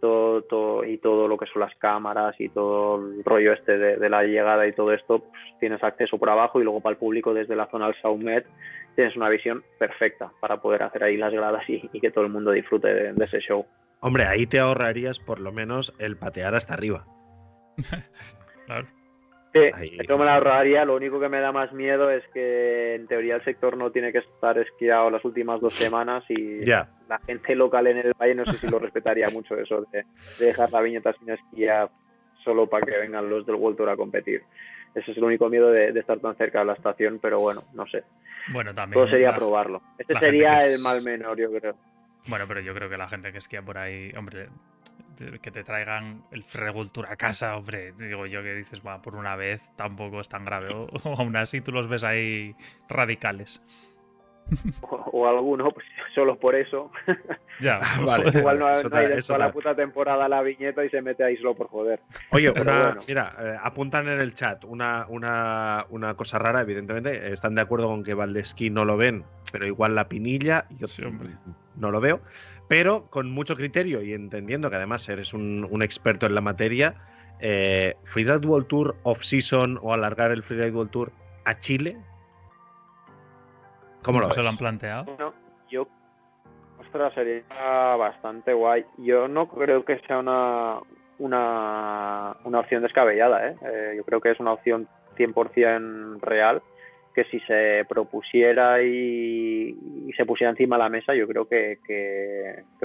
todo, 0.00 0.84
y 0.84 0.98
todo 0.98 1.28
lo 1.28 1.38
que 1.38 1.46
son 1.46 1.60
las 1.60 1.74
cámaras 1.76 2.34
y 2.38 2.48
todo 2.48 2.96
el 2.96 3.24
rollo 3.24 3.52
este 3.52 3.78
de, 3.78 4.08
la 4.08 4.22
llegada 4.22 4.66
y 4.66 4.72
todo 4.72 4.92
esto, 4.92 5.20
pues, 5.20 5.42
tienes 5.60 5.82
acceso 5.82 6.18
por 6.18 6.30
abajo 6.30 6.60
y 6.60 6.64
luego 6.64 6.80
para 6.80 6.92
el 6.92 6.98
público 6.98 7.34
desde 7.34 7.56
la 7.56 7.66
zona 7.70 7.86
del 7.86 8.00
Saumet 8.00 8.46
tienes 8.94 9.16
una 9.16 9.28
visión 9.28 9.62
perfecta 9.78 10.32
para 10.40 10.60
poder 10.60 10.82
hacer 10.82 11.04
ahí 11.04 11.16
las 11.16 11.32
gradas 11.32 11.62
y, 11.68 11.88
que 12.00 12.10
todo 12.10 12.24
el 12.24 12.32
mundo 12.32 12.50
disfrute 12.50 13.12
de 13.12 13.24
ese 13.24 13.40
show. 13.40 13.66
Hombre, 14.00 14.24
ahí 14.24 14.46
te 14.46 14.58
ahorrarías 14.58 15.18
por 15.18 15.40
lo 15.40 15.52
menos 15.52 15.94
el 15.98 16.16
patear 16.16 16.54
hasta 16.54 16.74
arriba. 16.74 17.06
claro. 18.66 18.86
Sí, 19.78 19.96
eso 19.98 20.18
me 20.18 20.24
la 20.24 20.34
ahorraría. 20.34 20.84
Lo 20.84 20.96
único 20.96 21.20
que 21.20 21.28
me 21.28 21.40
da 21.40 21.52
más 21.52 21.72
miedo 21.72 22.10
es 22.10 22.22
que 22.32 22.94
en 22.94 23.06
teoría 23.06 23.36
el 23.36 23.44
sector 23.44 23.76
no 23.76 23.90
tiene 23.90 24.12
que 24.12 24.18
estar 24.18 24.58
esquiado 24.58 25.10
las 25.10 25.24
últimas 25.24 25.60
dos 25.60 25.74
semanas 25.74 26.24
y 26.28 26.64
la 26.64 26.88
gente 27.26 27.54
local 27.54 27.86
en 27.86 27.98
el 27.98 28.12
valle 28.14 28.34
no 28.34 28.44
sé 28.46 28.54
si 28.58 28.68
lo 28.68 28.78
respetaría 28.78 29.30
mucho 29.30 29.56
eso 29.56 29.86
de, 29.92 30.04
dejar 30.40 30.72
la 30.72 30.80
viñeta 30.82 31.12
sin 31.14 31.30
esquiar 31.30 31.90
solo 32.42 32.68
para 32.68 32.86
que 32.86 32.98
vengan 32.98 33.28
los 33.28 33.46
del 33.46 33.56
World 33.56 33.76
Tour 33.76 33.90
a 33.90 33.96
competir. 33.96 34.42
Ese 34.94 35.10
es 35.10 35.16
el 35.18 35.24
único 35.24 35.48
miedo 35.48 35.70
de, 35.70 35.88
estar 35.90 36.18
tan 36.20 36.36
cerca 36.36 36.60
de 36.60 36.64
la 36.64 36.72
estación, 36.72 37.18
pero 37.20 37.38
bueno, 37.40 37.64
no 37.74 37.86
sé. 37.86 38.02
Bueno, 38.52 38.72
también. 38.72 38.94
Todo 38.94 39.10
sería 39.10 39.34
probarlo. 39.34 39.82
Este 39.98 40.18
sería 40.18 40.58
el 40.58 40.80
mal 40.80 41.02
menor, 41.02 41.38
yo 41.38 41.50
creo. 41.52 41.76
Bueno, 42.28 42.46
pero 42.48 42.60
yo 42.60 42.74
creo 42.74 42.88
que 42.88 42.96
la 42.96 43.08
gente 43.08 43.30
que 43.30 43.38
esquía 43.38 43.62
por 43.62 43.78
ahí, 43.78 44.12
hombre, 44.16 44.48
que 45.16 45.50
te 45.50 45.64
traigan 45.64 46.22
el 46.30 46.42
Fregultura 46.42 47.12
a 47.12 47.16
casa, 47.16 47.56
hombre, 47.56 47.92
digo 47.92 48.26
yo 48.26 48.42
que 48.42 48.54
dices, 48.54 48.80
va, 48.86 49.02
por 49.02 49.14
una 49.14 49.36
vez 49.36 49.72
tampoco 49.76 50.20
es 50.20 50.28
tan 50.28 50.44
grave. 50.44 50.72
O, 50.74 50.88
aún 51.16 51.36
así 51.36 51.60
tú 51.60 51.72
los 51.72 51.88
ves 51.88 52.04
ahí 52.04 52.54
radicales. 52.88 53.62
O, 55.12 55.26
alguno, 55.26 55.70
pues 55.70 55.86
solo 56.14 56.38
por 56.38 56.54
eso. 56.54 56.90
Ya, 57.58 57.80
vale. 58.04 58.38
Igual 58.38 58.58
no, 58.58 58.68
eso 58.68 58.90
hay 58.92 59.18
toda 59.22 59.38
la 59.38 59.50
puta 59.50 59.74
temporada 59.74 60.28
la 60.28 60.42
viñeta 60.42 60.84
y 60.84 60.90
se 60.90 61.00
mete 61.00 61.24
ahí 61.24 61.38
solo 61.38 61.54
por 61.54 61.68
joder. 61.68 62.00
Oye, 62.30 62.52
mira, 63.08 63.32
eh, 63.38 63.56
apuntan 63.62 64.06
en 64.08 64.20
el 64.20 64.34
chat 64.34 64.62
una, 64.64 65.06
una, 65.08 65.86
una, 65.88 66.14
cosa 66.14 66.38
rara, 66.38 66.60
evidentemente. 66.60 67.32
Están 67.32 67.54
de 67.54 67.62
acuerdo 67.62 67.88
con 67.88 68.04
que 68.04 68.12
Valdesquí 68.12 68.68
no 68.68 68.84
lo 68.84 68.98
ven, 68.98 69.24
pero 69.52 69.66
igual 69.66 69.94
la 69.94 70.06
pinilla, 70.06 70.66
yo 70.78 70.86
no 71.76 71.90
lo 71.90 72.00
veo 72.02 72.20
pero 72.68 73.04
con 73.04 73.30
mucho 73.30 73.56
criterio 73.56 74.02
y 74.02 74.12
entendiendo 74.12 74.70
que 74.70 74.76
además 74.76 75.08
eres 75.08 75.34
un, 75.34 75.82
experto 75.82 76.26
en 76.26 76.34
la 76.34 76.40
materia, 76.40 76.94
eh, 77.40 77.94
Freeride 78.04 78.46
World 78.46 78.66
Tour 78.68 78.96
off-season 79.02 79.78
o 79.82 79.92
alargar 79.92 80.30
el 80.30 80.42
Freeride 80.42 80.72
World 80.72 80.90
Tour 80.90 81.12
a 81.44 81.58
Chile, 81.58 81.96
¿cómo 84.06 84.20
lo 84.20 84.28
ves? 84.28 84.36
¿Se 84.36 84.42
lo 84.42 84.48
han 84.48 84.56
planteado? 84.56 85.34
yo, 85.68 85.88
ostras, 86.78 87.12
sería 87.14 87.42
bastante 87.96 88.52
guay. 88.52 88.84
Yo 88.98 89.28
no 89.28 89.48
creo 89.48 89.84
que 89.84 89.98
sea 90.06 90.20
una, 90.20 90.78
una, 91.18 92.36
una 92.44 92.60
opción 92.60 92.82
descabellada, 92.82 93.48
¿eh? 93.48 93.56
¿eh? 93.62 93.94
Yo 93.96 94.04
creo 94.04 94.20
que 94.20 94.30
es 94.30 94.40
una 94.40 94.52
opción 94.52 94.88
100% 95.18 96.20
real 96.20 96.62
que 97.14 97.24
si 97.24 97.40
se 97.40 97.84
propusiera 97.88 98.82
y, 98.82 99.74
se 100.16 100.26
pusiera 100.26 100.50
encima 100.50 100.76
de 100.76 100.82
la 100.82 100.88
mesa, 100.90 101.14
yo 101.14 101.26
creo 101.26 101.48
que, 101.48 101.78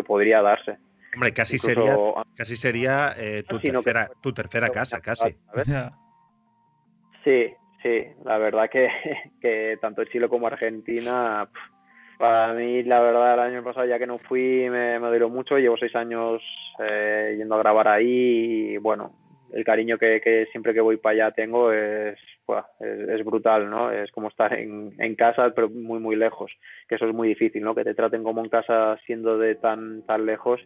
podría 0.07 0.41
darse. 0.41 0.78
Hombre, 1.13 1.34
casi 1.34 1.59
sería, 1.59 1.97
casi 2.38 2.55
sería 2.55 3.13
eh, 3.17 3.43
tu, 3.43 3.59
tercera, 3.59 4.09
tu 4.22 4.32
tercera 4.34 4.69
casa, 4.69 5.01
casi. 5.01 5.36
Sí, 7.26 7.53
sí, 7.82 8.05
la 8.23 8.38
verdad 8.38 8.69
que, 8.69 9.77
tanto 9.82 10.05
Chile 10.05 10.27
como 10.27 10.47
Argentina, 10.47 11.47
para 12.17 12.53
mí, 12.53 12.84
la 12.84 12.99
verdad, 12.99 13.34
el 13.34 13.39
año 13.39 13.63
pasado 13.63 13.86
ya 13.88 13.97
que 13.97 14.07
no 14.07 14.17
fui, 14.17 14.69
me, 14.69 14.99
me 14.99 15.07
dolió 15.07 15.29
mucho. 15.29 15.57
Llevo 15.57 15.77
seis 15.77 15.95
años 15.95 16.41
eh, 16.79 17.36
yendo 17.38 17.55
a 17.55 17.59
grabar 17.59 17.88
ahí 17.88 18.73
y 18.73 18.77
bueno, 18.77 19.13
el 19.53 19.63
cariño 19.63 19.97
que, 19.97 20.47
siempre 20.51 20.73
que 20.73 20.82
voy 20.82 20.97
para 20.97 21.13
allá 21.13 21.32
tengo 21.32 21.71
es, 21.71 22.17
es, 22.79 23.25
brutal, 23.25 23.69
¿no? 23.69 23.91
Es 23.91 24.11
como 24.11 24.27
estar 24.27 24.53
en, 24.53 24.93
en, 24.97 25.15
casa, 25.15 25.51
pero 25.55 25.69
muy, 25.69 25.99
muy 25.99 26.15
lejos, 26.15 26.51
que 26.88 26.95
eso 26.95 27.07
es 27.07 27.13
muy 27.13 27.27
difícil, 27.27 27.63
¿no? 27.63 27.75
Que 27.75 27.84
te 27.84 27.93
traten 27.93 28.23
como 28.23 28.43
en 28.43 28.49
casa 28.49 28.97
siendo 29.05 29.38
de 29.38 29.55
tan, 29.55 30.03
tan 30.03 30.25
lejos, 30.25 30.61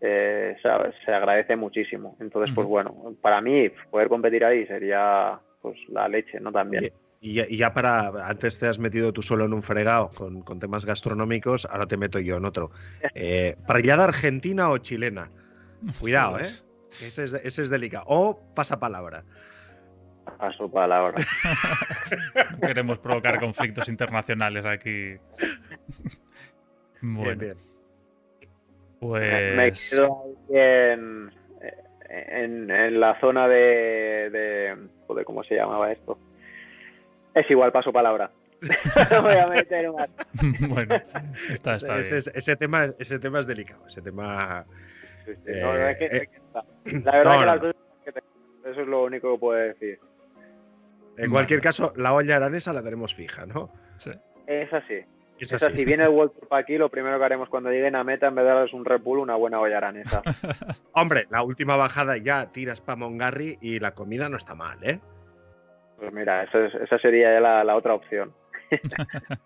eh, 0.00 0.56
se, 0.62 1.12
agradece 1.12 1.56
muchísimo. 1.56 2.16
Entonces, 2.20 2.54
pues 2.54 2.66
bueno, 2.66 3.16
para 3.20 3.40
mí 3.40 3.68
poder 3.90 4.08
competir 4.08 4.44
ahí 4.44 4.66
sería 4.66 5.40
pues 5.68 5.88
la 5.88 6.08
leche, 6.08 6.40
¿no? 6.40 6.52
También. 6.52 6.92
Y, 7.20 7.56
ya 7.56 7.74
para, 7.74 8.28
antes 8.28 8.58
te 8.60 8.68
has 8.68 8.78
metido 8.78 9.12
tú 9.12 9.22
solo 9.22 9.44
en 9.44 9.52
un 9.52 9.62
fregado 9.62 10.10
con, 10.10 10.60
temas 10.60 10.84
gastronómicos, 10.84 11.66
ahora 11.66 11.86
te 11.86 11.96
meto 11.96 12.18
yo 12.20 12.36
en 12.36 12.44
otro. 12.44 12.70
Eh, 13.14 13.56
¿Parrillada 13.66 14.04
argentina 14.04 14.70
o 14.70 14.78
chilena? 14.78 15.30
Cuidado, 15.98 16.38
¿eh? 16.38 16.50
Ese 17.02 17.24
es, 17.24 17.34
ese 17.34 17.62
es 17.62 17.70
delicado. 17.70 18.04
O 18.06 18.40
pasa 18.54 18.78
palabra. 18.78 19.24
Paso 20.38 20.70
palabra. 20.70 21.14
queremos 22.66 22.98
provocar 22.98 23.40
conflictos 23.40 23.88
internacionales 23.88 24.64
aquí. 24.64 25.16
Bueno. 27.00 27.40
Bien, 27.40 27.56
Pues. 29.00 29.56
Me 29.56 29.72
quedo 29.72 30.36
en, 30.50 31.30
en, 32.08 33.00
la 33.00 33.18
zona 33.20 33.48
de, 33.48 34.30
de. 34.30 35.24
¿cómo 35.24 35.42
se 35.44 35.56
llamaba 35.56 35.92
esto? 35.92 36.18
Es 37.34 37.50
igual, 37.50 37.72
paso 37.72 37.92
palabra. 37.92 38.30
no 39.10 39.22
voy 39.22 39.34
a 39.34 39.46
meter 39.46 39.92
más. 39.92 40.08
bueno, 40.68 40.96
está, 41.50 41.72
está 41.72 42.00
ese, 42.00 42.18
ese, 42.18 42.56
tema, 42.56 42.86
ese 42.98 43.18
tema 43.18 43.40
es 43.40 43.46
delicado. 43.46 43.86
Ese 43.86 44.02
tema. 44.02 44.66
la 45.44 45.68
verdad 45.68 45.96
que, 45.98 46.28
eso 48.64 48.80
es 48.80 48.88
lo 48.88 49.04
único 49.04 49.34
que 49.34 49.38
puedo 49.38 49.60
decir. 49.60 49.98
En 51.16 51.30
cualquier 51.30 51.60
caso, 51.60 51.92
la 51.96 52.14
olla 52.14 52.36
aranesa 52.36 52.72
la 52.72 52.82
tenemos 52.82 53.14
fija, 53.14 53.44
¿no? 53.46 53.72
Sí. 53.98 54.10
Es 54.46 54.72
así. 54.72 55.04
Es 55.38 55.52
así. 55.54 55.76
si 55.76 55.84
viene 55.84 56.04
el 56.04 56.10
World 56.10 56.32
Cup 56.32 56.54
aquí, 56.54 56.76
lo 56.76 56.88
primero 56.88 57.18
que 57.18 57.24
haremos 57.24 57.48
cuando 57.48 57.70
lleguen 57.70 57.96
a 57.96 58.04
meta, 58.04 58.28
en 58.28 58.34
vez 58.34 58.44
de 58.44 58.50
darles 58.50 58.72
un 58.72 58.84
repull, 58.84 59.18
una 59.18 59.36
buena 59.36 59.60
olla 59.60 59.78
aranesa. 59.78 60.22
Hombre, 60.92 61.26
la 61.30 61.42
última 61.42 61.76
bajada 61.76 62.16
ya 62.16 62.50
tiras 62.50 62.80
para 62.80 62.96
Mongarry 62.96 63.58
y 63.60 63.78
la 63.78 63.92
comida 63.94 64.28
no 64.28 64.36
está 64.36 64.54
mal, 64.54 64.78
¿eh? 64.82 65.00
Pues 65.98 66.12
mira, 66.12 66.44
esa 66.44 66.98
sería 66.98 67.32
ya 67.32 67.40
la, 67.40 67.76
otra 67.76 67.94
opción. 67.94 68.32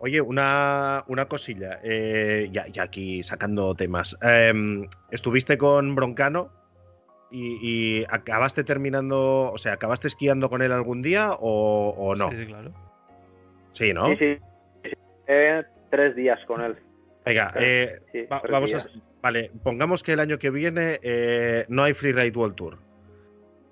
Oye, 0.00 0.20
una, 0.20 1.04
cosilla, 1.28 1.78
eh, 1.82 2.48
ya, 2.52 2.66
aquí 2.82 3.22
sacando 3.22 3.74
temas. 3.74 4.16
Em, 4.22 4.88
¿Estuviste 5.10 5.58
con 5.58 5.94
Broncano 5.94 6.50
y, 7.30 8.04
acabaste 8.08 8.64
terminando, 8.64 9.52
o 9.52 9.58
sea, 9.58 9.74
acabaste 9.74 10.08
esquiando 10.08 10.48
con 10.48 10.62
él 10.62 10.72
algún 10.72 11.02
día 11.02 11.32
o, 11.38 12.14
no? 12.16 12.30
Sí, 12.30 12.46
claro. 12.46 12.72
Sí, 13.72 13.92
¿no? 13.92 14.08
Sí, 14.08 14.16
sí. 14.16 14.38
Tres 15.90 16.16
días 16.16 16.38
con 16.46 16.62
él. 16.62 16.76
Venga, 17.24 17.52
eh, 17.56 18.00
vamos 18.50 18.74
a. 18.74 18.86
Vale, 19.20 19.50
pongamos 19.62 20.02
que 20.02 20.12
el 20.12 20.20
año 20.20 20.38
que 20.38 20.50
viene 20.50 21.00
eh, 21.02 21.66
no 21.68 21.82
hay 21.82 21.92
Free 21.92 22.12
Ride 22.12 22.38
World 22.38 22.54
Tour 22.54 22.78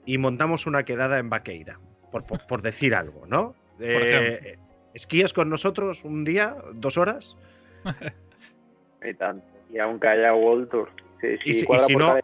y 0.05 0.19
montamos 0.19 0.67
una 0.67 0.85
quedada 0.85 1.19
en 1.19 1.31
Vaqueira, 1.31 1.79
por, 2.11 2.63
decir 2.63 2.95
algo, 2.95 3.27
¿no? 3.27 3.55
Eh, 3.79 4.57
¿Esquías 4.95 5.35
con 5.35 5.51
nosotros 5.51 6.03
un 6.03 6.25
día, 6.25 6.57
dos 6.73 6.97
horas? 6.97 7.37
y 9.05 9.13
tanto. 9.13 9.45
Y 9.71 9.79
aunque 9.79 10.09
haya 10.09 10.33
World 10.33 10.71
Tour. 10.71 10.89
y, 11.45 11.53
si, 11.53 11.67
no, 11.95 12.17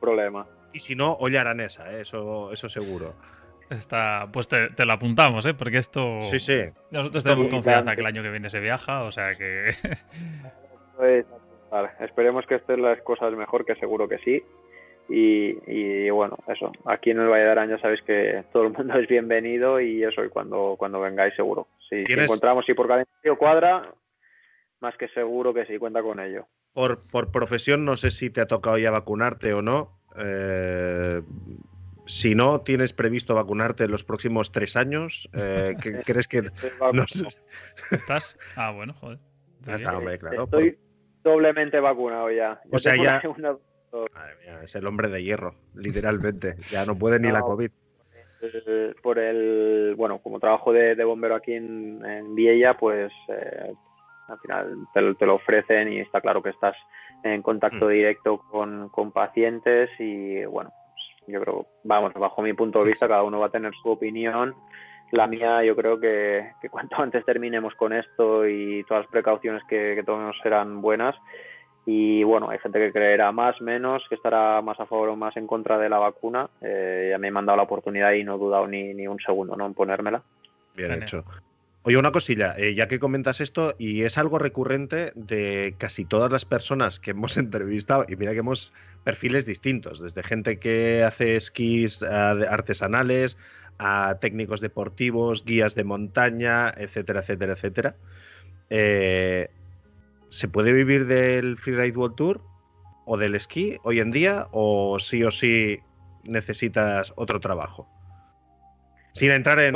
problema. 0.00 0.44
Y 0.72 0.80
si 0.80 0.96
no, 0.96 1.12
olla 1.12 1.42
aranesa, 1.42 1.92
¿eh? 1.92 2.00
eso, 2.00 2.52
eso 2.52 2.68
seguro. 2.68 3.14
Está, 3.72 4.28
pues 4.32 4.48
te, 4.48 4.84
lo 4.84 4.92
apuntamos, 4.92 5.46
¿eh? 5.46 5.54
porque 5.54 5.78
esto. 5.78 6.20
Sí, 6.20 6.38
sí. 6.38 6.60
Nosotros 6.90 7.24
tenemos 7.24 7.48
confianza 7.48 7.94
que 7.94 8.00
el 8.00 8.06
año 8.06 8.22
que 8.22 8.30
viene 8.30 8.50
se 8.50 8.60
viaja, 8.60 9.02
o 9.04 9.10
sea 9.10 9.34
que. 9.34 9.72
Pues, 10.94 11.24
vale, 11.70 11.88
esperemos 12.00 12.46
que 12.46 12.56
estén 12.56 12.82
las 12.82 13.00
cosas 13.00 13.32
mejor, 13.32 13.64
que 13.64 13.74
seguro 13.76 14.06
que 14.06 14.18
sí. 14.18 14.44
Y, 15.08 16.10
bueno, 16.10 16.38
eso, 16.46 16.70
aquí 16.84 17.10
en 17.10 17.20
el 17.20 17.28
Valle 17.28 17.44
de 17.44 17.50
Arán 17.50 17.70
ya 17.70 17.78
sabéis 17.78 18.02
que 18.02 18.44
todo 18.52 18.64
el 18.64 18.72
mundo 18.72 18.94
es 18.98 19.08
bienvenido 19.08 19.80
y 19.80 20.04
eso, 20.04 20.24
y 20.24 20.28
cuando, 20.28 20.76
cuando 20.78 21.00
vengáis 21.00 21.34
seguro. 21.34 21.66
Si, 21.88 22.04
encontramos 22.06 22.64
si 22.66 22.74
por 22.74 22.86
calendario 22.86 23.36
cuadra, 23.36 23.92
más 24.80 24.96
que 24.96 25.08
seguro 25.08 25.52
que 25.52 25.66
sí, 25.66 25.78
cuenta 25.78 26.02
con 26.02 26.20
ello. 26.20 26.46
Por, 26.72 27.02
por 27.10 27.32
profesión, 27.32 27.84
no 27.84 27.96
sé 27.96 28.10
si 28.10 28.30
te 28.30 28.42
ha 28.42 28.46
tocado 28.46 28.78
ya 28.78 28.90
vacunarte 28.90 29.52
o 29.54 29.62
no. 29.62 29.98
Eh, 30.16 31.22
si 32.04 32.34
no 32.34 32.60
tienes 32.60 32.92
previsto 32.92 33.34
vacunarte 33.34 33.84
en 33.84 33.90
los 33.90 34.04
próximos 34.04 34.52
tres 34.52 34.76
años, 34.76 35.28
eh, 35.32 35.74
¿crees 36.06 36.28
que 36.28 36.42
no 36.42 37.04
¿Estás? 37.90 38.36
Ah, 38.56 38.72
bueno, 38.72 38.94
joder. 38.94 39.18
Estoy 39.66 40.78
doblemente 41.22 41.78
vacunado 41.80 42.30
ya. 42.30 42.60
o 42.70 42.78
sea, 42.78 42.96
ya. 42.96 43.22
es 44.62 44.74
el 44.74 44.86
hombre 44.86 45.08
de 45.08 45.22
hierro, 45.22 45.54
literalmente. 45.74 46.56
ya 46.70 46.84
no 46.86 46.98
puede 46.98 47.20
ni 47.20 47.30
la 47.30 47.40
COVID. 47.40 47.70
Por 49.02 49.20
el, 49.20 49.94
bueno, 49.96 50.18
como 50.20 50.40
trabajo 50.40 50.72
de, 50.72 51.02
bombero 51.04 51.36
aquí 51.36 51.52
en, 51.52 52.04
en 52.04 52.34
Viella, 52.34 52.76
pues 52.76 53.12
eh, 53.28 53.72
al 54.26 54.38
final 54.40 54.88
te, 54.92 55.26
lo 55.26 55.36
ofrecen 55.36 55.92
y 55.92 56.00
está 56.00 56.20
claro 56.20 56.42
que 56.42 56.50
estás 56.50 56.74
en 57.22 57.40
contacto 57.42 57.86
mm. 57.86 57.90
directo 57.90 58.38
con, 58.50 58.88
con, 58.88 59.12
pacientes 59.12 59.90
y 60.00 60.44
bueno, 60.44 60.72
yo 61.26 61.40
creo, 61.40 61.66
vamos, 61.84 62.12
bajo 62.14 62.42
mi 62.42 62.52
punto 62.52 62.80
de 62.80 62.90
vista, 62.90 63.08
cada 63.08 63.22
uno 63.22 63.40
va 63.40 63.46
a 63.46 63.50
tener 63.50 63.72
su 63.82 63.88
opinión. 63.88 64.54
La 65.10 65.26
mía, 65.26 65.62
yo 65.62 65.76
creo 65.76 66.00
que, 66.00 66.52
que 66.60 66.68
cuanto 66.68 66.96
antes 67.02 67.24
terminemos 67.24 67.74
con 67.74 67.92
esto 67.92 68.46
y 68.46 68.84
todas 68.84 69.04
las 69.04 69.10
precauciones 69.10 69.62
que, 69.68 69.94
que 69.94 70.04
tomemos 70.04 70.36
serán 70.42 70.80
buenas, 70.80 71.16
y 71.84 72.22
bueno, 72.22 72.48
hay 72.48 72.58
gente 72.58 72.78
que 72.78 72.92
creerá 72.92 73.32
más, 73.32 73.60
menos, 73.60 74.04
que 74.08 74.14
estará 74.14 74.62
más 74.62 74.78
a 74.78 74.86
favor 74.86 75.08
o 75.08 75.16
más 75.16 75.36
en 75.36 75.46
contra 75.46 75.78
de 75.78 75.88
la 75.88 75.98
vacuna. 75.98 76.48
Eh, 76.60 77.08
ya 77.10 77.18
me 77.18 77.28
he 77.28 77.32
mandado 77.32 77.56
la 77.56 77.64
oportunidad 77.64 78.12
y 78.12 78.22
no 78.22 78.36
he 78.36 78.38
dudado 78.38 78.68
ni, 78.68 78.94
ni 78.94 79.08
un 79.08 79.18
segundo 79.18 79.56
¿no? 79.56 79.66
en 79.66 79.74
ponérmela. 79.74 80.22
Bien 80.76 80.92
hecho. 80.92 81.24
Oye, 81.84 81.96
una 81.96 82.12
cosilla, 82.12 82.54
eh, 82.56 82.74
ya 82.74 82.86
que 82.86 83.00
comentas 83.00 83.40
esto, 83.40 83.74
y 83.76 84.02
es 84.02 84.16
algo 84.16 84.38
recurrente 84.38 85.12
de 85.16 85.74
casi 85.78 86.04
todas 86.04 86.30
las 86.30 86.44
personas 86.44 87.00
que 87.00 87.10
hemos 87.10 87.36
entrevistado, 87.38 88.04
y 88.08 88.14
mira 88.16 88.32
que 88.32 88.38
hemos 88.38 88.72
perfiles 89.02 89.46
distintos, 89.46 90.00
desde 90.00 90.22
gente 90.22 90.58
que 90.58 91.02
hace 91.02 91.34
esquís 91.34 92.02
artesanales, 92.04 93.36
a 93.78 94.18
técnicos 94.20 94.60
deportivos, 94.60 95.44
guías 95.44 95.74
de 95.74 95.82
montaña, 95.82 96.72
etcétera, 96.76 97.20
etcétera, 97.20 97.54
etcétera. 97.54 97.96
Eh, 98.70 99.50
¿Se 100.28 100.48
puede 100.48 100.72
vivir 100.72 101.06
del 101.06 101.58
Freeride 101.58 101.96
World 101.96 102.16
Tour 102.16 102.42
o 103.06 103.16
del 103.16 103.34
esquí 103.34 103.78
hoy 103.82 103.98
en 103.98 104.12
día 104.12 104.46
o 104.52 104.98
sí 105.00 105.24
o 105.24 105.32
sí 105.32 105.80
necesitas 106.22 107.12
otro 107.16 107.40
trabajo? 107.40 107.88
Sin 109.12 109.32
entrar 109.32 109.58
en... 109.58 109.74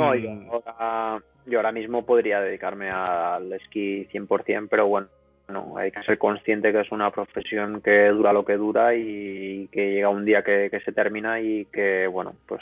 yo, 1.47 1.59
ahora, 1.59 1.71
mismo 1.71 2.05
podría 2.05 2.41
dedicarme 2.41 2.89
al 2.89 3.51
esquí 3.53 4.07
100%, 4.11 4.67
pero 4.69 4.87
bueno, 4.87 5.07
no, 5.47 5.77
hay 5.77 5.91
que 5.91 6.03
ser 6.03 6.17
consciente 6.17 6.71
que 6.71 6.81
es 6.81 6.91
una 6.91 7.09
profesión 7.11 7.81
que 7.81 8.07
dura 8.09 8.33
lo 8.33 8.43
que 8.45 8.57
dura 8.57 8.95
y 8.95 9.67
que 9.71 9.91
llega 9.93 10.09
un 10.09 10.25
día 10.25 10.43
que, 10.43 10.69
se 10.83 10.91
termina 10.91 11.39
y 11.39 11.65
que, 11.65 12.07
bueno, 12.07 12.33
pues 12.45 12.61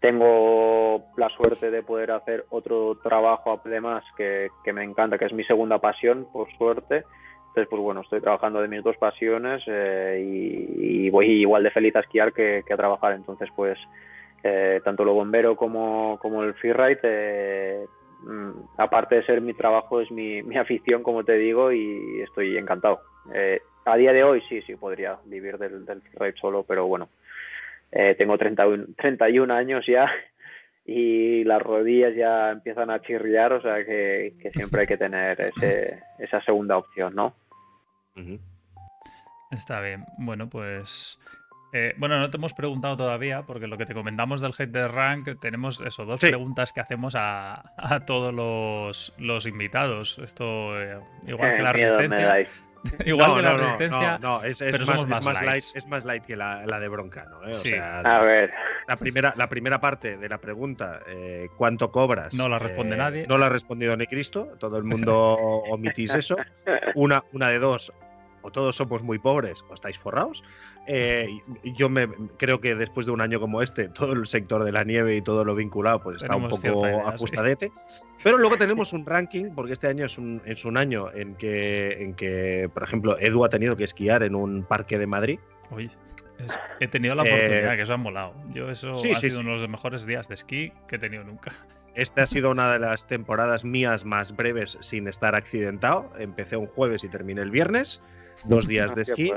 tengo 0.00 1.06
la 1.16 1.28
suerte 1.30 1.70
de 1.70 1.82
poder 1.82 2.12
hacer 2.12 2.44
otro 2.50 2.98
trabajo 3.02 3.60
además 3.64 4.04
que, 4.16 4.48
que, 4.62 4.72
me 4.72 4.84
encanta, 4.84 5.18
que 5.18 5.24
es 5.24 5.32
mi 5.32 5.44
segunda 5.44 5.78
pasión, 5.78 6.26
por 6.32 6.48
suerte. 6.56 7.04
Entonces, 7.54 7.70
pues 7.70 7.82
bueno, 7.82 8.00
estoy 8.00 8.20
trabajando 8.20 8.60
de 8.60 8.66
mis 8.66 8.82
dos 8.82 8.96
pasiones 8.96 9.62
eh, 9.68 10.20
y, 10.26 11.08
voy 11.10 11.26
igual 11.26 11.62
de 11.62 11.70
feliz 11.70 11.94
a 11.94 12.00
esquiar 12.00 12.32
que, 12.32 12.64
a 12.68 12.76
trabajar. 12.76 13.12
Entonces, 13.12 13.48
pues 13.54 13.78
eh, 14.42 14.80
tanto 14.82 15.04
lo 15.04 15.14
bombero 15.14 15.54
como, 15.54 16.18
como 16.20 16.42
el 16.42 16.54
freeride, 16.54 16.98
eh, 17.04 17.86
aparte 18.76 19.16
de 19.16 19.26
ser 19.26 19.40
mi 19.40 19.54
trabajo, 19.54 20.00
es 20.00 20.10
mi, 20.10 20.42
mi, 20.42 20.56
afición, 20.58 21.02
como 21.02 21.24
te 21.24 21.36
digo, 21.36 21.72
y 21.72 22.20
estoy 22.22 22.56
encantado. 22.56 23.00
a 23.84 23.96
día 23.96 24.12
de 24.12 24.24
hoy 24.24 24.42
sí, 24.48 24.62
sí 24.62 24.76
podría 24.76 25.18
vivir 25.24 25.58
del, 25.58 25.84
del 25.84 26.02
solo, 26.40 26.62
pero 26.62 26.86
bueno, 26.86 27.08
eh, 27.96 28.16
tengo 28.18 28.36
31, 28.36 28.86
31 28.96 29.54
años 29.54 29.84
ya 29.86 30.10
y 30.84 31.44
las 31.44 31.62
rodillas 31.62 32.14
ya 32.16 32.50
empiezan 32.50 32.90
a 32.90 33.00
chirriar, 33.00 33.52
o 33.52 33.62
sea 33.62 33.84
que, 33.84 34.34
siempre 34.52 34.82
hay 34.82 34.86
que 34.88 34.96
tener 34.96 35.40
ese, 35.40 36.02
esa 36.18 36.42
segunda 36.42 36.76
opción, 36.76 37.14
¿no? 37.14 37.34
Está 39.52 39.80
bien. 39.80 40.04
Bueno, 40.18 40.48
pues... 40.48 41.18
Eh, 41.76 41.92
bueno, 41.96 42.20
no 42.20 42.30
te 42.30 42.36
hemos 42.36 42.54
preguntado 42.54 42.96
todavía, 42.96 43.42
porque 43.42 43.66
lo 43.66 43.76
que 43.76 43.84
te 43.84 43.94
comentamos 43.94 44.40
del 44.40 44.54
Head 44.56 44.68
de 44.68 44.86
Rank, 44.86 45.40
tenemos 45.40 45.80
eso, 45.80 46.04
dos 46.04 46.20
preguntas 46.20 46.72
que 46.72 46.80
hacemos 46.80 47.16
a, 47.18 47.64
todos 48.06 48.32
los, 49.18 49.46
invitados. 49.46 50.20
Esto, 50.20 50.80
eh, 50.80 51.00
igual 51.26 51.54
que 51.54 51.62
la 51.62 51.72
resistencia. 51.72 52.46
Igual 53.06 53.36
que 53.36 53.42
la 53.42 53.54
resistencia. 53.54 54.18
No, 54.18 54.42
es, 54.44 54.60
más, 55.08 55.42
light. 55.42 55.64
es 55.74 55.86
más 55.86 56.04
light 56.04 56.24
que 56.24 56.36
la, 56.36 56.78
de 56.78 56.88
Broncano. 56.88 57.42
¿eh? 57.44 57.50
O 57.50 57.54
sea, 57.54 58.00
a 58.00 58.22
ver. 58.22 58.52
La 58.86 58.96
primera, 58.96 59.32
la 59.36 59.48
primera 59.48 59.80
parte 59.80 60.18
de 60.18 60.28
la 60.28 60.38
pregunta, 60.38 61.00
eh, 61.06 61.48
¿cuánto 61.56 61.90
cobras? 61.90 62.34
No 62.34 62.48
la 62.48 62.58
responde 62.58 62.94
eh, 62.94 62.98
nadie. 62.98 63.26
No 63.26 63.38
la 63.38 63.46
ha 63.46 63.48
respondido 63.48 63.96
ni 63.96 64.06
Cristo. 64.06 64.56
Todo 64.58 64.76
el 64.76 64.84
mundo 64.84 65.34
omitís 65.34 66.14
eso. 66.14 66.36
Una, 66.94 67.24
una 67.32 67.48
de 67.48 67.58
dos. 67.58 67.92
O 68.44 68.50
todos 68.50 68.76
somos 68.76 69.02
muy 69.02 69.18
pobres 69.18 69.64
o 69.68 69.74
estáis 69.74 69.98
forrados. 69.98 70.44
Eh, 70.86 71.28
yo 71.64 71.88
me 71.88 72.08
creo 72.36 72.60
que 72.60 72.74
después 72.74 73.06
de 73.06 73.12
un 73.12 73.20
año 73.20 73.40
como 73.40 73.62
este, 73.62 73.88
todo 73.88 74.12
el 74.12 74.26
sector 74.26 74.64
de 74.64 74.70
la 74.70 74.84
nieve 74.84 75.16
y 75.16 75.22
todo 75.22 75.44
lo 75.44 75.54
vinculado, 75.54 76.00
pues 76.00 76.22
está 76.22 76.36
un 76.36 76.48
poco 76.48 76.84
ajustadete. 76.84 77.72
Pero 78.22 78.38
luego 78.38 78.56
tenemos 78.56 78.92
un 78.92 79.06
ranking, 79.06 79.54
porque 79.54 79.72
este 79.72 79.88
año 79.88 80.04
es 80.04 80.18
un, 80.18 80.42
es 80.44 80.64
un 80.64 80.76
año 80.76 81.10
en 81.12 81.34
que, 81.36 82.02
en 82.02 82.14
que, 82.14 82.70
por 82.72 82.82
ejemplo, 82.82 83.18
Edu 83.18 83.44
ha 83.44 83.48
tenido 83.48 83.76
que 83.76 83.84
esquiar 83.84 84.22
en 84.22 84.34
un 84.34 84.62
parque 84.62 84.98
de 84.98 85.06
Madrid. 85.06 85.38
Uy, 85.70 85.90
he 86.80 86.88
tenido 86.88 87.14
la 87.14 87.22
oportunidad, 87.22 87.72
eh, 87.72 87.76
que 87.76 87.82
eso 87.82 87.94
ha 87.94 87.96
molado. 87.96 88.34
Yo 88.52 88.70
eso 88.70 88.94
ha 88.94 88.98
sido 88.98 89.40
uno 89.40 89.52
de 89.54 89.60
los 89.60 89.68
mejores 89.70 90.04
días 90.04 90.28
de 90.28 90.34
esquí 90.34 90.72
que 90.86 90.96
he 90.96 90.98
tenido 90.98 91.24
nunca. 91.24 91.52
Esta 91.94 92.24
ha 92.24 92.26
sido 92.26 92.50
una 92.50 92.72
de 92.72 92.80
las 92.80 93.06
temporadas 93.06 93.64
mías 93.64 94.04
más 94.04 94.34
breves 94.34 94.76
sin 94.80 95.06
estar 95.06 95.34
accidentado. 95.34 96.10
Empecé 96.18 96.56
un 96.56 96.66
jueves 96.66 97.04
y 97.04 97.08
terminé 97.08 97.40
el 97.40 97.50
viernes 97.50 98.02
dos 98.44 98.66
días 98.66 98.94
de 98.94 99.02
esquí. 99.02 99.32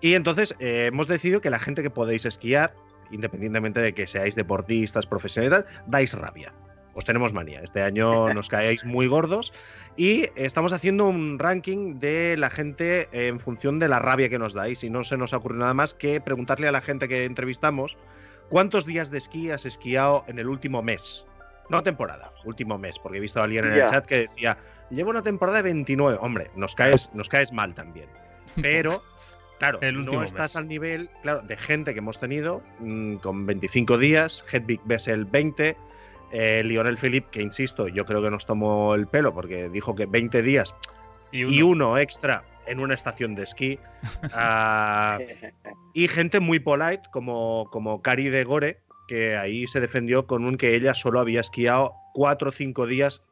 Y 0.00 0.14
entonces 0.14 0.54
eh, 0.60 0.86
hemos 0.86 1.08
decidido 1.08 1.40
que 1.40 1.50
la 1.50 1.58
gente 1.58 1.82
que 1.82 1.90
podéis 1.90 2.24
esquiar, 2.24 2.74
independientemente 3.10 3.80
de 3.80 3.94
que 3.94 4.06
seáis 4.06 4.34
deportistas, 4.34 5.06
profesionales, 5.06 5.64
dais 5.86 6.14
rabia. 6.14 6.52
Os 6.94 7.04
tenemos 7.04 7.32
manía. 7.32 7.60
Este 7.62 7.82
año 7.82 8.28
nos 8.34 8.48
caéis 8.48 8.84
muy 8.84 9.06
gordos 9.06 9.52
y 9.96 10.26
estamos 10.34 10.72
haciendo 10.72 11.06
un 11.06 11.38
ranking 11.38 11.98
de 11.98 12.36
la 12.36 12.50
gente 12.50 13.08
en 13.12 13.38
función 13.38 13.78
de 13.78 13.88
la 13.88 13.98
rabia 13.98 14.28
que 14.28 14.38
nos 14.38 14.52
dais. 14.52 14.82
Y 14.82 14.90
no 14.90 15.04
se 15.04 15.16
nos 15.16 15.32
ocurre 15.32 15.58
nada 15.58 15.74
más 15.74 15.94
que 15.94 16.20
preguntarle 16.20 16.68
a 16.68 16.72
la 16.72 16.80
gente 16.80 17.08
que 17.08 17.24
entrevistamos 17.24 17.96
cuántos 18.48 18.86
días 18.86 19.10
de 19.10 19.18
esquí 19.18 19.50
has 19.50 19.64
esquiado 19.64 20.24
en 20.26 20.38
el 20.38 20.48
último 20.48 20.82
mes. 20.82 21.24
No 21.70 21.82
temporada, 21.82 22.32
último 22.44 22.78
mes, 22.78 22.98
porque 22.98 23.18
he 23.18 23.20
visto 23.20 23.40
a 23.40 23.44
alguien 23.44 23.66
en 23.66 23.74
el 23.74 23.86
chat 23.86 24.06
que 24.06 24.20
decía, 24.20 24.56
llevo 24.90 25.10
una 25.10 25.22
temporada 25.22 25.58
de 25.58 25.64
29. 25.64 26.18
Hombre, 26.20 26.50
nos 26.56 26.74
caes, 26.74 27.10
nos 27.12 27.28
caes 27.28 27.52
mal 27.52 27.74
también. 27.74 28.08
Pero, 28.56 29.02
claro, 29.58 29.80
no 29.80 30.22
estás 30.22 30.56
al 30.56 30.68
nivel 30.68 31.10
claro, 31.22 31.42
de 31.42 31.56
gente 31.56 31.92
que 31.92 31.98
hemos 31.98 32.18
tenido 32.18 32.62
mm, 32.80 33.16
con 33.16 33.46
25 33.46 33.98
días, 33.98 34.44
Hedvig 34.50 34.80
Bessel 34.84 35.24
20, 35.24 35.76
eh, 36.32 36.62
Lionel 36.64 36.98
Philippe, 36.98 37.28
que 37.30 37.42
insisto, 37.42 37.88
yo 37.88 38.04
creo 38.04 38.22
que 38.22 38.30
nos 38.30 38.46
tomó 38.46 38.94
el 38.94 39.06
pelo 39.06 39.32
porque 39.32 39.68
dijo 39.68 39.94
que 39.94 40.06
20 40.06 40.42
días 40.42 40.74
y 41.32 41.62
uno, 41.62 41.98
extra 41.98 42.44
en 42.66 42.80
una 42.80 42.94
estación 42.94 43.34
de 43.34 43.44
esquí. 43.44 43.78
Ah, 44.32 45.18
y 45.94 46.08
gente 46.08 46.40
muy 46.40 46.58
polite 46.58 47.02
como, 47.10 47.68
como 47.70 48.02
Cari 48.02 48.28
de 48.28 48.44
Gore, 48.44 48.80
que 49.08 49.36
ahí 49.36 49.66
se 49.66 49.80
defendió 49.80 50.26
con 50.26 50.44
un 50.44 50.56
que 50.56 50.74
ella 50.74 50.94
solo 50.94 51.20
había 51.20 51.40
esquiado 51.40 51.94
4 52.14 52.48
o 52.48 52.52
5 52.52 52.86
días 52.86 53.22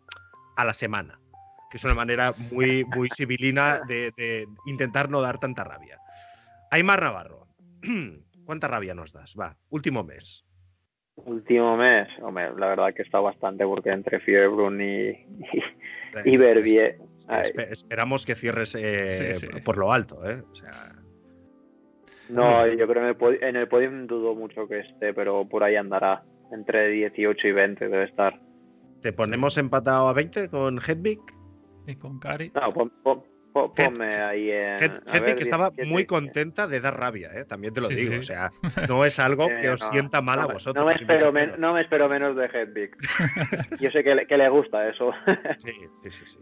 a 0.57 0.65
la 0.65 0.75
semana 0.75 1.19
que 1.71 1.77
es 1.77 1.85
una 1.85 1.95
manera 1.95 2.35
muy, 2.51 2.85
muy 2.85 3.09
civilina 3.09 3.81
de, 3.87 4.47
intentar 4.67 5.11
no 5.11 5.21
dar 5.21 5.39
tanta 5.39 5.65
rabia. 5.65 5.99
Aymar 6.71 7.03
Navarro, 7.03 7.49
¿cuánta 8.45 8.69
rabia 8.69 8.95
nos 8.95 9.13
das? 9.13 9.37
Va, 9.39 9.57
último 9.71 10.05
mes. 10.05 10.45
Último 11.17 11.77
mes, 11.79 12.09
hombre, 12.21 12.51
la 12.59 12.67
verdad 12.69 12.93
que 12.95 13.03
está 13.03 13.21
bastante 13.21 13.65
porque 13.65 13.91
entre 13.91 14.21
Fiebrun 14.21 14.81
y, 14.83 15.27
y, 16.27 16.37
Verbier. 16.37 16.99
esperamos 17.71 18.27
que 18.27 18.35
cierres 18.35 18.75
eh, 18.75 19.33
por 19.65 19.79
lo 19.79 19.93
alto, 19.93 20.29
¿eh? 20.29 20.43
No, 22.29 22.67
yo 22.67 22.87
creo 22.87 23.17
que 23.17 23.47
en 23.47 23.57
el, 23.57 23.69
podium 23.69 24.07
dudo 24.07 24.35
mucho 24.35 24.67
que 24.67 24.81
esté, 24.81 25.15
pero 25.15 25.49
por 25.49 25.63
ahí 25.63 25.77
andará. 25.77 26.25
Entre 26.53 26.89
18 26.89 27.49
y 27.49 27.53
20 27.53 27.89
debe 27.89 28.05
estar. 28.05 28.41
¿Te 29.01 29.13
ponemos 29.13 29.59
empatado 29.59 30.09
a 30.09 30.13
20 30.13 30.49
con 30.49 30.79
Hedvig? 30.79 31.21
Y 31.87 31.97
con 31.97 32.19
Cari. 32.19 32.53
No, 32.55 32.73
ponme 33.75 34.15
ahí 34.17 34.51
en. 34.51 34.79
Gente 34.79 35.35
que 35.35 35.43
estaba 35.43 35.71
muy 35.87 36.05
contenta 36.05 36.67
de 36.67 36.81
dar 36.81 36.99
rabia, 36.99 37.31
¿eh? 37.35 37.45
también 37.45 37.73
te 37.73 37.81
lo 37.81 37.89
digo. 37.89 38.19
O 38.19 38.23
sea, 38.23 38.51
no 38.89 39.05
es 39.05 39.19
algo 39.19 39.49
que 39.49 39.71
os 39.71 39.81
sienta 39.89 40.21
mal 40.21 40.41
a 40.41 40.47
vosotros. 40.47 40.85
No 40.85 40.89
me, 40.89 40.95
espero 40.95 41.33
no 41.59 41.73
me 41.73 41.81
espero 41.81 42.09
menos 42.09 42.37
de 42.37 42.47
Hedvig. 42.47 42.91
Yo 43.81 43.91
sé 43.91 44.05
que 44.05 44.15
le, 44.15 44.27
que 44.27 44.37
le 44.37 44.49
gusta 44.49 44.89
eso. 44.89 45.13
sí, 45.65 45.73
sí, 45.95 46.11
sí. 46.11 46.27
sí. 46.27 46.39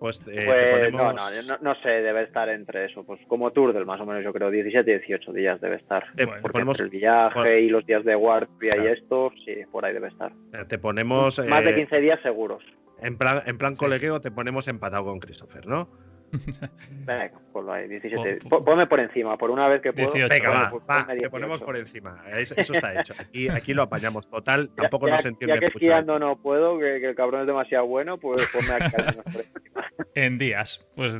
Pues, 0.00 0.18
eh, 0.28 0.44
pues 0.46 0.92
no, 0.94 1.12
no, 1.12 1.58
no, 1.60 1.74
sé, 1.82 1.90
debe 1.90 2.22
estar 2.22 2.48
entre 2.48 2.86
eso, 2.86 3.04
pues 3.04 3.20
como 3.28 3.50
Tour 3.50 3.74
del 3.74 3.84
más 3.84 4.00
o 4.00 4.06
menos, 4.06 4.24
yo 4.24 4.32
creo, 4.32 4.50
17, 4.50 4.90
18 4.98 5.30
días 5.34 5.60
debe 5.60 5.76
estar. 5.76 6.06
Te 6.16 6.26
ponemos, 6.26 6.80
el 6.80 6.88
viaje 6.88 7.60
y 7.60 7.68
los 7.68 7.84
días 7.84 8.02
de 8.06 8.14
guardia 8.14 8.82
y 8.82 8.86
esto, 8.86 9.30
sí, 9.44 9.56
por 9.70 9.84
ahí 9.84 9.92
debe 9.92 10.08
estar. 10.08 10.32
Te 10.68 10.78
ponemos. 10.78 11.38
Más 11.46 11.62
de 11.66 11.74
15 11.74 11.94
eh, 11.94 12.00
días 12.00 12.18
seguros. 12.22 12.64
En 13.02 13.18
plan, 13.18 13.42
en 13.46 13.58
plan 13.58 13.76
colegueo 13.76 14.20
te 14.20 14.30
ponemos 14.30 14.68
empatado 14.68 15.04
con 15.04 15.20
Christopher, 15.20 15.66
¿no? 15.66 15.88
Venga, 17.06 17.32
ponlo 17.52 17.72
ahí, 17.72 17.88
17. 17.88 18.48
Ponme 18.48 18.86
por 18.86 19.00
encima, 19.00 19.36
por 19.36 19.50
una 19.50 19.68
vez 19.68 19.82
que 19.82 19.92
puedo. 19.92 20.12
Venga, 20.12 20.70
va, 20.88 21.06
te 21.06 21.30
ponemos 21.30 21.60
por 21.62 21.76
encima. 21.76 22.22
Eso 22.36 22.54
está 22.56 23.00
hecho. 23.00 23.14
Aquí, 23.18 23.48
aquí 23.48 23.74
lo 23.74 23.82
apañamos 23.82 24.28
total. 24.28 24.70
Tampoco 24.76 25.08
nos 25.08 25.24
entiende 25.24 25.56
ya 25.56 25.60
que 25.60 25.66
esquiando 25.66 26.18
no 26.18 26.40
puedo, 26.40 26.78
que, 26.78 27.04
el 27.04 27.14
cabrón 27.14 27.42
es 27.42 27.46
demasiado 27.46 27.86
bueno, 27.86 28.18
pues 28.18 28.48
ponme 28.52 28.72
aquí 28.72 28.96
por 28.96 29.04
encima. 29.04 29.44
En 30.14 30.38
días, 30.38 30.86
pues. 30.96 31.14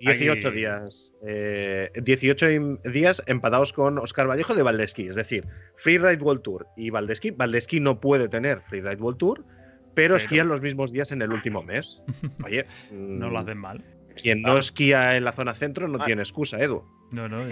18 0.00 0.50
días. 0.50 1.14
Eh, 1.24 1.90
18 1.94 2.46
días 2.84 3.22
empatados 3.26 3.72
con 3.72 3.98
Oscar 3.98 4.28
Vallejo 4.28 4.54
de 4.54 4.62
Valdesquí. 4.62 5.06
Es 5.06 5.14
decir, 5.14 5.46
Freeride 5.76 6.20
World 6.22 6.42
Tour 6.42 6.66
y 6.76 6.90
Valdesquí. 6.90 7.30
Valdesquí 7.30 7.78
no 7.78 8.00
puede 8.00 8.28
tener 8.28 8.60
Freeride 8.62 9.00
World 9.00 9.18
Tour 9.18 9.44
pero, 9.94 10.16
esquían 10.16 10.48
los 10.48 10.60
mismos 10.60 10.92
días 10.92 11.12
en 11.12 11.22
el 11.22 11.32
último 11.32 11.62
mes. 11.62 12.02
Oye, 12.44 12.66
no 12.90 13.28
lo 13.28 13.38
mm, 13.38 13.42
hacen 13.42 13.58
mal. 13.58 13.84
Quien 14.14 14.42
no 14.42 14.58
esquía 14.58 15.16
en 15.16 15.24
la 15.24 15.32
zona 15.32 15.54
centro 15.54 15.88
no 15.88 16.04
tiene 16.04 16.22
excusa, 16.22 16.60
Edu. 16.60 16.84
No, 17.10 17.28
no, 17.28 17.46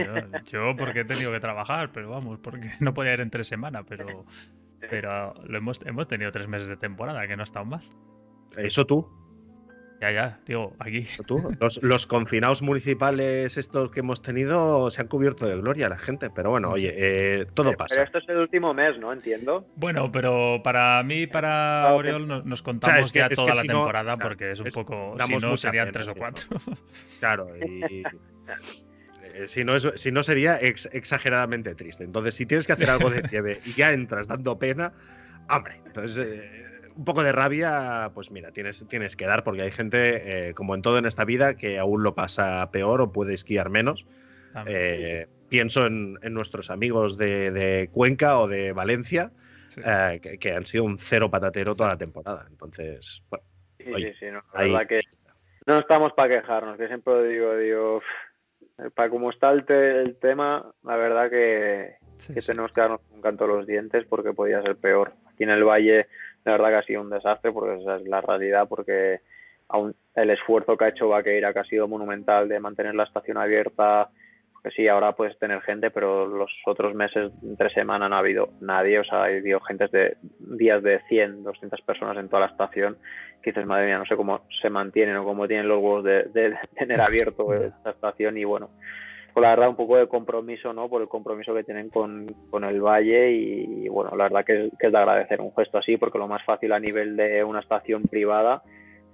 yo, 0.45 0.75
porque 0.77 1.01
he 1.01 1.05
tenido 1.05 1.33
que 1.33 1.41
trabajar, 1.41 1.91
pero 1.93 2.11
vamos, 2.11 2.39
porque 2.41 2.71
no 2.81 2.95
podía 2.95 3.15
ir 3.15 3.21
entre 3.21 3.45
semana, 3.45 3.85
pero, 3.85 4.25
pero 4.79 5.35
lo 5.45 5.59
hemos, 5.59 5.81
hemos 5.87 6.09
tenido 6.09 6.33
tres 6.33 6.49
meses 6.49 6.69
de 6.69 6.77
temporada, 6.77 7.27
que 7.27 7.37
no 7.37 7.43
ha 7.43 7.45
estado 7.45 7.67
mal. 7.67 7.83
Eso 8.57 8.87
tú. 8.87 9.07
Ya, 10.01 10.11
ya, 10.11 10.39
digo, 10.47 10.75
aquí. 10.79 11.07
Los, 11.83 12.07
confinados 12.07 12.63
municipales 12.63 13.59
estos 13.59 13.91
que 13.91 14.01
hemos 14.01 14.23
tenido 14.23 14.91
se 14.91 15.03
han 15.03 15.09
cubierto 15.09 15.47
de 15.47 15.57
gloria 15.57 15.91
la 15.91 15.99
gente, 15.99 16.31
pero 16.31 16.49
bueno, 16.49 16.71
oye, 16.71 16.95
eh, 16.97 17.47
todo 17.53 17.75
pasa. 17.75 17.97
Pero 17.97 18.05
esto 18.05 18.19
es 18.19 18.29
el 18.31 18.39
último 18.39 18.73
mes, 18.73 18.99
¿no? 18.99 19.13
Entiendo. 19.13 19.67
Bueno, 19.77 20.11
pero 20.11 20.63
para 20.65 21.03
mí, 21.03 21.27
para 21.27 21.89
ah, 21.89 21.95
Oriol, 21.95 22.27
nos, 22.27 22.63
contamos 22.63 23.13
ya 23.13 23.29
toda 23.29 23.55
la 23.55 23.63
temporada 23.63 24.17
porque 24.17 24.53
es 24.53 24.61
un 24.61 24.69
poco. 24.75 25.17
Si 25.21 25.37
no, 25.37 25.57
serían 25.59 25.93
tres 25.93 26.09
o 26.09 26.15
cuatro. 26.15 26.49
claro, 27.21 27.49
y. 27.59 28.03
Eh, 29.35 29.49
si 29.49 29.65
no, 29.65 29.79
si 29.79 30.13
no 30.13 30.23
sería 30.23 30.57
exageradamente 30.57 31.75
triste. 31.75 32.05
Entonces, 32.05 32.35
si 32.35 32.47
tienes 32.47 32.67
que 32.67 32.73
hacer 32.73 32.91
algo 32.91 33.11
de 33.11 33.23
nieve 33.31 33.61
y 33.65 33.75
ya 33.75 33.93
entras 33.93 34.29
dando 34.29 34.59
pena, 34.59 34.93
hombre, 35.49 35.81
entonces 35.85 36.27
eh, 36.27 36.70
un 37.01 37.07
poco 37.07 37.23
de 37.23 37.33
rabia, 37.33 38.11
pues 38.13 38.31
mira, 38.31 38.53
tienes, 38.53 38.87
tienes 38.87 39.17
que 39.17 39.25
dar, 39.25 39.43
porque 39.43 39.63
hay 39.63 39.71
gente, 39.71 40.49
eh, 40.49 40.53
como 40.53 40.75
en 40.75 40.83
todo 40.83 40.99
en 40.99 41.07
esta 41.07 41.25
vida, 41.25 41.57
que 41.57 41.79
aún 41.79 42.03
lo 42.03 42.15
pasa 42.15 42.71
peor 42.71 43.01
o 43.01 43.11
puede 43.11 43.33
esquiar 43.33 43.71
menos. 43.71 44.07
Eh, 44.67 45.27
pienso 45.49 45.87
en, 45.87 46.19
nuestros 46.25 46.71
amigos 46.71 47.17
de, 47.17 47.89
Cuenca 47.91 48.39
o 48.39 48.49
de 48.49 48.75
Valencia, 48.75 49.33
eh, 49.83 50.21
que, 50.39 50.53
han 50.53 50.67
sido 50.67 50.85
un 50.85 50.99
cero 50.99 51.31
patatero 51.31 51.75
toda 51.75 51.89
la 51.89 51.97
temporada. 51.97 52.45
Entonces, 52.51 53.25
bueno. 53.31 53.47
Sí, 53.79 54.15
sí, 54.19 54.27
no, 54.31 54.43
la 54.53 54.65
verdad 54.65 54.87
que 54.87 55.01
no 55.65 55.79
estamos 55.79 56.13
para 56.13 56.39
quejarnos, 56.39 56.77
que 56.77 56.87
siempre 56.87 57.27
digo, 57.29 57.57
digo, 57.57 58.03
para 58.95 59.09
como 59.09 59.31
está 59.31 59.53
el, 59.53 59.65
el 59.67 60.17
tema, 60.17 60.71
la 60.85 60.97
verdad 60.97 61.31
que, 61.31 61.95
que 62.35 62.43
tenemos 62.43 62.73
que 62.73 62.83
darnos 62.83 63.01
un 63.11 63.23
canto 63.23 63.45
a 63.45 63.49
los 63.49 63.67
dientes 63.67 64.05
porque 64.07 64.35
podía 64.35 64.61
ser 64.61 64.77
peor. 64.77 65.15
Aquí 65.33 65.45
en 65.45 65.51
el 65.51 65.65
Valle 65.65 66.07
la 66.45 66.53
verdad 66.53 66.69
que 66.69 66.77
ha 66.77 66.83
sido 66.83 67.03
un 67.03 67.11
desastre 67.11 67.53
porque 67.53 67.81
esa 67.81 67.97
es 67.97 68.03
la 68.07 68.21
realidad, 68.21 68.69
porque 68.69 69.21
aún 69.69 69.95
el 70.15 70.31
esfuerzo 70.31 70.77
que 70.77 70.85
ha 70.85 70.89
hecho 70.89 71.09
Vaqueira, 71.09 71.53
que 71.53 71.61
ha 71.61 71.65
sido 71.65 71.89
monumental 71.89 72.49
de 72.49 72.61
mantener 72.61 72.95
la 72.95 73.05
estación 73.05 73.37
abierta, 73.37 74.11
que 74.63 74.71
sí, 74.71 74.89
ahora 74.89 75.13
puedes 75.13 75.39
tener 75.39 75.63
gente, 75.63 75.91
pero 75.91 76.27
los 76.27 76.51
otros 76.67 76.95
meses, 76.95 77.33
entre 77.43 77.71
semana, 77.71 78.09
no 78.09 78.17
ha 78.17 78.19
habido 78.19 78.51
nadie, 78.61 78.99
o 78.99 79.05
sea, 79.05 79.23
ha 79.23 79.25
habido 79.25 79.61
gente 79.61 79.89
de 79.89 80.17
días 80.39 80.83
de 80.83 81.01
100, 81.09 81.45
200 81.45 81.81
personas 81.83 82.19
en 82.19 82.29
toda 82.29 82.41
la 82.41 82.53
estación, 82.53 82.99
que 83.43 83.53
dices, 83.53 83.65
madre 83.65 83.87
mía, 83.87 83.99
no 83.99 84.05
sé 84.05 84.17
cómo 84.17 84.43
se 84.61 84.69
mantienen 84.69 85.17
o 85.17 85.25
cómo 85.25 85.49
tienen 85.49 85.69
los 85.69 85.79
huevos 85.79 86.05
de, 86.05 86.25
de 86.25 86.59
tener 86.77 87.01
abierto 87.01 87.55
esta 87.55 87.91
estación 87.91 88.37
y 88.37 88.45
bueno, 88.45 88.71
por 89.33 89.43
la 89.43 89.51
verdad 89.51 89.69
un 89.69 89.77
poco 89.77 89.97
de 89.97 90.09
compromiso, 90.09 90.73
¿no? 90.73 90.89
Por 90.89 91.03
el 91.03 91.09
compromiso 91.09 91.55
que 91.55 91.65
tienen 91.65 91.91
con, 91.91 92.27
el 92.65 92.81
Valle 92.81 93.33
y, 93.33 93.89
bueno, 93.89 94.17
la 94.17 94.25
verdad 94.25 94.45
que, 94.45 94.71
es 94.79 94.93
de 94.93 94.99
agradecer 94.99 95.41
un 95.41 95.55
gesto 95.55 95.79
así 95.79 95.97
porque 95.97 96.19
lo 96.19 96.29
más 96.29 96.45
fácil 96.45 96.73
a 96.73 96.81
nivel 96.81 97.17
de 97.17 97.45
una 97.45 97.61
estación 97.61 98.03
privada, 98.03 98.63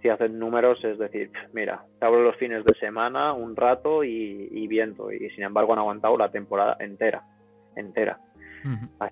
si 0.02 0.08
hacen 0.08 0.38
números, 0.38 0.84
es 0.84 0.98
decir, 0.98 1.30
mira, 1.52 1.84
te 1.98 2.06
abro 2.06 2.22
los 2.22 2.36
fines 2.36 2.64
de 2.64 2.74
semana 2.78 3.32
un 3.32 3.56
rato 3.56 4.04
y, 4.04 4.66
viento 4.68 5.12
y 5.12 5.30
sin 5.30 5.44
embargo 5.44 5.72
han 5.72 5.78
aguantado 5.80 6.16
la 6.16 6.30
temporada 6.30 6.76
entera, 6.80 7.22
entera. 7.74 8.18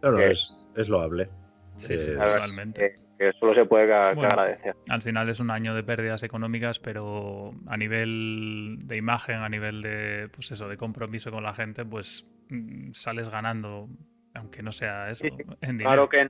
Claro, 0.00 0.18
es, 0.18 0.66
loable. 0.88 1.28
Sí, 1.76 1.98
sí, 1.98 2.10
realmente. 2.12 3.03
Que 3.18 3.32
solo 3.34 3.54
se 3.54 3.64
puede 3.64 3.92
agradecer. 3.92 4.74
Al 4.88 5.02
final 5.02 5.28
es 5.28 5.40
un 5.40 5.50
año 5.50 5.74
de 5.74 5.82
pérdidas 5.82 6.22
económicas, 6.22 6.78
pero 6.78 7.52
a 7.66 7.76
nivel 7.76 8.78
de 8.82 8.96
imagen, 8.96 9.36
a 9.36 9.48
nivel 9.48 9.82
de, 9.82 10.28
pues 10.34 10.50
eso, 10.52 10.68
de 10.68 10.76
compromiso 10.76 11.30
con 11.30 11.42
la 11.42 11.54
gente, 11.54 11.84
pues 11.84 12.26
mm, 12.50 12.92
sales 12.92 13.28
ganando, 13.28 13.88
aunque 14.34 14.62
no 14.62 14.72
sea 14.72 15.10
eso, 15.10 15.24
en 15.60 15.78
dinero. 15.78 16.08
Claro 16.08 16.08
que 16.08 16.28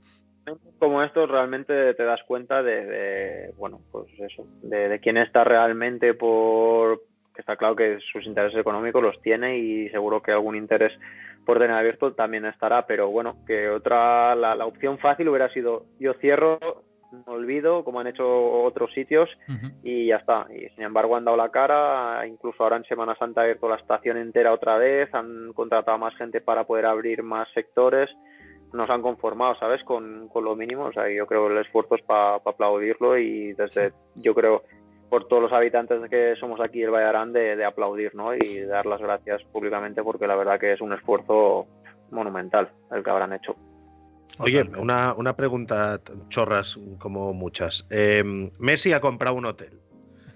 como 0.78 1.02
estos 1.02 1.30
realmente 1.30 1.94
te 1.94 2.04
das 2.04 2.20
cuenta 2.26 2.62
de, 2.62 3.52
bueno, 3.56 3.80
pues 3.90 4.06
eso, 4.18 4.46
de, 4.62 5.00
quién 5.00 5.16
está 5.16 5.44
realmente 5.44 6.14
por, 6.14 7.02
que 7.34 7.40
está 7.40 7.56
claro 7.56 7.76
que 7.76 7.98
sus 8.12 8.26
intereses 8.26 8.60
económicos 8.60 9.02
los 9.02 9.20
tiene 9.22 9.58
y 9.58 9.88
seguro 9.88 10.22
que 10.22 10.32
algún 10.32 10.56
interés 10.56 10.92
por 11.44 11.58
tener 11.58 11.76
abierto 11.76 12.12
también 12.14 12.44
estará, 12.46 12.86
pero 12.86 13.10
bueno, 13.10 13.36
que 13.46 13.68
otra, 13.68 14.34
la, 14.34 14.66
opción 14.66 14.98
fácil 14.98 15.28
hubiera 15.28 15.52
sido 15.52 15.84
yo 15.98 16.14
cierro, 16.14 16.58
no 17.12 17.32
olvido, 17.32 17.84
como 17.84 18.00
han 18.00 18.08
hecho 18.08 18.26
otros 18.62 18.92
sitios, 18.92 19.28
y 19.82 20.06
ya 20.06 20.16
está. 20.16 20.46
Y 20.52 20.68
sin 20.70 20.84
embargo 20.84 21.16
han 21.16 21.24
dado 21.24 21.36
la 21.36 21.50
cara, 21.50 22.26
incluso 22.26 22.62
ahora 22.62 22.76
en 22.76 22.84
Semana 22.84 23.14
Santa 23.16 23.40
ha 23.40 23.44
abierto 23.44 23.68
la 23.68 23.76
estación 23.76 24.16
entera 24.16 24.52
otra 24.52 24.78
vez, 24.78 25.12
han 25.14 25.52
contratado 25.52 25.98
más 25.98 26.16
gente 26.16 26.40
para 26.40 26.64
poder 26.64 26.86
abrir 26.86 27.22
más 27.22 27.48
sectores, 27.52 28.10
nos 28.72 28.90
han 28.90 29.02
conformado, 29.02 29.54
¿sabes? 29.56 29.82
Con, 29.84 30.28
lo 30.34 30.56
mínimo, 30.56 30.86
o 30.86 30.92
sea, 30.92 31.08
yo 31.08 31.26
creo 31.26 31.46
que 31.46 31.54
el 31.54 31.60
esfuerzo 31.60 31.94
es 31.94 32.02
para 32.02 32.36
aplaudirlo 32.36 33.16
y 33.16 33.52
desde, 33.52 33.92
yo 34.16 34.34
creo, 34.34 34.64
por 35.08 35.28
todos 35.28 35.42
los 35.42 35.52
habitantes 35.52 36.08
que 36.10 36.34
somos 36.36 36.60
aquí 36.60 36.82
el 36.82 36.90
Vallarán 36.90 37.32
de, 37.32 37.56
de 37.56 37.64
aplaudir 37.64 38.14
¿no? 38.14 38.34
y 38.34 38.60
dar 38.60 38.86
las 38.86 39.00
gracias 39.00 39.42
públicamente 39.44 40.02
porque 40.02 40.26
la 40.26 40.36
verdad 40.36 40.58
que 40.58 40.72
es 40.72 40.80
un 40.80 40.92
esfuerzo 40.92 41.66
monumental 42.10 42.70
el 42.90 43.02
que 43.02 43.10
habrán 43.10 43.32
hecho. 43.32 43.56
Oye, 44.40 44.62
una, 44.76 45.14
una 45.14 45.36
pregunta, 45.36 46.00
chorras 46.28 46.78
como 46.98 47.32
muchas. 47.32 47.86
Em, 47.90 48.50
Messi 48.58 48.92
ha 48.92 49.00
comprado 49.00 49.36
un 49.36 49.46
hotel. 49.46 49.80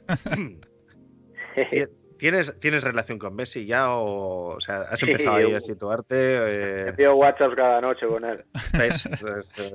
¿Tienes, 2.18 2.58
¿Tienes 2.58 2.82
relación 2.82 3.18
con 3.18 3.34
Messi 3.34 3.64
ya 3.64 3.92
o, 3.92 4.56
o 4.56 4.60
sea, 4.60 4.82
has 4.82 5.02
empezado 5.02 5.36
ahí 5.36 5.54
a 5.54 5.60
situarte? 5.60 6.16
Eh... 6.16 6.92
He 6.96 7.08
WhatsApp 7.08 7.54
cada 7.54 7.80
noche 7.80 8.06
con 8.06 8.24
él. 8.24 8.44
Eh, 8.74 8.90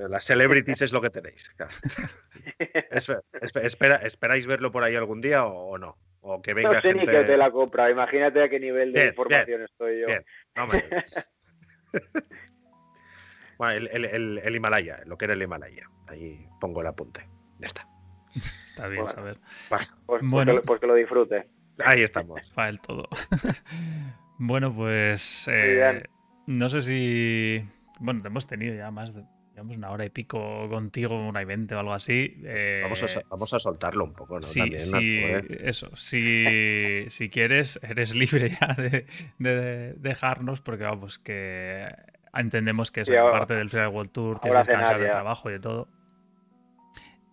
las 0.09 0.23
celebrities 0.23 0.81
es 0.81 0.93
lo 0.93 1.01
que 1.01 1.09
tenéis. 1.09 1.51
espera, 2.91 3.95
¿Esperáis 3.95 4.45
verlo 4.45 4.71
por 4.71 4.83
ahí 4.83 4.95
algún 4.95 5.21
día 5.21 5.45
o, 5.45 5.77
no? 5.77 5.97
O 6.21 6.41
que 6.41 6.53
venga 6.53 6.73
no 6.73 6.81
sé 6.81 6.89
gente... 6.89 7.05
ni 7.05 7.11
que 7.11 7.23
te 7.23 7.37
la 7.37 7.51
compra. 7.51 7.89
Imagínate 7.89 8.43
a 8.43 8.49
qué 8.49 8.59
nivel 8.59 8.91
de 8.91 9.07
información 9.07 9.63
estoy 9.63 10.01
yo. 10.01 10.07
Bien, 10.07 10.25
no 10.55 10.67
bueno, 13.57 13.87
el, 13.91 14.05
el, 14.05 14.39
el, 14.39 14.55
Himalaya, 14.55 15.01
lo 15.05 15.17
que 15.17 15.25
era 15.25 15.33
el 15.33 15.41
Himalaya. 15.41 15.89
Ahí 16.07 16.47
pongo 16.59 16.81
el 16.81 16.87
apunte. 16.87 17.27
Ya 17.59 17.67
está. 17.67 17.87
Está 18.65 18.87
bien 18.87 19.09
saber. 19.09 19.37
Bueno, 19.69 19.85
pues, 20.05 20.21
bueno. 20.31 20.61
Pues, 20.65 20.79
que, 20.79 20.87
lo 20.87 20.95
disfrute. 20.95 21.47
Ahí 21.83 22.01
estamos. 22.01 22.49
Para 22.51 22.69
el 22.69 22.79
todo. 22.79 23.07
bueno, 24.37 24.73
pues 24.73 25.47
eh, 25.51 26.03
no 26.47 26.69
sé 26.69 26.81
si. 26.81 27.65
Bueno, 27.99 28.21
te 28.21 28.27
hemos 28.27 28.47
tenido 28.47 28.75
ya 28.75 28.91
más 28.91 29.13
de 29.13 29.23
digamos, 29.53 29.77
una 29.77 29.91
hora 29.91 30.05
y 30.05 30.09
pico 30.09 30.67
contigo, 30.67 31.15
una 31.15 31.41
y 31.41 31.45
veinte 31.45 31.75
o 31.75 31.79
algo 31.79 31.93
así. 31.93 32.41
Eh, 32.43 32.79
vamos, 32.83 33.03
a, 33.03 33.21
vamos, 33.29 33.53
a, 33.53 33.59
soltarlo 33.59 34.03
un 34.03 34.13
poco, 34.13 34.35
¿no? 34.35 34.41
Sí, 34.41 34.61
eso. 34.73 35.95
Si, 35.95 37.05
si, 37.09 37.29
quieres, 37.29 37.79
eres 37.83 38.15
libre 38.15 38.57
ya 38.59 38.73
de, 38.73 39.05
de, 39.37 39.93
dejarnos, 39.93 40.61
porque 40.61 40.83
vamos, 40.85 41.19
que 41.19 41.87
entendemos 42.33 42.91
que 42.91 43.01
es 43.01 43.09
parte 43.09 43.53
del 43.53 43.69
Freeride 43.69 43.93
World 43.93 44.11
Tour, 44.11 44.39
tienes 44.39 44.67
que 44.67 44.71
descansar 44.71 44.99
de 44.99 45.09
trabajo 45.09 45.49
y 45.49 45.53
de 45.53 45.59
todo. 45.59 45.87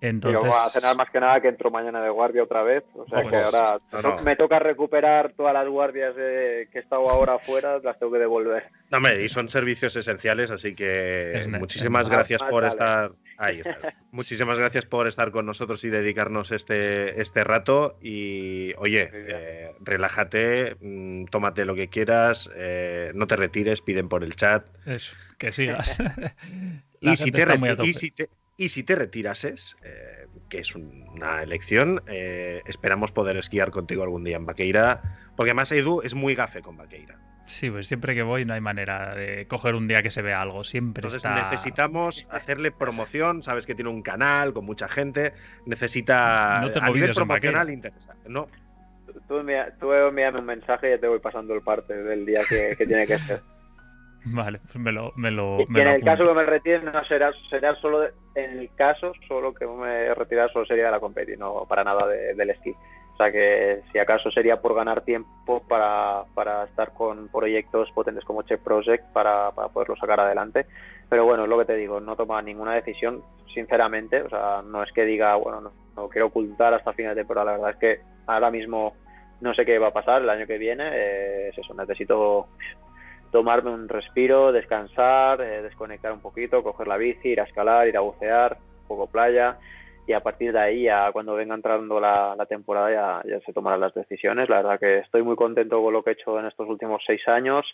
Entonces... 0.01 0.41
voy 0.41 0.51
a 0.51 0.69
cenar 0.69 0.97
más 0.97 1.11
que 1.11 1.21
nada 1.21 1.41
que 1.41 1.49
entro 1.49 1.71
mañana 1.71 2.03
de 2.03 2.11
guardia 2.11 2.43
otra 2.43 2.63
vez. 2.63 2.85
O 2.95 3.07
sea 3.07 3.23
que 3.23 3.37
ahora 3.37 4.17
me 4.25 4.37
toca 4.37 4.59
recuperar 4.59 5.33
todas 5.37 5.53
las 5.53 5.69
guardias 5.69 6.15
que 6.15 6.69
he 6.73 6.79
estado 6.79 7.09
ahora 7.11 7.35
afuera, 7.35 7.79
las 7.83 7.99
tengo 7.99 8.13
que 8.13 8.19
devolver. 8.19 8.65
No, 8.91 8.99
hombre, 8.99 9.23
y 9.23 9.29
son 9.29 9.49
servicios 9.49 9.95
esenciales, 9.97 10.51
así 10.51 10.75
que 10.75 11.47
muchísimas 11.49 12.09
gracias 12.09 12.43
por 12.43 12.65
estar. 12.65 13.13
Ahí 13.39 13.61
está. 13.61 13.95
muchísimas 14.13 14.59
gracias 14.59 14.87
por 14.87 15.07
estar 15.07 15.31
con 15.31 15.47
nosotros 15.47 15.85
y 15.85 15.91
dedicarnos 15.91 16.53
este, 16.53 17.21
este 17.21 17.45
rato. 17.45 17.99
Y 18.01 18.75
oye, 18.79 19.11
eh, 19.13 19.71
relájate, 19.81 20.77
mm, 20.81 21.27
tómate 21.27 21.65
lo 21.65 21.75
que 21.75 21.89
quieras, 21.89 22.51
eh, 22.55 23.13
no 23.15 23.27
te 23.27 23.37
retires, 23.37 23.81
piden 23.81 24.09
por 24.09 24.25
el 24.25 24.35
chat. 24.35 24.67
Eso, 24.87 25.15
que 25.39 25.53
sigas. 25.53 25.99
y, 27.01 27.17
si 27.17 27.31
te, 27.31 27.47
y 27.85 27.95
si 27.95 28.11
te 28.11 28.29
y 28.61 28.69
si 28.69 28.83
te 28.83 28.95
retirases, 28.95 29.79
eh, 29.83 30.27
que 30.51 30.59
es 30.59 30.75
una 30.75 31.43
elección, 31.43 32.03
eh, 32.07 32.61
esperamos 32.67 33.11
poder 33.11 33.39
esquiar 33.39 33.71
contigo 33.71 34.03
algún 34.03 34.23
día 34.23 34.37
en 34.37 34.45
Vaqueira, 34.45 35.01
porque 35.35 35.53
además 35.53 35.73
Edu 35.73 36.03
es 36.03 36.15
muy 36.15 36.35
gafe 36.35 36.61
con 36.61 36.77
Vaqueira. 36.77 37.19
Sí, 37.47 37.71
pues 37.71 37.89
siempre 37.89 38.15
que 38.15 38.23
voy 38.23 38.45
no 38.45 38.53
hay 38.53 38.61
manera 38.61 39.15
de 39.15 39.47
coger 39.47 39.75
un 39.75 39.89
día 39.89 40.03
que 40.03 40.11
se 40.11 40.21
vea 40.21 40.43
algo, 40.43 40.63
siempre 40.63 41.07
Entonces 41.07 41.29
necesitamos 41.31 42.27
hacerle 42.31 42.71
promoción, 42.71 43.43
sabes 43.43 43.65
que 43.65 43.75
tiene 43.75 43.89
un 43.89 44.03
canal 44.03 44.53
con 44.53 44.67
mucha 44.67 44.89
gente, 44.89 45.33
necesita 45.65 46.61
no 46.61 46.83
a 46.83 46.91
nivel 46.91 47.15
promocional 47.15 47.71
interesante, 47.71 48.29
¿no? 48.29 48.47
Tú, 49.27 49.39
envíame 49.39 50.39
un 50.39 50.45
mensaje 50.45 50.89
y 50.89 50.91
ya 50.91 51.01
te 51.01 51.09
voy 51.09 51.19
pasando 51.19 51.55
el 51.55 51.63
parte 51.63 51.95
del 51.95 52.27
día 52.27 52.43
que, 52.47 52.75
que 52.77 52.87
tiene 52.87 53.07
que 53.07 53.19
ser. 53.21 53.41
Vale, 54.27 54.61
pues 54.65 54.77
me 54.77 54.93
lo. 54.93 55.13
Me 55.17 55.31
lo 55.31 55.61
en 55.61 55.77
el 55.77 56.05
caso 56.05 56.27
que 56.27 56.35
me 56.35 56.45
retire, 56.45 56.81
no 56.81 57.05
será, 57.05 57.33
será 57.49 57.75
solo. 57.77 58.07
en 58.35 58.59
el 58.59 58.71
caso, 58.75 59.13
solo 59.27 59.55
que 59.55 59.67
me 59.67 60.15
retirar, 60.15 60.53
solo 60.53 60.67
sería 60.67 60.87
de 60.87 60.91
la 60.91 61.01
competición, 61.01 61.41
no 61.41 61.67
para 61.67 61.85
nada 61.85 62.07
del 62.07 62.51
esquí. 62.51 62.75
O 63.15 63.17
sea 63.23 63.33
que 63.33 63.83
si 63.93 63.99
acaso 63.99 64.31
sería 64.31 64.63
por 64.63 64.75
ganar 64.75 65.03
tiempo 65.03 65.63
para, 65.69 66.25
para 66.35 66.65
estar 66.65 66.95
con 66.95 67.29
proyectos 67.29 67.91
potentes 67.93 68.25
como 68.25 68.43
Chef 68.43 68.63
Project 68.63 69.13
para, 69.13 69.51
para 69.51 69.69
poderlo 69.69 69.97
sacar 69.97 70.21
adelante. 70.21 70.65
Pero 71.11 71.25
bueno, 71.27 71.43
es 71.43 71.51
lo 71.51 71.59
que 71.59 71.67
te 71.67 71.77
digo, 71.77 72.01
no 72.01 72.17
toma 72.17 72.41
ninguna 72.41 72.75
decisión, 72.75 73.23
sinceramente. 73.53 74.23
O 74.23 74.31
sea, 74.31 74.63
no 74.65 74.83
es 74.83 74.93
que 74.93 75.05
diga, 75.05 75.35
bueno, 75.37 75.73
no, 75.97 76.09
quiero 76.09 76.29
ocultar 76.29 76.73
hasta 76.73 76.93
final 76.93 77.15
de 77.15 77.23
temporada. 77.23 77.53
La 77.53 77.59
verdad 77.59 77.71
es 77.71 77.77
que 77.77 78.01
ahora 78.27 78.51
mismo 78.51 78.95
no 79.41 79.53
sé 79.55 79.67
qué 79.67 79.79
va 79.79 79.89
a 79.89 79.93
pasar 79.93 80.23
el 80.23 80.31
año 80.31 80.47
que 80.47 80.57
viene. 80.57 80.89
Eh, 80.93 81.49
es 81.49 81.59
eso, 81.59 81.75
necesito 81.75 82.47
tomarme 83.31 83.71
un 83.71 83.89
respiro, 83.89 84.53
descansar, 84.53 85.41
eh, 85.41 85.63
desconectar 85.63 86.13
un 86.13 86.21
poquito, 86.21 86.63
coger 86.63 86.89
la 86.89 86.97
bici, 86.97 87.31
ir 87.31 87.41
a 87.41 87.45
escalar, 87.45 87.89
ir 87.89 87.97
a 87.97 88.01
bucear, 88.01 88.59
un 88.83 88.89
poco 88.89 89.07
playa 89.07 89.59
y 90.11 90.13
a 90.13 90.21
partir 90.21 90.53
de 90.53 90.59
ahí, 90.59 90.83
ya 90.83 91.13
cuando 91.13 91.35
venga 91.35 91.55
entrando 91.55 92.01
la, 92.01 92.35
temporada, 92.49 93.23
ya, 93.25 93.41
se 93.47 93.53
tomarán 93.53 93.79
las 93.79 93.95
decisiones. 93.95 94.49
La 94.49 94.57
verdad 94.57 94.81
que 94.81 94.99
estoy 94.99 95.23
muy 95.23 95.37
contento 95.37 95.81
con 95.81 95.93
lo 95.93 96.03
que 96.03 96.11
he 96.11 96.13
hecho 96.15 96.37
en 96.41 96.47
estos 96.47 96.69
últimos 96.69 97.01
seis 97.07 97.27
años. 97.29 97.65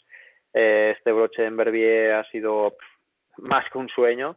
Eh, 0.53 0.95
este 0.97 1.13
broche 1.13 1.47
en 1.47 1.57
Verbier 1.57 2.13
ha 2.13 2.25
sido 2.25 2.77
más 3.39 3.65
que 3.71 3.79
un 3.79 3.89
sueño, 3.89 4.37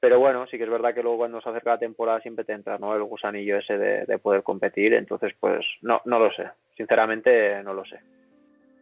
pero 0.00 0.18
bueno, 0.18 0.46
sí 0.46 0.56
que 0.56 0.64
es 0.64 0.70
verdad 0.70 0.94
que 0.94 1.02
luego 1.02 1.18
cuando 1.18 1.42
se 1.42 1.50
acerca 1.50 1.72
la 1.72 1.78
temporada 1.78 2.20
siempre 2.20 2.46
te 2.46 2.54
entra 2.54 2.78
¿no? 2.78 2.94
el 2.94 3.02
gusanillo 3.02 3.58
ese 3.58 3.76
de, 3.76 4.18
poder 4.18 4.42
competir, 4.42 4.94
entonces 4.94 5.34
pues 5.38 5.62
no, 5.82 6.00
no 6.06 6.18
lo 6.18 6.32
sé, 6.32 6.48
sinceramente 6.74 7.62
no 7.62 7.74
lo 7.74 7.84
sé. 7.84 7.96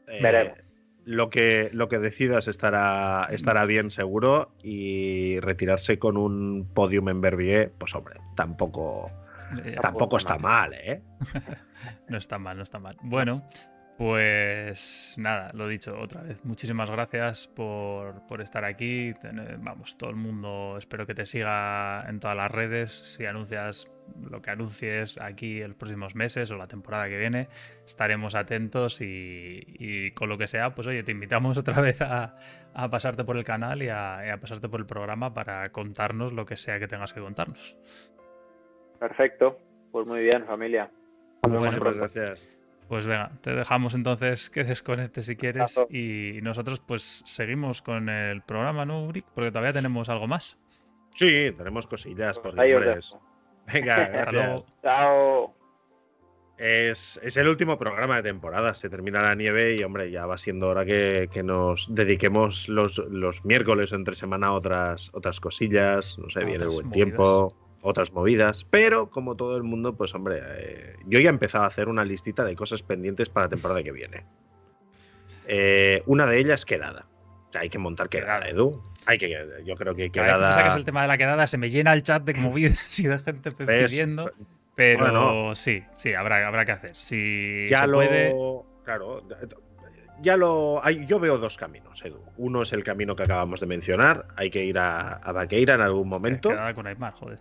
Eh, 0.07 0.21
Veremos 0.23 0.64
lo 1.05 1.31
que, 1.31 1.71
lo 1.73 1.89
que 1.89 1.99
decidas 1.99 2.49
estará, 2.49 3.29
estará 3.31 3.65
bien 3.67 3.91
seguro 3.91 4.55
y 4.63 5.39
retirarse 5.41 5.99
con 5.99 6.17
un 6.17 6.69
podium 6.73 7.09
en 7.09 7.21
Verbier, 7.21 7.73
pues 7.79 7.95
hombre, 7.95 8.15
tampoco, 8.37 9.11
tampoco 9.81 10.17
está 10.17 10.39
mal, 10.39 10.73
¿eh? 10.75 11.03
no 12.09 12.19
está 12.19 12.39
mal, 12.39 12.57
no 12.57 12.63
está 12.63 12.79
mal. 12.79 12.97
Bueno, 13.03 13.47
pues 13.97 15.15
nada, 15.19 15.51
lo 15.55 15.69
dicho 15.69 15.97
otra 15.99 16.23
vez. 16.23 16.45
Muchísimas 16.45 16.91
gracias 16.91 17.47
por, 17.47 18.41
estar 18.41 18.65
aquí. 18.65 19.15
Vamos, 19.59 19.97
todo 19.97 20.11
el 20.11 20.17
mundo 20.17 20.75
espero 20.77 21.07
que 21.07 21.15
te 21.15 21.27
siga 21.27 22.05
en 22.09 22.19
todas 22.19 22.37
las 22.37 22.51
redes. 22.51 22.91
Si 22.91 23.25
anuncias 23.25 23.89
lo 24.29 24.43
que 24.43 24.51
anuncies 24.51 25.21
aquí 25.21 25.63
en 25.63 25.69
los 25.69 25.77
próximos 25.77 26.17
meses 26.17 26.51
o 26.51 26.57
la 26.57 26.67
temporada 26.67 27.09
que 27.09 27.17
viene, 27.17 27.49
estaremos 27.87 28.35
atentos 28.35 29.01
y, 29.01 30.11
con 30.15 30.29
lo 30.29 30.39
que 30.39 30.49
sea, 30.49 30.75
pues 30.75 30.89
oye, 30.89 31.05
te 31.05 31.13
invitamos 31.13 31.57
otra 31.59 31.81
vez 31.81 32.01
a, 32.03 32.37
pasarte 32.91 33.23
por 33.23 33.37
el 33.37 33.45
canal 33.45 33.81
y 33.81 33.91
a, 33.91 34.37
pasarte 34.41 34.69
por 34.69 34.81
el 34.81 34.87
programa 34.87 35.33
para 35.33 35.71
contarnos 35.71 36.33
lo 36.33 36.45
que 36.45 36.57
sea 36.57 36.81
que 36.81 36.89
tengas 36.89 37.13
que 37.13 37.21
contarnos. 37.21 37.77
Perfecto, 38.99 39.57
pues 39.93 40.07
muy 40.09 40.23
bien, 40.23 40.45
familia. 40.45 40.91
Muchas 41.47 41.95
gracias. 41.95 42.64
Pues 42.89 43.07
venga, 43.07 43.33
te 43.41 43.55
dejamos 43.55 43.95
entonces 43.95 44.51
que 44.51 44.65
desconectes 44.65 45.27
si 45.27 45.37
quieres 45.37 45.83
y 45.89 46.41
nosotros 46.43 46.81
pues 46.81 47.23
seguimos 47.25 47.81
con 47.81 48.09
el 48.09 48.43
programa, 48.43 48.85
¿no, 48.85 49.05
Uric? 49.07 49.25
Porque 49.35 49.51
todavía 49.51 49.73
tenemos 49.73 50.09
algo 50.09 50.27
más. 50.27 50.59
Sí, 51.15 51.53
tenemos 51.57 51.87
cosillas 51.87 52.39
por 52.39 52.55
Venga, 52.55 54.05
hasta 54.15 54.33
luego. 54.33 54.67
Chao. 54.83 55.55
Es, 56.57 57.37
el 57.37 57.49
último 57.49 57.79
programa 57.79 58.17
de 58.17 58.23
temporada, 58.23 58.75
se 58.75 58.89
termina 58.89 59.23
la 59.23 59.35
nieve 59.35 59.75
y 59.75 59.83
hombre, 59.83 60.11
ya 60.11 60.27
va 60.27 60.39
siendo 60.39 60.69
hora 60.69 60.85
que, 60.85 61.29
nos 61.43 61.93
dediquemos 61.93 62.69
los, 62.69 62.99
los 63.11 63.45
miércoles 63.45 63.93
o 63.93 63.97
entre 63.97 64.15
semana 64.15 64.49
a 64.49 64.53
otras, 64.53 65.11
otras 65.15 65.41
cosillas, 65.41 66.17
no 66.19 66.31
sé, 66.31 66.45
viene 66.45 66.65
el 66.65 66.71
buen 66.71 66.91
tiempo 66.91 67.57
otras 67.85 68.13
movidas. 68.13 68.65
Pero, 68.71 69.11
como 69.11 69.37
todo 69.37 69.57
el 69.57 69.63
mundo, 69.63 69.95
pues 69.97 70.15
hombre, 70.15 70.41
eh, 70.43 70.97
yo 71.07 71.21
ya 71.21 71.29
he 71.29 71.33
empezado 71.33 71.65
a 71.65 71.69
hacer 71.69 71.89
una 71.89 72.05
listita 72.05 72.45
de 72.45 72.57
cosas 72.57 72.83
pendientes 72.83 73.29
para 73.29 73.47
la 73.47 73.51
temporada 73.51 73.83
que 73.83 73.93
viene. 73.93 74.25
Eh, 75.47 76.03
una 76.07 76.27
de 76.27 76.39
ellas, 76.39 76.65
quedada. 76.65 77.07
O 77.49 77.53
sea, 77.53 77.61
hay 77.61 77.69
que 77.71 77.79
montar 77.79 78.09
quedada, 78.09 78.49
Edu. 78.49 78.83
Hay 79.07 79.19
que, 79.19 79.29
yo 79.65 79.77
creo 79.77 79.95
que 79.95 80.11
Cada 80.11 80.27
vez 80.27 80.37
quedada. 80.37 80.49
que 80.49 80.55
sacas 80.55 80.77
el 80.77 80.85
tema 80.85 81.03
de 81.03 81.09
la 81.09 81.19
quedada, 81.19 81.47
se 81.47 81.59
me 81.59 81.69
llena 81.71 81.93
el 81.93 82.03
chat 82.03 82.25
de 82.25 82.35
movidas 82.35 82.99
y 82.99 83.07
de 83.07 83.19
gente 83.19 83.53
pidiendo. 83.53 84.33
Pero 84.75 84.99
Bueno. 84.99 85.55
sí, 85.55 85.85
sí, 85.97 86.15
habrá, 86.15 86.47
habrá 86.49 86.65
que 86.65 86.73
hacer. 86.73 86.97
Si 86.97 87.69
ya 87.69 87.83
se 87.83 87.87
lo. 87.87 87.99
puede, 87.99 88.35
Claro. 88.85 89.23
Ya 90.21 90.37
lo. 90.37 90.85
hay- 90.85 91.07
yo 91.07 91.21
veo 91.21 91.39
dos 91.39 91.57
caminos, 91.57 92.05
Edu. 92.05 92.21
Uno 92.39 92.63
es 92.63 92.73
el 92.73 92.83
camino 92.83 93.15
que 93.15 93.23
acabamos 93.25 93.61
de 93.61 93.67
mencionar. 93.67 94.27
Hay 94.37 94.51
que 94.51 94.65
ir 94.65 94.79
a, 94.79 95.13
a 95.13 95.33
Vaqueira 95.33 95.75
en 95.75 95.81
algún 95.83 96.09
momento. 96.09 96.49
quedada 96.51 96.75
con 96.75 96.87
Aymar, 96.87 97.13
joder. 97.15 97.39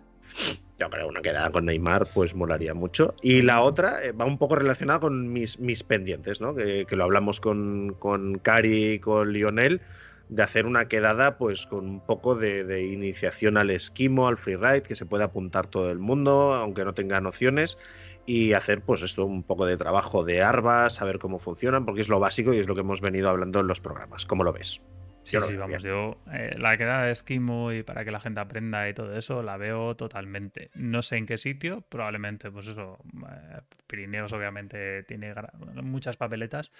Yo 0.78 0.90
creo 0.90 1.08
una 1.08 1.22
quedada 1.22 1.50
con 1.50 1.66
Neymar, 1.66 2.08
pues 2.12 2.34
molaría 2.34 2.74
mucho. 2.74 3.14
Y 3.22 3.42
la 3.42 3.62
otra 3.62 4.04
eh, 4.04 4.12
va 4.12 4.24
un 4.24 4.38
poco 4.38 4.56
relacionada 4.56 5.00
con 5.00 5.32
mis, 5.32 5.60
mis 5.60 5.84
pendientes, 5.84 6.40
¿no? 6.40 6.54
Que, 6.54 6.84
que 6.86 6.96
lo 6.96 7.04
hablamos 7.04 7.40
con, 7.40 7.94
con 7.98 8.38
Cari 8.38 8.94
y 8.94 8.98
con 8.98 9.32
Lionel, 9.32 9.80
de 10.28 10.42
hacer 10.42 10.66
una 10.66 10.88
quedada, 10.88 11.38
pues 11.38 11.66
con 11.66 11.88
un 11.88 12.00
poco 12.00 12.34
de, 12.34 12.64
de 12.64 12.86
iniciación 12.86 13.56
al 13.56 13.70
esquimo, 13.70 14.26
al 14.26 14.36
freeride, 14.36 14.82
que 14.82 14.96
se 14.96 15.06
pueda 15.06 15.26
apuntar 15.26 15.68
todo 15.68 15.92
el 15.92 16.00
mundo, 16.00 16.54
aunque 16.54 16.84
no 16.84 16.92
tenga 16.92 17.20
nociones. 17.20 17.78
Y 18.26 18.54
hacer, 18.54 18.80
pues 18.80 19.02
esto, 19.02 19.26
un 19.26 19.42
poco 19.42 19.66
de 19.66 19.76
trabajo 19.76 20.24
de 20.24 20.42
arbas, 20.42 20.94
saber 20.94 21.18
cómo 21.18 21.38
funcionan, 21.38 21.84
porque 21.84 22.00
es 22.00 22.08
lo 22.08 22.18
básico 22.18 22.52
y 22.52 22.58
es 22.58 22.66
lo 22.66 22.74
que 22.74 22.80
hemos 22.80 23.00
venido 23.00 23.28
hablando 23.28 23.60
en 23.60 23.68
los 23.68 23.80
programas. 23.80 24.26
¿Cómo 24.26 24.42
lo 24.42 24.52
ves? 24.52 24.80
Sí, 25.24 25.40
sí, 25.40 25.56
vamos, 25.56 25.82
yo 25.82 26.20
eh, 26.32 26.54
la 26.58 26.76
quedada 26.76 27.06
de 27.06 27.12
esquimo 27.12 27.72
y 27.72 27.82
para 27.82 28.04
que 28.04 28.10
la 28.10 28.20
gente 28.20 28.40
aprenda 28.40 28.88
y 28.88 28.94
todo 28.94 29.16
eso, 29.16 29.42
la 29.42 29.56
veo 29.56 29.96
totalmente. 29.96 30.70
No 30.74 31.02
sé 31.02 31.16
en 31.16 31.26
qué 31.26 31.38
sitio, 31.38 31.80
probablemente, 31.80 32.50
pues 32.50 32.68
eso, 32.68 32.98
eh, 33.26 33.60
Pirineos 33.86 34.32
obviamente 34.34 35.02
tiene 35.04 35.34
muchas 35.82 36.16
papeletas, 36.16 36.70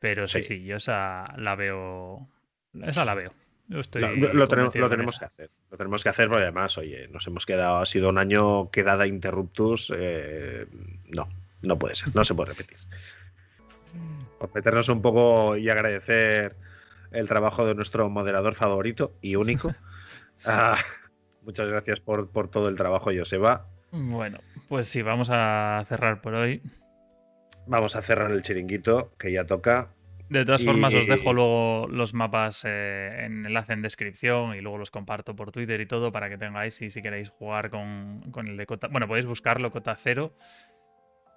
pero 0.00 0.26
sí, 0.26 0.42
Sí. 0.42 0.56
sí, 0.58 0.64
yo 0.64 0.76
esa 0.76 1.32
la 1.36 1.54
veo, 1.54 2.28
esa 2.82 3.04
la 3.04 3.14
veo. 3.14 3.32
Yo 3.68 3.78
estoy 3.78 4.02
Lo, 4.18 4.32
lo 4.34 4.48
tenemos, 4.48 4.74
lo 4.74 4.90
tenemos 4.90 5.18
que 5.18 5.24
hacer. 5.24 5.50
Lo 5.70 5.76
tenemos 5.76 6.02
que 6.02 6.08
hacer 6.08 6.28
porque 6.28 6.42
además, 6.42 6.76
oye, 6.78 7.08
nos 7.08 7.26
hemos 7.26 7.46
quedado, 7.46 7.76
ha 7.76 7.86
sido 7.86 8.08
un 8.08 8.18
año 8.18 8.70
quedada 8.70 9.06
interruptus. 9.06 9.92
eh, 9.96 10.66
no, 11.10 11.28
no 11.62 11.78
puede 11.78 11.94
ser, 11.94 12.14
no 12.14 12.24
se 12.24 12.34
puede 12.34 12.50
repetir. 12.52 12.78
Por 14.38 14.54
meternos 14.54 14.88
un 14.88 15.00
poco 15.00 15.56
y 15.56 15.68
agradecer 15.68 16.56
el 17.12 17.28
trabajo 17.28 17.66
de 17.66 17.74
nuestro 17.74 18.08
moderador 18.08 18.54
favorito 18.54 19.14
y 19.20 19.36
único. 19.36 19.74
Ah, 20.44 20.76
muchas 21.42 21.68
gracias 21.68 22.00
por, 22.00 22.30
por 22.30 22.50
todo 22.50 22.68
el 22.68 22.74
trabajo, 22.74 23.12
Joseba. 23.16 23.68
Bueno, 23.92 24.40
pues 24.68 24.88
sí, 24.88 25.00
vamos 25.00 25.28
a 25.30 25.80
cerrar 25.86 26.20
por 26.20 26.34
hoy. 26.34 26.62
Vamos 27.68 27.94
a 27.94 28.02
cerrar 28.02 28.32
el 28.32 28.42
chiringuito, 28.42 29.12
que 29.18 29.30
ya 29.30 29.44
toca. 29.44 29.94
De 30.30 30.46
todas 30.46 30.64
formas, 30.64 30.94
os 30.94 31.06
dejo 31.06 31.34
luego 31.34 31.86
los 31.88 32.14
mapas 32.14 32.64
eh, 32.66 33.24
en 33.26 33.44
enlace 33.44 33.74
en 33.74 33.82
descripción 33.82 34.56
y 34.56 34.62
luego 34.62 34.78
los 34.78 34.90
comparto 34.90 35.36
por 35.36 35.52
Twitter 35.52 35.78
y 35.82 35.86
todo 35.86 36.10
para 36.10 36.30
que 36.30 36.38
tengáis 36.38 36.80
y 36.80 36.88
si 36.90 37.02
queréis 37.02 37.28
jugar 37.28 37.68
con, 37.68 38.22
con 38.32 38.48
el 38.48 38.56
de 38.56 38.64
Cota. 38.64 38.88
Bueno, 38.88 39.06
podéis 39.06 39.26
buscarlo 39.26 39.70
Cota 39.70 39.94
Cero. 39.94 40.34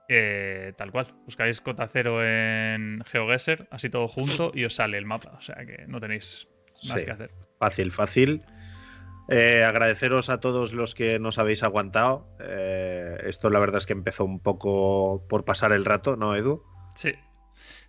Eh, 0.09 0.73
tal 0.77 0.91
cual. 0.91 1.07
Buscáis 1.25 1.61
Cota 1.61 1.87
Cero 1.87 2.23
en 2.23 3.01
GeoGuessr, 3.05 3.67
así 3.71 3.89
todo 3.89 4.07
junto, 4.07 4.51
y 4.53 4.65
os 4.65 4.73
sale 4.75 4.97
el 4.97 5.05
mapa. 5.05 5.31
O 5.37 5.41
sea 5.41 5.65
que 5.65 5.85
no 5.87 5.99
tenéis 5.99 6.47
más 6.89 6.99
Sí. 6.99 7.05
que 7.05 7.11
hacer. 7.11 7.31
Fácil, 7.59 7.91
fácil. 7.91 8.43
Eh, 9.27 9.63
agradeceros 9.63 10.29
a 10.29 10.39
todos 10.39 10.71
los 10.73 10.93
que 10.93 11.17
nos 11.17 11.39
habéis 11.39 11.63
aguantado. 11.63 12.27
Eh, 12.39 13.17
esto 13.25 13.49
la 13.49 13.59
verdad 13.59 13.77
es 13.77 13.85
que 13.87 13.93
empezó 13.93 14.23
un 14.23 14.39
poco 14.39 15.25
por 15.27 15.45
pasar 15.45 15.71
el 15.71 15.83
rato, 15.85 16.15
¿no, 16.15 16.35
Edu? 16.35 16.61
Sí. 16.93 17.13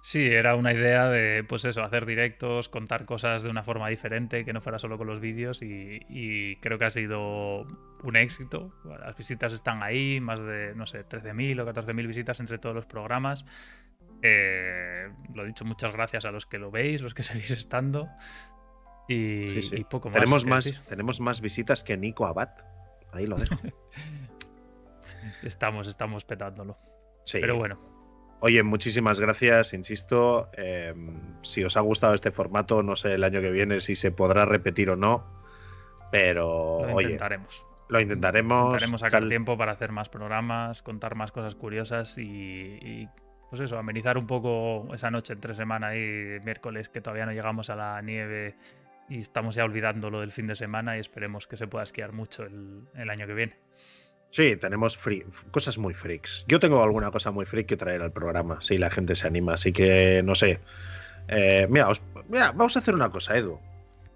Sí, 0.06 0.24
era 0.24 0.54
una 0.54 0.72
idea 0.72 1.08
de, 1.08 1.42
pues 1.42 1.64
eso, 1.64 1.82
hacer 1.82 2.06
directos, 2.06 2.68
contar 2.68 3.06
cosas 3.06 3.42
de 3.42 3.50
una 3.50 3.64
forma 3.64 3.88
diferente, 3.88 4.44
que 4.44 4.52
no 4.52 4.60
fuera 4.60 4.78
solo 4.78 4.98
con 4.98 5.08
los 5.08 5.18
vídeos 5.18 5.62
y, 5.62 5.98
y 6.08 6.54
creo 6.60 6.78
que 6.78 6.84
ha 6.84 6.92
sido 6.92 7.66
un 8.04 8.14
éxito. 8.14 8.72
Las 8.84 9.16
visitas 9.16 9.52
están 9.52 9.82
ahí, 9.82 10.20
más 10.20 10.38
de, 10.38 10.76
no 10.76 10.86
sé, 10.86 11.04
13.000 11.04 11.60
o 11.60 11.66
14.000 11.66 12.06
visitas 12.06 12.38
entre 12.38 12.58
todos 12.58 12.72
los 12.72 12.86
programas. 12.86 13.44
Eh, 14.22 15.08
lo 15.34 15.44
dicho, 15.44 15.64
muchas 15.64 15.90
gracias 15.90 16.24
a 16.24 16.30
los 16.30 16.46
que 16.46 16.58
lo 16.58 16.70
veis, 16.70 17.02
los 17.02 17.12
que 17.12 17.22
seguís 17.24 17.50
estando. 17.50 18.08
Y, 19.08 19.50
Sí, 19.50 19.62
sí. 19.62 19.76
y 19.78 19.82
poco 19.82 20.08
más. 20.08 20.20
tenemos, 20.20 20.44
más, 20.44 20.66
decir. 20.66 20.80
tenemos 20.88 21.18
más 21.18 21.40
visitas 21.40 21.82
que 21.82 21.96
Nico 21.96 22.26
Abad. 22.26 22.50
Ahí 23.12 23.26
lo 23.26 23.38
dejo. 23.38 23.56
Estamos, 25.42 25.88
estamos 25.88 26.24
petándolo. 26.24 26.78
Sí. 27.24 27.38
Pero 27.40 27.56
bueno, 27.56 27.95
Oye, 28.40 28.62
muchísimas 28.62 29.18
gracias, 29.18 29.72
insisto. 29.74 30.50
eh, 30.56 30.94
si 31.42 31.64
os 31.64 31.76
ha 31.76 31.80
gustado 31.80 32.14
este 32.14 32.30
formato, 32.30 32.82
no 32.82 32.94
sé 32.96 33.14
el 33.14 33.24
año 33.24 33.40
que 33.40 33.50
viene 33.50 33.80
si 33.80 33.96
se 33.96 34.10
podrá 34.12 34.44
repetir 34.44 34.90
o 34.90 34.96
no. 34.96 35.24
Pero, 36.10 36.80
lo 36.82 36.94
oye, 36.94 37.04
intentaremos. 37.06 37.66
lo 37.88 38.00
intentaremos. 38.00 38.58
Intentaremos 38.58 39.00
sacar 39.00 39.20
tal- 39.22 39.28
tiempo 39.28 39.56
para 39.56 39.72
hacer 39.72 39.90
más 39.92 40.08
programas, 40.08 40.82
contar 40.82 41.14
más 41.14 41.32
cosas 41.32 41.54
curiosas 41.54 42.18
y, 42.18 42.22
y, 42.22 43.08
pues 43.50 43.60
eso, 43.60 43.78
amenizar 43.78 44.18
un 44.18 44.26
poco 44.26 44.94
esa 44.94 45.10
noche 45.10 45.32
entre 45.32 45.54
semana 45.54 45.96
y 45.96 46.38
miércoles 46.44 46.88
que 46.88 47.00
todavía 47.00 47.26
no 47.26 47.32
llegamos 47.32 47.70
a 47.70 47.76
la 47.76 48.00
nieve 48.02 48.54
y 49.08 49.18
estamos 49.18 49.54
ya 49.54 49.64
olvidando 49.64 50.10
lo 50.10 50.20
del 50.20 50.30
fin 50.30 50.46
de 50.46 50.56
semana 50.56 50.96
y 50.96 51.00
esperemos 51.00 51.46
que 51.46 51.56
se 51.56 51.66
pueda 51.66 51.84
esquiar 51.84 52.12
mucho 52.12 52.44
el, 52.44 52.82
el 52.94 53.08
año 53.10 53.26
que 53.26 53.34
viene. 53.34 53.56
Sí, 54.30 54.56
tenemos 54.56 54.98
cosas 55.50 55.78
muy 55.78 55.94
freaks. 55.94 56.44
Yo 56.48 56.60
tengo 56.60 56.82
alguna 56.82 57.10
cosa 57.10 57.30
muy 57.30 57.46
freak 57.46 57.66
que 57.66 57.76
traer 57.76 58.02
al 58.02 58.12
programa, 58.12 58.60
si 58.60 58.76
la 58.76 58.90
gente 58.90 59.14
se 59.14 59.26
anima. 59.26 59.54
Así 59.54 59.72
que, 59.72 60.20
no 60.24 60.34
sé. 60.34 60.60
Eh, 61.28 61.66
mira, 61.70 61.88
os- 61.88 62.02
mira, 62.28 62.52
vamos 62.52 62.76
a 62.76 62.80
hacer 62.80 62.94
una 62.94 63.10
cosa, 63.10 63.36
Edu. 63.36 63.58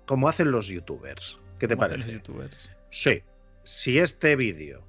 Como 0.07 0.29
hacen 0.29 0.51
los 0.51 0.67
youtubers. 0.67 1.39
¿Qué 1.59 1.69
te 1.69 1.75
¿Cómo 1.75 1.85
hacen 1.85 1.99
los 1.99 2.07
parece? 2.07 2.19
youtubers? 2.19 2.71
Sí. 2.91 3.23
Si 3.65 3.99
este 3.99 4.37
vídeo, 4.37 4.83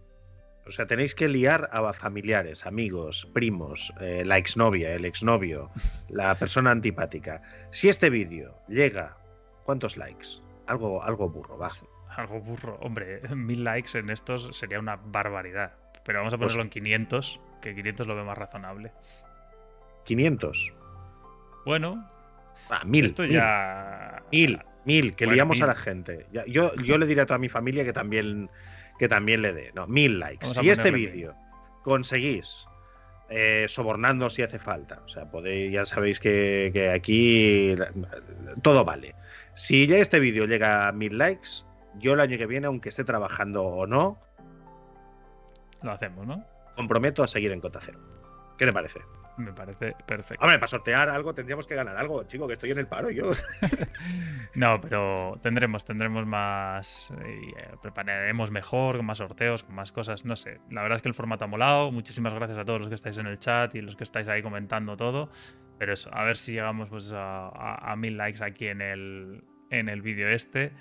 o 0.68 0.72
sea, 0.72 0.88
tenéis 0.88 1.15
que 1.15 1.27
liar 1.27 1.69
a 1.72 1.93
familiares, 1.93 2.65
amigos, 2.65 3.27
primos, 3.34 3.93
eh, 4.02 4.23
la 4.26 4.38
exnovia, 4.38 4.93
el 4.93 5.06
exnovio, 5.06 5.69
la 6.10 6.35
persona 6.35 6.72
antipática. 6.72 7.41
Si 7.72 7.88
este 7.89 8.10
vídeo 8.10 8.57
llega, 8.68 9.18
¿cuántos 9.64 9.95
likes? 9.98 10.27
Algo, 10.68 11.03
algo 11.03 11.30
burro, 11.30 11.57
va. 11.57 11.69
Pues, 12.15 12.19
algo 12.19 12.39
burro. 12.41 12.77
Hombre, 12.81 13.21
mil 13.35 13.63
likes 13.63 13.97
en 13.97 14.09
estos 14.09 14.49
sería 14.55 14.79
una 14.79 14.95
barbaridad. 14.97 15.73
Pero 16.03 16.19
vamos 16.19 16.33
a 16.33 16.38
Pues- 16.38 16.47
ponerlo 16.53 16.63
en 16.63 16.69
500, 16.69 17.39
que 17.61 17.75
500 17.75 18.07
lo 18.07 18.15
veo 18.15 18.25
más 18.25 18.38
razonable. 18.38 18.91
500. 20.05 20.73
Bueno, 21.65 22.07
Ah, 22.69 22.83
mil. 22.85 23.05
esto 23.05 23.23
mil. 23.23 23.31
ya... 23.33 24.23
Mil, 24.31 24.59
mil, 24.85 25.15
que 25.15 25.25
Bueno, 25.25 25.35
liamos 25.35 25.57
mil. 25.57 25.63
a 25.63 25.67
la 25.67 25.75
gente. 25.75 26.25
Yo, 26.47 26.73
yo 26.75 26.97
le 26.97 27.05
diré 27.05 27.21
a 27.21 27.25
toda 27.25 27.38
mi 27.39 27.49
familia 27.49 27.83
que 27.83 27.93
también, 27.93 28.49
que 28.97 29.07
también 29.07 29.41
le 29.41 29.53
dé. 29.53 29.71
No, 29.75 29.88
mil 29.88 30.19
likes. 30.19 30.41
Vamos 30.47 30.57
Si 30.57 30.69
este 30.69 30.91
vídeo 30.91 31.35
conseguís 31.83 32.65
eh, 33.29 33.65
sobornando 33.67 34.29
si 34.29 34.41
hace 34.41 34.59
falta, 34.59 35.01
o 35.05 35.07
sea, 35.07 35.29
podéis, 35.31 35.71
ya 35.71 35.85
sabéis 35.85 36.19
que, 36.19 36.69
que 36.73 36.89
aquí 36.89 37.75
todo 38.61 38.83
vale. 38.83 39.15
Si 39.53 39.88
ya 39.88 39.97
este 39.97 40.19
vídeo 40.19 40.45
llega 40.45 40.88
a 40.88 40.91
mil 40.91 41.17
likes, 41.17 41.63
yo 41.99 42.13
el 42.13 42.19
año 42.19 42.38
que 42.38 42.45
viene, 42.47 42.68
aunque 42.68 42.89
esté 42.89 43.03
trabajando 43.03 43.63
o 43.63 43.85
no, 43.88 44.19
Lo 45.84 45.91
hacemos, 45.91 46.26
¿no? 46.27 46.43
comprometo 46.76 47.22
a 47.23 47.27
seguir 47.27 47.51
en 47.51 47.59
Cota 47.61 47.80
Cero. 47.81 47.99
¿Qué 48.57 48.65
te 48.65 48.73
parece? 48.73 49.01
Me 49.38 49.53
parece 49.53 49.93
perfecto. 50.05 50.43
Hombre, 50.43 50.57
para 50.59 50.68
sortear 50.68 51.09
algo 51.09 51.34
tendríamos 51.34 51.65
que 51.65 51.73
ganar 51.76 51.95
algo, 51.97 52.23
chico, 52.26 52.47
que 52.47 52.53
estoy 52.53 52.72
en 52.72 52.80
el 52.80 52.88
paro 52.88 53.09
yo. 53.09 53.31
No, 54.55 54.80
pero 54.81 55.39
tendremos, 55.41 55.85
tendremos 55.85 56.26
más. 56.26 57.11
y, 57.26 57.49
eh, 57.49 57.69
prepararemos 57.81 58.51
mejor, 58.51 58.97
con 58.97 59.05
más 59.05 59.18
sorteos, 59.19 59.63
con 59.63 59.76
más 59.76 59.91
cosas. 59.93 60.26
No 60.26 60.35
sé. 60.35 60.59
La 60.69 60.81
verdad 60.81 60.97
es 60.97 61.01
que 61.01 61.07
el 61.07 61.13
formato 61.13 61.45
ha 61.45 61.47
molado. 61.47 61.89
Muchísimas 61.91 62.34
gracias 62.34 62.57
a 62.59 62.65
todos 62.65 62.80
los 62.80 62.89
que 62.89 62.95
estáis 62.95 63.18
en 63.18 63.27
el 63.27 63.39
chat 63.39 63.73
y 63.76 63.81
los 63.81 63.95
que 63.95 64.03
estáis 64.03 64.27
ahí 64.27 64.43
comentando 64.43 64.97
todo. 64.97 65.30
Pero 65.80 65.93
eso, 65.93 66.09
a 66.13 66.26
ver 66.26 66.35
si 66.35 66.51
llegamos 66.51 66.89
pues 66.89 67.11
a, 67.13 67.47
a- 67.47 67.91
a 67.91 67.95
mil 67.95 68.18
likes 68.18 68.43
aquí 68.43 68.68
en 68.68 68.81
el, 68.81 69.43
en 69.69 69.88
el 69.88 70.01
vídeo 70.01 70.27
este. 70.30 70.73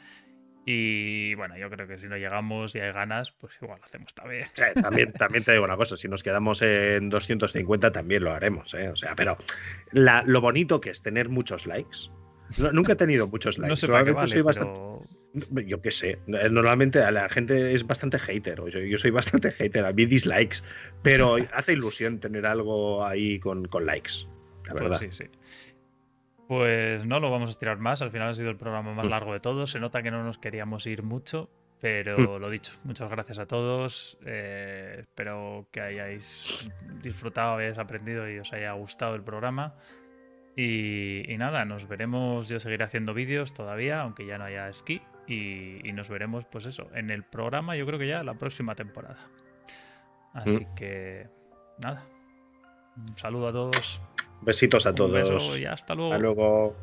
Y 0.67 1.35
bueno, 1.37 1.57
yo 1.57 1.71
creo 1.71 1.89
que 1.89 1.97
si 1.99 2.07
no 2.07 2.17
llegamos 2.17 2.75
y 2.75 2.81
hay 2.81 2.93
ganas, 2.93 3.33
pues 3.33 3.55
igual 3.63 3.79
lo 3.79 3.85
hacemos 3.85 4.09
esta 4.09 4.25
vez. 4.25 4.53
Sí, 4.55 4.63
también, 4.81 5.13
también 5.19 5.43
te 5.45 5.53
digo 5.53 5.65
una 5.65 5.77
cosa, 5.77 5.97
si 5.97 6.07
nos 6.07 6.23
quedamos 6.23 6.61
en 6.63 7.09
250 7.09 7.91
también 7.93 8.25
lo 8.25 8.33
haremos, 8.33 8.73
¿eh? 8.75 8.89
O 8.91 8.97
sea, 8.97 9.15
pero 9.17 9.39
la- 9.93 10.23
lo 10.27 10.41
bonito 10.41 10.81
que 10.81 10.91
es 10.91 11.01
tener 11.03 11.29
muchos 11.29 11.67
likes. 11.67 12.11
No- 12.59 12.73
nunca 12.73 12.93
he 12.93 12.97
tenido 12.97 13.27
muchos 13.29 13.59
likes. 13.59 13.71
No 13.71 13.77
sé 13.77 13.87
para 13.89 14.05
qué 14.05 14.13
vale, 14.13 14.29
soy 14.29 14.43
bastante- 14.43 14.75
pero 14.75 15.67
Yo 15.67 15.81
qué 15.81 15.93
sé. 15.93 16.19
Normalmente 16.27 17.01
a 17.03 17.11
la 17.13 17.29
gente 17.29 17.73
es 17.73 17.87
bastante 17.87 18.19
hater. 18.19 18.59
Yo, 18.69 18.81
yo 18.81 18.99
soy 18.99 19.13
bastante 19.13 19.51
hater. 19.53 19.85
A 19.87 19.93
mí 19.93 20.05
dislikes. 20.05 20.59
Pero 21.03 21.37
hace 21.55 21.73
ilusión 21.73 22.19
tener 22.21 22.45
algo 22.47 23.07
ahí 23.07 23.39
con, 23.39 23.65
con 23.67 23.87
likes. 23.87 24.27
La 24.67 24.73
Pues 24.73 24.83
verdad. 24.83 24.99
sí, 24.99 25.07
sí. 25.11 25.25
Pues 26.51 27.07
no 27.07 27.21
lo 27.21 27.31
vamos 27.31 27.49
a 27.49 27.53
estirar 27.53 27.79
más. 27.79 28.03
Al 28.03 28.11
final 28.11 28.29
ha 28.31 28.35
sido 28.35 28.51
el 28.51 28.57
programa 28.57 28.93
más 28.93 29.07
Mm. 29.07 29.11
largo 29.11 29.33
de 29.35 29.39
todos. 29.39 29.71
Se 29.71 29.79
nota 29.79 30.03
que 30.03 30.11
no 30.11 30.25
nos 30.25 30.37
queríamos 30.39 30.85
ir 30.87 31.05
mucho. 31.05 31.49
Pero 31.81 32.41
lo 32.41 32.51
dicho, 32.51 32.73
muchas 32.83 33.09
gracias 33.09 33.39
a 33.39 33.47
todos. 33.47 34.19
eh, 34.27 34.97
espero 34.99 35.69
que 35.71 35.81
hayáis 35.81 36.69
disfrutado, 37.05 37.55
hayáis 37.59 37.79
aprendido 37.79 38.29
y 38.29 38.41
os 38.41 38.53
haya 38.53 38.73
gustado 38.73 39.15
el 39.15 39.23
programa. 39.23 39.77
Y, 40.57 41.33
y 41.33 41.39
nada, 41.39 41.65
nos 41.65 41.87
veremos. 41.87 42.49
Yo 42.49 42.59
seguiré 42.59 42.83
haciendo 42.83 43.15
vídeos 43.15 43.55
todavía, 43.55 44.01
aunque 44.01 44.27
ya 44.27 44.37
no 44.37 44.43
haya 44.45 44.69
esquí. 44.69 45.01
Y, 45.29 45.89
y 45.89 45.93
nos 45.93 46.09
veremos, 46.09 46.47
pues 46.47 46.67
eso, 46.67 46.89
en 46.97 47.11
el 47.11 47.23
programa, 47.23 47.77
yo 47.77 47.87
creo 47.87 48.01
que 48.01 48.09
ya 48.09 48.25
la 48.25 48.35
próxima 48.35 48.75
temporada. 48.75 49.19
Así 50.35 50.67
que 50.75 51.29
nada. 51.79 52.05
Un 52.97 53.17
saludo 53.17 53.47
a 53.47 53.53
todos. 53.53 54.03
Besitos 54.43 54.87
a 54.87 54.91
Un 54.91 54.95
todos. 54.97 55.13
beso 55.13 55.59
y 55.59 55.65
hasta 55.65 55.95
luego. 55.95 56.13
Hasta 56.13 56.23
luego. 56.23 56.77